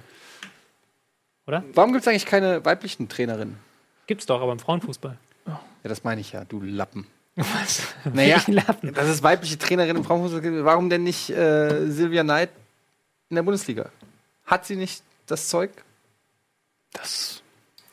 Oder? 1.47 1.65
Warum 1.75 1.93
gibt 1.93 2.03
es 2.03 2.09
eigentlich 2.09 2.27
keine 2.27 2.65
weiblichen 2.65 3.09
Trainerinnen? 3.09 3.59
Gibt's 4.07 4.27
doch, 4.27 4.41
aber 4.41 4.53
im 4.53 4.59
Frauenfußball. 4.59 5.19
Ja, 5.47 5.61
das 5.83 6.05
meine 6.05 6.21
ich 6.21 6.33
ja, 6.33 6.45
du 6.45 6.61
Lappen. 6.61 7.07
Was? 7.37 7.83
Naja, 8.13 8.43
das 8.95 9.09
ist 9.09 9.23
weibliche 9.23 9.59
Trainerin 9.59 9.97
im 9.97 10.05
Frauenfußball. 10.05 10.65
Warum 10.65 10.91
denn 10.91 11.03
nicht 11.03 11.31
äh, 11.31 11.91
Silvia 11.91 12.25
Neid 12.25 12.51
in 13.31 13.37
der 13.37 13.43
Bundesliga? 13.43 13.91
Hat 14.45 14.67
sie 14.67 14.77
nicht 14.77 15.03
das 15.27 15.49
Zeug? 15.49 15.71
Das 16.93 17.43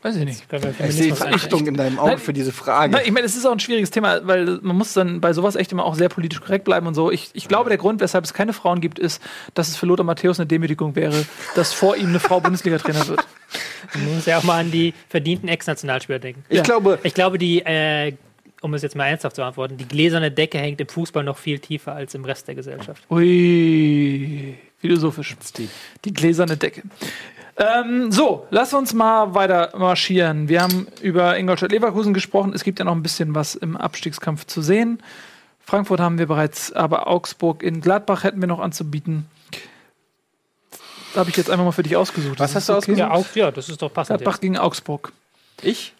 Weiß 0.01 0.15
ich 0.15 0.23
nicht. 0.23 0.43
Ich 0.87 0.95
sehe 0.95 1.13
Verachtung 1.13 1.67
in 1.67 1.73
deinem 1.75 1.99
Auge 1.99 2.11
Nein, 2.11 2.19
für 2.19 2.31
diese 2.31 2.53
Frage. 2.53 2.93
Nein, 2.93 3.01
ich 3.03 3.11
meine, 3.11 3.25
es 3.25 3.35
ist 3.35 3.45
auch 3.45 3.51
ein 3.51 3.59
schwieriges 3.59 3.91
Thema, 3.91 4.25
weil 4.25 4.59
man 4.61 4.77
muss 4.77 4.93
dann 4.93 5.19
bei 5.19 5.33
sowas 5.33 5.57
echt 5.57 5.73
immer 5.73 5.83
auch 5.83 5.95
sehr 5.95 6.07
politisch 6.07 6.39
korrekt 6.39 6.63
bleiben 6.63 6.87
und 6.87 6.93
so. 6.93 7.11
Ich, 7.11 7.31
ich 7.33 7.49
glaube, 7.49 7.67
der 7.67 7.77
Grund, 7.77 7.99
weshalb 7.99 8.23
es 8.23 8.33
keine 8.33 8.53
Frauen 8.53 8.79
gibt, 8.79 8.97
ist, 8.97 9.21
dass 9.55 9.67
es 9.67 9.75
für 9.75 9.87
Lothar 9.87 10.05
Matthäus 10.05 10.39
eine 10.39 10.47
Demütigung 10.47 10.95
wäre, 10.95 11.25
dass 11.55 11.73
vor 11.73 11.97
ihm 11.97 12.07
eine 12.07 12.21
Frau 12.21 12.39
Bundesliga-Trainer 12.39 13.09
wird. 13.09 13.27
Man 13.93 14.15
muss 14.15 14.25
ja 14.25 14.37
auch 14.37 14.43
mal 14.43 14.61
an 14.61 14.71
die 14.71 14.93
verdienten 15.09 15.49
Ex-Nationalspieler 15.49 16.19
denken. 16.19 16.45
Ich 16.47 16.57
ja. 16.57 16.63
glaube, 16.63 16.99
ich 17.03 17.13
glaube, 17.13 17.37
die 17.37 17.59
äh, 17.65 18.13
um 18.61 18.73
es 18.73 18.81
jetzt 18.81 18.95
mal 18.95 19.05
ernsthaft 19.05 19.35
zu 19.35 19.43
antworten, 19.43 19.77
die 19.77 19.87
gläserne 19.87 20.31
Decke 20.31 20.57
hängt 20.57 20.81
im 20.81 20.87
Fußball 20.87 21.23
noch 21.23 21.37
viel 21.37 21.59
tiefer 21.59 21.93
als 21.93 22.13
im 22.15 22.25
Rest 22.25 22.47
der 22.47 22.55
Gesellschaft. 22.55 23.03
Ui, 23.09 24.57
philosophisch. 24.77 25.35
Die, 25.57 25.69
die 26.05 26.13
gläserne 26.13 26.57
Decke. 26.57 26.83
Ähm, 27.57 28.11
so, 28.11 28.47
lass 28.51 28.73
uns 28.73 28.93
mal 28.93 29.33
weiter 29.33 29.71
marschieren. 29.77 30.47
Wir 30.47 30.61
haben 30.61 30.87
über 31.01 31.37
Ingolstadt 31.37 31.71
Leverkusen 31.71 32.13
gesprochen. 32.13 32.53
Es 32.53 32.63
gibt 32.63 32.79
ja 32.79 32.85
noch 32.85 32.95
ein 32.95 33.03
bisschen 33.03 33.35
was 33.35 33.55
im 33.55 33.75
Abstiegskampf 33.75 34.45
zu 34.45 34.61
sehen. 34.61 35.01
Frankfurt 35.59 35.99
haben 35.99 36.17
wir 36.17 36.25
bereits, 36.25 36.71
aber 36.71 37.07
Augsburg 37.07 37.61
in 37.61 37.81
Gladbach 37.81 38.23
hätten 38.23 38.39
wir 38.41 38.47
noch 38.47 38.59
anzubieten. 38.59 39.25
Habe 41.15 41.29
ich 41.29 41.37
jetzt 41.37 41.49
einfach 41.49 41.65
mal 41.65 41.71
für 41.71 41.83
dich 41.83 41.97
ausgesucht. 41.97 42.39
Was 42.39 42.55
hast 42.55 42.69
du 42.69 42.73
okay? 42.73 43.01
ausgesucht? 43.03 43.35
Ja, 43.35 43.45
ja, 43.45 43.51
das 43.51 43.67
ist 43.67 43.81
doch 43.81 43.93
passend. 43.93 44.19
Gladbach 44.19 44.39
gegen 44.39 44.57
Augsburg. 44.57 45.11
Ich? 45.61 45.93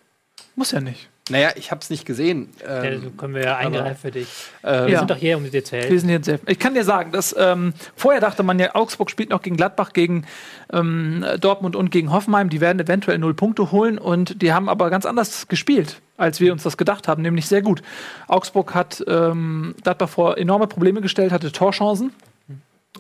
Muss 0.56 0.72
ja 0.72 0.80
nicht. 0.80 1.10
Naja, 1.30 1.52
ich 1.56 1.72
habe 1.72 1.82
es 1.82 1.90
nicht 1.90 2.06
gesehen. 2.06 2.50
Ähm, 2.68 3.04
ja, 3.04 3.10
können 3.18 3.36
wir 3.36 3.44
ja 3.44 3.58
eingreifen 3.58 3.98
für 4.02 4.12
dich. 4.12 4.28
Äh, 4.64 4.86
wir 4.86 4.90
ja. 4.90 5.00
sind 5.00 5.12
doch 5.12 5.18
hier, 5.18 5.38
um 5.38 5.50
dir 5.50 5.64
zu 5.64 5.76
helfen. 5.76 5.92
Wir 5.92 6.00
sind 6.00 6.10
jetzt 6.10 6.28
helfen. 6.28 6.46
Ich 6.48 6.60
kann 6.60 6.74
dir 6.74 6.84
sagen, 6.84 7.12
dass 7.12 7.36
ähm, 7.38 7.74
vorher 7.96 8.22
dachte 8.22 8.44
man 8.44 8.60
ja, 8.60 8.76
Augsburg 8.76 9.10
spielt 9.10 9.30
noch 9.30 9.42
gegen 9.42 9.58
Gladbach, 9.58 9.94
gegen 9.94 10.26
ähm, 10.74 11.26
Dortmund 11.40 11.76
und 11.76 11.92
gegen 11.92 12.12
Hoffenheim. 12.12 12.50
Die 12.50 12.62
werden 12.62 12.80
eventuell 12.80 13.18
null 13.18 13.34
Punkte 13.34 13.72
holen 13.72 13.98
und 13.98 14.42
die 14.42 14.54
haben 14.54 14.70
aber 14.70 14.90
ganz 14.90 15.06
anders 15.06 15.48
gespielt, 15.48 16.02
als 16.18 16.40
wir 16.40 16.52
uns 16.52 16.64
das 16.64 16.78
gedacht 16.78 17.08
haben, 17.08 17.22
nämlich 17.22 17.48
sehr 17.48 17.62
gut. 17.62 17.82
Augsburg 18.28 18.74
hat 18.74 19.04
ähm, 19.08 19.76
Gladbach 19.84 20.10
vor 20.10 20.38
enorme 20.38 20.68
Probleme 20.68 21.02
gestellt, 21.02 21.32
hatte 21.32 21.52
Torchancen. 21.52 22.12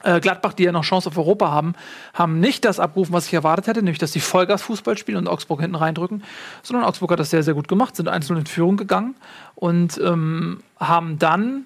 Äh, 0.03 0.19
Gladbach, 0.19 0.53
die 0.53 0.63
ja 0.63 0.71
noch 0.71 0.83
Chance 0.83 1.09
auf 1.09 1.17
Europa 1.17 1.51
haben, 1.51 1.73
haben 2.13 2.39
nicht 2.39 2.65
das 2.65 2.79
abgerufen, 2.79 3.13
was 3.13 3.27
ich 3.27 3.33
erwartet 3.33 3.67
hätte, 3.67 3.79
nämlich 3.81 3.99
dass 3.99 4.11
die 4.11 4.19
Vollgas-Fußball 4.19 4.97
spielen 4.97 5.17
und 5.17 5.27
Augsburg 5.27 5.61
hinten 5.61 5.75
reindrücken, 5.75 6.23
sondern 6.63 6.85
Augsburg 6.85 7.11
hat 7.11 7.19
das 7.19 7.29
sehr, 7.29 7.43
sehr 7.43 7.53
gut 7.53 7.67
gemacht, 7.67 7.95
sind 7.95 8.07
einzeln 8.07 8.37
in 8.37 8.45
Führung 8.45 8.77
gegangen 8.77 9.15
und 9.55 9.99
ähm, 10.03 10.61
haben 10.79 11.19
dann 11.19 11.65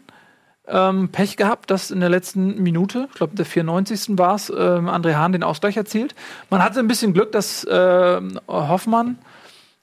ähm, 0.68 1.10
Pech 1.10 1.38
gehabt, 1.38 1.70
dass 1.72 1.92
in 1.92 2.00
der 2.00 2.10
letzten 2.10 2.62
Minute, 2.62 3.08
ich 3.10 3.16
glaube 3.16 3.36
der 3.36 3.46
94. 3.46 4.18
war 4.18 4.36
es, 4.36 4.50
ähm, 4.50 4.88
André 4.90 5.16
Hahn 5.16 5.34
den 5.34 5.44
Ausgleich 5.44 5.78
erzielt. 5.78 6.16
Man 6.50 6.64
hatte 6.64 6.80
ein 6.80 6.88
bisschen 6.88 7.14
Glück, 7.14 7.32
dass 7.32 7.68
ähm, 7.70 8.40
Hoffmann, 8.48 9.18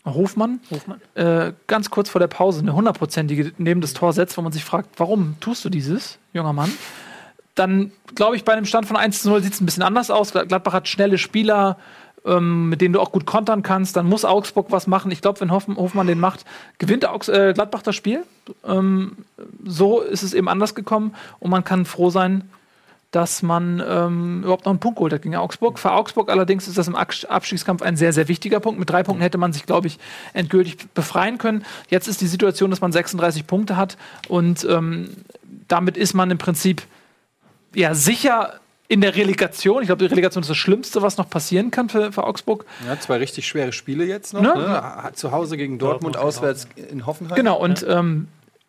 Hofmann, 0.06 0.60
Hofmann. 0.70 1.00
Äh, 1.14 1.52
ganz 1.66 1.90
kurz 1.90 2.08
vor 2.08 2.18
der 2.18 2.28
Pause 2.28 2.60
eine 2.60 2.74
hundertprozentige 2.74 3.52
neben 3.58 3.82
das 3.82 3.92
Tor 3.92 4.14
setzt, 4.14 4.38
wo 4.38 4.42
man 4.42 4.52
sich 4.52 4.64
fragt, 4.64 4.88
warum 4.96 5.36
tust 5.40 5.64
du 5.64 5.68
dieses, 5.68 6.18
junger 6.32 6.54
Mann? 6.54 6.72
Dann 7.60 7.92
glaube 8.14 8.36
ich, 8.36 8.44
bei 8.44 8.54
einem 8.54 8.64
Stand 8.64 8.86
von 8.86 8.96
1 8.96 9.20
zu 9.20 9.28
0 9.28 9.42
sieht 9.42 9.52
es 9.52 9.60
ein 9.60 9.66
bisschen 9.66 9.82
anders 9.82 10.10
aus. 10.10 10.32
Gladbach 10.32 10.72
hat 10.72 10.88
schnelle 10.88 11.18
Spieler, 11.18 11.76
ähm, 12.24 12.70
mit 12.70 12.80
denen 12.80 12.94
du 12.94 13.00
auch 13.00 13.12
gut 13.12 13.26
kontern 13.26 13.62
kannst. 13.62 13.96
Dann 13.96 14.06
muss 14.06 14.24
Augsburg 14.24 14.68
was 14.70 14.86
machen. 14.86 15.10
Ich 15.10 15.20
glaube, 15.20 15.40
wenn 15.40 15.52
Hoff 15.52 15.66
Hofmann 15.68 16.06
den 16.06 16.20
macht, 16.20 16.46
gewinnt 16.78 17.06
Augs 17.06 17.28
äh, 17.28 17.52
Gladbach 17.52 17.82
das 17.82 17.94
Spiel. 17.94 18.24
Ähm, 18.66 19.12
so 19.62 20.00
ist 20.00 20.22
es 20.22 20.32
eben 20.32 20.48
anders 20.48 20.74
gekommen 20.74 21.14
und 21.38 21.50
man 21.50 21.62
kann 21.62 21.84
froh 21.84 22.08
sein, 22.08 22.48
dass 23.10 23.42
man 23.42 23.82
ähm, 23.86 24.40
überhaupt 24.44 24.64
noch 24.64 24.72
einen 24.72 24.80
Punkt 24.80 24.96
geholt 24.96 25.12
hat 25.12 25.20
gegen 25.20 25.36
Augsburg. 25.36 25.78
Für 25.78 25.92
Augsburg 25.92 26.30
allerdings 26.30 26.66
ist 26.66 26.78
das 26.78 26.88
im 26.88 26.94
Abs- 26.96 27.26
Abstiegskampf 27.26 27.82
ein 27.82 27.98
sehr, 27.98 28.14
sehr 28.14 28.28
wichtiger 28.28 28.60
Punkt. 28.60 28.80
Mit 28.80 28.88
drei 28.88 29.02
Punkten 29.02 29.22
hätte 29.22 29.36
man 29.36 29.52
sich, 29.52 29.66
glaube 29.66 29.88
ich, 29.88 29.98
endgültig 30.32 30.78
befreien 30.94 31.36
können. 31.36 31.66
Jetzt 31.90 32.08
ist 32.08 32.22
die 32.22 32.26
Situation, 32.26 32.70
dass 32.70 32.80
man 32.80 32.90
36 32.92 33.46
Punkte 33.46 33.76
hat 33.76 33.98
und 34.28 34.66
ähm, 34.68 35.10
damit 35.68 35.98
ist 35.98 36.14
man 36.14 36.30
im 36.30 36.38
Prinzip 36.38 36.82
ja 37.74 37.94
sicher 37.94 38.60
in 38.88 39.00
der 39.00 39.14
Relegation. 39.14 39.82
Ich 39.82 39.86
glaube, 39.86 40.00
die 40.00 40.10
Relegation 40.10 40.42
ist 40.42 40.50
das 40.50 40.56
Schlimmste, 40.56 41.00
was 41.00 41.16
noch 41.16 41.30
passieren 41.30 41.70
kann 41.70 41.88
für, 41.88 42.12
für 42.12 42.24
Augsburg. 42.24 42.64
Ja, 42.86 42.98
zwei 42.98 43.18
richtig 43.18 43.46
schwere 43.46 43.72
Spiele 43.72 44.04
jetzt 44.04 44.34
noch. 44.34 44.42
Ne? 44.42 44.54
Ne? 44.56 45.10
Zu 45.14 45.30
Hause 45.30 45.56
gegen 45.56 45.78
Dortmund, 45.78 46.16
Dortmund, 46.16 46.16
auswärts 46.16 46.66
in 46.90 47.06
Hoffenheim. 47.06 47.36
Genau, 47.36 47.56
und 47.56 47.86
ähm, 47.88 48.26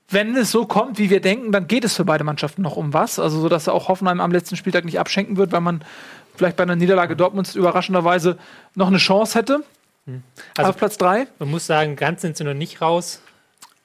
wenn 0.09 0.35
es 0.35 0.51
so 0.51 0.65
kommt, 0.65 0.99
wie 0.99 1.09
wir 1.09 1.21
denken, 1.21 1.51
dann 1.51 1.67
geht 1.67 1.85
es 1.85 1.95
für 1.95 2.05
beide 2.05 2.23
Mannschaften 2.23 2.61
noch 2.61 2.75
um 2.75 2.93
was. 2.93 3.17
Also, 3.17 3.39
so 3.39 3.49
dass 3.49 3.67
auch 3.67 3.87
Hoffenheim 3.87 4.19
am 4.19 4.31
letzten 4.31 4.55
Spieltag 4.57 4.85
nicht 4.85 4.99
abschenken 4.99 5.37
wird, 5.37 5.51
weil 5.53 5.61
man 5.61 5.83
vielleicht 6.35 6.55
bei 6.57 6.63
einer 6.63 6.75
Niederlage 6.75 7.15
Dortmunds 7.15 7.55
überraschenderweise 7.55 8.37
noch 8.75 8.87
eine 8.87 8.97
Chance 8.97 9.39
hätte. 9.39 9.63
Also- 10.57 10.69
auf 10.69 10.77
Platz 10.77 10.97
3. 10.97 11.27
Man 11.39 11.49
muss 11.49 11.65
sagen, 11.65 11.95
ganz 11.95 12.21
sind 12.21 12.37
sie 12.37 12.43
noch 12.43 12.53
nicht 12.53 12.81
raus. 12.81 13.21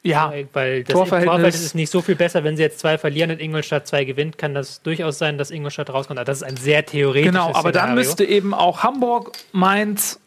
Ja, 0.06 0.30
Weil- 0.30 0.48
Weil 0.52 0.84
das 0.84 0.94
Torverhältnis- 0.94 1.24
Torverhältnis 1.26 1.62
ist 1.62 1.74
nicht 1.74 1.90
so 1.90 2.00
viel 2.02 2.14
besser. 2.16 2.44
Wenn 2.44 2.56
sie 2.56 2.62
jetzt 2.62 2.78
zwei 2.78 2.98
verlieren 2.98 3.30
und 3.30 3.40
Ingolstadt 3.40 3.86
zwei 3.86 4.04
gewinnt, 4.04 4.38
kann 4.38 4.54
das 4.54 4.82
durchaus 4.82 5.18
sein, 5.18 5.38
dass 5.38 5.50
Ingolstadt 5.50 5.90
rauskommt. 5.90 6.18
Aber 6.18 6.24
das 6.24 6.38
ist 6.38 6.42
ein 6.44 6.56
sehr 6.56 6.84
theoretisches 6.86 7.32
genau. 7.32 7.48
Aber 7.54 7.72
dann 7.72 7.82
Szenario. 7.90 7.94
müsste 7.94 8.24
eben 8.24 8.54
auch 8.54 8.82
Hamburg, 8.82 9.32
Mainz, 9.52 10.18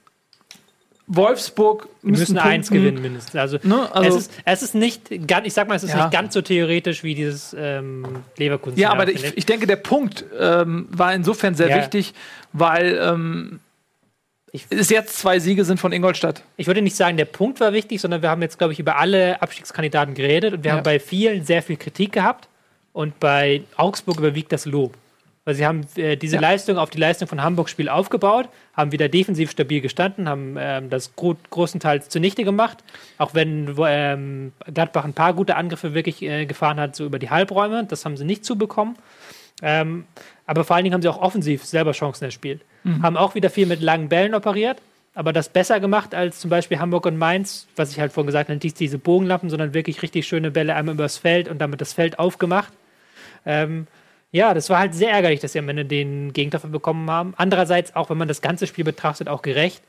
Wolfsburg 1.12 1.88
müssen 2.04 2.36
punkten. 2.36 2.48
eins 2.52 2.70
gewinnen 2.70 3.02
mindestens. 3.02 3.36
Also, 3.36 3.58
Ne, 3.64 3.90
also- 3.96 4.18
es, 4.18 4.28
ist, 4.28 4.32
es 4.46 4.62
ist 4.62 4.76
nicht, 4.76 5.28
ganz, 5.28 5.48
ich 5.48 5.54
sag 5.56 5.68
mal, 5.68 5.74
es 5.76 5.84
ist 5.84 5.90
Ja. 5.96 6.04
nicht 6.04 6.12
ganz 6.12 6.36
so 6.36 6.42
theoretisch 6.44 7.04
wie 7.04 7.16
dieses 7.16 7.56
ähm, 7.58 8.06
Leverkusen. 8.38 8.78
Ja, 8.78 8.92
aber 8.92 9.08
ich, 9.10 9.24
ich 9.36 9.46
denke, 9.48 9.66
der 9.66 9.78
Punkt 9.78 10.24
ähm, 10.40 10.88
war 10.92 11.14
insofern 11.16 11.56
sehr 11.56 11.70
Ja. 11.70 11.78
wichtig, 11.78 12.14
weil 12.54 13.00
ähm, 13.02 13.60
Ich- 14.52 14.66
Ich 16.58 16.68
würde 16.68 16.82
nicht 16.82 16.96
sagen, 16.96 17.18
der 17.18 17.26
Punkt 17.26 17.60
war 17.60 17.72
wichtig, 17.74 18.02
sondern 18.02 18.22
wir 18.22 18.30
haben 18.30 18.42
jetzt, 18.42 18.58
glaube 18.58 18.74
ich, 18.74 18.80
über 18.80 18.98
alle 18.98 19.42
Abstiegskandidaten 19.42 20.14
geredet 20.16 20.54
und 20.54 20.64
wir 20.64 20.72
Ja. 20.72 20.78
haben 20.78 20.84
bei 20.84 21.00
vielen 21.00 21.46
sehr 21.46 21.62
viel 21.62 21.78
Kritik 21.78 22.12
gehabt 22.14 22.48
und 22.94 23.20
bei 23.20 23.62
Augsburg 23.78 24.18
überwiegt 24.18 24.52
das 24.52 24.66
Lob. 24.66 24.96
Weil 25.46 25.56
sie 25.56 25.66
haben 25.66 25.82
äh, 25.96 26.16
diese 26.18 26.36
Ja. 26.36 26.42
Leistung 26.42 26.78
auf 26.78 26.90
die 26.90 26.98
Leistung 27.00 27.28
von 27.28 27.42
Hamburgs 27.42 27.72
Spiel 27.72 27.90
aufgebaut, 27.90 28.50
haben 28.74 28.92
wieder 28.92 29.08
defensiv 29.08 29.50
stabil 29.52 29.82
gestanden, 29.82 30.28
haben 30.28 30.56
ähm, 30.60 30.90
das 30.90 31.16
gro 31.16 31.36
großenteils 31.50 32.10
zunichte 32.10 32.44
gemacht, 32.44 32.80
auch 33.18 33.34
wenn 33.34 33.74
ähm, 33.88 34.52
Gladbach 34.74 35.06
ein 35.06 35.14
paar 35.14 35.34
gute 35.34 35.56
Angriffe 35.56 35.94
wirklich 35.94 36.22
äh, 36.22 36.46
gefahren 36.46 36.80
hat, 36.80 36.96
so 36.96 37.06
über 37.06 37.20
die 37.20 37.30
Halbräume, 37.30 37.86
das 37.86 38.04
haben 38.06 38.18
sie 38.18 38.26
nicht 38.26 38.46
zubekommen. 38.46 38.96
Ähm, 39.62 40.06
aber 40.46 40.64
vor 40.66 40.76
allen 40.76 40.84
Dingen 40.84 40.94
haben 40.94 41.02
sie 41.02 41.08
auch 41.10 41.22
offensiv 41.22 41.66
selber 41.66 41.92
Chancen 41.94 42.26
erspielt. 42.26 42.62
Haben 43.04 43.18
auch 43.18 43.36
wieder 43.36 43.50
viel 43.50 43.66
mit 43.66 43.82
langen 43.82 44.10
Bällen 44.10 44.34
operiert, 44.34 44.82
aber 45.16 45.34
das 45.34 45.50
besser 45.50 45.80
gemacht 45.80 46.16
als 46.16 46.40
zum 46.40 46.50
Beispiel 46.50 46.80
Hamburg 46.80 47.06
und 47.06 47.18
Mainz, 47.18 47.68
was 47.76 47.92
ich 47.92 48.00
halt 48.00 48.12
vorhin 48.14 48.28
gesagt 48.28 48.50
habe, 48.50 48.60
nicht 48.62 48.80
diese 48.80 48.98
Bogenlappen, 48.98 49.50
sondern 49.50 49.74
wirklich 49.74 50.02
richtig 50.02 50.28
schöne 50.28 50.52
Bälle 50.52 50.76
einmal 50.76 50.96
übers 50.96 51.18
Feld 51.18 51.50
und 51.50 51.60
damit 51.60 51.82
das 51.82 51.94
Feld 51.94 52.20
aufgemacht. 52.20 52.72
Ähm, 53.46 53.88
ja, 54.32 54.54
das 54.54 54.70
war 54.70 54.80
halt 54.80 54.94
sehr 54.94 55.12
ärgerlich, 55.12 55.40
dass 55.40 55.54
sie 55.54 55.60
am 55.60 55.70
Ende 55.70 55.86
den 55.86 56.34
Gegentreffer 56.34 56.68
bekommen 56.68 57.10
haben. 57.10 57.34
Andererseits, 57.38 57.96
auch 57.96 58.10
wenn 58.10 58.18
man 58.18 58.28
das 58.28 58.42
ganze 58.42 58.68
Spiel 58.68 58.84
betrachtet, 58.84 59.28
auch 59.28 59.42
gerecht, 59.42 59.82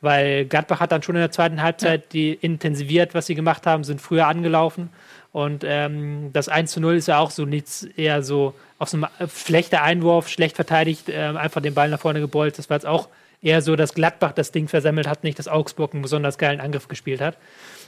weil 0.00 0.46
Gladbach 0.46 0.80
hat 0.80 0.92
dann 0.92 1.02
schon 1.02 1.16
in 1.16 1.20
der 1.20 1.30
zweiten 1.30 1.60
Halbzeit 1.60 2.12
die 2.12 2.32
intensiviert, 2.32 3.14
was 3.14 3.26
sie 3.26 3.34
gemacht 3.34 3.66
haben, 3.66 3.84
sind 3.84 4.00
früher 4.00 4.28
angelaufen. 4.28 4.90
Und 5.32 5.64
ähm, 5.66 6.30
das 6.32 6.48
1 6.48 6.72
zu 6.72 6.80
0 6.80 6.96
ist 6.96 7.08
ja 7.08 7.18
auch 7.18 7.30
so 7.30 7.44
nichts, 7.44 7.82
eher 7.96 8.22
so 8.22 8.54
auf 8.80 8.88
so 8.88 8.96
einem 8.96 9.06
äh, 9.20 9.28
schlechter 9.28 9.82
Einwurf, 9.82 10.28
schlecht 10.28 10.56
verteidigt, 10.56 11.04
ähm, 11.08 11.36
einfach 11.36 11.60
den 11.60 11.74
Ball 11.74 11.90
nach 11.90 12.00
vorne 12.00 12.18
gebolzt. 12.18 12.58
Das 12.58 12.70
war 12.70 12.78
jetzt 12.78 12.86
auch 12.86 13.08
eher 13.42 13.62
so, 13.62 13.76
dass 13.76 13.94
Gladbach 13.94 14.32
das 14.32 14.52
Ding 14.52 14.68
versammelt 14.68 15.06
hat, 15.06 15.22
nicht 15.22 15.38
dass 15.38 15.48
Augsburg 15.48 15.92
einen 15.92 16.02
besonders 16.02 16.38
geilen 16.38 16.60
Angriff 16.60 16.88
gespielt 16.88 17.20
hat. 17.20 17.36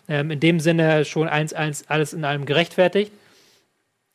Ähm, 0.06 0.30
in 0.30 0.38
dem 0.38 0.60
Sinne 0.60 1.04
schon 1.06 1.28
1-1 1.28 1.84
alles 1.88 2.12
in 2.12 2.24
allem 2.24 2.44
gerechtfertigt. 2.44 3.10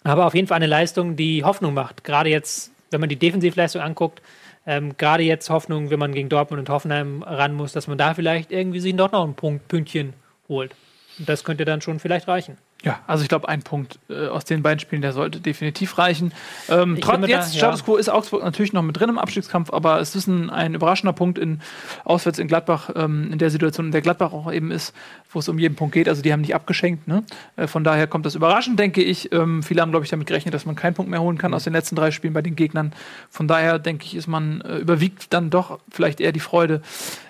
Aber 0.04 0.28
auf 0.28 0.36
jeden 0.36 0.48
Fall 0.48 0.58
eine 0.58 0.68
Leistung, 0.68 1.16
die 1.16 1.44
Hoffnung 1.44 1.74
macht. 1.74 2.04
Gerade 2.04 2.30
jetzt, 2.30 2.72
wenn 2.92 3.00
man 3.00 3.10
die 3.10 3.16
Defensivleistung 3.16 3.82
anguckt, 3.82 4.22
ähm, 4.68 4.96
gerade 4.98 5.24
jetzt 5.24 5.50
Hoffnung, 5.50 5.90
wenn 5.90 6.00
man 6.00 6.14
gegen 6.14 6.30
Dortmund 6.30 6.60
und 6.60 6.70
Hoffenheim 6.70 7.24
ran 7.24 7.56
muss, 7.56 7.74
dass 7.74 7.88
man 7.88 7.98
da 7.98 8.14
vielleicht 8.14 8.52
irgendwie 8.52 8.82
sich 8.82 8.96
doch 8.96 9.12
noch 9.12 9.26
ein 9.26 9.34
Punkt, 9.34 9.68
Pünktchen 9.68 10.14
holt. 10.48 10.76
Und 11.18 11.28
das 11.28 11.44
könnte 11.44 11.66
dann 11.66 11.82
schon 11.82 12.00
vielleicht 12.00 12.28
reichen. 12.28 12.58
Ja, 12.84 13.00
also 13.08 13.24
ich 13.24 13.30
glaube, 13.30 13.50
ein 13.50 13.64
Punkt 13.64 13.98
äh, 14.08 14.28
aus 14.28 14.46
den 14.46 14.62
beiden 14.62 14.80
Spielen, 14.80 15.02
der 15.02 15.12
sollte 15.12 15.40
definitiv 15.40 15.98
reichen. 15.98 16.32
Ähm, 16.70 16.98
trotz 17.02 17.22
da- 17.22 17.28
jetzt, 17.28 17.54
ja. 17.56 17.60
Status 17.60 17.84
Quo 17.84 17.96
ist 17.98 18.08
Augsburg 18.08 18.44
natürlich 18.44 18.72
noch 18.72 18.84
mit 18.84 18.98
drin 19.00 19.10
im 19.10 19.18
Abstiegskampf, 19.18 19.74
aber 19.74 20.00
es 20.00 20.16
ist 20.16 20.28
ein, 20.28 20.52
ein 20.52 20.76
überraschender 20.76 21.12
Punkt 21.14 21.40
in 21.40 21.60
auswärts 22.06 22.38
in 22.38 22.48
Gladbach, 22.48 22.92
ähm, 22.96 23.32
in 23.32 23.40
der 23.40 23.50
Situation, 23.50 23.88
in 23.88 23.92
der 23.92 24.02
Gladbach 24.02 24.32
auch 24.32 24.52
eben 24.52 24.70
ist, 24.70 24.94
wo 25.32 25.40
es 25.40 25.50
um 25.50 25.58
jeden 25.58 25.76
Punkt 25.76 25.96
geht. 25.96 26.08
Also 26.08 26.22
die 26.22 26.32
haben 26.32 26.42
nicht 26.42 26.54
abgeschenkt. 26.54 27.08
Ne? 27.08 27.24
Äh, 27.56 27.66
von 27.68 27.84
daher 27.84 28.06
kommt 28.06 28.28
das 28.28 28.36
überraschend, 28.36 28.80
denke 28.80 29.02
ich. 29.02 29.32
Ähm, 29.34 29.64
viele 29.64 29.82
haben, 29.82 29.90
glaube 29.92 30.06
ich, 30.06 30.12
damit 30.12 30.28
gerechnet, 30.28 30.54
dass 30.54 30.66
man 30.68 30.76
keinen 30.76 30.94
Punkt 30.94 31.10
mehr 31.10 31.22
holen 31.22 31.40
kann 31.40 31.56
aus 31.56 31.64
den 31.64 31.74
letzten 31.74 31.96
drei 31.96 32.12
Spielen 32.12 32.34
bei 32.34 32.44
den 32.44 32.56
Gegnern. 32.56 32.94
Von 33.32 33.48
daher, 33.48 33.80
denke 33.80 34.06
ich, 34.06 34.16
ist 34.16 34.28
man 34.28 34.62
äh, 34.62 34.78
überwiegt 34.78 35.34
dann 35.34 35.50
doch 35.50 35.80
vielleicht 35.90 36.22
eher 36.22 36.32
die 36.32 36.40
Freude 36.40 36.82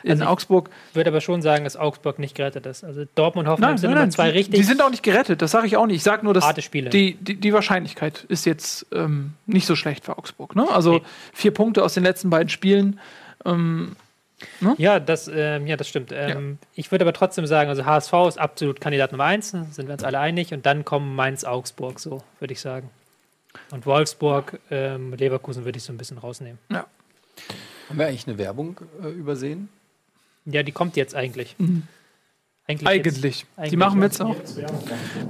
in 0.03 0.11
Also 0.11 0.25
Augsburg. 0.25 0.69
Ich 0.89 0.95
würde 0.95 1.09
aber 1.09 1.21
schon 1.21 1.41
sagen, 1.41 1.63
dass 1.63 1.77
Augsburg 1.77 2.19
nicht 2.19 2.35
gerettet 2.35 2.65
ist. 2.65 2.83
Also 2.83 3.05
Dortmund 3.15 3.47
und 3.47 3.53
Hoffenheim 3.53 3.77
sind 3.77 3.91
immer 3.91 4.09
zwei 4.09 4.31
die, 4.31 4.37
richtig 4.37 4.59
die 4.59 4.63
sind 4.65 4.81
auch 4.81 4.89
nicht 4.89 5.03
gerettet, 5.03 5.36
das 5.41 5.51
sage 5.51 5.67
ich 5.67 5.77
auch 5.77 5.85
nicht. 5.85 5.97
Ich 5.97 6.03
sage 6.03 6.23
nur, 6.23 6.33
dass 6.33 6.43
die, 6.91 7.15
die, 7.15 7.35
die 7.35 7.53
Wahrscheinlichkeit 7.53 8.25
ist 8.29 8.45
jetzt 8.45 8.85
ähm, 8.91 9.33
nicht 9.45 9.65
so 9.65 9.75
schlecht 9.75 10.05
für 10.05 10.17
Augsburg. 10.17 10.55
Ne? 10.55 10.67
Also 10.69 10.93
Nee. 10.93 11.01
vier 11.33 11.51
Punkte 11.51 11.83
aus 11.83 11.93
den 11.93 12.03
letzten 12.03 12.29
beiden 12.29 12.49
Spielen. 12.49 12.99
Ähm, 13.45 13.95
Ja, 14.77 14.99
das, 14.99 15.27
ähm, 15.33 15.65
ja, 15.67 15.75
das 15.77 15.87
stimmt. 15.89 16.11
Ähm, 16.13 16.59
Ich 16.75 16.91
würde 16.91 17.03
aber 17.05 17.13
trotzdem 17.13 17.47
sagen, 17.47 17.69
also 17.69 17.85
HSV 17.85 18.13
ist 18.27 18.37
absolut 18.39 18.79
Kandidat 18.79 19.11
Nummer 19.11 19.23
eins, 19.25 19.49
sind 19.51 19.87
wir 19.87 19.93
uns 19.93 20.03
alle 20.03 20.19
einig. 20.19 20.53
Und 20.53 20.65
dann 20.65 20.85
kommen 20.85 21.15
Mainz, 21.15 21.43
Augsburg, 21.43 21.99
so 21.99 22.23
würde 22.39 22.53
ich 22.53 22.61
sagen. 22.61 22.89
Und 23.71 23.85
Wolfsburg, 23.87 24.59
ähm, 24.69 25.13
Leverkusen 25.13 25.65
würde 25.65 25.77
ich 25.77 25.83
so 25.83 25.91
ein 25.91 25.97
bisschen 25.97 26.19
rausnehmen. 26.19 26.59
Haben 26.69 27.97
wir 27.99 28.05
eigentlich 28.07 28.27
eine 28.27 28.37
Werbung 28.37 28.79
äh, 29.01 29.07
übersehen? 29.07 29.69
Ja, 30.45 30.61
die 30.63 30.71
kommt 30.71 30.95
jetzt 30.97 31.15
eigentlich. 31.15 31.55
Eigentlich. 32.69 32.85
Eigentlich. 32.85 33.45
Die 33.69 33.77
machen 33.77 33.99
wir 33.99 34.07
jetzt 34.07 34.21
auch. 34.21 34.35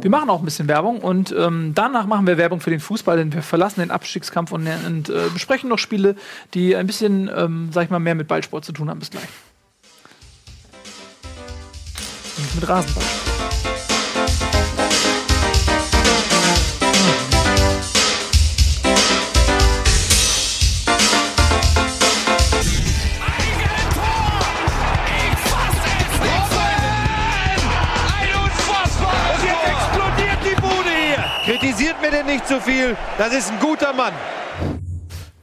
Wir 0.02 0.10
machen 0.10 0.30
auch 0.32 0.40
ein 0.40 0.46
bisschen 0.46 0.68
Werbung 0.68 1.02
und 1.02 1.34
ähm, 1.38 1.74
danach 1.76 2.08
machen 2.08 2.26
wir 2.26 2.40
Werbung 2.40 2.62
für 2.62 2.72
den 2.72 2.80
Fußball, 2.80 3.18
denn 3.18 3.32
wir 3.32 3.44
verlassen 3.44 3.82
den 3.82 3.92
Abstiegskampf 3.92 4.52
und, 4.52 4.68
und 4.88 5.10
äh, 5.10 5.30
besprechen 5.32 5.70
noch 5.70 5.78
Spiele, 5.78 6.16
die 6.56 6.76
ein 6.76 6.88
bisschen, 6.88 7.30
ähm, 7.36 7.70
sag 7.72 7.84
ich 7.84 7.90
mal, 7.92 8.00
mehr 8.00 8.16
mit 8.16 8.28
Ballsport 8.28 8.66
zu 8.66 8.72
tun 8.72 8.90
haben. 8.90 8.98
Bis 8.98 9.12
gleich. 9.12 9.28
Nicht 12.38 12.56
mit 12.56 12.68
Rasenball. 12.68 13.27
Kritisiert 31.98 32.02
mir 32.02 32.12
denn 32.12 32.26
nicht 32.26 32.48
zu 32.48 32.62
viel. 32.62 32.98
Das 33.18 33.34
ist 33.34 33.52
ein 33.52 33.60
guter 33.60 33.94
Mann. 33.94 34.14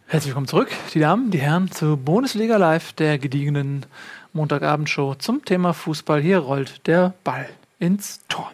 Herzlich 0.06 0.30
willkommen 0.30 0.46
zurück, 0.46 0.70
die 0.92 1.00
Damen, 1.00 1.30
die 1.30 1.38
Herren, 1.38 1.70
zu 1.70 1.96
Bundesliga 1.96 2.56
Live, 2.56 2.92
der 2.92 3.18
gediegenen 3.18 3.86
Montagabendshow 4.32 5.14
zum 5.16 5.44
Thema 5.44 5.72
Fußball. 5.72 6.20
Hier 6.20 6.38
rollt 6.38 6.86
der 6.86 7.14
Ball 7.24 7.48
ins 7.78 8.20
Tor. 8.28 8.52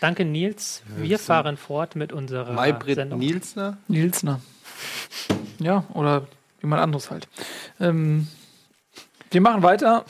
Danke, 0.00 0.24
Nils. 0.24 0.82
Wir 0.96 1.18
fahren 1.18 1.56
fort 1.56 1.96
mit 1.96 2.12
unserer 2.12 2.52
Maybrit 2.52 2.96
Sendung. 2.96 3.18
Nielsner. 3.18 3.76
Nilsner. 3.88 4.40
Ja, 5.58 5.84
oder 5.92 6.26
jemand 6.62 6.82
anderes 6.82 7.10
halt. 7.10 7.28
Ähm, 7.78 8.28
wir 9.30 9.40
machen 9.40 9.62
weiter 9.62 10.04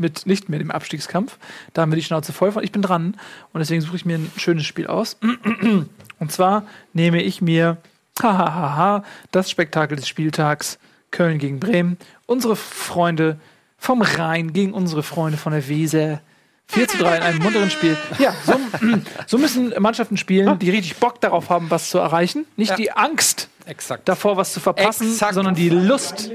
mit 0.00 0.26
nicht 0.26 0.48
mehr 0.48 0.58
dem 0.58 0.70
Abstiegskampf. 0.70 1.38
Da 1.74 1.82
haben 1.82 1.92
wir 1.92 1.96
die 1.96 2.02
Schnauze 2.02 2.32
voll 2.32 2.50
von. 2.52 2.64
Ich 2.64 2.72
bin 2.72 2.82
dran 2.82 3.16
und 3.52 3.60
deswegen 3.60 3.80
suche 3.82 3.96
ich 3.96 4.04
mir 4.04 4.16
ein 4.18 4.30
schönes 4.36 4.66
Spiel 4.66 4.86
aus. 4.86 5.16
Und 6.18 6.30
zwar 6.32 6.64
nehme 6.92 7.22
ich 7.22 7.40
mir 7.40 7.78
hahaha, 8.22 9.04
das 9.30 9.50
Spektakel 9.50 9.96
des 9.96 10.06
Spieltags 10.08 10.78
Köln 11.10 11.38
gegen 11.38 11.58
Bremen. 11.60 11.96
Unsere 12.26 12.56
Freunde 12.56 13.38
vom 13.78 14.02
Rhein 14.02 14.52
gegen 14.52 14.74
unsere 14.74 15.02
Freunde 15.02 15.38
von 15.38 15.52
der 15.52 15.66
Weser. 15.68 16.20
4 16.68 16.86
zu 16.86 16.98
3 16.98 17.16
in 17.16 17.22
einem 17.22 17.42
munteren 17.42 17.70
Spiel. 17.70 17.96
Ja, 18.18 18.32
so, 18.46 18.60
so 19.26 19.38
müssen 19.38 19.72
Mannschaften 19.80 20.16
spielen, 20.16 20.56
die 20.60 20.70
richtig 20.70 20.98
Bock 20.98 21.20
darauf 21.20 21.48
haben, 21.50 21.68
was 21.70 21.90
zu 21.90 21.98
erreichen. 21.98 22.44
Nicht 22.56 22.70
Ja. 22.70 22.76
die 22.76 22.92
Angst 22.92 23.48
Exakt. 23.66 24.08
davor, 24.08 24.36
was 24.36 24.52
zu 24.52 24.60
verpassen, 24.60 25.08
Exakt. 25.10 25.34
sondern 25.34 25.54
die 25.56 25.68
Lust. 25.70 26.30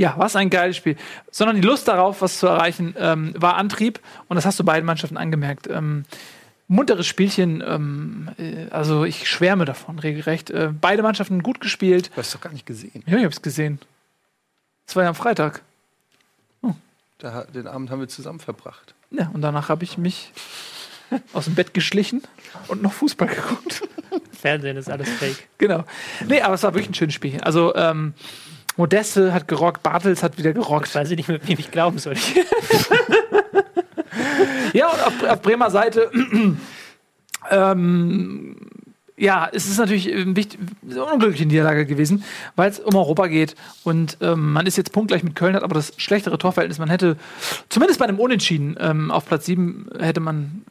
Ja, 0.00 0.14
was 0.16 0.34
ein 0.34 0.48
geiles 0.48 0.78
Spiel. 0.78 0.96
Sondern 1.30 1.56
die 1.56 1.62
Lust 1.62 1.86
darauf, 1.86 2.22
was 2.22 2.38
zu 2.38 2.46
erreichen, 2.46 2.94
ähm, 2.96 3.34
war 3.36 3.56
Antrieb. 3.56 4.00
Und 4.28 4.36
das 4.36 4.46
hast 4.46 4.58
du 4.58 4.64
beiden 4.64 4.86
Mannschaften 4.86 5.18
angemerkt. 5.18 5.68
Ähm, 5.68 6.06
munteres 6.68 7.06
Spielchen, 7.06 7.62
ähm, 7.66 8.30
äh, 8.38 8.70
also 8.70 9.04
ich 9.04 9.28
schwärme 9.28 9.66
davon, 9.66 9.98
regelrecht. 9.98 10.48
Äh, 10.48 10.72
beide 10.72 11.02
Mannschaften 11.02 11.42
gut 11.42 11.60
gespielt. 11.60 12.10
Du 12.14 12.16
hast 12.16 12.34
doch 12.34 12.40
gar 12.40 12.50
nicht 12.50 12.64
gesehen. 12.64 13.02
Ja, 13.04 13.18
ich 13.18 13.24
hab's 13.26 13.42
gesehen. 13.42 13.78
Das 14.86 14.96
war 14.96 15.02
ja 15.02 15.10
am 15.10 15.14
Freitag. 15.14 15.60
Da, 17.18 17.44
den 17.44 17.66
Abend 17.66 17.90
haben 17.90 18.00
wir 18.00 18.08
zusammen 18.08 18.40
verbracht. 18.40 18.94
Ja, 19.10 19.30
und 19.34 19.42
danach 19.42 19.68
habe 19.68 19.84
ich 19.84 19.98
mich 19.98 20.32
aus 21.34 21.44
dem 21.44 21.56
Bett 21.56 21.74
geschlichen 21.74 22.22
und 22.68 22.80
noch 22.80 22.94
Fußball 22.94 23.28
geguckt. 23.28 23.82
Fernsehen 24.32 24.78
ist 24.78 24.88
alles 24.88 25.10
fake. 25.10 25.46
genau. 25.58 25.84
Nee, 26.26 26.40
aber 26.40 26.54
es 26.54 26.62
war 26.62 26.72
wirklich 26.72 26.88
ein 26.88 26.94
schönes 26.94 27.14
Spielchen. 27.14 27.42
Also, 27.42 27.74
ähm, 27.74 28.14
Modeste 28.80 29.32
hat 29.32 29.46
gerockt, 29.46 29.82
Bartels 29.82 30.22
hat 30.22 30.38
wieder 30.38 30.52
gerockt. 30.52 30.94
Weiß 30.94 31.10
ich 31.10 31.16
nicht, 31.16 31.28
mit 31.28 31.46
wem 31.46 31.58
ich 31.58 31.70
glauben 31.70 31.98
soll. 31.98 32.14
Ja, 34.72 34.88
und 34.88 35.04
auf, 35.04 35.22
auf 35.24 35.42
Bremer 35.42 35.70
Seite, 35.70 36.10
ähm, 37.50 38.56
ja, 39.16 39.48
es 39.52 39.66
ist 39.66 39.78
natürlich 39.78 40.10
eine 40.12 41.04
unglückliche 41.04 41.46
Niederlage 41.46 41.84
gewesen, 41.84 42.24
weil 42.56 42.70
es 42.70 42.80
um 42.80 42.94
Europa 42.94 43.26
geht. 43.26 43.54
Und 43.84 44.16
ähm, 44.20 44.52
man 44.52 44.66
ist 44.66 44.76
jetzt 44.76 44.92
punktgleich 44.92 45.22
mit 45.22 45.36
Köln, 45.36 45.54
hat 45.54 45.62
aber 45.62 45.74
das 45.74 45.92
schlechtere 45.96 46.38
Torverhältnis. 46.38 46.78
Man 46.78 46.88
hätte, 46.88 47.16
zumindest 47.68 47.98
bei 47.98 48.06
einem 48.06 48.18
Unentschieden, 48.18 48.76
ähm, 48.80 49.10
auf 49.10 49.26
Platz 49.26 49.46
7 49.46 49.88
hätte 49.98 50.20
man 50.20 50.62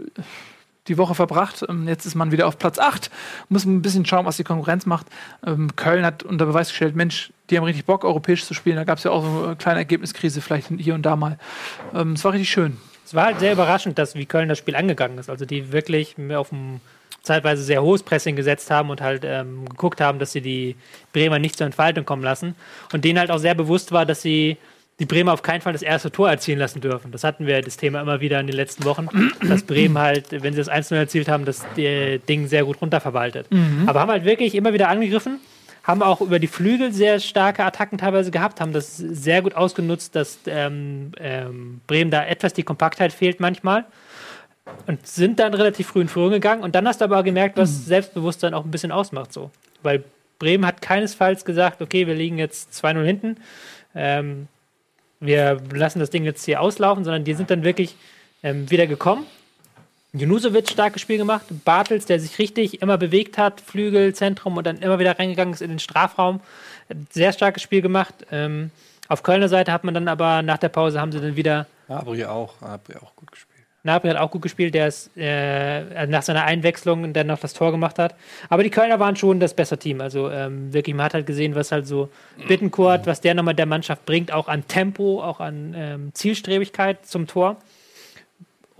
die 0.88 0.98
Woche 0.98 1.14
verbracht. 1.14 1.64
Ähm, 1.70 1.88
jetzt 1.88 2.06
ist 2.06 2.16
man 2.16 2.32
wieder 2.32 2.48
auf 2.48 2.58
Platz 2.58 2.80
8. 2.80 3.12
Muss 3.50 3.66
ein 3.66 3.82
bisschen 3.84 4.06
schauen, 4.06 4.26
was 4.26 4.38
die 4.38 4.44
Konkurrenz 4.44 4.86
macht. 4.86 5.08
Ähm, 5.46 5.76
Köln 5.76 6.04
hat 6.04 6.24
unter 6.24 6.48
Beweis 6.48 6.70
gestellt, 6.70 6.96
Mensch, 6.96 7.32
die 7.50 7.58
haben 7.58 7.64
richtig 7.64 7.86
Bock, 7.86 8.04
europäisch 8.04 8.46
zu 8.46 8.54
spielen. 8.54 8.76
Da 8.76 8.84
gab 8.84 8.98
es 8.98 9.04
ja 9.04 9.12
auch 9.12 9.24
so 9.24 9.44
eine 9.46 9.56
kleine 9.56 9.80
Ergebniskrise, 9.80 10.42
vielleicht 10.42 10.68
hier 10.78 10.96
und 10.96 11.04
da 11.04 11.16
mal. 11.16 11.38
Ähm, 11.94 12.14
es 12.14 12.24
war 12.24 12.34
richtig 12.34 12.50
schön. 12.50 12.78
Es 13.06 13.14
war 13.14 13.26
halt 13.26 13.40
sehr 13.40 13.54
überraschend, 13.54 13.98
dass 13.98 14.16
wie 14.16 14.26
Köln 14.26 14.50
das 14.50 14.60
Spiel 14.60 14.76
angegangen 14.76 15.18
ist. 15.18 15.30
Also 15.30 15.46
die 15.46 15.72
wirklich 15.72 16.16
auf 16.36 16.52
ein 16.52 16.80
zeitweise 17.24 17.64
sehr 17.64 17.82
hohes 17.82 18.04
Pressing 18.04 18.36
gesetzt 18.36 18.70
haben 18.72 18.90
und 18.90 19.02
halt 19.02 19.24
ähm, 19.26 19.68
geguckt 19.68 20.00
haben, 20.00 20.20
dass 20.20 20.32
sie 20.32 20.42
die 20.42 20.76
Bremer 21.12 21.40
nicht 21.40 21.58
zur 21.58 21.66
Entfaltung 21.66 22.06
kommen 22.06 22.24
lassen. 22.24 22.56
Und 22.94 23.06
denen 23.06 23.20
halt 23.20 23.32
auch 23.32 23.40
sehr 23.40 23.56
bewusst 23.56 23.92
war, 23.92 24.06
dass 24.06 24.22
sie 24.22 24.58
die 25.00 25.06
Bremer 25.06 25.34
auf 25.34 25.42
keinen 25.42 25.62
Fall 25.62 25.74
das 25.74 25.82
erste 25.82 26.12
Tor 26.12 26.30
erzielen 26.30 26.60
lassen 26.60 26.82
dürfen. 26.82 27.12
Das 27.12 27.24
hatten 27.24 27.48
wir 27.48 27.62
das 27.62 27.78
Thema 27.78 28.02
immer 28.02 28.20
wieder 28.20 28.40
in 28.40 28.48
den 28.48 28.56
letzten 28.56 28.84
Wochen, 28.84 29.08
dass 29.48 29.64
Bremen 29.64 29.98
halt, 29.98 30.26
wenn 30.32 30.54
sie 30.54 30.60
das 30.60 30.70
1-0 30.70 30.94
erzielt 30.96 31.30
haben, 31.30 31.46
das 31.46 31.66
äh, 31.78 32.20
Ding 32.20 32.48
sehr 32.48 32.66
gut 32.66 32.82
runterverwaltet. 32.82 33.48
Aber 33.88 34.02
haben 34.02 34.12
halt 34.12 34.26
wirklich 34.26 34.56
immer 34.56 34.74
wieder 34.74 34.90
angegriffen, 34.90 35.40
haben 35.84 36.04
auch 36.04 36.22
über 36.22 36.40
die 36.40 36.48
Flügel 36.48 36.92
sehr 36.92 37.20
starke 37.20 37.64
Attacken 37.64 37.98
teilweise 37.98 38.32
gehabt, 38.32 38.62
haben 38.62 38.74
das 38.74 38.98
sehr 38.98 39.42
gut 39.42 39.56
ausgenutzt, 39.56 40.16
dass 40.16 40.40
ähm, 40.46 41.12
ähm, 41.20 41.82
Bremen 41.88 42.12
da 42.12 42.26
etwas 42.26 42.54
die 42.54 42.64
Kompaktheit 42.64 43.14
fehlt 43.14 43.40
manchmal 43.40 43.86
und 44.88 45.06
sind 45.08 45.40
dann 45.40 45.54
relativ 45.54 45.88
früh 45.88 46.02
in 46.02 46.08
Führung 46.08 46.32
gegangen. 46.32 46.64
Und 46.64 46.76
dann 46.76 46.88
hast 46.88 47.02
du 47.02 47.06
aber 47.06 47.24
gemerkt, 47.24 47.58
was 47.58 47.86
Selbstbewusstsein 47.86 48.54
auch 48.54 48.66
ein 48.66 48.72
bisschen 48.72 48.92
ausmacht. 48.92 49.34
So. 49.34 49.52
Weil 49.82 50.04
Bremen 50.38 50.66
hat 50.66 50.82
keinesfalls 50.82 51.46
gesagt, 51.46 51.82
okay, 51.82 52.08
wir 52.08 52.16
liegen 52.16 52.38
jetzt 52.38 52.72
2-0 52.74 53.04
hinten, 53.04 53.38
ähm, 53.96 54.48
wir 55.20 55.62
lassen 55.74 56.00
das 56.00 56.10
Ding 56.10 56.24
jetzt 56.24 56.46
hier 56.46 56.62
auslaufen, 56.62 57.04
sondern 57.04 57.26
die 57.26 57.34
sind 57.34 57.52
dann 57.52 57.64
wirklich 57.64 57.96
ähm, 58.42 58.70
wieder 58.72 58.88
gekommen. 58.88 59.26
Junusovic 60.14 60.70
starkes 60.70 61.02
Spiel 61.02 61.18
gemacht, 61.18 61.46
Bartels, 61.66 62.06
der 62.06 62.20
sich 62.20 62.40
richtig 62.40 62.82
immer 62.82 62.98
bewegt 62.98 63.38
hat, 63.38 63.62
Flügel, 63.62 64.16
Zentrum 64.16 64.58
und 64.58 64.66
dann 64.66 64.80
immer 64.80 64.98
wieder 64.98 65.18
reingegangen 65.20 65.54
ist 65.54 65.62
in 65.62 65.70
den 65.70 65.80
Strafraum. 65.80 66.40
Sehr 67.12 67.32
starkes 67.32 67.62
Spiel 67.62 67.82
gemacht. 67.82 68.16
Ähm, 68.32 68.72
auf 69.08 69.22
Kölner 69.22 69.50
Seite 69.50 69.72
hat 69.72 69.84
man 69.84 69.94
dann 69.94 70.08
aber 70.08 70.42
nach 70.42 70.58
der 70.58 70.70
Pause 70.70 71.00
haben 71.00 71.12
sie 71.12 71.20
dann 71.20 71.36
wieder 71.36 71.68
Abri 71.88 72.26
auch. 72.26 72.62
Abri 72.62 72.96
auch 72.96 73.16
gut 73.16 73.32
gespielt. 73.32 73.50
Nabri 73.84 74.10
hat 74.10 74.18
auch 74.18 74.30
gut 74.30 74.42
gespielt, 74.42 74.74
der 74.74 74.88
ist 74.88 75.10
äh, 75.16 76.06
nach 76.08 76.22
seiner 76.22 76.44
Einwechslung 76.44 77.14
dann 77.14 77.28
noch 77.28 77.40
das 77.40 77.54
Tor 77.54 77.72
gemacht 77.72 77.98
hat. 77.98 78.14
Aber 78.50 78.64
die 78.64 78.70
Kölner 78.70 79.00
waren 79.00 79.16
schon 79.16 79.40
das 79.40 79.54
bessere 79.54 79.80
Team. 79.80 80.02
Also 80.02 80.30
ähm, 80.30 80.74
wirklich, 80.74 80.96
man 80.96 81.06
hat 81.06 81.14
halt 81.14 81.26
gesehen, 81.26 81.56
was 81.56 81.72
halt 81.72 81.88
so 81.88 82.10
Bittencourt, 82.48 83.08
was 83.08 83.22
der 83.22 83.36
nochmal 83.36 83.56
der 83.56 83.66
Mannschaft 83.66 84.06
bringt, 84.06 84.34
auch 84.34 84.50
an 84.50 84.68
Tempo, 84.68 85.24
auch 85.24 85.40
an 85.40 85.74
ähm, 85.78 86.12
Zielstrebigkeit 86.14 87.06
zum 87.06 87.26
Tor. 87.26 87.56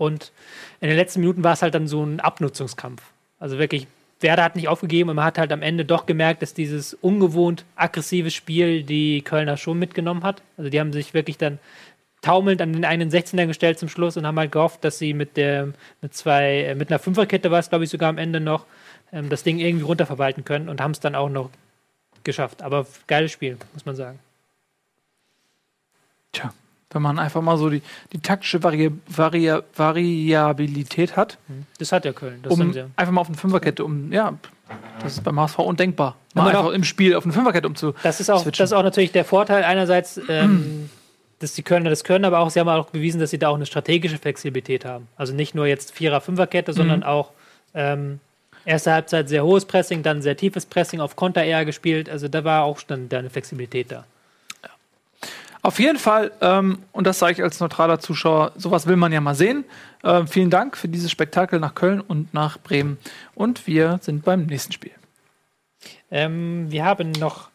Und 0.00 0.32
in 0.80 0.88
den 0.88 0.96
letzten 0.96 1.20
Minuten 1.20 1.44
war 1.44 1.52
es 1.52 1.60
halt 1.60 1.74
dann 1.74 1.86
so 1.86 2.02
ein 2.02 2.20
Abnutzungskampf. 2.20 3.02
Also 3.38 3.58
wirklich, 3.58 3.86
Werder 4.20 4.42
hat 4.42 4.56
nicht 4.56 4.66
aufgegeben 4.66 5.10
und 5.10 5.16
man 5.16 5.26
hat 5.26 5.36
halt 5.36 5.52
am 5.52 5.60
Ende 5.60 5.84
doch 5.84 6.06
gemerkt, 6.06 6.40
dass 6.40 6.54
dieses 6.54 6.94
ungewohnt 6.94 7.66
aggressive 7.76 8.30
Spiel 8.30 8.82
die 8.82 9.20
Kölner 9.20 9.58
schon 9.58 9.78
mitgenommen 9.78 10.22
hat. 10.22 10.40
Also 10.56 10.70
die 10.70 10.80
haben 10.80 10.94
sich 10.94 11.12
wirklich 11.12 11.36
dann 11.36 11.58
taumelnd 12.22 12.62
an 12.62 12.72
den 12.72 12.86
einen 12.86 13.10
16er 13.10 13.46
gestellt 13.46 13.78
zum 13.78 13.90
Schluss 13.90 14.16
und 14.16 14.26
haben 14.26 14.38
halt 14.38 14.52
gehofft, 14.52 14.84
dass 14.84 14.98
sie 14.98 15.12
mit 15.12 15.36
der 15.36 15.68
mit 16.00 16.14
zwei 16.14 16.62
äh, 16.62 16.74
mit 16.74 16.90
einer 16.90 16.98
Fünferkette 16.98 17.50
war 17.50 17.58
es 17.58 17.68
glaube 17.68 17.84
ich 17.84 17.90
sogar 17.90 18.08
am 18.08 18.18
Ende 18.18 18.40
noch 18.40 18.64
ähm, 19.12 19.28
das 19.28 19.42
Ding 19.42 19.58
irgendwie 19.58 19.84
runterverwalten 19.84 20.44
können 20.44 20.70
und 20.70 20.80
haben 20.80 20.92
es 20.92 21.00
dann 21.00 21.14
auch 21.14 21.28
noch 21.28 21.50
geschafft. 22.24 22.62
Aber 22.62 22.86
geiles 23.06 23.32
Spiel 23.32 23.58
muss 23.74 23.84
man 23.84 23.96
sagen. 23.96 24.18
Tja, 26.32 26.54
wenn 26.92 27.02
man 27.02 27.18
einfach 27.18 27.40
mal 27.42 27.56
so 27.56 27.70
die, 27.70 27.82
die 28.12 28.18
taktische 28.20 28.62
Vari 28.62 28.90
Vari 29.06 29.52
Variabilität 29.76 31.16
hat, 31.16 31.38
Das 31.78 31.92
hat 31.92 32.04
ja 32.04 32.12
Köln. 32.12 32.40
Das 32.42 32.52
um 32.52 32.72
sie. 32.72 32.84
einfach 32.96 33.12
mal 33.12 33.20
auf 33.20 33.28
eine 33.28 33.36
Fünferkette, 33.36 33.84
um, 33.84 34.12
ja, 34.12 34.34
das 35.02 35.14
ist 35.14 35.24
beim 35.24 35.38
HSV 35.38 35.58
undenkbar. 35.60 36.16
Mal 36.34 36.48
einfach 36.48 36.64
doch- 36.64 36.72
im 36.72 36.84
Spiel 36.84 37.14
auf 37.14 37.24
eine 37.24 37.32
Fünferkette 37.32 37.66
umzu. 37.66 37.94
Das 38.02 38.20
ist 38.20 38.30
auch, 38.30 38.42
switchen. 38.42 38.62
das 38.62 38.70
ist 38.70 38.76
auch 38.76 38.82
natürlich 38.82 39.12
der 39.12 39.24
Vorteil 39.24 39.64
einerseits, 39.64 40.20
ähm, 40.28 40.90
dass 41.38 41.54
die 41.54 41.62
Kölner 41.62 41.90
das 41.90 42.04
können, 42.04 42.24
aber 42.24 42.38
auch 42.40 42.50
sie 42.50 42.60
haben 42.60 42.68
auch 42.68 42.90
bewiesen, 42.90 43.18
dass 43.20 43.30
sie 43.30 43.38
da 43.38 43.48
auch 43.48 43.54
eine 43.56 43.66
strategische 43.66 44.18
Flexibilität 44.18 44.84
haben. 44.84 45.08
Also 45.16 45.32
nicht 45.34 45.54
nur 45.54 45.66
jetzt 45.66 45.92
Vierer, 45.92 46.20
Fünferkette, 46.20 46.72
sondern 46.72 47.02
auch 47.02 47.30
ähm, 47.74 48.20
erste 48.66 48.92
Halbzeit 48.92 49.28
sehr 49.28 49.42
hohes 49.44 49.64
Pressing, 49.64 50.02
dann 50.02 50.22
sehr 50.22 50.36
tiefes 50.36 50.66
Pressing 50.66 51.00
auf 51.00 51.16
Konter 51.16 51.42
eher 51.42 51.64
gespielt. 51.64 52.10
Also 52.10 52.28
da 52.28 52.44
war 52.44 52.64
auch 52.64 52.82
dann 52.82 53.08
da 53.08 53.18
eine 53.20 53.30
Flexibilität 53.30 53.90
da. 53.90 54.04
Auf 55.62 55.78
jeden 55.78 55.98
Fall, 55.98 56.32
ähm, 56.40 56.78
und 56.92 57.06
das 57.06 57.18
sage 57.18 57.34
ich 57.34 57.42
als 57.42 57.60
neutraler 57.60 58.00
Zuschauer, 58.00 58.52
sowas 58.56 58.86
will 58.86 58.96
man 58.96 59.12
ja 59.12 59.20
mal 59.20 59.34
sehen. 59.34 59.64
Ähm, 60.02 60.26
vielen 60.26 60.50
Dank 60.50 60.76
für 60.76 60.88
dieses 60.88 61.10
Spektakel 61.10 61.60
nach 61.60 61.74
Köln 61.74 62.00
und 62.00 62.32
nach 62.32 62.58
Bremen. 62.58 62.98
Und 63.34 63.66
wir 63.66 63.98
sind 64.00 64.24
beim 64.24 64.46
nächsten 64.46 64.72
Spiel. 64.72 64.92
Ähm, 66.10 66.70
wir 66.70 66.84
haben 66.84 67.12
noch 67.12 67.50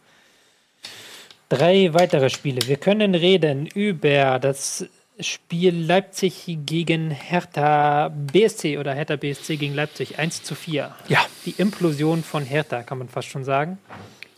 drei 1.49 1.93
weitere 1.93 2.29
Spiele. 2.29 2.67
Wir 2.67 2.77
können 2.77 3.15
reden 3.15 3.65
über 3.65 4.39
das 4.39 4.85
Spiel 5.19 5.73
Leipzig 5.75 6.57
gegen 6.65 7.09
Hertha 7.09 8.09
BSC 8.09 8.77
oder 8.77 8.93
Hertha 8.93 9.15
BSC 9.15 9.55
gegen 9.55 9.73
Leipzig 9.73 10.19
1 10.19 10.43
zu 10.43 10.55
4. 10.55 10.93
Ja. 11.07 11.25
Die 11.45 11.55
Implosion 11.57 12.21
von 12.21 12.43
Hertha, 12.43 12.83
kann 12.83 12.97
man 12.97 13.07
fast 13.07 13.29
schon 13.29 13.45
sagen, 13.45 13.77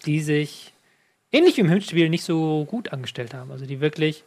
die 0.06 0.22
sich 0.22 0.74
ähnlich 1.32 1.58
wie 1.58 1.62
im 1.62 1.70
Hinspiel 1.70 2.10
nicht 2.10 2.24
so 2.24 2.66
gut 2.66 2.94
angestellt 2.94 3.34
haben. 3.34 3.52
Also 3.52 3.66
die 3.66 3.80
wirklich 3.80 4.24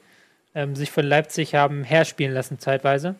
ähm, 0.54 0.74
sich 0.76 0.90
von 0.90 1.04
Leipzig 1.04 1.54
haben 1.54 1.84
herspielen 1.84 2.34
lassen 2.34 2.58
zeitweise. 2.58 3.14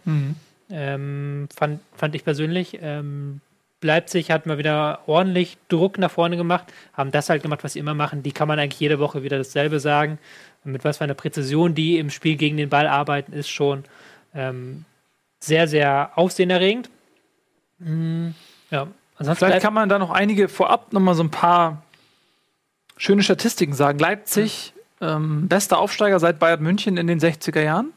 Ähm, 0.70 1.49
fand, 1.55 1.81
fand 1.95 2.14
ich 2.14 2.24
persönlich. 2.24 2.78
Ähm, 2.81 3.41
Leipzig 3.83 4.31
hat 4.31 4.47
mal 4.47 4.59
wieder 4.59 5.01
ordentlich 5.07 5.57
Druck 5.68 5.99
nach 5.99 6.11
vorne 6.11 6.37
gemacht, 6.37 6.66
haben 6.93 7.12
das 7.12 7.31
halt 7.31 7.43
gemacht, 7.43 7.64
was 7.64 7.72
sie 7.72 7.78
immer 7.78 7.95
machen. 7.95 8.22
Die 8.22 8.33
kann 8.33 8.47
man 8.47 8.59
eigentlich 8.59 8.81
jede 8.81 8.99
Woche 8.99 9.22
wieder 9.22 9.39
dasselbe 9.39 9.81
sagen. 9.81 10.18
Mit 10.64 10.85
was 10.85 10.99
für 10.99 11.05
einer 11.05 11.14
Präzision 11.14 11.74
die 11.74 11.99
im 11.99 12.11
Spiel 12.11 12.37
gegen 12.37 12.59
den 12.59 12.68
Ball 12.68 12.87
arbeiten, 12.87 13.33
ist 13.33 13.49
schon 13.49 13.85
ähm, 14.35 14.85
sehr, 15.39 15.66
sehr 15.66 16.11
aufsehenerregend. 16.16 16.91
Mm, 17.78 18.28
ja, 18.70 18.87
ansonsten 19.16 19.47
Vielleicht 19.47 19.62
kann 19.62 19.72
man 19.72 19.89
da 19.89 19.99
noch 19.99 20.11
einige 20.11 20.49
vorab 20.49 20.93
noch 20.93 21.01
mal 21.01 21.14
so 21.14 21.22
ein 21.22 21.31
paar 21.31 21.83
schöne 23.01 23.22
Statistiken 23.22 23.72
sagen. 23.72 23.98
Leipzig, 23.98 24.74
ähm, 25.01 25.48
bester 25.48 25.78
Aufsteiger 25.78 26.20
seit 26.20 26.38
Bayern 26.38 26.62
München 26.62 26.96
in 26.98 27.07
den 27.07 27.18
60er 27.18 27.62
Jahren. 27.62 27.92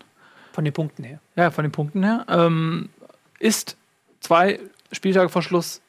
von 0.53 0.63
den 0.63 0.73
Punkten 0.73 1.03
her. 1.03 1.19
Ja, 1.35 1.49
von 1.49 1.63
den 1.63 1.71
Punkten 1.71 2.03
her. 2.03 2.25
Ähm, 2.29 2.89
ist 3.39 3.75
zwei 4.19 4.59
Spieltage 4.91 5.29
vor 5.29 5.41
Schluss 5.41 5.81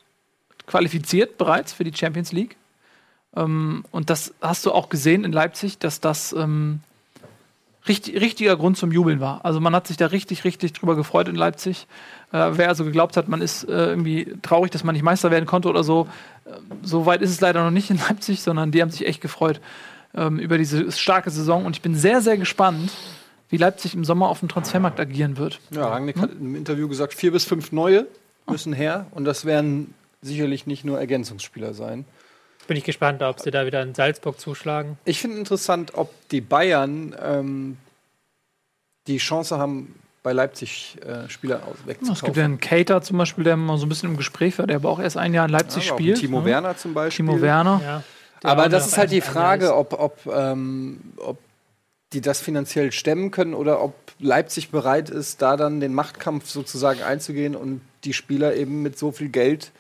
qualifiziert 0.66 1.36
bereits 1.36 1.72
für 1.72 1.84
die 1.84 1.94
Champions 1.94 2.32
League. 2.32 2.56
Ähm, 3.36 3.84
und 3.90 4.10
das 4.10 4.34
hast 4.40 4.64
du 4.66 4.72
auch 4.72 4.88
gesehen 4.88 5.24
in 5.24 5.32
Leipzig, 5.32 5.78
dass 5.78 6.00
das 6.00 6.32
ähm, 6.32 6.80
richtig, 7.88 8.20
richtiger 8.20 8.56
Grund 8.56 8.76
zum 8.76 8.92
Jubeln 8.92 9.20
war. 9.20 9.44
Also 9.44 9.60
man 9.60 9.74
hat 9.74 9.86
sich 9.86 9.96
da 9.96 10.06
richtig, 10.06 10.44
richtig 10.44 10.72
drüber 10.72 10.96
gefreut 10.96 11.28
in 11.28 11.36
Leipzig. 11.36 11.86
Äh, 12.32 12.50
wer 12.52 12.68
also 12.68 12.84
geglaubt 12.84 13.16
hat, 13.16 13.28
man 13.28 13.40
ist 13.42 13.64
äh, 13.64 13.72
irgendwie 13.72 14.34
traurig, 14.42 14.70
dass 14.70 14.84
man 14.84 14.94
nicht 14.94 15.02
Meister 15.02 15.30
werden 15.30 15.46
konnte 15.46 15.68
oder 15.68 15.84
so, 15.84 16.08
äh, 16.46 16.50
so 16.82 17.06
weit 17.06 17.22
ist 17.22 17.30
es 17.30 17.40
leider 17.40 17.62
noch 17.62 17.70
nicht 17.70 17.90
in 17.90 17.98
Leipzig, 17.98 18.42
sondern 18.42 18.70
die 18.70 18.80
haben 18.82 18.90
sich 18.90 19.06
echt 19.06 19.20
gefreut 19.20 19.60
ähm, 20.14 20.38
über 20.38 20.58
diese 20.58 20.90
starke 20.92 21.30
Saison. 21.30 21.66
Und 21.66 21.76
ich 21.76 21.82
bin 21.82 21.94
sehr, 21.94 22.20
sehr 22.20 22.38
gespannt, 22.38 22.90
wie 23.50 23.56
Leipzig 23.56 23.94
im 23.94 24.04
Sommer 24.04 24.28
auf 24.28 24.40
dem 24.40 24.48
Transfermarkt 24.48 24.98
agieren 24.98 25.36
wird. 25.36 25.60
Ja, 25.70 25.88
Rangnick 25.88 26.18
hat 26.18 26.30
im 26.32 26.56
Interview 26.56 26.88
gesagt, 26.88 27.14
vier 27.14 27.32
bis 27.32 27.44
fünf 27.44 27.72
neue 27.72 28.06
müssen 28.48 28.72
her. 28.72 29.06
Und 29.12 29.24
das 29.24 29.44
werden 29.44 29.94
sicherlich 30.22 30.66
nicht 30.66 30.84
nur 30.84 30.98
Ergänzungsspieler 30.98 31.74
sein. 31.74 32.04
Bin 32.66 32.76
ich 32.76 32.84
gespannt, 32.84 33.22
ob 33.22 33.40
sie 33.40 33.50
da 33.50 33.66
wieder 33.66 33.82
in 33.82 33.94
Salzburg 33.94 34.40
zuschlagen. 34.40 34.98
Ich 35.04 35.20
finde 35.20 35.38
interessant, 35.38 35.92
ob 35.94 36.10
die 36.30 36.40
Bayern 36.40 37.14
ähm, 37.22 37.76
die 39.06 39.18
Chance 39.18 39.58
haben, 39.58 39.94
bei 40.22 40.32
Leipzig 40.32 40.96
äh, 41.04 41.28
Spieler 41.28 41.56
aus 41.66 41.74
Es 41.80 41.86
gibt 41.86 42.00
wegzukaufen. 42.08 42.34
ja 42.34 42.44
einen 42.44 42.58
Cater 42.58 43.02
zum 43.02 43.18
Beispiel, 43.18 43.44
der 43.44 43.56
mal 43.56 43.76
so 43.76 43.84
ein 43.84 43.90
bisschen 43.90 44.10
im 44.10 44.16
Gespräch 44.16 44.58
war, 44.58 44.66
der 44.66 44.76
aber 44.76 44.88
auch 44.88 44.98
erst 44.98 45.18
ein 45.18 45.34
Jahr 45.34 45.44
in 45.44 45.52
Leipzig 45.52 45.86
Ja, 45.86 45.94
spielt. 45.94 46.18
Timo 46.18 46.40
ne? 46.40 46.46
Werner 46.46 46.76
zum 46.76 46.94
Beispiel. 46.94 47.26
Timo 47.26 47.40
Werner. 47.42 47.80
Ja. 47.84 48.02
Aber 48.42 48.68
das 48.70 48.86
ist 48.86 48.96
halt 48.96 49.10
die 49.10 49.20
Frage, 49.20 49.74
ob, 49.76 49.92
ob, 49.92 50.26
ähm, 50.26 51.00
ob 51.18 51.38
die 52.14 52.22
das 52.22 52.40
finanziell 52.40 52.90
stemmen 52.92 53.30
können 53.30 53.52
oder 53.52 53.82
ob 53.82 53.94
Leipzig 54.18 54.70
bereit 54.70 55.10
ist, 55.10 55.42
da 55.42 55.56
dann 55.56 55.80
den 55.80 55.92
Machtkampf 55.92 56.48
sozusagen 56.48 57.02
einzugehen 57.02 57.54
und 57.54 57.82
die 58.04 58.14
Spieler 58.14 58.54
eben 58.54 58.82
mit 58.82 58.98
so 58.98 59.12
viel 59.12 59.28
Geld 59.28 59.72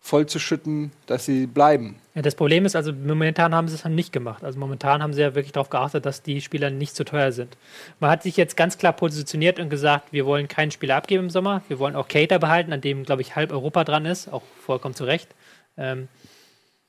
vollzuschütten, 0.00 0.92
dass 1.06 1.26
sie 1.26 1.46
bleiben. 1.46 1.96
Ja, 2.14 2.22
das 2.22 2.34
Problem 2.34 2.64
ist, 2.64 2.74
also 2.74 2.92
momentan 2.92 3.54
haben 3.54 3.68
sie 3.68 3.74
es 3.74 3.84
nicht 3.84 4.12
gemacht. 4.12 4.42
Also 4.42 4.58
momentan 4.58 5.02
haben 5.02 5.12
sie 5.12 5.20
ja 5.20 5.34
wirklich 5.34 5.52
darauf 5.52 5.70
geachtet, 5.70 6.06
dass 6.06 6.22
die 6.22 6.40
Spieler 6.40 6.70
nicht 6.70 6.96
zu 6.96 7.04
teuer 7.04 7.32
sind. 7.32 7.56
Man 8.00 8.10
hat 8.10 8.22
sich 8.22 8.36
jetzt 8.36 8.56
ganz 8.56 8.78
klar 8.78 8.92
positioniert 8.92 9.60
und 9.60 9.68
gesagt, 9.68 10.12
wir 10.12 10.26
wollen 10.26 10.48
keinen 10.48 10.70
Spieler 10.70 10.96
abgeben 10.96 11.24
im 11.24 11.30
Sommer. 11.30 11.62
Wir 11.68 11.78
wollen 11.78 11.94
auch 11.94 12.08
Cater 12.08 12.38
behalten, 12.38 12.72
an 12.72 12.80
dem, 12.80 13.04
glaube 13.04 13.22
ich, 13.22 13.36
halb 13.36 13.52
Europa 13.52 13.84
dran 13.84 14.06
ist. 14.06 14.32
Auch 14.32 14.42
vollkommen 14.64 14.94
zu 14.94 15.04
Recht. 15.04 15.28
Ähm, 15.76 16.08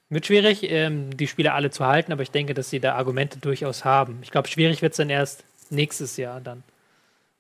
wird 0.09 0.25
schwierig, 0.25 0.69
ähm, 0.69 1.15
die 1.15 1.27
Spieler 1.27 1.53
alle 1.53 1.69
zu 1.69 1.85
halten, 1.85 2.11
aber 2.11 2.23
ich 2.23 2.31
denke, 2.31 2.53
dass 2.53 2.69
sie 2.69 2.79
da 2.79 2.95
Argumente 2.95 3.39
durchaus 3.39 3.85
haben. 3.85 4.19
Ich 4.23 4.31
glaube, 4.31 4.47
schwierig 4.47 4.81
wird 4.81 4.93
es 4.93 4.97
dann 4.97 5.09
erst 5.09 5.43
nächstes 5.69 6.17
Jahr 6.17 6.41
dann. 6.41 6.63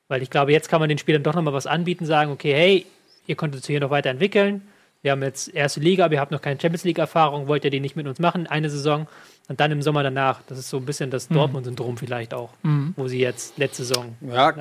Weil 0.07 0.21
ich 0.21 0.29
glaube, 0.29 0.51
jetzt 0.51 0.69
kann 0.69 0.79
man 0.79 0.89
den 0.89 0.97
Spielern 0.97 1.23
doch 1.23 1.33
nochmal 1.33 1.53
was 1.53 1.67
anbieten, 1.67 2.05
sagen, 2.05 2.31
okay, 2.31 2.53
hey, 2.53 2.85
ihr 3.27 3.35
konntet 3.35 3.61
euch 3.61 3.67
hier 3.67 3.79
noch 3.79 3.89
weiterentwickeln. 3.89 4.61
Wir 5.03 5.11
haben 5.11 5.23
jetzt 5.23 5.53
erste 5.53 5.79
Liga, 5.79 6.05
aber 6.05 6.13
ihr 6.15 6.19
habt 6.19 6.31
noch 6.31 6.41
keine 6.41 6.59
Champions 6.61 6.83
League-Erfahrung, 6.83 7.47
wollt 7.47 7.63
ihr 7.65 7.71
die 7.71 7.79
nicht 7.79 7.95
mit 7.95 8.05
uns 8.07 8.19
machen, 8.19 8.45
eine 8.45 8.69
Saison 8.69 9.07
und 9.47 9.59
dann 9.59 9.71
im 9.71 9.81
Sommer 9.81 10.03
danach. 10.03 10.41
Das 10.47 10.59
ist 10.59 10.69
so 10.69 10.77
ein 10.77 10.85
bisschen 10.85 11.09
das 11.09 11.27
Dortmund-Syndrom 11.27 11.97
vielleicht 11.97 12.33
auch, 12.35 12.51
wo 12.95 13.07
sie 13.07 13.19
jetzt 13.19 13.57
letzte 13.57 13.83
Saison 13.83 14.15
Ja, 14.21 14.51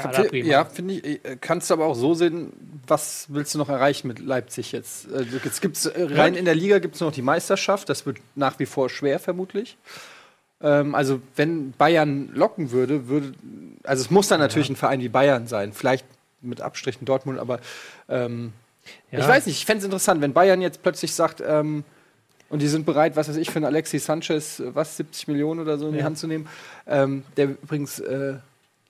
ja 0.46 0.64
finde 0.64 0.94
ich. 0.94 1.24
äh, 1.24 1.36
Kannst 1.40 1.68
du 1.68 1.74
aber 1.74 1.86
auch 1.86 1.94
so 1.94 2.14
sehen, 2.14 2.52
was 2.86 3.26
willst 3.28 3.54
du 3.54 3.58
noch 3.58 3.68
erreichen 3.68 4.08
mit 4.08 4.18
Leipzig 4.18 4.72
jetzt? 4.72 5.10
Äh, 5.12 5.24
Jetzt 5.44 5.60
gibt's 5.60 5.84
äh, 5.86 6.06
rein 6.14 6.34
in 6.34 6.46
der 6.46 6.54
Liga 6.54 6.78
gibt 6.78 6.94
es 6.94 7.00
noch 7.02 7.12
die 7.12 7.22
Meisterschaft, 7.22 7.88
das 7.90 8.06
wird 8.06 8.16
nach 8.34 8.58
wie 8.58 8.66
vor 8.66 8.88
schwer 8.88 9.18
vermutlich. 9.18 9.76
Ähm, 10.62 10.94
also 10.94 11.20
wenn 11.36 11.72
Bayern 11.72 12.30
locken 12.34 12.70
würde, 12.70 13.08
würde, 13.08 13.32
also 13.84 14.02
es 14.02 14.10
muss 14.10 14.28
dann 14.28 14.40
natürlich 14.40 14.70
ein 14.70 14.76
Verein 14.76 15.00
wie 15.00 15.08
Bayern 15.10 15.46
sein, 15.46 15.74
vielleicht 15.74 16.06
mit 16.40 16.62
Abstrichen 16.62 17.04
Dortmund, 17.04 17.38
aber 17.38 17.60
ähm, 18.08 18.54
Ja. 19.10 19.18
ich 19.20 19.28
weiß 19.28 19.46
nicht, 19.46 19.56
ich 19.56 19.66
fände 19.66 19.78
es 19.80 19.84
interessant, 19.84 20.20
wenn 20.20 20.32
Bayern 20.32 20.60
jetzt 20.62 20.82
plötzlich 20.82 21.14
sagt, 21.14 21.42
ähm, 21.46 21.84
und 22.48 22.60
die 22.60 22.68
sind 22.68 22.84
bereit, 22.84 23.14
was 23.16 23.28
weiß 23.28 23.36
ich, 23.36 23.50
für 23.50 23.56
einen 23.56 23.64
Alexis 23.66 24.04
Sanchez, 24.04 24.60
äh, 24.60 24.74
was, 24.74 24.96
70 24.96 25.28
Millionen 25.28 25.60
oder 25.60 25.78
so 25.78 25.86
in 25.86 25.92
die 25.92 25.98
Ja. 26.00 26.04
Hand 26.04 26.18
zu 26.18 26.26
nehmen, 26.26 26.48
ähm, 26.86 27.24
der 27.36 27.46
übrigens 27.50 28.00
äh, 28.00 28.34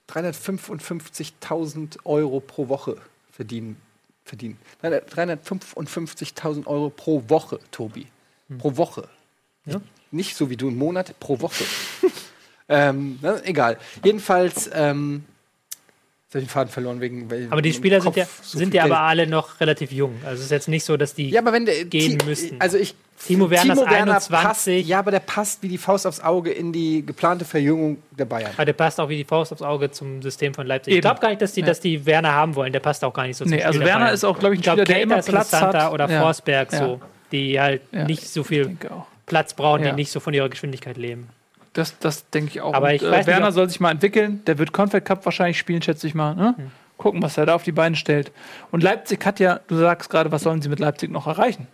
355.000 0.09 1.99
Euro 2.05 2.39
pro 2.39 2.67
Woche 2.67 2.97
verdienen. 3.31 3.77
verdienen. 4.25 4.57
355.000 4.83 6.67
Euro 6.67 6.89
pro 6.89 7.23
Woche, 7.27 7.59
Tobi. 7.71 8.07
Pro 8.59 8.77
Woche. 8.77 9.07
Hm. 9.65 9.73
Ja. 9.73 9.81
Nicht 10.11 10.35
so 10.35 10.49
wie 10.49 10.57
du 10.57 10.67
im 10.67 10.77
Monat, 10.77 11.17
pro 11.19 11.39
Woche. 11.39 11.63
ähm, 12.69 13.19
na, 13.21 13.41
egal. 13.43 13.77
Jedenfalls, 14.03 14.69
ähm, 14.73 15.23
jetzt 16.31 16.35
hab 16.35 16.41
ich 16.41 16.47
den 16.47 16.49
Faden 16.49 16.71
verloren 16.71 17.01
wegen. 17.01 17.29
weil 17.29 17.47
Aber 17.49 17.61
die 17.61 17.73
Spieler 17.73 17.99
sind 18.01 18.15
ja, 18.15 18.25
so 18.41 18.57
sind 18.57 18.73
ja 18.73 18.83
Geld- 18.83 18.93
aber 18.93 19.01
alle 19.01 19.27
noch 19.27 19.59
relativ 19.59 19.91
jung. 19.91 20.15
Also 20.25 20.37
es 20.39 20.45
ist 20.45 20.51
jetzt 20.51 20.67
nicht 20.69 20.85
so, 20.85 20.95
dass 20.97 21.13
die. 21.13 21.29
Ja, 21.29 21.41
aber 21.41 21.51
wenn 21.53 21.65
der 21.65 21.85
gehen 21.85 22.17
Ti- 22.19 22.25
müssten. 22.25 22.55
Also 22.59 22.77
ich 22.77 22.95
Timo 23.27 23.49
Werner 23.51 23.73
ist 23.73 23.81
21. 23.83 24.31
passt, 24.31 24.67
ja, 24.67 24.97
aber 24.97 25.11
der 25.11 25.19
passt 25.19 25.61
wie 25.61 25.67
die 25.67 25.77
Faust 25.77 26.07
aufs 26.07 26.21
Auge 26.21 26.49
in 26.51 26.71
die 26.73 27.05
geplante 27.05 27.45
Verjüngung 27.45 27.97
der 28.11 28.25
Bayern. 28.25 28.49
Aber 28.55 28.65
der 28.65 28.73
passt 28.73 28.99
auch 28.99 29.09
wie 29.09 29.17
die 29.17 29.25
Faust 29.25 29.51
aufs 29.51 29.61
Auge 29.61 29.91
zum 29.91 30.23
System 30.23 30.55
von 30.55 30.65
Leipzig. 30.65 30.91
Ich 30.93 30.97
Eben. 30.97 31.01
glaube 31.01 31.19
gar 31.19 31.29
nicht, 31.29 31.41
dass 31.41 31.53
die, 31.53 31.59
Ja. 31.59 31.67
dass 31.67 31.79
die 31.81 32.03
Werner 32.07 32.31
haben 32.31 32.55
wollen. 32.55 32.73
Der 32.73 32.79
passt 32.79 33.03
auch 33.03 33.13
gar 33.13 33.27
nicht 33.27 33.37
so 33.37 33.45
zum 33.45 33.51
Nee, 33.53 33.61
also 33.61 33.73
Spiel 33.73 33.79
der 33.81 33.87
Werner 33.89 34.05
Bayern. 34.05 34.15
ist 34.15 34.23
auch, 34.23 34.39
glaube 34.39 34.55
ich, 34.55 34.59
ein 34.59 34.61
Ich 34.61 34.63
glaube, 34.63 34.81
Spieler, 34.81 34.95
der 34.95 35.03
immer 35.03 35.19
ist 35.19 35.29
Platz 35.29 35.53
hat. 35.53 35.91
oder 35.93 36.09
Ja. 36.09 36.21
Forsberg 36.21 36.71
Ja. 36.73 36.79
so, 36.79 37.01
die 37.31 37.59
halt 37.59 37.81
Ja. 37.91 38.05
nicht 38.05 38.27
so 38.27 38.41
Ich 38.41 38.47
viel. 38.47 38.75
Platz 39.27 39.53
brauchen, 39.53 39.83
Ja. 39.83 39.89
die 39.91 39.95
nicht 39.97 40.11
so 40.11 40.19
von 40.19 40.33
ihrer 40.33 40.49
Geschwindigkeit 40.49 40.97
leben. 40.97 41.27
Das, 41.73 41.97
das 41.99 42.29
denke 42.29 42.49
ich 42.51 42.61
auch. 42.61 42.73
Aber 42.73 42.87
Und, 42.87 42.93
ich 42.95 43.03
äh, 43.03 43.09
weiß 43.11 43.17
nicht, 43.19 43.27
Werner 43.27 43.47
ob- 43.47 43.53
soll 43.53 43.69
sich 43.69 43.79
mal 43.79 43.91
entwickeln. 43.91 44.43
Der 44.45 44.57
wird 44.57 44.73
Confed 44.73 45.05
Cup 45.05 45.23
wahrscheinlich 45.25 45.57
spielen, 45.57 45.81
schätze 45.81 46.07
ich 46.07 46.15
mal. 46.15 46.35
Ne? 46.35 46.55
Hm. 46.57 46.71
Gucken, 46.97 47.21
was 47.23 47.37
er 47.37 47.45
da 47.45 47.55
auf 47.55 47.63
die 47.63 47.71
Beine 47.71 47.95
stellt. 47.95 48.31
Und 48.71 48.83
Leipzig 48.83 49.25
hat 49.25 49.39
ja, 49.39 49.59
du 49.67 49.77
sagst 49.77 50.09
gerade, 50.09 50.31
was 50.31 50.43
sollen 50.43 50.61
sie 50.61 50.69
mit 50.69 50.79
Leipzig 50.79 51.09
noch 51.09 51.27
erreichen? 51.27 51.67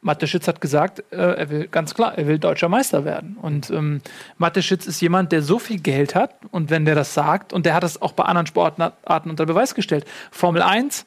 Mateschitz 0.00 0.46
hat 0.46 0.60
gesagt, 0.60 1.02
äh, 1.10 1.16
er 1.16 1.50
will 1.50 1.66
ganz 1.66 1.94
klar, 1.94 2.16
er 2.16 2.26
will 2.26 2.38
deutscher 2.38 2.68
Meister 2.68 3.04
werden. 3.04 3.38
Und 3.40 3.70
ähm, 3.70 4.02
Mateschitz 4.36 4.86
ist 4.86 5.00
jemand, 5.00 5.32
der 5.32 5.42
so 5.42 5.58
viel 5.58 5.80
Geld 5.80 6.14
hat 6.14 6.34
und 6.50 6.68
wenn 6.70 6.84
der 6.84 6.94
das 6.94 7.14
sagt, 7.14 7.52
und 7.54 7.64
der 7.64 7.74
hat 7.74 7.82
das 7.82 8.00
auch 8.02 8.12
bei 8.12 8.24
anderen 8.24 8.46
Sportarten 8.46 9.30
unter 9.30 9.46
Beweis 9.46 9.74
gestellt. 9.74 10.04
Formel 10.30 10.60
1 10.62 11.06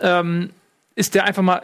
ähm, 0.00 0.50
ist 0.94 1.16
der 1.16 1.24
einfach 1.24 1.42
mal 1.42 1.62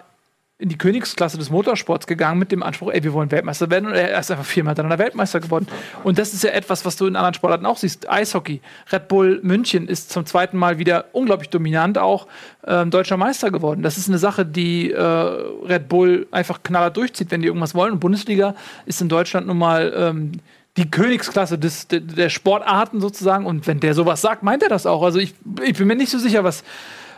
in 0.58 0.68
die 0.68 0.78
Königsklasse 0.78 1.36
des 1.36 1.50
Motorsports 1.50 2.06
gegangen 2.06 2.38
mit 2.38 2.52
dem 2.52 2.62
Anspruch, 2.62 2.92
ey, 2.92 3.02
wir 3.02 3.12
wollen 3.12 3.32
Weltmeister 3.32 3.70
werden 3.70 3.86
und 3.86 3.94
er 3.94 4.16
ist 4.16 4.30
einfach 4.30 4.44
viermal 4.44 4.70
hintereinander 4.70 5.02
Weltmeister 5.02 5.40
geworden. 5.40 5.66
Und 6.04 6.16
das 6.16 6.32
ist 6.32 6.44
ja 6.44 6.50
etwas, 6.50 6.84
was 6.84 6.96
du 6.96 7.06
in 7.06 7.16
anderen 7.16 7.34
Sportarten 7.34 7.66
auch 7.66 7.76
siehst. 7.76 8.08
Eishockey. 8.08 8.60
Red 8.92 9.08
Bull 9.08 9.40
München 9.42 9.88
ist 9.88 10.10
zum 10.10 10.26
zweiten 10.26 10.56
Mal 10.56 10.78
wieder 10.78 11.06
unglaublich 11.10 11.50
dominant 11.50 11.98
auch 11.98 12.28
ähm, 12.66 12.92
deutscher 12.92 13.16
Meister 13.16 13.50
geworden. 13.50 13.82
Das 13.82 13.98
ist 13.98 14.08
eine 14.08 14.18
Sache, 14.18 14.46
die 14.46 14.92
äh, 14.92 15.02
Red 15.02 15.88
Bull 15.88 16.28
einfach 16.30 16.62
knaller 16.62 16.90
durchzieht, 16.90 17.32
wenn 17.32 17.40
die 17.40 17.48
irgendwas 17.48 17.74
wollen. 17.74 17.92
Und 17.92 17.98
Bundesliga 17.98 18.54
ist 18.86 19.02
in 19.02 19.08
Deutschland 19.08 19.48
nun 19.48 19.58
mal 19.58 19.92
ähm, 19.96 20.32
die 20.76 20.88
Königsklasse 20.88 21.58
des, 21.58 21.88
der, 21.88 21.98
der 21.98 22.28
Sportarten 22.28 23.00
sozusagen. 23.00 23.44
Und 23.44 23.66
wenn 23.66 23.80
der 23.80 23.94
sowas 23.94 24.20
sagt, 24.20 24.44
meint 24.44 24.62
er 24.62 24.68
das 24.68 24.86
auch. 24.86 25.02
Also 25.02 25.18
ich, 25.18 25.34
ich 25.64 25.76
bin 25.76 25.88
mir 25.88 25.96
nicht 25.96 26.10
so 26.10 26.18
sicher, 26.18 26.44
was, 26.44 26.62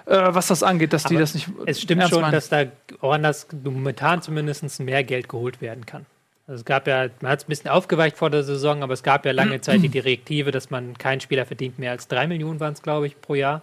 äh, 0.07 0.35
was 0.35 0.47
das 0.49 0.63
angeht, 0.63 0.93
dass 0.93 1.05
die 1.05 1.15
Aber 1.15 1.21
das 1.21 1.35
nicht 1.35 1.49
Es 1.67 1.81
stimmt 1.83 2.09
schon, 2.09 2.21
meinen. 2.23 2.33
dass 2.33 2.49
da 2.49 2.65
woanders 3.01 3.47
momentan 3.65 4.23
zumindest 4.23 4.81
mehr 4.81 5.05
Geld 5.05 5.29
geholt 5.29 5.61
werden 5.61 5.85
kann. 5.87 6.07
Also 6.49 6.61
es 6.61 6.65
gab 6.65 6.87
ja, 6.87 7.09
man 7.21 7.33
hat 7.33 7.41
es 7.41 7.45
ein 7.47 7.49
bisschen 7.49 7.71
aufgeweicht 7.71 8.17
vor 8.17 8.31
der 8.31 8.45
Saison, 8.45 8.83
aber 8.85 8.95
es 8.95 9.03
gab 9.03 9.27
ja 9.27 9.33
lange 9.33 9.61
Zeit 9.61 9.83
die 9.83 9.89
Direktive, 9.91 10.53
dass 10.53 10.71
man 10.71 10.97
keinen 10.97 11.21
Spieler 11.21 11.45
verdient 11.45 11.79
mehr 11.79 11.91
als 11.91 12.07
drei 12.09 12.27
Millionen 12.29 12.61
waren 12.61 12.73
es, 12.73 12.83
glaube 12.83 13.07
ich, 13.09 13.21
pro 13.21 13.35
Jahr. 13.35 13.63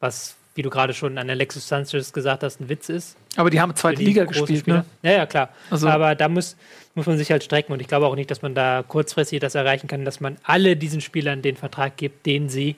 Was, 0.00 0.36
wie 0.54 0.62
du 0.62 0.70
gerade 0.70 0.94
schon 0.94 1.18
an 1.18 1.28
Alexis 1.28 1.68
Sanchez 1.68 2.12
gesagt 2.12 2.42
hast, 2.42 2.60
ein 2.60 2.68
Witz 2.70 2.88
ist. 2.88 3.16
Aber 3.36 3.50
die 3.50 3.60
haben 3.60 3.74
zweite 3.76 3.98
die 3.98 4.06
Liga 4.06 4.24
gespielt, 4.24 4.66
ne? 4.66 4.84
Ja, 5.02 5.10
ja, 5.12 5.26
klar. 5.26 5.50
Also- 5.70 5.88
Aber 5.88 6.14
da 6.14 6.28
muss, 6.28 6.56
muss 6.94 7.04
man 7.06 7.18
sich 7.18 7.30
halt 7.30 7.44
strecken 7.44 7.72
und 7.72 7.80
ich 7.80 7.88
glaube 7.88 8.06
auch 8.06 8.14
nicht, 8.16 8.30
dass 8.30 8.40
man 8.40 8.54
da 8.54 8.82
kurzfristig 8.86 9.40
das 9.40 9.54
erreichen 9.54 9.86
kann, 9.88 10.04
dass 10.06 10.20
man 10.20 10.36
alle 10.44 10.76
diesen 10.76 11.00
Spielern 11.02 11.42
den 11.42 11.56
Vertrag 11.56 11.96
gibt, 11.98 12.24
den 12.24 12.48
sie 12.48 12.76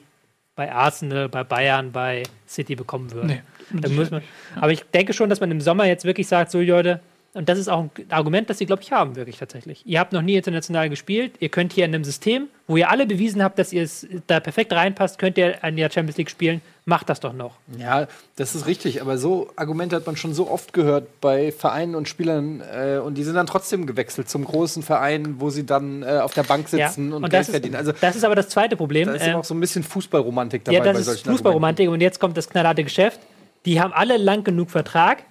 bei 0.57 0.73
Arsenal, 0.73 1.29
bei 1.29 1.43
Bayern, 1.45 1.93
bei 1.93 2.23
City 2.47 2.75
bekommen 2.75 3.13
würden. 3.13 3.41
Nee, 3.71 3.89
muss 3.89 4.11
man, 4.11 4.23
aber 4.55 4.71
ich 4.71 4.83
denke 4.93 5.13
schon, 5.13 5.29
dass 5.29 5.39
man 5.39 5.51
im 5.51 5.61
Sommer 5.61 5.85
jetzt 5.85 6.03
wirklich 6.03 6.27
sagt, 6.27 6.51
so 6.51 6.59
Leute, 6.59 6.99
und 7.33 7.47
das 7.47 7.59
ist 7.59 7.67
auch 7.69 7.83
ein 7.83 7.91
Argument, 8.09 8.49
das 8.49 8.57
sie, 8.57 8.65
glaube 8.65 8.81
ich, 8.81 8.91
haben, 8.91 9.15
wirklich 9.15 9.37
tatsächlich. 9.37 9.85
Ihr 9.85 9.99
habt 9.99 10.13
noch 10.13 10.23
nie 10.23 10.35
international 10.35 10.89
gespielt, 10.89 11.35
ihr 11.39 11.49
könnt 11.49 11.73
hier 11.73 11.85
in 11.85 11.93
einem 11.93 12.03
System, 12.03 12.47
wo 12.67 12.75
ihr 12.75 12.89
alle 12.89 13.05
bewiesen 13.05 13.41
habt, 13.41 13.57
dass 13.57 13.71
ihr 13.71 13.83
es 13.83 14.05
da 14.27 14.39
perfekt 14.39 14.73
reinpasst, 14.73 15.17
könnt 15.17 15.37
ihr 15.37 15.63
in 15.63 15.77
der 15.77 15.89
Champions 15.89 16.17
League 16.17 16.29
spielen, 16.29 16.61
macht 16.85 17.09
das 17.09 17.21
doch 17.21 17.33
noch. 17.33 17.55
Ja, 17.77 18.07
das 18.35 18.55
ist 18.55 18.67
richtig, 18.67 19.01
aber 19.01 19.17
so 19.17 19.49
Argumente 19.55 19.95
hat 19.95 20.05
man 20.05 20.17
schon 20.17 20.33
so 20.33 20.49
oft 20.49 20.73
gehört 20.73 21.21
bei 21.21 21.51
Vereinen 21.51 21.95
und 21.95 22.09
Spielern 22.09 22.61
äh, 22.61 22.97
und 22.97 23.15
die 23.15 23.23
sind 23.23 23.35
dann 23.35 23.47
trotzdem 23.47 23.85
gewechselt 23.85 24.29
zum 24.29 24.43
großen 24.43 24.83
Verein, 24.83 25.39
wo 25.39 25.49
sie 25.49 25.65
dann 25.65 26.03
äh, 26.03 26.19
auf 26.19 26.33
der 26.33 26.43
Bank 26.43 26.67
sitzen 26.67 27.13
und, 27.13 27.21
Geld 27.23 27.33
das, 27.33 27.49
verdienen. 27.49 27.75
Also 27.75 27.91
ist, 27.91 28.03
das 28.03 28.15
ist 28.15 28.23
aber 28.23 28.35
das 28.35 28.49
zweite 28.49 28.75
Problem. 28.75 29.07
da 29.07 29.13
ist 29.13 29.25
Ähm, 29.25 29.35
auch 29.35 29.45
so 29.45 29.53
ein 29.53 29.59
bisschen 29.61 29.83
Fußballromantik 29.83 30.65
dabei 30.65 30.77
Ja, 30.77 30.83
bei 30.83 30.93
das 30.93 31.07
ist 31.07 31.25
Fußballromantik 31.25 31.89
und 31.89 32.01
jetzt 32.01 32.19
kommt 32.19 32.35
das 32.35 32.49
knallharte 32.49 32.83
Geschäft. 32.83 33.19
Die 33.65 33.81
haben 33.81 33.93
alle 33.93 34.17
lang 34.17 34.43
genug 34.43 34.71
Vertrag, 34.71 35.23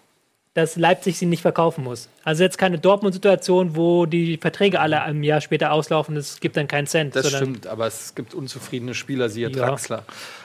dass 0.56 0.76
Leipzig 0.76 1.18
sie 1.18 1.26
nicht 1.26 1.42
verkaufen 1.42 1.84
muss. 1.84 2.08
Also 2.24 2.42
jetzt 2.42 2.56
keine 2.56 2.78
Dortmund-Situation, 2.78 3.76
wo 3.76 4.06
die 4.06 4.38
Verträge 4.38 4.80
alle 4.80 5.02
ein 5.02 5.22
Jahr 5.22 5.42
später 5.42 5.70
auslaufen, 5.70 6.16
es 6.16 6.40
gibt 6.40 6.56
dann 6.56 6.66
keinen 6.66 6.86
Cent. 6.86 7.14
Das 7.14 7.30
stimmt, 7.30 7.66
aber 7.66 7.86
es 7.86 8.14
gibt 8.14 8.32
unzufriedene 8.32 8.94
Spieler, 8.94 9.28
siehe 9.28 9.50
Ja. 9.50 9.66
Draxler. 9.66 10.04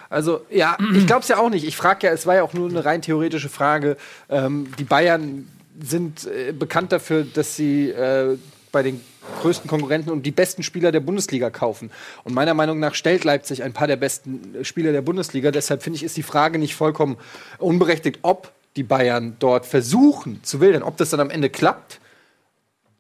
Also, 0.10 0.42
ja, 0.50 0.76
ich 0.94 1.08
glaube 1.08 1.22
es 1.22 1.30
ja 1.30 1.38
auch 1.38 1.50
nicht. 1.50 1.66
Ich 1.66 1.78
frage 1.78 2.08
ja, 2.08 2.14
es 2.14 2.28
war 2.28 2.36
ja 2.36 2.44
auch 2.44 2.52
nur 2.52 2.70
eine 2.70 2.84
rein 2.84 3.02
theoretische 3.02 3.48
Frage. 3.48 3.96
Ähm, 4.30 4.68
die 4.78 4.84
Bayern 4.84 5.48
sind 5.82 6.26
äh, 6.26 6.52
bekannt 6.52 6.92
dafür, 6.92 7.24
dass 7.24 7.56
sie 7.56 7.92
äh, 7.92 8.38
bei 8.74 8.84
den 8.84 9.00
größten 9.42 9.70
Konkurrenten 9.70 10.10
und 10.10 10.26
die 10.26 10.32
besten 10.32 10.62
Spieler 10.62 10.92
der 10.92 11.00
Bundesliga 11.00 11.50
kaufen. 11.50 11.90
Und 12.26 12.34
meiner 12.34 12.54
Meinung 12.54 12.80
nach 12.80 12.96
stellt 12.96 13.24
Leipzig 13.24 13.64
ein 13.64 13.72
paar 13.72 13.88
der 13.88 13.96
besten 13.96 14.66
Spieler 14.66 14.92
der 14.92 15.04
Bundesliga. 15.04 15.52
Deshalb 15.52 15.84
finde 15.84 15.96
ich, 15.96 16.04
ist 16.04 16.18
die 16.18 16.24
Frage 16.24 16.60
nicht 16.60 16.76
vollkommen 16.76 17.16
unberechtigt, 17.60 18.20
ob 18.24 18.52
die 18.76 18.84
Bayern 18.84 19.36
dort 19.40 19.66
versuchen 19.66 20.44
zu 20.44 20.62
wildern. 20.62 20.84
Ob 20.84 20.98
das 20.98 21.10
dann 21.10 21.20
am 21.20 21.30
Ende 21.30 21.50
klappt, 21.50 22.00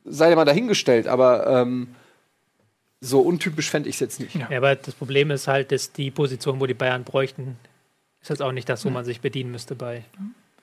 sei 0.05 0.29
ja 0.29 0.35
mal 0.35 0.45
dahingestellt. 0.45 1.07
Aber 1.07 1.47
ähm, 1.47 1.95
so 2.99 3.21
untypisch 3.21 3.69
fände 3.69 3.89
ich 3.89 3.95
es 3.95 3.99
jetzt 3.99 4.19
nicht. 4.19 4.35
Ja, 4.35 4.49
aber 4.57 4.75
das 4.75 4.93
Problem 4.93 5.31
ist 5.31 5.47
halt, 5.47 5.71
dass 5.71 5.91
die 5.91 6.11
Position, 6.11 6.59
wo 6.59 6.65
die 6.65 6.73
Bayern 6.73 7.03
bräuchten, 7.03 7.57
ist 8.21 8.29
jetzt 8.29 8.41
auch 8.41 8.51
nicht 8.51 8.69
das, 8.69 8.85
wo 8.85 8.89
man 8.89 9.05
sich 9.05 9.21
bedienen 9.21 9.51
müsste 9.51 9.75
bei. 9.75 10.03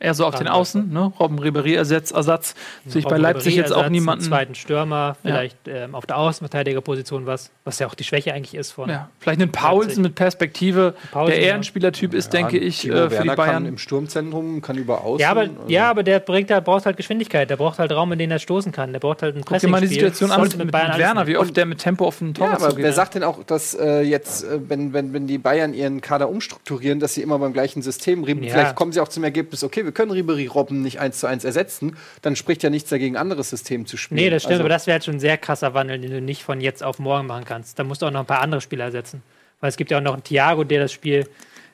Eher 0.01 0.15
so 0.15 0.27
auf 0.27 0.37
den 0.37 0.47
Außen, 0.47 0.93
ne? 0.93 1.13
Robben 1.19 1.41
Ribéry 1.41 1.75
Ersatz, 1.75 2.13
Ersatz. 2.13 2.55
Sehe 2.87 3.01
ich 3.01 3.09
bei 3.09 3.19
Leipzig 3.19 3.57
jetzt 3.57 3.73
auch 3.73 3.89
niemanden. 3.89 4.23
einen 4.23 4.31
zweiten 4.31 4.55
Stürmer, 4.55 5.17
vielleicht 5.23 5.57
ähm, 5.67 5.97
auf 5.97 6.07
der 6.07 6.19
Außenverteidigerposition 6.19 7.27
was, 7.27 7.51
was 7.65 7.81
ja 7.81 7.89
auch 7.89 7.95
die 7.95 8.05
Schwäche 8.05 8.33
eigentlich 8.33 8.55
ist 8.55 8.71
von. 8.71 8.89
Ja, 8.89 9.09
vielleicht 9.19 9.41
einen 9.41 9.51
Paulsen 9.51 10.05
mit 10.05 10.15
Perspektive, 10.15 10.95
Paulsen, 11.11 11.35
der 11.35 11.43
eher 11.43 11.49
ja. 11.49 11.55
ein 11.57 11.65
Spielertyp 11.65 12.15
ist, 12.15 12.33
denke 12.33 12.59
ich, 12.59 12.83
Timo 12.83 12.95
äh, 12.95 12.97
für 12.97 13.11
Werner 13.11 13.23
die 13.23 13.29
kann 13.29 13.37
Bayern. 13.37 13.67
im 13.67 13.79
Sturmzentrum, 13.79 14.63
kann 14.63 14.77
über 14.77 15.03
außen. 15.03 15.21
Ja, 15.21 15.31
aber, 15.33 15.41
also- 15.41 15.53
ja, 15.67 15.91
aber 15.91 16.05
der 16.05 16.21
bringt 16.21 16.53
halt, 16.53 16.65
braucht 16.65 16.87
halt 16.87 16.97
Geschwindigkeit. 16.97 17.51
Der 17.51 17.57
braucht 17.57 17.81
halt 17.81 17.91
Raum, 17.91 18.13
in 18.13 18.21
den 18.21 18.31
er 18.31 18.39
stoßen 18.39 18.71
kann. 18.71 18.93
Der 18.93 19.01
braucht 19.01 19.23
halt 19.23 19.35
ein 19.35 19.43
Guck 19.45 19.59
dir 19.59 19.69
mal 19.69 19.81
die. 19.81 19.89
Situation 19.89 20.31
an 20.31 20.43
mit, 20.43 20.57
mit, 20.57 20.71
Bayern 20.71 20.93
alles 20.93 20.99
Werner, 20.99 21.27
wie 21.27 21.37
oft 21.37 21.57
der 21.57 21.67
mit 21.67 21.79
Tempo 21.79 22.07
auf 22.07 22.19
den 22.19 22.35
Tor 22.35 22.47
Ja, 22.47 22.55
aber 22.55 22.77
wer 22.77 22.93
sagt 22.93 23.17
denn 23.17 23.25
auch, 23.25 23.43
dass 23.43 23.75
äh, 23.75 24.03
jetzt, 24.03 24.45
äh, 24.45 24.61
wenn, 24.69 24.93
wenn, 24.93 25.13
wenn 25.13 25.27
die 25.27 25.39
Bayern 25.39 25.75
ihren 25.75 26.01
Kader 26.01 26.29
umstrukturieren, 26.29 27.01
dass 27.01 27.15
sie 27.15 27.23
immer 27.23 27.39
beim 27.39 27.53
gleichen 27.53 27.83
System 27.83 28.23
reden? 28.23 28.45
Ja. 28.45 28.53
Vielleicht 28.53 28.77
kommen 28.77 28.93
sie 28.93 29.01
auch 29.01 29.09
zum 29.09 29.25
Ergebnis, 29.25 29.65
okay, 29.65 29.88
wir 29.89 29.93
können 29.95 30.11
Ribery 30.11 30.47
Robben 30.47 30.83
nicht 30.83 31.01
eins 31.01 31.19
zu 31.19 31.27
eins 31.27 31.45
ersetzen, 31.45 31.97
dann 32.23 32.37
spricht 32.37 32.63
ja 32.63 32.69
nichts 32.69 32.91
dagegen, 32.91 33.17
ein 33.17 33.21
anderes 33.23 33.49
System 33.51 33.87
zu 33.87 33.97
spielen. 33.97 34.21
Nee, 34.21 34.29
das 34.31 34.43
stimmt, 34.43 34.53
Also- 34.53 34.63
aber 34.65 34.69
das 34.69 34.87
wäre 34.87 34.93
halt 34.95 35.05
schon 35.05 35.15
ein 35.17 35.21
sehr 35.21 35.39
krasser 35.39 35.73
Wandel, 35.75 35.99
den 35.99 36.11
du 36.11 36.21
nicht 36.21 36.43
von 36.43 36.61
jetzt 36.61 36.83
auf 36.83 36.99
morgen 36.99 37.27
machen 37.27 37.45
kannst. 37.47 37.79
Da 37.79 37.85
musst 37.85 38.03
du 38.03 38.07
auch 38.07 38.11
noch 38.11 38.21
ein 38.21 38.27
paar 38.27 38.43
andere 38.43 38.61
Spieler 38.61 38.85
ersetzen. 38.85 39.23
Weil 39.61 39.71
es 39.71 39.77
gibt 39.77 39.91
ja 39.91 39.99
auch 39.99 40.03
noch 40.03 40.13
einen 40.13 40.23
Thiago, 40.23 40.63
der 40.65 40.81
das 40.83 40.93
Spiel, 40.93 41.27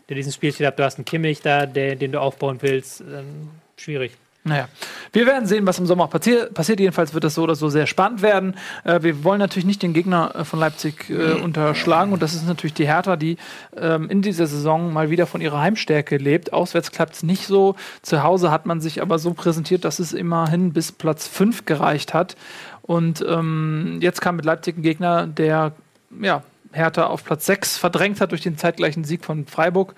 der 0.09 0.16
diesen 0.16 0.32
Spielstil 0.32 0.66
hat. 0.66 0.78
Du 0.78 0.85
hast 0.85 0.97
einen 0.97 1.05
Kimmich 1.05 1.41
da, 1.43 1.66
der, 1.66 1.97
den 1.97 2.12
du 2.12 2.20
aufbauen 2.20 2.59
willst. 2.61 3.01
Ähm, 3.01 3.51
schwierig. 3.77 4.12
Naja, 4.47 4.69
wir 5.12 5.25
werden 5.25 5.47
sehen, 5.47 5.66
was 5.66 5.79
im 5.79 5.87
Sommer 5.87 6.07
passi 6.07 6.37
passiert. 6.53 6.79
Jedenfalls 6.79 7.15
wird 7.15 7.25
das 7.25 7.35
so 7.35 7.43
oder 7.45 7.55
so 7.55 7.71
sehr 7.71 7.87
spannend 7.87 8.21
werden. 8.21 8.57
Äh, 8.85 9.03
wir 9.03 9.25
wollen 9.25 9.39
natürlich 9.39 9.65
nicht 9.65 9.83
den 9.83 9.95
Gegner 9.95 10.35
äh, 10.35 10.45
von 10.45 10.61
Leipzig 10.61 11.09
äh, 11.09 11.41
unterschlagen. 11.41 12.12
Und 12.12 12.21
das 12.21 12.35
ist 12.35 12.47
natürlich 12.47 12.75
die 12.75 12.87
Hertha, 12.87 13.16
die 13.16 13.39
ähm, 13.75 14.11
in 14.11 14.21
dieser 14.21 14.47
Saison 14.47 14.93
mal 14.93 15.09
wieder 15.09 15.27
von 15.27 15.41
ihrer 15.41 15.62
Heimstärke 15.62 16.19
lebt. 16.19 16.53
Auswärts 16.53 16.93
klappt 16.93 17.15
es 17.15 17.23
nicht 17.23 17.47
so. 17.47 17.75
Zu 18.03 18.23
Hause 18.23 18.51
hat 18.51 18.66
man 18.66 18.83
sich 18.83 19.01
aber 19.01 19.19
so 19.19 19.33
präsentiert, 19.33 19.87
dass 19.87 19.99
es 19.99 20.12
immerhin 20.12 20.75
bis 20.75 20.93
Platz 20.93 21.27
5 21.27 21.65
gereicht 21.65 22.12
hat. 22.12 22.37
Und 22.83 23.25
ähm, 23.27 23.97
jetzt 24.03 24.21
kam 24.21 24.37
mit 24.37 24.45
Leipzig 24.45 24.77
ein 24.77 24.83
Gegner, 24.83 25.27
der 25.27 25.73
ja, 26.21 26.43
Hertha 26.74 27.06
auf 27.06 27.24
Platz 27.24 27.46
6 27.46 27.78
verdrängt 27.78 28.20
hat 28.20 28.32
durch 28.32 28.42
den 28.42 28.59
zeitgleichen 28.59 29.05
Sieg 29.05 29.24
von 29.24 29.46
Freiburg. 29.46 29.94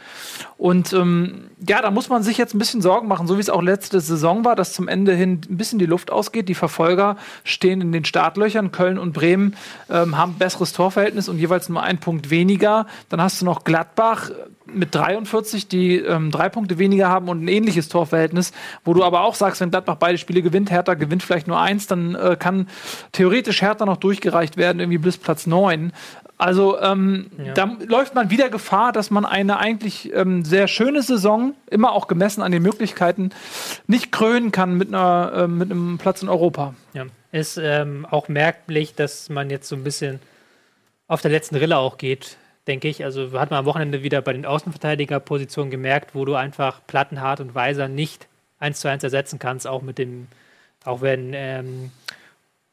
Und 0.59 0.93
ähm, 0.93 1.51
ja, 1.67 1.83
da 1.83 1.91
muss 1.91 2.09
man 2.09 2.23
sich 2.23 2.39
jetzt 2.39 2.55
ein 2.55 2.59
bisschen 2.59 2.83
Sorgen 2.83 3.09
machen, 3.09 3.27
so 3.27 3.37
wie 3.37 3.41
es 3.41 3.51
auch 3.51 3.63
letzte 3.63 4.01
Saison 4.01 4.45
war, 4.45 4.57
dass 4.57 4.73
zum 4.73 4.89
Ende 4.89 5.15
hin 5.15 5.41
ein 5.49 5.57
bisschen 5.57 5.79
die 5.79 5.87
Luft 5.87 6.11
ausgeht. 6.11 6.49
Die 6.49 6.55
Verfolger 6.55 7.17
stehen 7.45 7.81
in 7.81 7.93
den 7.93 8.05
Startlöchern. 8.05 8.73
Köln 8.73 8.99
und 8.99 9.13
Bremen 9.13 9.57
ähm, 9.91 10.17
haben 10.17 10.35
besseres 10.35 10.73
Torverhältnis 10.73 11.29
und 11.29 11.39
jeweils 11.39 11.69
nur 11.69 11.83
ein 11.83 11.99
Punkt 11.99 12.31
weniger. 12.31 12.87
Dann 13.09 13.21
hast 13.21 13.41
du 13.41 13.45
noch 13.45 13.65
Gladbach 13.65 14.31
mit 14.67 14.95
43, 14.95 15.69
die 15.69 15.97
ähm, 15.97 16.31
drei 16.31 16.49
Punkte 16.49 16.79
weniger 16.79 17.09
haben 17.09 17.29
und 17.29 17.45
ein 17.45 17.49
ähnliches 17.49 17.89
Torverhältnis, 17.89 18.53
wo 18.85 18.95
du 18.95 19.05
aber 19.05 19.23
auch 19.23 19.35
sagst, 19.35 19.61
wenn 19.61 19.71
Gladbach 19.71 19.97
beide 19.97 20.19
Spiele 20.19 20.43
gewinnt, 20.43 20.71
Hertha 20.71 20.95
gewinnt 20.95 21.23
vielleicht 21.23 21.47
nur 21.47 21.59
eins, 21.59 21.87
dann 21.87 22.15
äh, 22.15 22.37
kann 22.39 22.69
theoretisch 23.13 23.63
Hertha 23.63 23.87
noch 23.87 23.97
durchgereicht 23.97 24.57
werden, 24.57 24.81
irgendwie 24.81 24.99
bis 24.99 25.19
Platz 25.19 25.47
9. 25.47 25.93
Also 26.39 26.79
ähm, 26.81 27.31
da 27.55 27.77
läuft 27.87 28.15
man 28.15 28.31
wieder 28.31 28.51
Gefahr, 28.51 28.93
dass 28.93 29.11
man 29.11 29.25
eine 29.25 29.59
eigentlich 29.59 30.13
ähm, 30.13 30.45
sehr 30.45 30.69
schöne 30.69 31.01
Saison, 31.01 31.55
immer 31.71 31.93
auch 31.93 32.09
gemessen 32.09 32.43
an 32.43 32.53
den 32.53 32.63
Möglichkeiten, 32.63 33.31
nicht 33.87 34.13
krönen 34.13 34.53
kann 34.53 34.77
mit, 34.77 34.89
einer, 34.89 35.33
äh, 35.35 35.49
mit 35.49 35.71
einem 35.71 35.97
Platz 35.97 36.23
in 36.23 36.29
Europa. 36.29 36.75
Ja. 36.93 37.07
Ist 37.33 37.59
ähm, 37.63 38.07
auch 38.11 38.29
merklich, 38.29 38.95
dass 38.95 39.31
man 39.31 39.49
jetzt 39.49 39.69
so 39.69 39.77
ein 39.77 39.85
bisschen 39.85 40.21
auf 41.09 41.23
der 41.23 41.31
letzten 41.31 41.57
Rille 41.57 41.79
auch 41.79 41.97
geht, 41.97 42.37
denke 42.67 42.89
ich. 42.89 43.05
Also 43.05 43.33
hat 43.39 43.51
man 43.51 43.61
am 43.61 43.65
Wochenende 43.67 44.03
wieder 44.03 44.23
bei 44.23 44.33
den 44.33 44.47
Außenverteidigerpositionen 44.47 45.71
gemerkt, 45.71 46.15
wo 46.15 46.25
du 46.25 46.35
einfach 46.35 46.81
Plattenhart 46.87 47.41
und 47.41 47.55
Weiser 47.55 47.89
nicht 47.89 48.29
eins 48.59 48.81
zu 48.81 48.89
eins 48.89 49.05
ersetzen 49.05 49.39
kannst, 49.39 49.67
auch 49.67 49.83
mit 49.83 49.99
dem, 49.99 50.29
auch 50.85 51.01
wenn 51.01 51.33
ähm, 51.35 51.91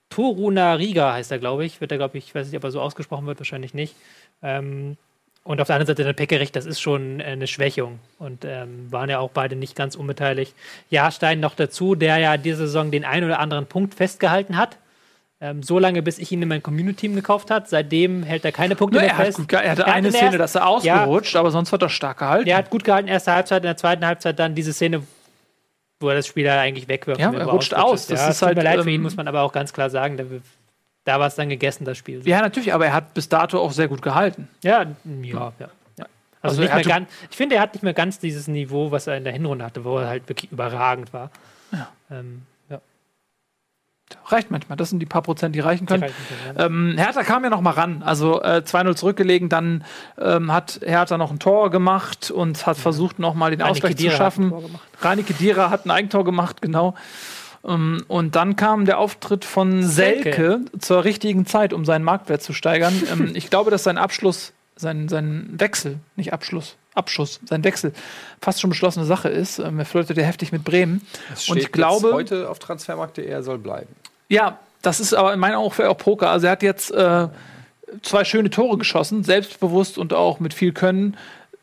Toruna 0.10 0.74
Riga 0.76 1.14
heißt 1.14 1.32
er, 1.32 1.40
glaube 1.40 1.65
ich, 1.65 1.82
wird 1.82 1.91
er, 1.91 1.98
glaube 1.98 2.18
ich, 2.18 2.28
ich 2.28 2.36
weiß 2.36 2.48
nicht, 2.48 2.57
ob 2.57 2.64
er 2.64 2.72
so 2.72 2.82
ausgesprochen 2.82 3.26
wird, 3.26 3.40
wahrscheinlich 3.40 3.74
nicht. 3.74 3.95
Ähm, 4.41 4.98
und 5.44 5.60
auf 5.60 5.68
der 5.68 5.76
anderen 5.76 5.88
Seite 5.88 6.06
der 6.06 6.14
Peckerich, 6.14 6.52
das 6.52 6.65
ist 6.65 6.80
schon 6.80 7.20
äh, 7.20 7.24
eine 7.24 7.48
Schwächung. 7.48 7.99
Und 8.18 8.45
ähm, 8.45 8.91
waren 8.91 9.10
ja 9.10 9.20
auch 9.20 9.32
beide 9.32 9.56
nicht 9.56 9.76
ganz 9.76 9.95
unbeteiligt. 9.95 10.56
Jahrstein 10.90 11.40
noch 11.40 11.56
dazu, 11.56 11.95
der 11.95 12.18
ja 12.18 12.38
diese 12.38 12.68
Saison 12.68 12.91
den 12.91 13.03
einen 13.03 13.26
oder 13.26 13.40
anderen 13.40 13.65
Punkt 13.65 13.94
festgehalten 13.94 14.56
hat. 14.56 14.78
Ähm, 15.45 15.61
so 15.61 15.78
lange, 15.78 16.02
bis 16.02 16.20
ich 16.20 16.32
ihn 16.32 16.41
in 16.41 16.48
mein 16.48 16.64
Community-Team 16.64 17.15
gekauft 17.15 17.52
habe. 17.52 17.65
Seitdem 17.68 18.24
hält 18.24 18.45
er 18.45 18.53
keine 18.53 18.78
Punkte 18.78 18.95
Ja, 18.98 19.02
mehr 19.03 19.11
er, 19.11 19.18
hat 19.18 19.26
fest. 19.26 19.38
gut, 19.40 19.49
ge- 19.49 19.60
er 19.60 19.72
hatte 19.72 19.82
Er 19.82 19.88
hat 19.88 19.94
eine 19.95 20.07
in 20.07 20.14
der 20.14 20.20
Szene, 20.20 20.26
ersten- 20.28 20.40
dass 20.40 20.56
er 20.56 20.68
ausgerutscht, 20.68 21.36
aber 21.36 21.52
sonst 21.52 21.74
hat 21.74 21.82
er 21.82 21.90
stark 21.90 22.20
gehalten. 22.20 22.45
Der 22.45 22.56
hat 22.56 22.70
gut 22.70 22.86
gehalten, 22.86 23.10
erste 23.10 23.34
Halbzeit, 23.34 23.64
in 23.64 23.68
der 23.68 23.76
zweiten 23.76 24.06
Halbzeit 24.06 24.40
dann 24.40 24.56
diese 24.56 24.72
Szene, 24.72 25.03
wo 25.99 26.07
er 26.10 26.15
das 26.15 26.28
Spiel 26.28 26.45
da 26.45 26.61
eigentlich 26.61 26.88
wegwirft. 26.88 27.20
Ja, 27.20 27.34
er 27.34 27.45
rutscht 27.45 27.74
aus. 27.74 28.07
Das 28.07 28.22
ja, 28.22 28.30
ist 28.30 28.40
tut 28.40 28.48
halt, 28.48 28.57
mir 28.57 28.64
leid 28.64 28.76
für 28.84 28.88
ähm, 28.90 28.95
ihn, 28.95 29.02
muss 29.02 29.18
man 29.18 29.28
aber 29.28 29.41
auch 29.41 29.52
ganz 29.52 29.74
klar 29.74 29.90
sagen. 29.90 30.15
Da, 30.15 30.24
da 31.03 31.20
war 31.20 31.28
es 31.28 31.36
dann 31.36 31.49
gegessen, 31.49 31.84
das 31.84 31.98
Spiel. 31.98 32.22
ja, 32.26 32.40
natürlich, 32.41 32.74
aber 32.74 32.86
er 32.86 32.94
hat 32.94 33.14
bis 33.14 33.28
dato 33.28 33.60
auch 33.60 33.74
sehr 33.74 33.90
gut 33.90 34.02
gehalten. 34.02 34.48
Ja, 34.64 34.84
ja, 34.84 34.88
ja. 35.03 35.52
ja. 35.60 35.70
Also, 35.99 36.07
Also 36.41 36.61
nicht 36.61 36.70
er 36.70 36.76
mehr 36.78 36.86
ganz, 36.86 37.10
ich 37.30 37.36
finde, 37.36 37.56
er 37.57 37.61
hat 37.61 37.74
nicht 37.74 37.84
mehr 37.84 37.94
ganz 37.94 38.18
dieses 38.18 38.48
Niveau, 38.48 38.91
was 38.91 39.07
er 39.07 39.18
in 39.18 39.26
der 39.26 39.34
Hinrunde 39.34 39.65
hatte, 39.65 39.84
wo 39.84 39.98
er 39.98 40.07
halt 40.07 40.30
wirklich 40.30 40.53
überragend 40.53 41.11
war. 41.11 41.32
Ja. 41.74 41.90
Ähm, 42.11 42.44
ja. 42.44 42.52
Reicht 44.27 44.52
manchmal. 44.52 44.77
Das 44.77 44.90
sind 44.90 44.99
die 44.99 45.06
paar 45.06 45.22
Prozent, 45.22 45.56
die 45.56 45.60
reichen 45.60 45.85
können. 45.85 46.03
reichen 46.03 46.15
können, 46.27 46.57
ja. 46.57 46.65
Ähm, 46.65 46.98
Hertha 46.98 47.23
kam 47.23 47.44
ja 47.44 47.49
noch 47.49 47.61
mal 47.61 47.72
ran. 47.72 48.03
Also 48.03 48.41
äh, 48.41 48.64
2-0 48.65 48.95
zurückgelegen, 48.95 49.49
dann 49.49 49.84
ähm, 50.19 50.52
hat 50.52 50.80
Hertha 50.84 51.18
noch 51.18 51.31
ein 51.31 51.40
Tor 51.40 51.69
gemacht 51.72 52.31
und 52.31 52.65
hat 52.65 52.77
versucht, 52.77 53.19
noch 53.19 53.34
mal 53.34 53.52
den 53.52 53.61
Rani 53.61 53.72
Ausgleich 53.72 53.95
Khedira 53.95 54.11
zu 54.11 54.18
schaffen. 54.18 54.53
Rani 55.02 55.23
Kedira 55.23 55.69
hat 55.69 55.85
ein 55.85 55.91
Eigentor 55.91 56.23
gemacht, 56.23 56.61
genau. 56.61 56.95
Ähm, 57.65 58.03
und 58.07 58.35
dann 58.35 58.56
kam 58.56 58.85
der 58.85 58.99
Auftritt 58.99 59.45
von 59.45 59.84
Selke, 59.84 60.23
Selke. 60.23 60.61
zur 60.80 61.03
richtigen 61.03 61.45
Zeit, 61.45 61.73
um 61.73 61.85
seinen 61.85 62.03
Marktwert 62.03 62.41
zu 62.41 62.53
steigern. 62.53 62.94
ähm, 63.11 63.31
ich 63.34 63.49
glaube, 63.49 63.72
dass 63.72 63.84
sein 63.84 63.98
Abschluss, 63.98 64.53
sein, 64.76 65.07
sein 65.07 65.49
Wechsel, 65.57 65.99
nicht 66.15 66.34
Abschluss, 66.34 66.76
Abschuss, 66.95 67.40
sein 67.45 67.64
Wechsel 67.64 67.94
fast 68.41 68.61
schon 68.61 68.70
beschlossene 68.70 69.06
Sache 69.06 69.30
ist. 69.30 69.60
Ähm, 69.60 69.80
er 69.80 69.86
flirtet 69.86 70.18
ja 70.18 70.24
heftig 70.24 70.52
mit 70.52 70.64
Bremen. 70.64 71.02
Es 71.34 71.48
Und 71.49 71.56
steht 71.57 71.64
ich 71.68 71.72
glaube, 71.72 72.07
jetzt 72.07 72.14
heute 72.15 72.49
auf 72.49 72.60
Transfermarkt.de, 72.60 73.26
er 73.26 73.44
soll 73.44 73.57
bleiben. 73.57 73.88
ja, 74.30 74.60
das 74.82 74.99
ist 74.99 75.14
aber 75.14 75.34
in 75.34 75.40
meinen 75.40 75.56
Augen 75.56 75.74
auch 75.88 75.98
Poker. 75.98 76.30
Also 76.30 76.48
er 76.48 76.52
hat 76.52 76.61
jetzt 76.64 76.91
äh, 76.91 77.28
zwei 78.02 78.26
schöne 78.26 78.49
Tore 78.49 78.78
geschossen, 78.78 79.24
selbstbewusst 79.24 79.98
und 79.98 80.14
auch 80.14 80.40
mit 80.41 80.53
viel 80.53 80.74
Können. 80.74 81.15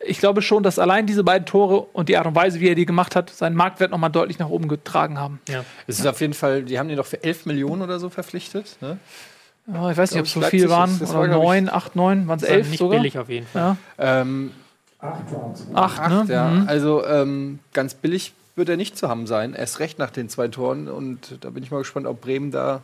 Ich 0.03 0.19
glaube 0.19 0.41
schon, 0.41 0.63
dass 0.63 0.79
allein 0.79 1.05
diese 1.07 1.23
beiden 1.23 1.45
Tore 1.45 1.81
und 1.93 2.09
die 2.09 2.17
Art 2.17 2.27
und 2.27 2.35
Weise, 2.35 2.61
wie 2.61 2.69
er 2.69 2.75
die 2.75 2.87
gemacht 2.87 3.15
hat, 3.15 3.29
seinen 3.29 3.55
Marktwert 3.57 3.91
noch 3.91 3.99
mal 3.99 4.09
deutlich 4.09 4.39
nach 4.39 4.49
oben 4.49 4.67
getragen 4.69 5.19
haben. 5.19 5.39
Ja. 5.51 5.63
Es 5.87 5.99
ist 6.01 6.07
auf 6.07 6.23
jeden 6.23 6.33
Fall, 6.33 6.63
die 6.63 6.79
haben 6.79 6.89
den 6.89 6.97
doch 6.97 7.05
für 7.05 7.23
11 7.23 7.45
Millionen 7.45 7.83
oder 7.83 7.99
so 8.01 8.09
verpflichtet. 8.09 8.79
Ne? 8.81 8.97
Ja, 9.67 9.91
ich 9.91 9.99
weiß 9.99 10.13
nicht, 10.13 10.21
ob 10.21 10.27
es 10.27 10.33
so 10.33 10.41
viel 10.41 10.71
waren. 10.71 10.91
ist- 10.91 11.03
das 11.03 11.11
oder 11.11 11.19
war, 11.19 11.27
ich- 11.27 11.33
neun, 11.35 11.69
acht, 11.69 11.95
neun, 11.97 12.27
waren 12.27 12.37
es 12.37 12.41
Das 12.41 12.51
war 12.51 12.57
elf 12.57 12.71
nicht 12.71 12.79
sogar? 12.79 12.99
billig 12.99 13.19
auf 13.19 13.29
jeden 13.29 13.47
Fall. 13.47 13.77
Ja, 13.99 14.21
Ähm, 14.23 14.53
acht, 15.01 15.99
acht, 16.01 16.29
ne? 16.29 16.35
ja. 16.35 16.49
Mhm. 16.49 16.69
Also 16.69 17.05
ähm, 17.07 17.59
ganz 17.73 17.95
billig 17.95 18.35
wird 18.57 18.69
er 18.69 18.77
nicht 18.77 18.97
zu 18.97 19.09
haben 19.09 19.27
sein. 19.27 19.55
Erst 19.55 19.81
recht 19.81 19.99
nach 19.99 20.11
den 20.11 20.29
zwei 20.29 20.49
Toren. 20.49 20.89
Und 20.89 21.39
da 21.41 21.51
bin 21.51 21.63
ich 21.63 21.71
mal 21.71 21.79
gespannt, 21.79 22.07
ob 22.07 22.21
Bremen 22.21 22.51
da 22.51 22.83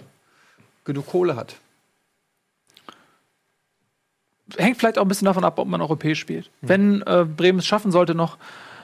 genug 0.84 1.06
Kohle 1.06 1.36
hat. 1.36 1.56
Hängt 4.56 4.78
vielleicht 4.78 4.98
auch 4.98 5.02
ein 5.02 5.08
bisschen 5.08 5.26
davon 5.26 5.44
ab, 5.44 5.58
ob 5.58 5.66
man 5.66 5.80
europäisch 5.80 6.20
spielt. 6.20 6.50
Wenn 6.60 7.02
äh, 7.02 7.24
Bremen 7.24 7.58
es 7.58 7.66
schaffen 7.66 7.90
sollte, 7.90 8.14
noch 8.14 8.38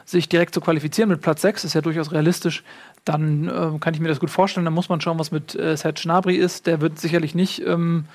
sich 0.04 0.28
direkt 0.28 0.54
zu 0.54 0.60
qualifizieren 0.60 1.08
mit 1.08 1.20
Platz 1.20 1.42
6, 1.42 1.64
ist 1.64 1.74
ja 1.74 1.80
durchaus 1.80 2.10
realistisch, 2.10 2.64
dann 3.04 3.48
äh, 3.48 3.78
kann 3.78 3.94
ich 3.94 4.00
mir 4.00 4.08
das 4.08 4.18
gut 4.18 4.30
vorstellen. 4.30 4.64
Dann 4.64 4.74
muss 4.74 4.88
man 4.88 5.00
schauen, 5.00 5.18
was 5.20 5.30
mit 5.30 5.54
äh, 5.54 5.76
Serge 5.76 6.00
Gnabry 6.02 6.34
ist. 6.34 6.66
Der 6.66 6.80
wird 6.80 6.98
sicherlich 6.98 7.34
nicht 7.36 7.64
ähm, 7.64 8.06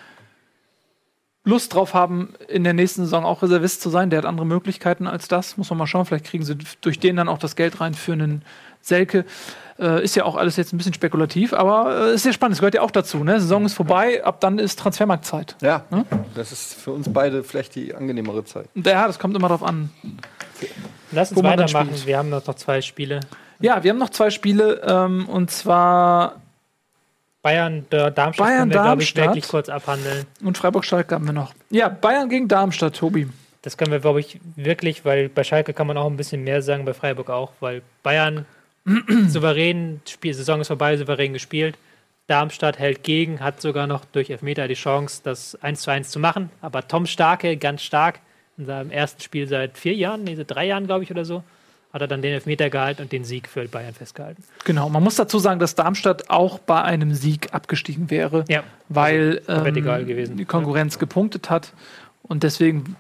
Lust 1.48 1.74
drauf 1.74 1.94
haben, 1.94 2.34
in 2.50 2.64
der 2.66 2.74
nächsten 2.74 3.04
Saison 3.04 3.24
auch 3.24 3.42
Reservist 3.42 3.82
zu 3.82 3.90
sein. 3.90 4.10
Der 4.10 4.20
hat 4.20 4.26
andere 4.26 4.46
Möglichkeiten 4.46 5.08
als 5.08 5.30
das. 5.30 5.56
Muss 5.56 5.70
man 5.70 5.80
mal 5.80 5.88
schauen. 5.88 6.06
Vielleicht 6.06 6.26
kriegen 6.26 6.44
sie 6.44 6.58
durch 6.82 7.00
den 7.00 7.16
dann 7.16 7.30
auch 7.30 7.38
das 7.38 7.56
Geld 7.56 7.80
rein 7.80 7.94
für 7.94 8.14
einen 8.14 8.42
Selke. 8.82 9.26
Äh, 9.80 10.04
ist 10.04 10.16
ja 10.16 10.26
auch 10.26 10.36
alles 10.36 10.58
jetzt 10.58 10.74
ein 10.74 10.78
bisschen 10.78 10.94
spekulativ, 10.94 11.54
aber 11.54 12.10
äh, 12.10 12.16
ist 12.16 12.24
sehr 12.24 12.34
spannend. 12.34 12.56
Es 12.56 12.60
gehört 12.60 12.74
ja 12.74 12.82
auch 12.82 12.92
dazu. 12.92 13.24
Ne? 13.24 13.40
Saison 13.40 13.66
ist 13.66 13.76
vorbei, 13.76 14.24
ab 14.26 14.42
dann 14.42 14.60
ist 14.60 14.78
Transfermarktzeit. 14.80 15.56
Ja, 15.62 15.84
das 16.36 16.52
ist 16.52 16.74
für 16.74 16.92
uns 16.92 17.08
beide 17.14 17.44
vielleicht 17.44 17.76
die 17.76 17.96
angenehmere 17.96 18.44
Zeit. 18.44 18.68
Ja, 18.76 19.08
das 19.08 19.18
kommt 19.18 19.36
immer 19.36 19.48
darauf 19.48 19.64
an. 19.64 19.90
Lass 21.12 21.32
uns 21.32 21.44
weitermachen. 21.44 21.92
Wir 22.06 22.18
haben 22.18 22.30
noch 22.30 22.44
zwei 22.44 22.82
Spiele. 22.82 23.22
Ja, 23.60 23.84
wir 23.84 23.92
haben 23.92 24.00
noch 24.00 24.10
zwei 24.10 24.32
Spiele 24.32 24.82
ähm, 24.86 25.30
und 25.30 25.50
zwar 25.50 26.42
Bayern, 27.42 27.86
Darmstadt 27.90 28.38
Bayern, 28.38 28.58
können 28.58 28.72
wir, 28.72 28.82
glaube 28.82 29.04
ich, 29.04 29.14
Darmstadt. 29.14 29.36
wirklich 29.36 29.48
kurz 29.50 29.70
abhandeln. 29.70 30.26
Und 30.44 30.58
Freiburg-Schalke 30.58 31.16
haben 31.16 31.26
wir 31.26 31.34
noch. 31.34 31.54
Ja, 31.70 31.88
Bayern 31.90 32.30
gegen 32.30 32.48
Darmstadt, 32.48 32.96
Tobi. 32.96 33.30
Das 33.62 33.78
können 33.78 33.92
wir, 33.92 34.00
glaube 34.00 34.20
ich, 34.20 34.40
wirklich, 34.56 35.06
weil 35.06 35.30
bei 35.30 35.44
Schalke 35.44 35.74
kann 35.74 35.88
man 35.88 35.98
auch 35.98 36.08
ein 36.08 36.18
bisschen 36.18 36.44
mehr 36.44 36.62
sagen, 36.62 36.86
bei 36.86 36.94
Freiburg 36.94 37.30
auch, 37.30 37.52
weil 37.60 37.82
Bayern 38.04 38.46
souverän, 39.28 40.02
Spiel, 40.08 40.34
Saison 40.34 40.62
ist 40.62 40.68
vorbei, 40.68 40.98
souverän 40.98 41.34
gespielt. 41.34 41.78
Darmstadt 42.28 42.78
hält 42.78 43.04
gegen, 43.04 43.40
hat 43.40 43.62
sogar 43.62 43.88
noch 43.88 44.04
durch 44.06 44.30
Elfmeter 44.30 44.68
die 44.68 44.74
Chance, 44.74 45.22
das 45.24 45.56
1 45.62 45.82
zu 45.82 45.92
1 45.92 46.10
zu 46.10 46.20
machen. 46.20 46.50
Aber 46.62 46.88
Tom 46.88 47.06
Starke, 47.06 47.56
ganz 47.58 47.82
stark, 47.82 48.20
in 48.58 48.66
seinem 48.66 48.92
ersten 48.92 49.22
Spiel 49.22 49.48
seit 49.48 49.78
vier 49.78 49.94
Jahren, 49.94 50.24
nee, 50.24 50.36
seit 50.36 50.52
drei 50.52 50.66
Jahren, 50.66 50.88
glaube 50.88 51.04
ich, 51.04 51.12
oder 51.12 51.24
so, 51.24 51.44
hat 51.98 52.02
er 52.04 52.08
dann 52.08 52.22
den 52.22 52.34
Elfmeter 52.34 52.70
gehalten 52.70 53.02
und 53.02 53.12
den 53.12 53.24
Sieg 53.26 53.48
für 53.50 53.68
Bayern 53.68 53.94
festgehalten. 53.94 54.44
Genau, 54.64 54.88
man 54.90 55.04
muss 55.04 55.16
dazu 55.16 55.40
sagen, 55.40 55.60
dass 55.60 55.76
Darmstadt 55.76 56.30
auch 56.30 56.60
bei 56.60 56.82
einem 56.82 57.14
Sieg 57.14 57.54
abgestiegen 57.54 58.10
wäre, 58.10 58.46
Ja. 58.48 58.64
weil 58.90 59.42
komplett 59.46 59.78
ähm, 59.78 60.38
die 60.38 60.46
Konkurrenz 60.46 61.00
gepunktet 61.00 61.50
hat. 61.50 61.74
Und 62.24 62.44
deswegen 62.44 62.96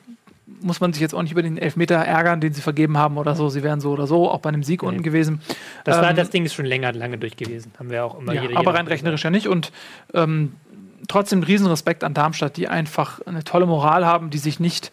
muss 0.61 0.80
man 0.80 0.91
sich 0.94 1.02
jetzt 1.02 1.14
auch 1.14 1.22
nicht 1.22 1.32
über 1.32 1.44
den 1.44 1.57
Elfmeter 1.57 1.95
ärgern, 1.95 2.41
den 2.41 2.53
sie 2.53 2.61
vergeben 2.61 2.98
haben 2.98 3.18
oder 3.18 3.36
so. 3.36 3.49
Sie 3.49 3.61
wären 3.64 3.80
so 3.80 3.91
oder 3.91 4.07
so 4.07 4.30
auch 4.32 4.40
bei 4.40 4.49
einem 4.49 4.64
Sieg 4.64 4.82
unten 4.82 5.03
gewesen. 5.03 5.41
Das, 5.84 5.98
war, 5.98 6.10
Ähm, 6.10 6.15
das 6.15 6.30
Ding 6.32 6.45
ist 6.45 6.53
schon 6.56 6.65
länger, 6.65 6.94
lange 6.94 7.18
durch 7.18 7.38
gewesen. 7.38 7.72
Haben 7.78 7.91
wir 7.91 8.03
auch 8.06 8.18
immer 8.19 8.34
Ja, 8.34 8.41
jede- 8.41 8.57
aber 8.57 8.74
rein 8.74 8.88
rechnerisch 8.88 9.24
ja 9.24 9.30
nicht. 9.30 9.48
Und 9.48 9.72
ähm, 10.14 10.53
trotzdem 11.07 11.44
Riesenrespekt 11.44 12.03
an 12.03 12.14
Darmstadt, 12.14 12.57
die 12.57 12.68
einfach 12.68 13.22
eine 13.28 13.44
tolle 13.44 13.65
Moral 13.68 14.06
haben, 14.06 14.30
die 14.32 14.40
sich 14.40 14.60
nicht 14.60 14.91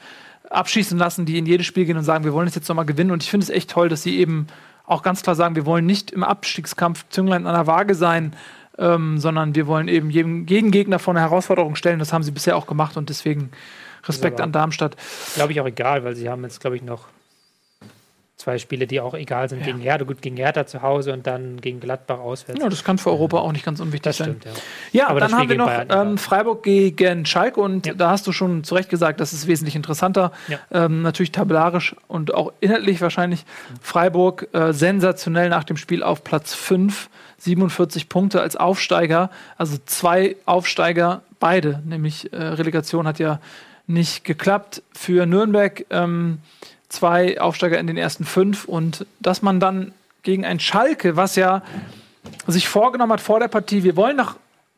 abschießen 0.50 0.98
lassen, 0.98 1.26
die 1.26 1.38
in 1.38 1.46
jedes 1.46 1.66
Spiel 1.66 1.84
gehen 1.84 1.96
und 1.96 2.04
sagen, 2.04 2.24
wir 2.24 2.32
wollen 2.32 2.48
es 2.48 2.54
jetzt 2.54 2.68
nochmal 2.68 2.84
gewinnen. 2.84 3.10
Und 3.10 3.22
ich 3.22 3.30
finde 3.30 3.44
es 3.44 3.50
echt 3.50 3.70
toll, 3.70 3.88
dass 3.88 4.02
sie 4.02 4.18
eben 4.18 4.46
auch 4.86 5.02
ganz 5.02 5.22
klar 5.22 5.34
sagen, 5.34 5.56
wir 5.56 5.66
wollen 5.66 5.86
nicht 5.86 6.10
im 6.10 6.22
Abstiegskampf 6.22 7.06
Zünglein 7.08 7.46
an 7.46 7.54
der 7.54 7.66
Waage 7.66 7.94
sein, 7.94 8.34
ähm, 8.78 9.18
sondern 9.18 9.54
wir 9.54 9.66
wollen 9.66 9.88
eben 9.88 10.10
jedem, 10.10 10.46
jeden 10.46 10.70
Gegner 10.70 10.98
vor 10.98 11.14
eine 11.14 11.20
Herausforderung 11.20 11.76
stellen. 11.76 11.98
Das 11.98 12.12
haben 12.12 12.22
sie 12.22 12.32
bisher 12.32 12.56
auch 12.56 12.66
gemacht 12.66 12.96
und 12.96 13.08
deswegen 13.08 13.50
Respekt 14.06 14.40
an 14.40 14.52
Darmstadt. 14.52 14.96
Glaube 15.34 15.52
ich 15.52 15.60
auch 15.60 15.66
egal, 15.66 16.04
weil 16.04 16.14
sie 16.14 16.28
haben 16.28 16.42
jetzt, 16.42 16.60
glaube 16.60 16.76
ich, 16.76 16.82
noch 16.82 17.06
zwei 18.36 18.59
Spiele, 18.59 18.86
die 18.86 19.01
auch 19.01 19.15
egal 19.15 19.48
sind. 19.48 19.62
Gegen 19.62 19.78
Hertha, 19.78 20.05
gut, 20.05 20.20
gegen 20.20 20.36
Hertha 20.36 20.66
zu 20.66 20.82
Hause 20.82 21.12
und 21.12 21.27
dann 21.27 21.61
gegen 21.61 21.78
Gladbach 21.78 22.19
auswärts. 22.19 22.61
Ja, 22.61 22.69
das 22.69 22.82
kann 22.82 22.98
für 22.98 23.11
Europa 23.11 23.39
auch 23.39 23.52
nicht 23.52 23.65
ganz 23.65 23.78
unwichtig 23.81 24.02
das 24.02 24.16
sein. 24.16 24.36
stimmt, 24.40 24.44
ja. 24.93 25.01
Ja, 25.02 25.09
Aber 25.09 25.20
dann 25.20 25.32
haben 25.35 25.48
wir 25.48 25.56
noch 25.56 25.70
ähm, 25.70 25.89
ja. 25.89 26.16
Freiburg 26.16 26.65
gegen 26.65 27.27
Schalke 27.27 27.61
und 27.61 27.86
Ja. 27.86 27.94
da 27.94 28.11
hast 28.11 28.27
du 28.27 28.32
schon 28.32 28.65
zu 28.65 28.74
Recht 28.74 28.89
gesagt, 28.90 29.20
das 29.20 29.32
ist 29.32 29.47
wesentlich 29.47 29.77
interessanter. 29.77 30.32
Ja. 30.48 30.59
Ähm, 30.73 31.02
natürlich 31.02 31.31
tabellarisch 31.32 31.94
und 32.09 32.35
auch 32.35 32.52
inhaltlich 32.61 33.01
wahrscheinlich. 33.01 33.44
Freiburg 33.81 34.48
äh, 34.52 34.73
sensationell 34.73 35.48
nach 35.48 35.65
dem 35.65 35.77
Spiel 35.77 36.02
auf 36.02 36.24
Platz 36.24 36.55
5, 36.55 37.09
47 37.39 38.09
Punkte 38.09 38.40
als 38.40 38.56
Aufsteiger. 38.56 39.31
Also 39.56 39.77
zwei 39.86 40.36
Aufsteiger, 40.44 41.23
beide, 41.39 41.82
nämlich 41.86 42.32
äh, 42.32 42.36
Relegation 42.43 43.06
hat 43.06 43.19
ja 43.20 43.39
nicht 43.86 44.24
geklappt 44.24 44.82
für 44.93 45.24
Nürnberg. 45.27 45.85
Ähm, 45.90 46.39
zwei 46.89 47.40
Aufsteiger 47.40 47.78
in 47.78 47.86
den 47.86 47.97
ersten 47.97 48.24
fünf 48.24 48.65
und 48.65 49.06
dass 49.20 49.43
man 49.43 49.61
dann 49.61 49.93
gegen 50.23 50.44
ein 50.44 50.61
Schalke, 50.61 51.16
was 51.16 51.36
ja 51.36 51.62
sich 52.47 52.69
vorgenommen 52.69 53.12
hat 53.12 53.20
vor 53.20 53.40
der 53.40 53.48
Partie, 53.48 53.82
wir 53.82 53.97
wollen 53.97 54.16
noch 54.16 54.36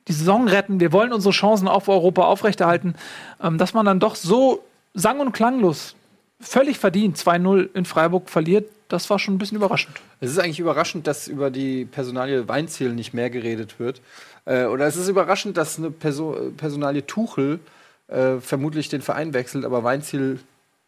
die 0.08 0.12
Saison 0.12 0.48
retten, 0.48 0.80
wir 0.80 0.92
wollen 0.92 1.12
unsere 1.12 1.32
Chancen 1.32 1.68
auf 1.68 1.88
Europa 1.88 2.24
aufrechterhalten, 2.24 2.94
ähm, 3.42 3.58
dass 3.58 3.74
man 3.74 3.86
dann 3.86 4.00
doch 4.00 4.14
so 4.14 4.64
sang- 4.94 5.20
und 5.20 5.32
klanglos, 5.32 5.94
völlig 6.40 6.78
verdient 6.78 7.16
2-0 7.16 7.68
in 7.74 7.84
Freiburg 7.84 8.30
verliert, 8.30 8.68
das 8.88 9.10
war 9.10 9.18
schon 9.18 9.34
ein 9.34 9.38
bisschen 9.38 9.56
überraschend. 9.56 9.96
Es 10.20 10.30
ist 10.30 10.38
eigentlich 10.38 10.60
überraschend, 10.60 11.06
dass 11.06 11.26
über 11.26 11.50
die 11.50 11.84
Personalie 11.84 12.46
Weinziel 12.46 12.92
nicht 12.92 13.14
mehr 13.14 13.30
geredet 13.30 13.80
wird. 13.80 14.00
Äh, 14.44 14.66
oder 14.66 14.86
es 14.86 14.96
ist 14.96 15.08
überraschend, 15.08 15.56
dass 15.56 15.78
eine 15.78 15.90
Perso 15.90 16.52
Personalie 16.56 17.04
Tuchel 17.04 17.58
äh, 18.06 18.36
vermutlich 18.38 18.88
den 18.88 19.02
Verein 19.02 19.34
wechselt, 19.34 19.64
aber 19.64 19.82
Weinziel 19.82 20.38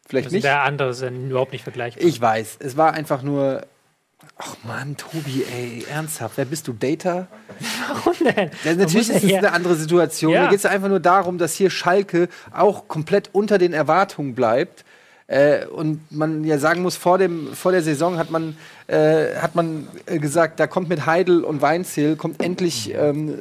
vielleicht 0.09 0.27
Also 0.27 0.37
nicht. 0.37 0.45
der 0.45 0.63
andere 0.63 0.91
ist 0.91 1.03
überhaupt 1.03 1.53
nicht 1.53 1.63
vergleichbar. 1.63 2.05
Ich 2.05 2.21
weiß, 2.21 2.57
es 2.61 2.77
war 2.77 2.95
einfach 2.95 3.23
nur. 3.23 3.67
Ach 4.37 4.57
Mann, 4.65 4.97
Tobi, 4.97 5.45
ey, 5.53 5.85
ernsthaft, 5.91 6.37
wer 6.37 6.45
bist 6.45 6.67
du? 6.69 6.73
Data? 6.73 7.29
Warum 7.89 8.15
denn? 8.25 8.51
Ja, 8.65 8.75
natürlich 8.75 9.11
ist 9.11 9.25
es 9.25 9.33
eine 9.33 9.53
andere 9.53 9.75
Situation. 9.77 10.33
Ja. 10.33 10.43
Mir 10.45 10.49
geht 10.51 10.59
es 10.59 10.67
einfach 10.67 10.89
nur 10.89 11.01
darum, 11.01 11.39
dass 11.39 11.55
hier 11.55 11.71
Schalke 11.71 12.29
auch 12.53 12.89
komplett 12.89 13.31
unter 13.33 13.59
den 13.59 13.73
Erwartungen 13.73 14.35
bleibt. 14.35 14.85
Äh, 15.29 15.67
und 15.67 16.01
man 16.11 16.43
ja 16.45 16.59
sagen 16.59 16.83
muss, 16.83 16.97
vor, 16.97 17.19
dem, 17.19 17.53
vor 17.55 17.71
der 17.71 17.83
Saison 17.83 18.17
hat 18.17 18.31
man, 18.31 18.57
äh, 18.87 19.37
hat 19.37 19.55
man 19.55 19.87
äh, 20.07 20.19
gesagt, 20.19 20.59
da 20.59 20.67
kommt 20.67 20.89
mit 20.89 21.05
Heidel 21.05 21.45
und 21.45 21.61
Weinziel, 21.61 22.17
kommt 22.17 22.43
endlich 22.43 22.95
ähm, 22.95 23.35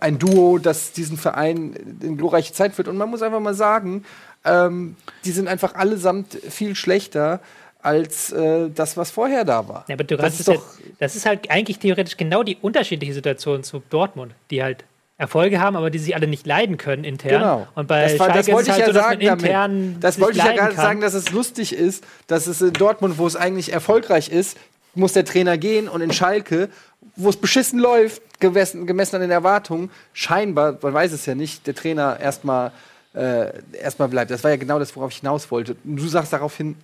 ein 0.00 0.18
Duo, 0.18 0.58
das 0.58 0.92
diesen 0.92 1.16
Verein 1.16 1.74
in 2.00 2.16
glorreiche 2.16 2.52
Zeit 2.52 2.74
führt. 2.74 2.88
Und 2.88 2.96
man 2.96 3.10
muss 3.10 3.22
einfach 3.22 3.40
mal 3.40 3.54
sagen, 3.54 4.04
ähm, 4.46 4.96
die 5.24 5.32
sind 5.32 5.48
einfach 5.48 5.74
allesamt 5.74 6.34
viel 6.48 6.74
schlechter 6.74 7.40
als 7.82 8.32
äh, 8.32 8.68
das, 8.74 8.96
was 8.96 9.10
vorher 9.10 9.44
da 9.44 9.68
war. 9.68 9.84
Ja, 9.88 9.94
aber 9.94 10.04
du 10.04 10.16
das 10.16 10.34
ist 10.34 10.40
es 10.40 10.46
ja, 10.46 10.54
doch 10.54 10.64
das 10.98 11.14
ist 11.14 11.26
halt 11.26 11.50
eigentlich 11.50 11.78
theoretisch 11.78 12.16
genau 12.16 12.42
die 12.42 12.56
unterschiedliche 12.60 13.14
Situation 13.14 13.62
zu 13.62 13.82
Dortmund, 13.90 14.34
die 14.50 14.62
halt 14.62 14.84
Erfolge 15.18 15.60
haben, 15.60 15.76
aber 15.76 15.88
die 15.88 15.98
sie 15.98 16.14
alle 16.14 16.26
nicht 16.26 16.46
leiden 16.46 16.76
können 16.76 17.04
intern. 17.04 17.40
Genau. 17.40 17.66
Und 17.74 17.88
bei 17.88 18.02
das, 18.02 18.18
war, 18.18 18.26
Schalke 18.26 18.38
das 18.38 18.52
wollte 18.54 18.70
ich 18.70 18.76
halt 18.76 18.86
ja 18.88 18.92
so, 18.92 19.00
sagen 19.00 19.20
intern. 19.20 19.96
Das 20.00 20.16
sich 20.16 20.24
wollte 20.24 20.38
ich 20.38 20.44
ja 20.44 20.52
gerade 20.52 20.74
sagen, 20.74 21.00
dass 21.00 21.14
es 21.14 21.30
lustig 21.30 21.72
ist, 21.74 22.04
dass 22.26 22.46
es 22.46 22.60
in 22.60 22.74
Dortmund, 22.74 23.16
wo 23.16 23.26
es 23.26 23.34
eigentlich 23.34 23.72
erfolgreich 23.72 24.28
ist, 24.28 24.58
muss 24.94 25.12
der 25.12 25.24
Trainer 25.24 25.56
gehen 25.56 25.88
und 25.88 26.00
in 26.00 26.12
Schalke, 26.12 26.68
wo 27.16 27.30
es 27.30 27.36
beschissen 27.36 27.78
läuft, 27.78 28.20
gemessen, 28.40 28.86
gemessen 28.86 29.16
an 29.16 29.22
den 29.22 29.30
Erwartungen, 29.30 29.90
scheinbar, 30.12 30.78
man 30.82 30.92
weiß 30.92 31.12
es 31.12 31.24
ja 31.24 31.34
nicht, 31.34 31.66
der 31.66 31.74
Trainer 31.74 32.18
erstmal 32.20 32.72
äh, 33.16 33.52
erstmal 33.72 34.08
bleibt. 34.08 34.30
Das 34.30 34.44
war 34.44 34.50
ja 34.50 34.56
genau 34.56 34.78
das, 34.78 34.94
worauf 34.94 35.10
ich 35.10 35.18
hinaus 35.18 35.50
wollte. 35.50 35.76
Und 35.84 35.96
du 35.96 36.06
sagst 36.06 36.32
daraufhin, 36.32 36.76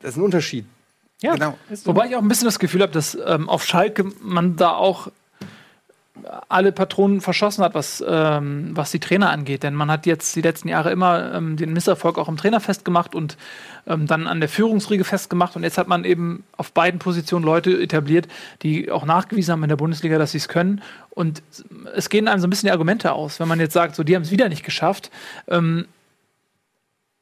das 0.00 0.10
ist 0.12 0.16
ein 0.18 0.22
Unterschied. 0.22 0.66
Ja, 1.20 1.34
Genau. 1.34 1.58
Wobei 1.84 2.06
ich 2.06 2.14
auch 2.14 2.22
ein 2.22 2.28
bisschen 2.28 2.44
das 2.44 2.58
Gefühl 2.58 2.82
habe, 2.82 2.92
dass 2.92 3.18
ähm, 3.26 3.48
auf 3.48 3.64
Schalke 3.64 4.04
man 4.20 4.56
da 4.56 4.72
auch 4.74 5.08
alle 6.48 6.72
Patronen 6.72 7.20
verschossen 7.20 7.64
hat, 7.64 7.74
was, 7.74 8.04
ähm, 8.06 8.70
was 8.74 8.90
die 8.90 9.00
Trainer 9.00 9.30
angeht. 9.30 9.62
Denn 9.62 9.74
man 9.74 9.90
hat 9.90 10.06
jetzt 10.06 10.34
die 10.36 10.40
letzten 10.40 10.68
Jahre 10.68 10.90
immer 10.90 11.32
ähm, 11.34 11.56
den 11.56 11.72
Misserfolg 11.72 12.18
auch 12.18 12.28
im 12.28 12.36
Trainer 12.36 12.60
festgemacht 12.60 13.14
und 13.14 13.36
ähm, 13.86 14.06
dann 14.06 14.26
an 14.26 14.40
der 14.40 14.48
Führungsriege 14.48 15.04
festgemacht. 15.04 15.56
Und 15.56 15.62
jetzt 15.62 15.78
hat 15.78 15.88
man 15.88 16.04
eben 16.04 16.44
auf 16.56 16.72
beiden 16.72 16.98
Positionen 16.98 17.44
Leute 17.44 17.80
etabliert, 17.80 18.28
die 18.62 18.90
auch 18.90 19.04
nachgewiesen 19.04 19.52
haben 19.52 19.62
in 19.62 19.68
der 19.68 19.76
Bundesliga, 19.76 20.18
dass 20.18 20.32
sie 20.32 20.38
es 20.38 20.48
können. 20.48 20.82
Und 21.10 21.42
es 21.94 22.08
gehen 22.08 22.28
einem 22.28 22.40
so 22.40 22.46
ein 22.46 22.50
bisschen 22.50 22.68
die 22.68 22.72
Argumente 22.72 23.12
aus. 23.12 23.40
Wenn 23.40 23.48
man 23.48 23.60
jetzt 23.60 23.72
sagt, 23.72 23.96
so, 23.96 24.04
die 24.04 24.14
haben 24.14 24.22
es 24.22 24.30
wieder 24.30 24.48
nicht 24.48 24.64
geschafft, 24.64 25.10
ähm, 25.48 25.86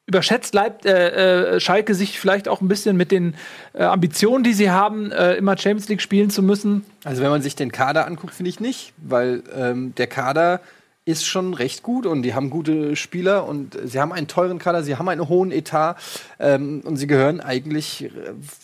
überschätzt 0.07 0.53
bleibt 0.53 0.87
äh, 0.87 1.57
äh, 1.57 1.61
Schalke 1.61 1.95
sich 1.95 2.19
vielleicht 2.21 2.49
auch 2.49 2.61
ein 2.61 2.69
bisschen 2.69 2.97
mit 2.97 3.11
den 3.11 3.35
äh, 3.73 3.83
Ambitionen, 3.83 4.45
die 4.45 4.53
sie 4.53 4.71
haben, 4.71 5.11
äh, 5.11 5.35
immer 5.35 5.59
Champions 5.59 5.89
League 5.89 6.01
spielen 6.01 6.31
zu 6.31 6.43
müssen. 6.43 6.85
Also 7.05 7.23
wenn 7.23 7.31
man 7.31 7.43
sich 7.43 7.57
den 7.57 7.73
Kader 7.73 8.07
anguckt, 8.07 8.35
finde 8.35 8.51
ich 8.51 8.61
nicht, 8.61 8.93
weil 8.99 9.43
ähm, 9.55 9.95
der 9.97 10.07
Kader 10.07 10.61
ist 11.07 11.25
schon 11.25 11.55
recht 11.55 11.85
gut 11.85 12.05
und 12.05 12.23
die 12.23 12.35
haben 12.35 12.51
gute 12.51 12.97
Spieler 12.97 13.47
und 13.47 13.79
sie 13.85 14.01
haben 14.01 14.13
einen 14.13 14.27
teuren 14.27 14.59
Kader, 14.59 14.83
sie 14.83 14.97
haben 14.97 15.09
einen 15.09 15.29
hohen 15.29 15.53
Etat 15.53 15.95
ähm, 16.41 16.83
und 16.85 16.97
sie 16.97 17.07
gehören 17.07 17.41
eigentlich, 17.41 18.07
äh, 18.07 18.11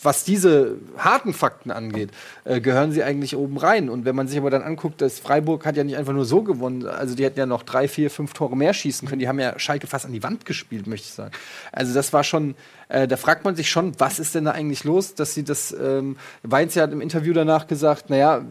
was 0.01 0.25
diese 0.25 0.75
harten 0.97 1.33
Fakten 1.33 1.71
angeht, 1.71 2.11
äh, 2.43 2.59
gehören 2.59 2.91
sie 2.91 3.01
eigentlich 3.01 3.37
oben 3.37 3.57
rein. 3.57 3.89
Und 3.89 4.03
wenn 4.03 4.13
man 4.13 4.27
sich 4.27 4.37
aber 4.37 4.49
dann 4.49 4.61
anguckt, 4.61 4.99
dass 4.99 5.19
Freiburg 5.19 5.65
hat 5.65 5.77
ja 5.77 5.85
nicht 5.85 5.95
einfach 5.95 6.11
nur 6.11 6.25
so 6.25 6.43
gewonnen, 6.43 6.85
also 6.85 7.15
die 7.15 7.23
hätten 7.23 7.39
ja 7.39 7.45
noch 7.45 7.63
drei, 7.63 7.87
vier, 7.87 8.11
fünf 8.11 8.33
Tore 8.33 8.57
mehr 8.57 8.73
schießen 8.73 9.07
können, 9.07 9.19
die 9.19 9.29
haben 9.29 9.39
ja 9.39 9.57
Schalke 9.57 9.87
fast 9.87 10.05
an 10.05 10.11
die 10.11 10.21
Wand 10.21 10.45
gespielt, 10.45 10.85
möchte 10.85 11.07
ich 11.07 11.13
sagen. 11.13 11.31
Also 11.71 11.93
das 11.93 12.11
war 12.11 12.25
schon, 12.25 12.55
äh, 12.89 13.07
da 13.07 13.15
fragt 13.15 13.45
man 13.45 13.55
sich 13.55 13.69
schon, 13.69 13.97
was 13.99 14.19
ist 14.19 14.35
denn 14.35 14.43
da 14.43 14.51
eigentlich 14.51 14.83
los, 14.83 15.15
dass 15.15 15.33
sie 15.33 15.45
das, 15.45 15.71
ähm, 15.71 16.17
Weinz 16.43 16.75
hat 16.75 16.91
im 16.91 16.99
Interview 16.99 17.31
danach 17.31 17.67
gesagt, 17.67 18.09
naja, 18.09 18.41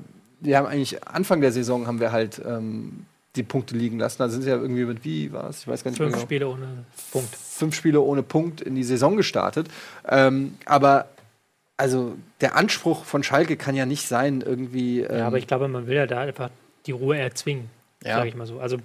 wir 0.40 0.56
haben 0.56 0.66
eigentlich 0.66 1.06
Anfang 1.06 1.42
der 1.42 1.52
Saison 1.52 1.86
haben 1.86 2.00
wir 2.00 2.10
halt 2.10 2.40
ähm, 2.44 3.04
die 3.36 3.42
Punkte 3.42 3.74
liegen 3.74 3.98
lassen. 3.98 4.18
Da 4.18 4.28
sind 4.28 4.42
sie 4.42 4.50
ja 4.50 4.56
irgendwie 4.56 4.84
mit 4.84 5.04
wie 5.04 5.32
war 5.32 5.48
es? 5.50 5.60
Ich 5.60 5.68
weiß 5.68 5.84
gar 5.84 5.90
nicht 5.90 5.98
Fünf 5.98 6.10
mehr 6.10 6.16
genau. 6.18 6.26
Spiele 6.26 6.48
ohne 6.48 6.84
Punkt. 7.10 7.34
Fünf 7.34 7.74
Spiele 7.74 8.00
ohne 8.00 8.22
Punkt 8.22 8.60
in 8.60 8.74
die 8.74 8.84
Saison 8.84 9.16
gestartet. 9.16 9.68
Ähm, 10.08 10.58
aber 10.66 11.08
also 11.76 12.16
der 12.40 12.56
Anspruch 12.56 13.04
von 13.04 13.22
Schalke 13.22 13.56
kann 13.56 13.74
ja 13.74 13.86
nicht 13.86 14.06
sein, 14.06 14.42
irgendwie. 14.42 15.00
Ähm, 15.00 15.18
Ja, 15.18 15.26
aber 15.26 15.38
ich 15.38 15.46
glaube, 15.46 15.68
man 15.68 15.86
will 15.86 15.96
ja 15.96 16.06
da 16.06 16.20
einfach 16.20 16.50
die 16.86 16.92
Ruhe 16.92 17.16
erzwingen, 17.18 17.70
Ja. 18.04 18.16
sage 18.16 18.28
ich 18.28 18.34
mal 18.34 18.46
so. 18.46 18.60
Also 18.60 18.76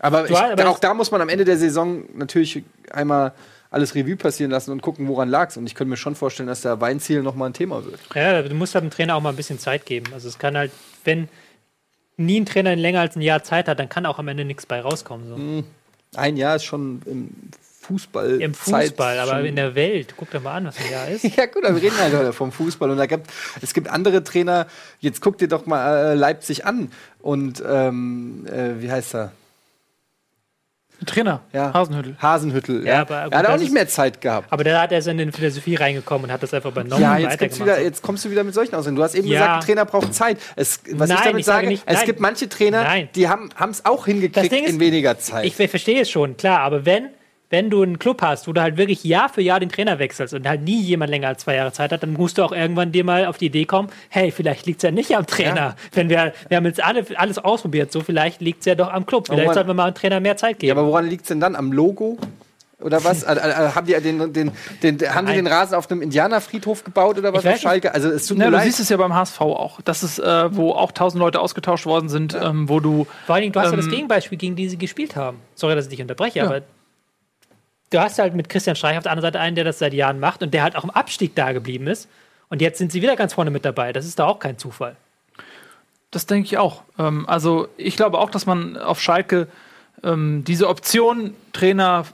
aber, 0.00 0.28
ich, 0.28 0.36
aber 0.36 0.68
auch 0.68 0.78
da 0.78 0.94
muss 0.94 1.10
man 1.10 1.20
am 1.20 1.28
Ende 1.28 1.44
der 1.44 1.58
Saison 1.58 2.04
natürlich 2.14 2.62
einmal 2.90 3.32
alles 3.70 3.94
Revue 3.94 4.16
passieren 4.16 4.50
lassen 4.50 4.72
und 4.72 4.82
gucken, 4.82 5.06
woran 5.06 5.28
lag 5.28 5.50
es. 5.50 5.56
Und 5.56 5.66
ich 5.66 5.74
könnte 5.74 5.90
mir 5.90 5.96
schon 5.96 6.14
vorstellen, 6.16 6.48
dass 6.48 6.62
der 6.62 6.80
Weinziel 6.80 7.22
noch 7.22 7.34
mal 7.36 7.46
ein 7.46 7.52
Thema 7.52 7.84
wird. 7.84 8.00
Ja, 8.14 8.42
du 8.42 8.54
musst 8.54 8.74
halt 8.74 8.84
dem 8.84 8.90
Trainer 8.90 9.14
auch 9.14 9.20
mal 9.20 9.28
ein 9.30 9.36
bisschen 9.36 9.58
Zeit 9.58 9.86
geben. 9.86 10.12
Also 10.12 10.28
es 10.28 10.38
kann 10.38 10.56
halt, 10.56 10.72
wenn 11.04 11.28
nie 12.20 12.40
ein 12.40 12.46
Trainer 12.46 12.76
länger 12.76 13.00
als 13.00 13.16
ein 13.16 13.22
Jahr 13.22 13.42
Zeit 13.42 13.68
hat, 13.68 13.78
dann 13.78 13.88
kann 13.88 14.06
auch 14.06 14.18
am 14.18 14.28
Ende 14.28 14.44
nichts 14.44 14.66
bei 14.66 14.80
rauskommen. 14.80 15.28
So. 15.28 16.18
Ein 16.18 16.36
Jahr 16.36 16.56
ist 16.56 16.64
schon 16.64 17.02
im 17.06 17.30
Fußball. 17.80 18.40
Im 18.40 18.54
Fußball, 18.54 19.18
aber 19.18 19.40
in 19.40 19.56
der 19.56 19.74
Welt. 19.74 20.14
Guck 20.16 20.30
dir 20.30 20.40
mal 20.40 20.56
an, 20.56 20.66
was 20.66 20.78
ein 20.78 20.90
Jahr 20.90 21.08
ist. 21.08 21.24
Ja 21.36 21.46
gut, 21.46 21.64
aber 21.64 21.74
wir 21.74 21.82
reden 21.82 21.98
halt 21.98 22.14
heute 22.14 22.32
vom 22.32 22.52
Fußball 22.52 22.90
und 22.90 22.98
da 22.98 23.06
gibt 23.06 23.28
es 23.60 23.74
gibt 23.74 23.88
andere 23.88 24.22
Trainer. 24.22 24.66
Jetzt 25.00 25.20
guck 25.20 25.38
dir 25.38 25.48
doch 25.48 25.66
mal 25.66 26.12
äh, 26.12 26.14
Leipzig 26.14 26.66
an 26.66 26.92
und 27.20 27.62
ähm, 27.66 28.46
äh, 28.46 28.80
wie 28.80 28.90
heißt 28.90 29.14
er? 29.14 29.32
Trainer, 31.06 31.40
Ja. 31.52 31.72
Hasenhüttel. 31.72 32.16
Hasenhüttel. 32.20 32.86
Ja, 32.86 32.92
Ja, 32.94 33.00
aber 33.02 33.24
gut, 33.24 33.32
er 33.32 33.38
hat 33.38 33.46
auch 33.48 33.56
nicht 33.58 33.72
mehr 33.72 33.88
Zeit 33.88 34.20
gehabt. 34.20 34.52
Aber 34.52 34.64
da 34.64 34.82
hat 34.82 34.92
er 34.92 35.00
so 35.02 35.10
in 35.10 35.18
die 35.18 35.32
Philosophie 35.32 35.74
reingekommen 35.76 36.24
und 36.26 36.32
hat 36.32 36.42
das 36.42 36.52
einfach 36.54 36.70
übernommen. 36.70 37.00
Ja, 37.02 37.16
jetzt, 37.18 37.32
weitergemacht. 37.32 37.60
wieder, 37.60 37.80
jetzt 37.82 38.02
kommst 38.02 38.24
du 38.24 38.30
wieder 38.30 38.44
mit 38.44 38.54
solchen 38.54 38.74
Aussagen. 38.74 38.96
Du 38.96 39.02
hast 39.02 39.14
eben 39.14 39.26
Ja. 39.28 39.40
gesagt, 39.40 39.54
ein 39.54 39.66
Trainer 39.66 39.84
braucht 39.84 40.14
Zeit. 40.14 40.38
Es, 40.56 40.80
was 40.92 41.08
ich 41.10 41.14
Nein, 41.16 41.24
damit 41.24 41.40
ich 41.40 41.46
sage 41.46 41.56
sage, 41.58 41.66
nicht- 41.68 41.82
es 41.86 41.96
nein. 41.96 42.06
gibt 42.06 42.20
manche 42.20 42.48
Trainer, 42.48 42.82
Nein. 42.82 43.08
die 43.14 43.28
haben 43.28 43.50
es 43.70 43.84
auch 43.84 44.06
hingekriegt 44.06 44.52
ist, 44.52 44.68
in 44.68 44.80
weniger 44.80 45.18
Zeit. 45.18 45.44
Ich 45.46 45.54
verstehe 45.56 46.02
es 46.02 46.10
schon, 46.10 46.36
klar, 46.36 46.60
aber 46.60 46.84
wenn, 46.84 47.08
wenn 47.50 47.68
du 47.68 47.82
einen 47.82 47.98
Club 47.98 48.22
hast, 48.22 48.46
wo 48.48 48.52
du 48.52 48.60
halt 48.62 48.76
wirklich 48.76 49.02
Jahr 49.04 49.28
für 49.28 49.42
Jahr 49.42 49.58
den 49.60 49.68
Trainer 49.70 49.98
wechselst 49.98 50.32
und 50.34 50.48
halt 50.48 50.62
nie 50.62 50.80
jemand 50.80 51.10
länger 51.10 51.28
als 51.28 51.42
zwei 51.42 51.56
Jahre 51.56 51.72
Zeit 51.72 51.90
hat, 51.92 52.02
dann 52.02 52.12
musst 52.12 52.38
du 52.38 52.44
auch 52.44 52.52
irgendwann 52.52 52.92
dir 52.92 53.04
mal 53.04 53.26
auf 53.26 53.38
die 53.38 53.46
Idee 53.46 53.64
kommen, 53.64 53.88
hey, 54.08 54.30
vielleicht 54.30 54.66
liegt 54.66 54.78
es 54.78 54.82
ja 54.84 54.90
nicht 54.92 55.16
am 55.16 55.26
Trainer. 55.26 55.74
Wenn 55.92 56.08
wir, 56.08 56.32
wir 56.48 56.56
haben 56.56 56.64
jetzt 56.66 56.82
alle, 56.82 57.04
alles 57.16 57.38
ausprobiert, 57.38 57.90
so 57.92 58.00
vielleicht 58.00 58.40
liegt 58.40 58.60
es 58.60 58.66
ja 58.66 58.74
doch 58.76 58.92
am 58.92 59.04
Club. 59.04 59.26
Vielleicht 59.26 59.46
man- 59.46 59.54
sollten 59.54 59.68
wir 59.68 59.74
mal 59.74 59.86
einem 59.86 59.94
Trainer 59.94 60.20
mehr 60.20 60.36
Zeit 60.36 60.62
ja, 60.62 60.68
geben. 60.68 60.78
aber 60.78 60.86
woran 60.88 61.06
liegt 61.08 61.22
es 61.22 61.28
denn 61.28 61.40
dann? 61.40 61.56
Am 61.56 61.72
Logo? 61.72 62.18
Oder 62.80 63.02
was? 63.04 63.26
haben 63.74 63.86
die 63.86 63.92
den, 64.00 64.32
den, 64.32 64.52
den, 64.82 65.14
haben 65.14 65.26
die 65.26 65.34
den 65.34 65.46
Rasen 65.46 65.74
auf 65.74 65.90
einem 65.90 66.00
Indianerfriedhof 66.02 66.82
gebaut 66.84 67.18
oder 67.18 67.32
was 67.34 67.44
auf 67.44 67.58
Schalke? 67.58 67.92
Also 67.92 68.08
es 68.10 68.26
tut 68.26 68.38
Ja, 68.38 68.44
mir 68.44 68.50
du 68.52 68.56
leid. 68.58 68.64
siehst 68.66 68.80
es 68.80 68.88
ja 68.88 68.96
beim 68.96 69.12
HSV 69.12 69.40
auch. 69.40 69.80
Das 69.82 70.02
ist, 70.02 70.18
äh, 70.18 70.56
wo 70.56 70.70
auch 70.72 70.92
tausend 70.92 71.20
Leute 71.20 71.40
ausgetauscht 71.40 71.84
worden 71.84 72.08
sind, 72.08 72.34
ähm, 72.40 72.68
wo 72.70 72.80
du. 72.80 73.06
Vor 73.26 73.34
allen 73.34 73.42
Dingen, 73.42 73.52
du 73.52 73.60
hast 73.60 73.72
ja 73.72 73.76
das 73.76 73.84
Ähm, 73.86 73.90
Gegenbeispiel, 73.90 74.38
gegen 74.38 74.56
die 74.56 74.68
sie 74.68 74.78
gespielt 74.78 75.14
haben. 75.16 75.38
Sorry, 75.56 75.74
dass 75.74 75.86
ich 75.86 75.90
dich 75.90 76.00
unterbreche, 76.00 76.38
Ja. 76.38 76.46
aber 76.46 76.62
du 77.90 78.00
hast 78.00 78.18
halt 78.18 78.34
mit 78.34 78.48
Christian 78.48 78.76
Streich 78.76 78.96
auf 78.96 79.02
der 79.02 79.12
anderen 79.12 79.32
Seite 79.32 79.40
einen, 79.40 79.56
der 79.56 79.64
das 79.64 79.78
seit 79.78 79.92
Jahren 79.92 80.20
macht 80.20 80.42
und 80.42 80.54
der 80.54 80.62
halt 80.62 80.76
auch 80.76 80.84
im 80.84 80.90
Abstieg 80.90 81.34
da 81.34 81.52
geblieben 81.52 81.86
ist. 81.86 82.08
Und 82.48 82.60
jetzt 82.62 82.78
sind 82.78 82.90
sie 82.90 83.02
wieder 83.02 83.16
ganz 83.16 83.34
vorne 83.34 83.50
mit 83.50 83.64
dabei. 83.64 83.92
Das 83.92 84.06
ist 84.06 84.18
da 84.18 84.26
auch 84.26 84.38
kein 84.38 84.58
Zufall. 84.58 84.96
Das 86.10 86.26
denke 86.26 86.46
ich 86.46 86.58
auch. 86.58 86.82
Ähm, 86.98 87.28
also 87.28 87.68
ich 87.76 87.96
glaube 87.96 88.18
auch, 88.18 88.30
dass 88.30 88.46
man 88.46 88.76
auf 88.76 89.00
Schalke 89.00 89.46
ähm, 90.02 90.44
diese 90.44 90.68
Option, 90.68 91.34
Trainer, 91.52 92.06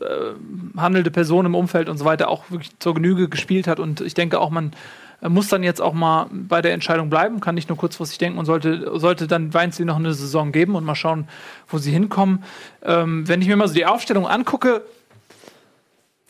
äh, 0.00 0.80
handelnde 0.80 1.10
Person 1.10 1.46
im 1.46 1.54
Umfeld 1.54 1.88
und 1.88 1.98
so 1.98 2.04
weiter 2.04 2.28
auch 2.28 2.50
wirklich 2.50 2.70
zur 2.78 2.94
Genüge 2.94 3.28
gespielt 3.28 3.66
hat. 3.66 3.80
Und 3.80 4.00
ich 4.00 4.14
denke 4.14 4.38
auch, 4.38 4.50
man 4.50 4.72
äh, 5.20 5.28
muss 5.28 5.48
dann 5.48 5.64
jetzt 5.64 5.80
auch 5.80 5.92
mal 5.92 6.28
bei 6.30 6.62
der 6.62 6.72
Entscheidung 6.72 7.10
bleiben, 7.10 7.40
kann 7.40 7.56
nicht 7.56 7.68
nur 7.68 7.78
kurzfristig 7.78 8.18
denken 8.18 8.38
und 8.38 8.44
sollte, 8.44 8.98
sollte 8.98 9.26
dann 9.26 9.52
Weinziel 9.54 9.86
noch 9.86 9.96
eine 9.96 10.14
Saison 10.14 10.52
geben 10.52 10.76
und 10.76 10.84
mal 10.84 10.94
schauen, 10.94 11.26
wo 11.66 11.78
sie 11.78 11.90
hinkommen. 11.90 12.44
Ähm, 12.82 13.26
wenn 13.26 13.42
ich 13.42 13.48
mir 13.48 13.56
mal 13.56 13.66
so 13.66 13.74
die 13.74 13.86
Aufstellung 13.86 14.28
angucke, 14.28 14.82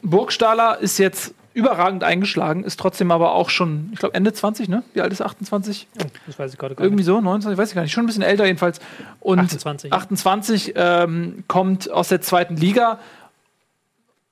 Burgstaller 0.02 0.78
ist 0.78 0.98
jetzt 0.98 1.35
überragend 1.52 2.05
eingeschlagen, 2.05 2.62
ist 2.64 2.78
trotzdem 2.78 3.10
aber 3.10 3.32
auch 3.35 3.51
schon, 3.51 3.90
ich 3.93 3.98
glaube, 3.98 4.14
Ende 4.14 4.32
20, 4.32 4.68
ne? 4.68 4.82
Wie 4.94 5.01
alt 5.01 5.12
ist 5.12 5.20
er? 5.20 5.27
28? 5.27 5.89
Das 6.27 6.39
weiß 6.39 6.52
ich 6.52 6.59
gerade 6.59 6.74
gar 6.77 6.85
Irgendwie 6.85 7.01
nicht. 7.02 7.06
so, 7.06 7.20
29, 7.20 7.59
weiß 7.59 7.68
ich 7.70 7.74
gar 7.74 7.82
nicht, 7.82 7.93
schon 7.93 8.05
ein 8.05 8.06
bisschen 8.06 8.22
älter 8.22 8.47
jedenfalls. 8.47 8.78
Und 9.18 9.40
28, 9.40 9.90
ja. 9.90 9.97
28 9.97 10.72
ähm, 10.77 11.44
kommt 11.48 11.90
aus 11.90 12.09
der 12.09 12.20
zweiten 12.20 12.56
Liga. 12.56 12.98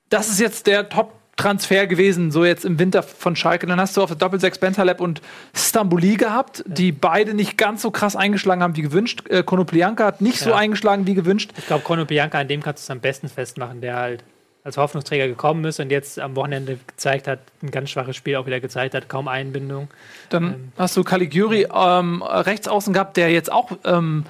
Das 0.09 0.29
ist 0.29 0.39
jetzt 0.39 0.65
der 0.65 0.87
Top-Transfer 0.89 1.87
gewesen, 1.87 2.31
so 2.31 2.45
jetzt 2.45 2.63
im 2.65 2.79
Winter 2.79 3.03
von 3.03 3.35
Schalke. 3.35 3.67
Dann 3.67 3.79
hast 3.79 3.95
du 3.97 4.01
auf 4.01 4.09
der 4.09 4.17
Doppelsechs 4.17 4.57
Bentaleb 4.57 5.01
und 5.01 5.21
Stambuli 5.53 6.15
gehabt, 6.15 6.63
die 6.67 6.91
beide 6.93 7.33
nicht 7.33 7.57
ganz 7.57 7.81
so 7.81 7.91
krass 7.91 8.15
eingeschlagen 8.15 8.63
haben 8.63 8.75
wie 8.77 8.81
gewünscht. 8.81 9.23
Äh, 9.29 9.43
Konoplyanka 9.43 10.05
hat 10.05 10.21
nicht 10.21 10.39
so 10.39 10.51
Ja. 10.51 10.55
eingeschlagen 10.55 11.05
wie 11.05 11.13
gewünscht. 11.15 11.51
Ich 11.57 11.67
glaube, 11.67 11.83
Kono 11.83 12.05
Bianca, 12.05 12.39
an 12.39 12.47
dem 12.47 12.63
kannst 12.63 12.81
du 12.83 12.85
es 12.85 12.89
am 12.89 13.01
besten 13.01 13.27
festmachen, 13.27 13.81
der 13.81 13.97
halt 13.97 14.23
als 14.63 14.77
Hoffnungsträger 14.77 15.27
gekommen 15.27 15.63
ist 15.65 15.79
und 15.79 15.89
jetzt 15.89 16.19
am 16.19 16.35
Wochenende 16.35 16.77
gezeigt 16.87 17.27
hat, 17.27 17.39
ein 17.63 17.71
ganz 17.71 17.89
schwaches 17.89 18.15
Spiel 18.15 18.35
auch 18.35 18.45
wieder 18.45 18.59
gezeigt 18.59 18.93
hat, 18.93 19.07
kaum 19.09 19.27
Einbindung. 19.27 19.87
Dann 20.29 20.73
hast 20.77 20.97
du 20.97 21.03
Caligiuri 21.03 21.67
ähm, 21.73 22.21
rechts 22.21 22.67
außen 22.67 22.93
gehabt, 22.93 23.17
der 23.17 23.31
jetzt 23.31 23.51
auch 23.51 23.71
ähm, 23.85 24.25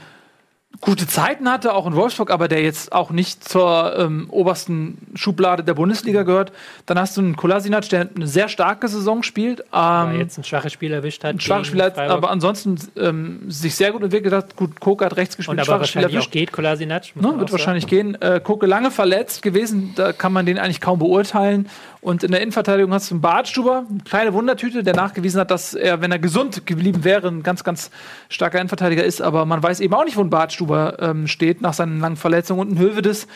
gute 0.82 1.08
Zeiten 1.08 1.50
hatte, 1.52 1.74
auch 1.74 1.88
in 1.88 1.96
Wolfsburg, 1.96 2.32
aber 2.32 2.48
der 2.48 2.62
jetzt 2.62 2.94
auch 2.94 3.12
nicht 3.12 3.44
zur 3.44 3.98
ähm, 3.98 4.28
obersten 4.30 4.98
Schublade 5.14 5.64
der 5.64 5.74
Bundesliga 5.74 6.24
gehört. 6.24 6.54
Dann 6.86 6.98
hast 6.98 7.18
du 7.18 7.22
einen 7.22 7.36
Kolasinac, 7.36 7.90
der 7.90 8.08
eine 8.16 8.28
sehr 8.28 8.48
starke 8.48 8.88
Saison 8.88 9.22
spielt. 9.24 9.74
Aber 9.74 10.12
Ähm, 10.12 10.20
jetzt 10.22 10.38
ein 10.38 10.44
schwaches 10.46 10.72
Spiel 10.72 10.94
erwischt 10.94 11.24
hat. 11.24 11.36
ein 11.36 11.40
schwaches 11.40 11.68
Spiel 11.68 11.82
hat, 11.84 11.98
aber 11.98 12.30
ansonsten 12.30 12.78
ähm, 12.98 13.41
sich 13.50 13.76
sehr 13.76 13.91
gut 13.91 14.04
entwickelt 14.04 14.34
hat. 14.34 14.56
Gut, 14.56 14.80
Koke 14.80 15.04
hat 15.06 15.18
rechts 15.18 15.36
gespielt, 15.36 15.58
und 15.58 15.60
aber 15.60 15.66
schwaches 15.66 15.90
Spiel 15.90 16.04
erwischt. 16.04 16.32
geht 16.32 16.52
Kolasinac. 16.54 17.14
Ne, 17.16 17.40
wird 17.40 17.52
wahrscheinlich 17.52 17.88
gehen. 17.88 18.16
Äh, 18.22 18.40
Koke 18.41 18.66
lange 18.66 18.91
verletzt 18.91 19.41
gewesen, 19.41 19.94
da 19.96 20.14
kann 20.14 20.32
man 20.32 20.46
den 20.46 20.58
eigentlich 20.58 20.80
kaum 20.82 21.00
beurteilen. 21.00 21.68
Und 22.02 22.24
in 22.24 22.32
der 22.32 22.42
Innenverteidigung 22.42 22.94
hast 22.94 23.12
du 23.12 23.16
einen 23.16 23.22
Bartstuber, 23.22 23.86
eine 23.90 24.00
kleine 24.06 24.34
Wundertüte, 24.34 24.84
der 24.84 24.96
nachgewiesen 24.96 25.40
hat, 25.42 25.52
dass 25.52 25.74
er, 25.74 26.02
wenn 26.02 26.12
er 26.12 26.20
gesund 26.20 26.66
geblieben 26.66 27.04
wäre, 27.04 27.28
ein 27.28 27.44
ganz, 27.44 27.64
ganz 27.64 27.92
starker 28.30 28.58
Innenverteidiger 28.60 29.04
ist. 29.04 29.22
Aber 29.22 29.46
man 29.46 29.62
weiß 29.62 29.82
eben 29.82 29.94
auch 29.94 30.06
nicht, 30.06 30.16
wo 30.16 30.22
ein 30.22 30.30
Bartstuber 30.30 30.98
ähm, 31.00 31.28
steht 31.28 31.62
nach 31.62 31.74
seinen 31.74 32.00
langen 32.00 32.16
Verletzungen 32.16 32.62
und 32.62 32.72
ein 32.72 32.80
Hövedes. 32.80 33.28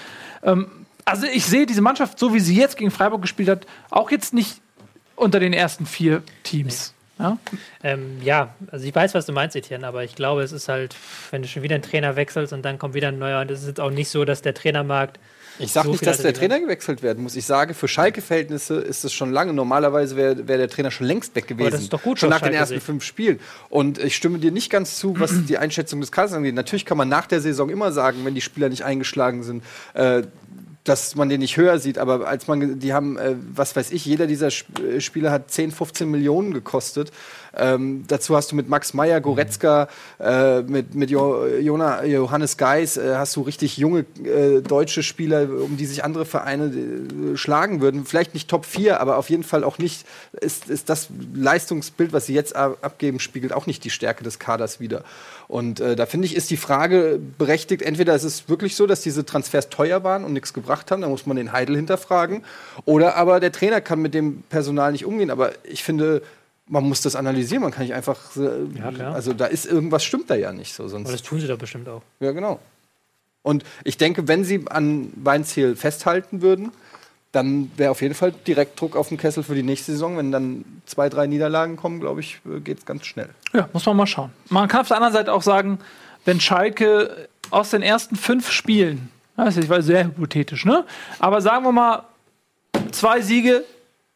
Ähm, 0.44 0.68
also 1.04 1.28
ich 1.28 1.46
sehe 1.46 1.66
diese 1.66 1.82
Mannschaft, 1.82 2.18
so 2.18 2.34
wie 2.34 2.40
sie 2.40 2.56
jetzt 2.56 2.78
gegen 2.78 2.92
Freiburg 2.92 3.22
gespielt 3.22 3.50
hat, 3.50 3.68
auch 3.90 4.12
jetzt 4.12 4.34
nicht 4.34 4.62
unter 5.16 5.42
den 5.42 5.52
ersten 5.52 5.86
vier 5.86 6.24
Teams. 6.44 6.94
Ja? 7.20 7.38
Ähm, 7.84 8.20
ja, 8.24 8.56
also 8.72 8.86
ich 8.86 8.96
weiß, 8.96 9.14
was 9.14 9.26
du 9.26 9.34
meinst, 9.34 9.56
Etienne, 9.56 9.86
aber 9.86 10.04
ich 10.04 10.16
glaube, 10.16 10.42
es 10.42 10.52
ist 10.52 10.70
halt, 10.70 10.96
wenn 11.32 11.42
du 11.42 11.48
schon 11.48 11.64
wieder 11.64 11.76
einen 11.76 11.84
Trainer 11.84 12.16
wechselst 12.16 12.54
und 12.54 12.64
dann 12.64 12.80
kommt 12.80 12.94
wieder 12.94 13.10
ein 13.10 13.20
neuer, 13.20 13.42
und 13.42 13.52
es 13.52 13.62
ist 13.62 13.68
jetzt 13.68 13.80
auch 13.80 13.92
nicht 13.92 14.10
so, 14.10 14.26
dass 14.26 14.42
der 14.42 14.54
Trainermarkt. 14.54 15.20
Ich 15.60 15.72
sage 15.72 15.88
so 15.88 15.92
nicht, 15.92 16.06
dass 16.06 16.18
der 16.18 16.34
Trainer 16.34 16.60
gewechselt 16.60 17.04
werden 17.04 17.24
muss. 17.24 17.36
Ich 17.36 17.46
sage, 17.46 17.74
für 17.74 17.88
Schalke-Verhältnisse 17.88 18.76
ist 18.76 19.04
es 19.06 19.14
schon 19.14 19.32
lange. 19.32 19.54
Normalerweise 19.54 20.16
wäre 20.16 20.48
wär 20.48 20.58
der 20.58 20.70
Trainer 20.70 20.92
schon 20.92 21.08
längst 21.08 21.36
weg 21.36 21.48
gewesen. 21.48 21.72
das 21.72 21.82
ist 21.82 21.94
doch 21.94 22.02
gut 22.02 22.20
Schon 22.20 22.30
nach 22.30 22.40
den 22.40 22.46
Schalke 22.46 22.58
ersten 22.58 22.76
Sicht. 22.76 22.86
fünf 22.86 23.04
Spielen. 23.04 23.40
Und 23.70 23.98
ich 23.98 24.16
stimme 24.16 24.40
dir 24.40 24.52
nicht 24.52 24.70
ganz 24.70 24.98
zu, 24.98 25.20
was 25.20 25.46
die 25.48 25.58
Einschätzung 25.58 26.02
des 26.02 26.12
Kaders 26.12 26.34
angeht. 26.34 26.56
Natürlich 26.56 26.86
kann 26.86 26.98
man 26.98 27.10
nach 27.10 27.28
der 27.28 27.42
Saison 27.42 27.70
immer 27.70 27.92
sagen, 27.92 28.20
wenn 28.24 28.36
die 28.36 28.42
Spieler 28.42 28.70
nicht 28.70 28.84
eingeschlagen 28.84 29.44
sind, 29.44 29.64
äh, 29.94 30.24
dass 30.84 31.16
man 31.16 31.30
den 31.30 31.40
nicht 31.40 31.56
höher 31.56 31.80
sieht, 31.80 31.98
aber 31.98 32.28
als 32.28 32.48
man, 32.48 32.80
die 32.80 32.94
haben, 32.94 33.18
äh, 33.18 33.36
was 33.54 33.76
weiß 33.76 33.92
ich, 33.92 34.06
jeder 34.06 34.28
dieser 34.28 34.48
Sp 34.52 34.68
äh, 34.84 35.00
Spieler 35.00 35.32
hat 35.32 35.50
10, 35.50 35.72
15 35.72 36.10
Millionen 36.10 36.54
gekostet. 36.54 37.12
Ähm, 37.56 38.06
dazu 38.08 38.36
hast 38.36 38.52
du 38.52 38.56
mit 38.56 38.70
Max 38.70 38.94
Meyer, 38.94 39.22
Goretzka, 39.22 39.88
äh, 40.20 40.62
mit, 40.62 40.96
mit 40.96 41.10
jo 41.10 41.46
Jona, 41.46 42.04
Johannes 42.04 42.58
Geis, 42.58 42.98
äh, 42.98 43.16
hast 43.16 43.36
du 43.36 43.42
richtig 43.42 43.78
junge 43.78 44.06
äh, 44.24 44.62
deutsche 44.62 45.04
Spieler, 45.04 45.48
um 45.50 45.78
die 45.78 45.86
sich 45.86 46.04
andere 46.04 46.26
Vereine 46.26 46.66
äh, 46.66 47.38
schlagen 47.38 47.82
würden. 47.82 48.06
Vielleicht 48.06 48.34
nicht 48.34 48.50
Top 48.50 48.66
4, 48.66 49.00
aber 49.00 49.18
auf 49.18 49.30
jeden 49.30 49.44
Fall 49.44 49.64
auch 49.64 49.78
nicht, 49.78 50.06
ist, 50.40 50.70
ist 50.70 50.90
das 50.90 51.08
Leistungsbild, 51.34 52.14
was 52.14 52.26
sie 52.26 52.34
jetzt 52.34 52.56
ab 52.56 52.78
abgeben, 52.82 53.20
spiegelt 53.20 53.54
auch 53.54 53.66
nicht 53.66 53.84
die 53.84 53.90
Stärke 53.90 54.24
des 54.24 54.40
Kaders 54.40 54.80
wider. 54.80 55.04
Und 55.48 55.80
äh, 55.80 55.96
da 55.96 56.06
finde 56.06 56.26
ich, 56.26 56.36
ist 56.36 56.50
die 56.50 56.58
Frage 56.58 57.20
berechtigt, 57.38 57.82
entweder 57.82 58.16
ist 58.16 58.24
es 58.24 58.50
wirklich 58.50 58.76
so, 58.76 58.88
dass 58.88 59.02
diese 59.02 59.26
Transfers 59.26 59.70
teuer 59.70 60.04
waren 60.04 60.24
und 60.24 60.34
nichts 60.34 60.54
gebracht 60.54 60.92
haben, 60.92 61.02
da 61.02 61.10
muss 61.10 61.26
man 61.26 61.38
den 61.38 61.52
Heidel 61.52 61.76
hinterfragen, 61.76 62.44
oder 62.86 63.16
aber 63.16 63.40
der 63.40 63.52
Trainer 63.52 63.82
kann 63.82 64.02
mit 64.02 64.14
dem 64.14 64.44
Personal 64.50 64.92
nicht 64.92 65.06
umgehen. 65.06 65.32
Aber 65.32 65.52
ich 65.64 65.84
finde, 65.84 66.22
man 66.68 66.84
muss 66.84 67.02
das 67.02 67.16
analysieren, 67.16 67.64
man 67.64 67.72
kann 67.72 67.84
nicht 67.84 67.94
einfach, 67.94 68.36
äh, 68.38 68.66
Ja, 68.98 69.12
also 69.14 69.34
da 69.34 69.46
ist 69.46 69.66
irgendwas 69.66 70.04
stimmt 70.04 70.30
da 70.30 70.36
ja 70.36 70.54
nicht 70.54 70.74
so, 70.74 70.88
sonst. 70.88 71.08
Aber 71.08 71.12
das 71.12 71.24
tun 71.24 71.40
sie 71.40 71.48
doch 71.48 71.58
bestimmt 71.58 71.90
auch. 71.90 72.02
Ja, 72.20 72.32
genau. 72.32 72.60
Und 73.42 73.64
ich 73.84 73.98
denke, 73.98 74.28
wenn 74.28 74.46
sie 74.46 74.66
an 74.70 75.12
Weinziel 75.16 75.76
festhalten 75.76 76.42
würden, 76.42 76.72
dann 77.34 77.72
wäre 77.78 77.92
auf 77.92 78.02
jeden 78.02 78.14
Fall 78.14 78.32
direkt 78.32 78.80
Druck 78.80 78.96
auf 78.96 79.10
den 79.10 79.18
Kessel 79.18 79.44
für 79.44 79.56
die 79.56 79.64
nächste 79.64 79.92
Saison. 79.92 80.18
Wenn 80.18 80.32
dann 80.32 80.64
zwei, 80.86 81.10
drei 81.10 81.28
Niederlagen 81.28 81.76
kommen, 81.76 82.00
glaube 82.00 82.22
ich, 82.22 82.40
geht 82.64 82.78
es 82.80 82.86
ganz 82.86 83.06
schnell. 83.06 83.30
Ja, 83.54 83.68
muss 83.74 83.86
man 83.86 83.98
mal 83.98 84.06
schauen. 84.08 84.32
Man 84.50 84.68
kann 84.68 84.82
auf 84.82 84.88
der 84.88 84.98
anderen 84.98 85.14
Seite 85.14 85.34
auch 85.34 85.42
sagen, 85.42 85.80
wenn 86.26 86.40
Schalke 86.40 87.28
aus 87.50 87.72
den 87.72 87.82
ersten 87.82 88.16
fünf 88.16 88.52
Spielen, 88.52 89.10
das 89.36 89.58
ist, 89.58 89.64
ich 89.66 89.70
weiß, 89.70 89.84
sehr 89.84 90.06
hypothetisch, 90.06 90.64
ne? 90.64 90.86
Aber 91.20 91.42
sagen 91.42 91.66
wir 91.66 91.72
mal, 91.72 92.04
zwei 92.92 93.20
Siege 93.22 93.66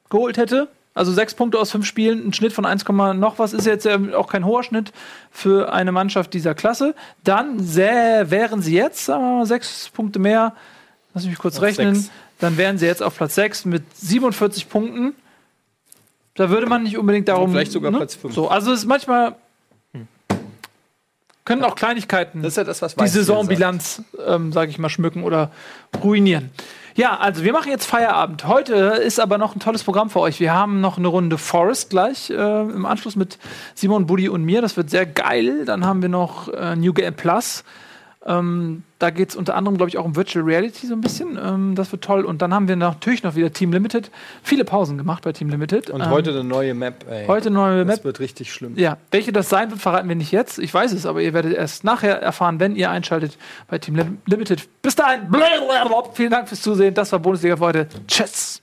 geholt 0.10 0.38
hätte, 0.38 0.69
also 0.98 1.11
sechs 1.11 1.34
Punkte 1.34 1.60
aus 1.60 1.72
fünf 1.72 1.86
Spielen, 1.86 2.28
ein 2.28 2.34
Schnitt 2.34 2.53
von 2.53 2.65
1, 2.65 2.86
noch 2.88 3.40
was, 3.40 3.53
ist 3.53 3.65
jetzt 3.65 3.86
ja 3.86 3.98
auch 4.15 4.28
kein 4.28 4.45
hoher 4.45 4.64
Schnitt 4.64 4.91
für 5.32 5.72
eine 5.72 5.91
Mannschaft 5.91 6.34
dieser 6.34 6.56
Klasse, 6.56 6.95
dann 7.24 7.76
wären 7.76 8.61
sie 8.61 8.76
jetzt, 8.76 9.06
sagen 9.06 9.24
wir 9.24 9.38
mal, 9.38 9.45
sechs 9.45 9.90
Punkte 9.90 10.19
mehr, 10.19 10.53
lass 11.14 11.26
mich 11.26 11.38
kurz 11.38 11.61
rechnen, 11.61 11.95
sechs. 11.95 12.11
dann 12.40 12.57
wären 12.57 12.78
sie 12.78 12.86
jetzt 12.86 13.03
auf 13.03 13.15
Platz 13.15 13.36
6 13.36 13.65
mit 13.65 13.84
47 13.95 14.69
Punkten. 14.69 15.14
Da 16.38 16.49
würde 16.49 16.68
man 16.68 16.84
nicht 16.84 16.98
unbedingt 16.98 17.28
darum. 17.28 17.52
Vielleicht 17.52 17.72
sogar 17.72 17.91
ne? 17.91 17.98
Platz 17.98 18.15
fünf. 18.15 18.34
So, 18.34 18.48
also 18.48 18.72
es 18.72 18.80
ist 18.82 18.86
manchmal. 18.86 19.36
Können 21.45 21.64
auch 21.64 21.76
Kleinigkeiten 21.76 22.44
Das 22.44 22.53
ist 22.53 22.57
ja 22.57 22.64
das, 22.65 22.82
was 22.82 22.94
die 22.95 23.07
Saisonbilanz, 23.07 24.03
ähm, 24.26 24.52
sage 24.52 24.69
ich 24.69 24.78
mal, 24.80 24.90
schmücken 24.90 25.24
oder 25.24 25.49
ruinieren. 26.03 26.52
Ja, 26.98 27.15
also 27.15 27.44
wir 27.44 27.53
machen 27.53 27.69
jetzt 27.69 27.86
Feierabend. 27.86 28.48
Heute 28.48 28.74
ist 28.74 29.19
aber 29.19 29.38
noch 29.38 29.56
ein 29.56 29.60
tolles 29.60 29.84
Programm 29.84 30.10
für 30.10 30.19
euch. 30.19 30.40
Wir 30.40 30.56
haben 30.56 30.82
noch 30.82 30.98
eine 30.98 31.07
Runde 31.07 31.38
Forest 31.38 31.91
gleich 31.91 32.32
äh, 32.32 32.34
im 32.34 32.88
Anschluss 32.88 33.15
mit 33.15 33.38
Simon, 33.76 34.07
Buddy 34.07 34.30
und 34.30 34.44
mir. 34.44 34.64
Das 34.64 34.78
wird 34.78 34.90
sehr 34.90 35.06
geil. 35.06 35.64
Dann 35.65 35.86
haben 35.86 36.02
wir 36.02 36.10
noch 36.10 36.48
äh, 36.48 36.76
New 36.76 36.94
Game 36.94 37.14
Plus. 37.14 37.64
Ähm, 38.27 38.83
da 38.99 39.09
geht 39.09 39.29
es 39.29 39.35
unter 39.35 39.55
anderem, 39.55 39.77
glaube 39.77 39.89
ich, 39.89 39.97
auch 39.97 40.03
um 40.05 40.15
Virtual 40.17 40.43
Reality 40.43 40.85
so 40.85 40.93
ein 40.93 41.01
bisschen. 41.01 41.39
Ähm, 41.41 41.75
das 41.75 41.91
wird 41.91 42.03
toll. 42.03 42.25
Und 42.25 42.41
dann 42.41 42.53
haben 42.53 42.67
wir 42.67 42.75
natürlich 42.75 43.23
noch 43.23 43.35
wieder 43.35 43.53
Team 43.53 43.71
Limited. 43.71 44.11
Viele 44.43 44.65
Pausen 44.65 44.97
gemacht 44.97 45.23
bei 45.23 45.31
Team 45.31 45.49
Limited. 45.49 45.89
Und 45.89 46.01
Ähm, 46.01 46.09
heute 46.09 46.31
eine 46.31 46.43
neue 46.43 46.73
Map, 46.73 47.05
ey. 47.09 47.25
heute 47.27 47.49
neue 47.49 47.85
Das 47.85 47.97
Map. 47.97 48.03
wird 48.05 48.19
richtig 48.19 48.51
schlimm. 48.51 48.73
Ja, 48.75 48.97
welche 49.11 49.31
das 49.31 49.47
sein 49.49 49.69
wird, 49.71 49.79
verraten 49.81 50.09
wir 50.09 50.15
nicht 50.15 50.31
jetzt. 50.33 50.59
Ich 50.59 50.73
weiß 50.73 50.91
es, 50.91 51.05
aber 51.05 51.21
ihr 51.21 51.33
werdet 51.33 51.53
erst 51.53 51.83
nachher 51.85 52.21
erfahren, 52.21 52.59
wenn 52.59 52.75
ihr 52.75 52.91
einschaltet 52.91 53.37
bei 53.69 53.77
Team 53.79 53.95
Lim- 53.95 54.17
Limited. 54.25 54.67
Bis 54.81 54.95
dahin, 54.95 55.21
vielen 56.13 56.31
Dank 56.31 56.49
fürs 56.49 56.61
Zusehen. 56.61 56.93
Das 56.93 57.11
war 57.13 57.19
Bundesliga 57.19 57.55
für 57.55 57.63
heute. 57.65 57.87
Tschüss. 58.07 58.61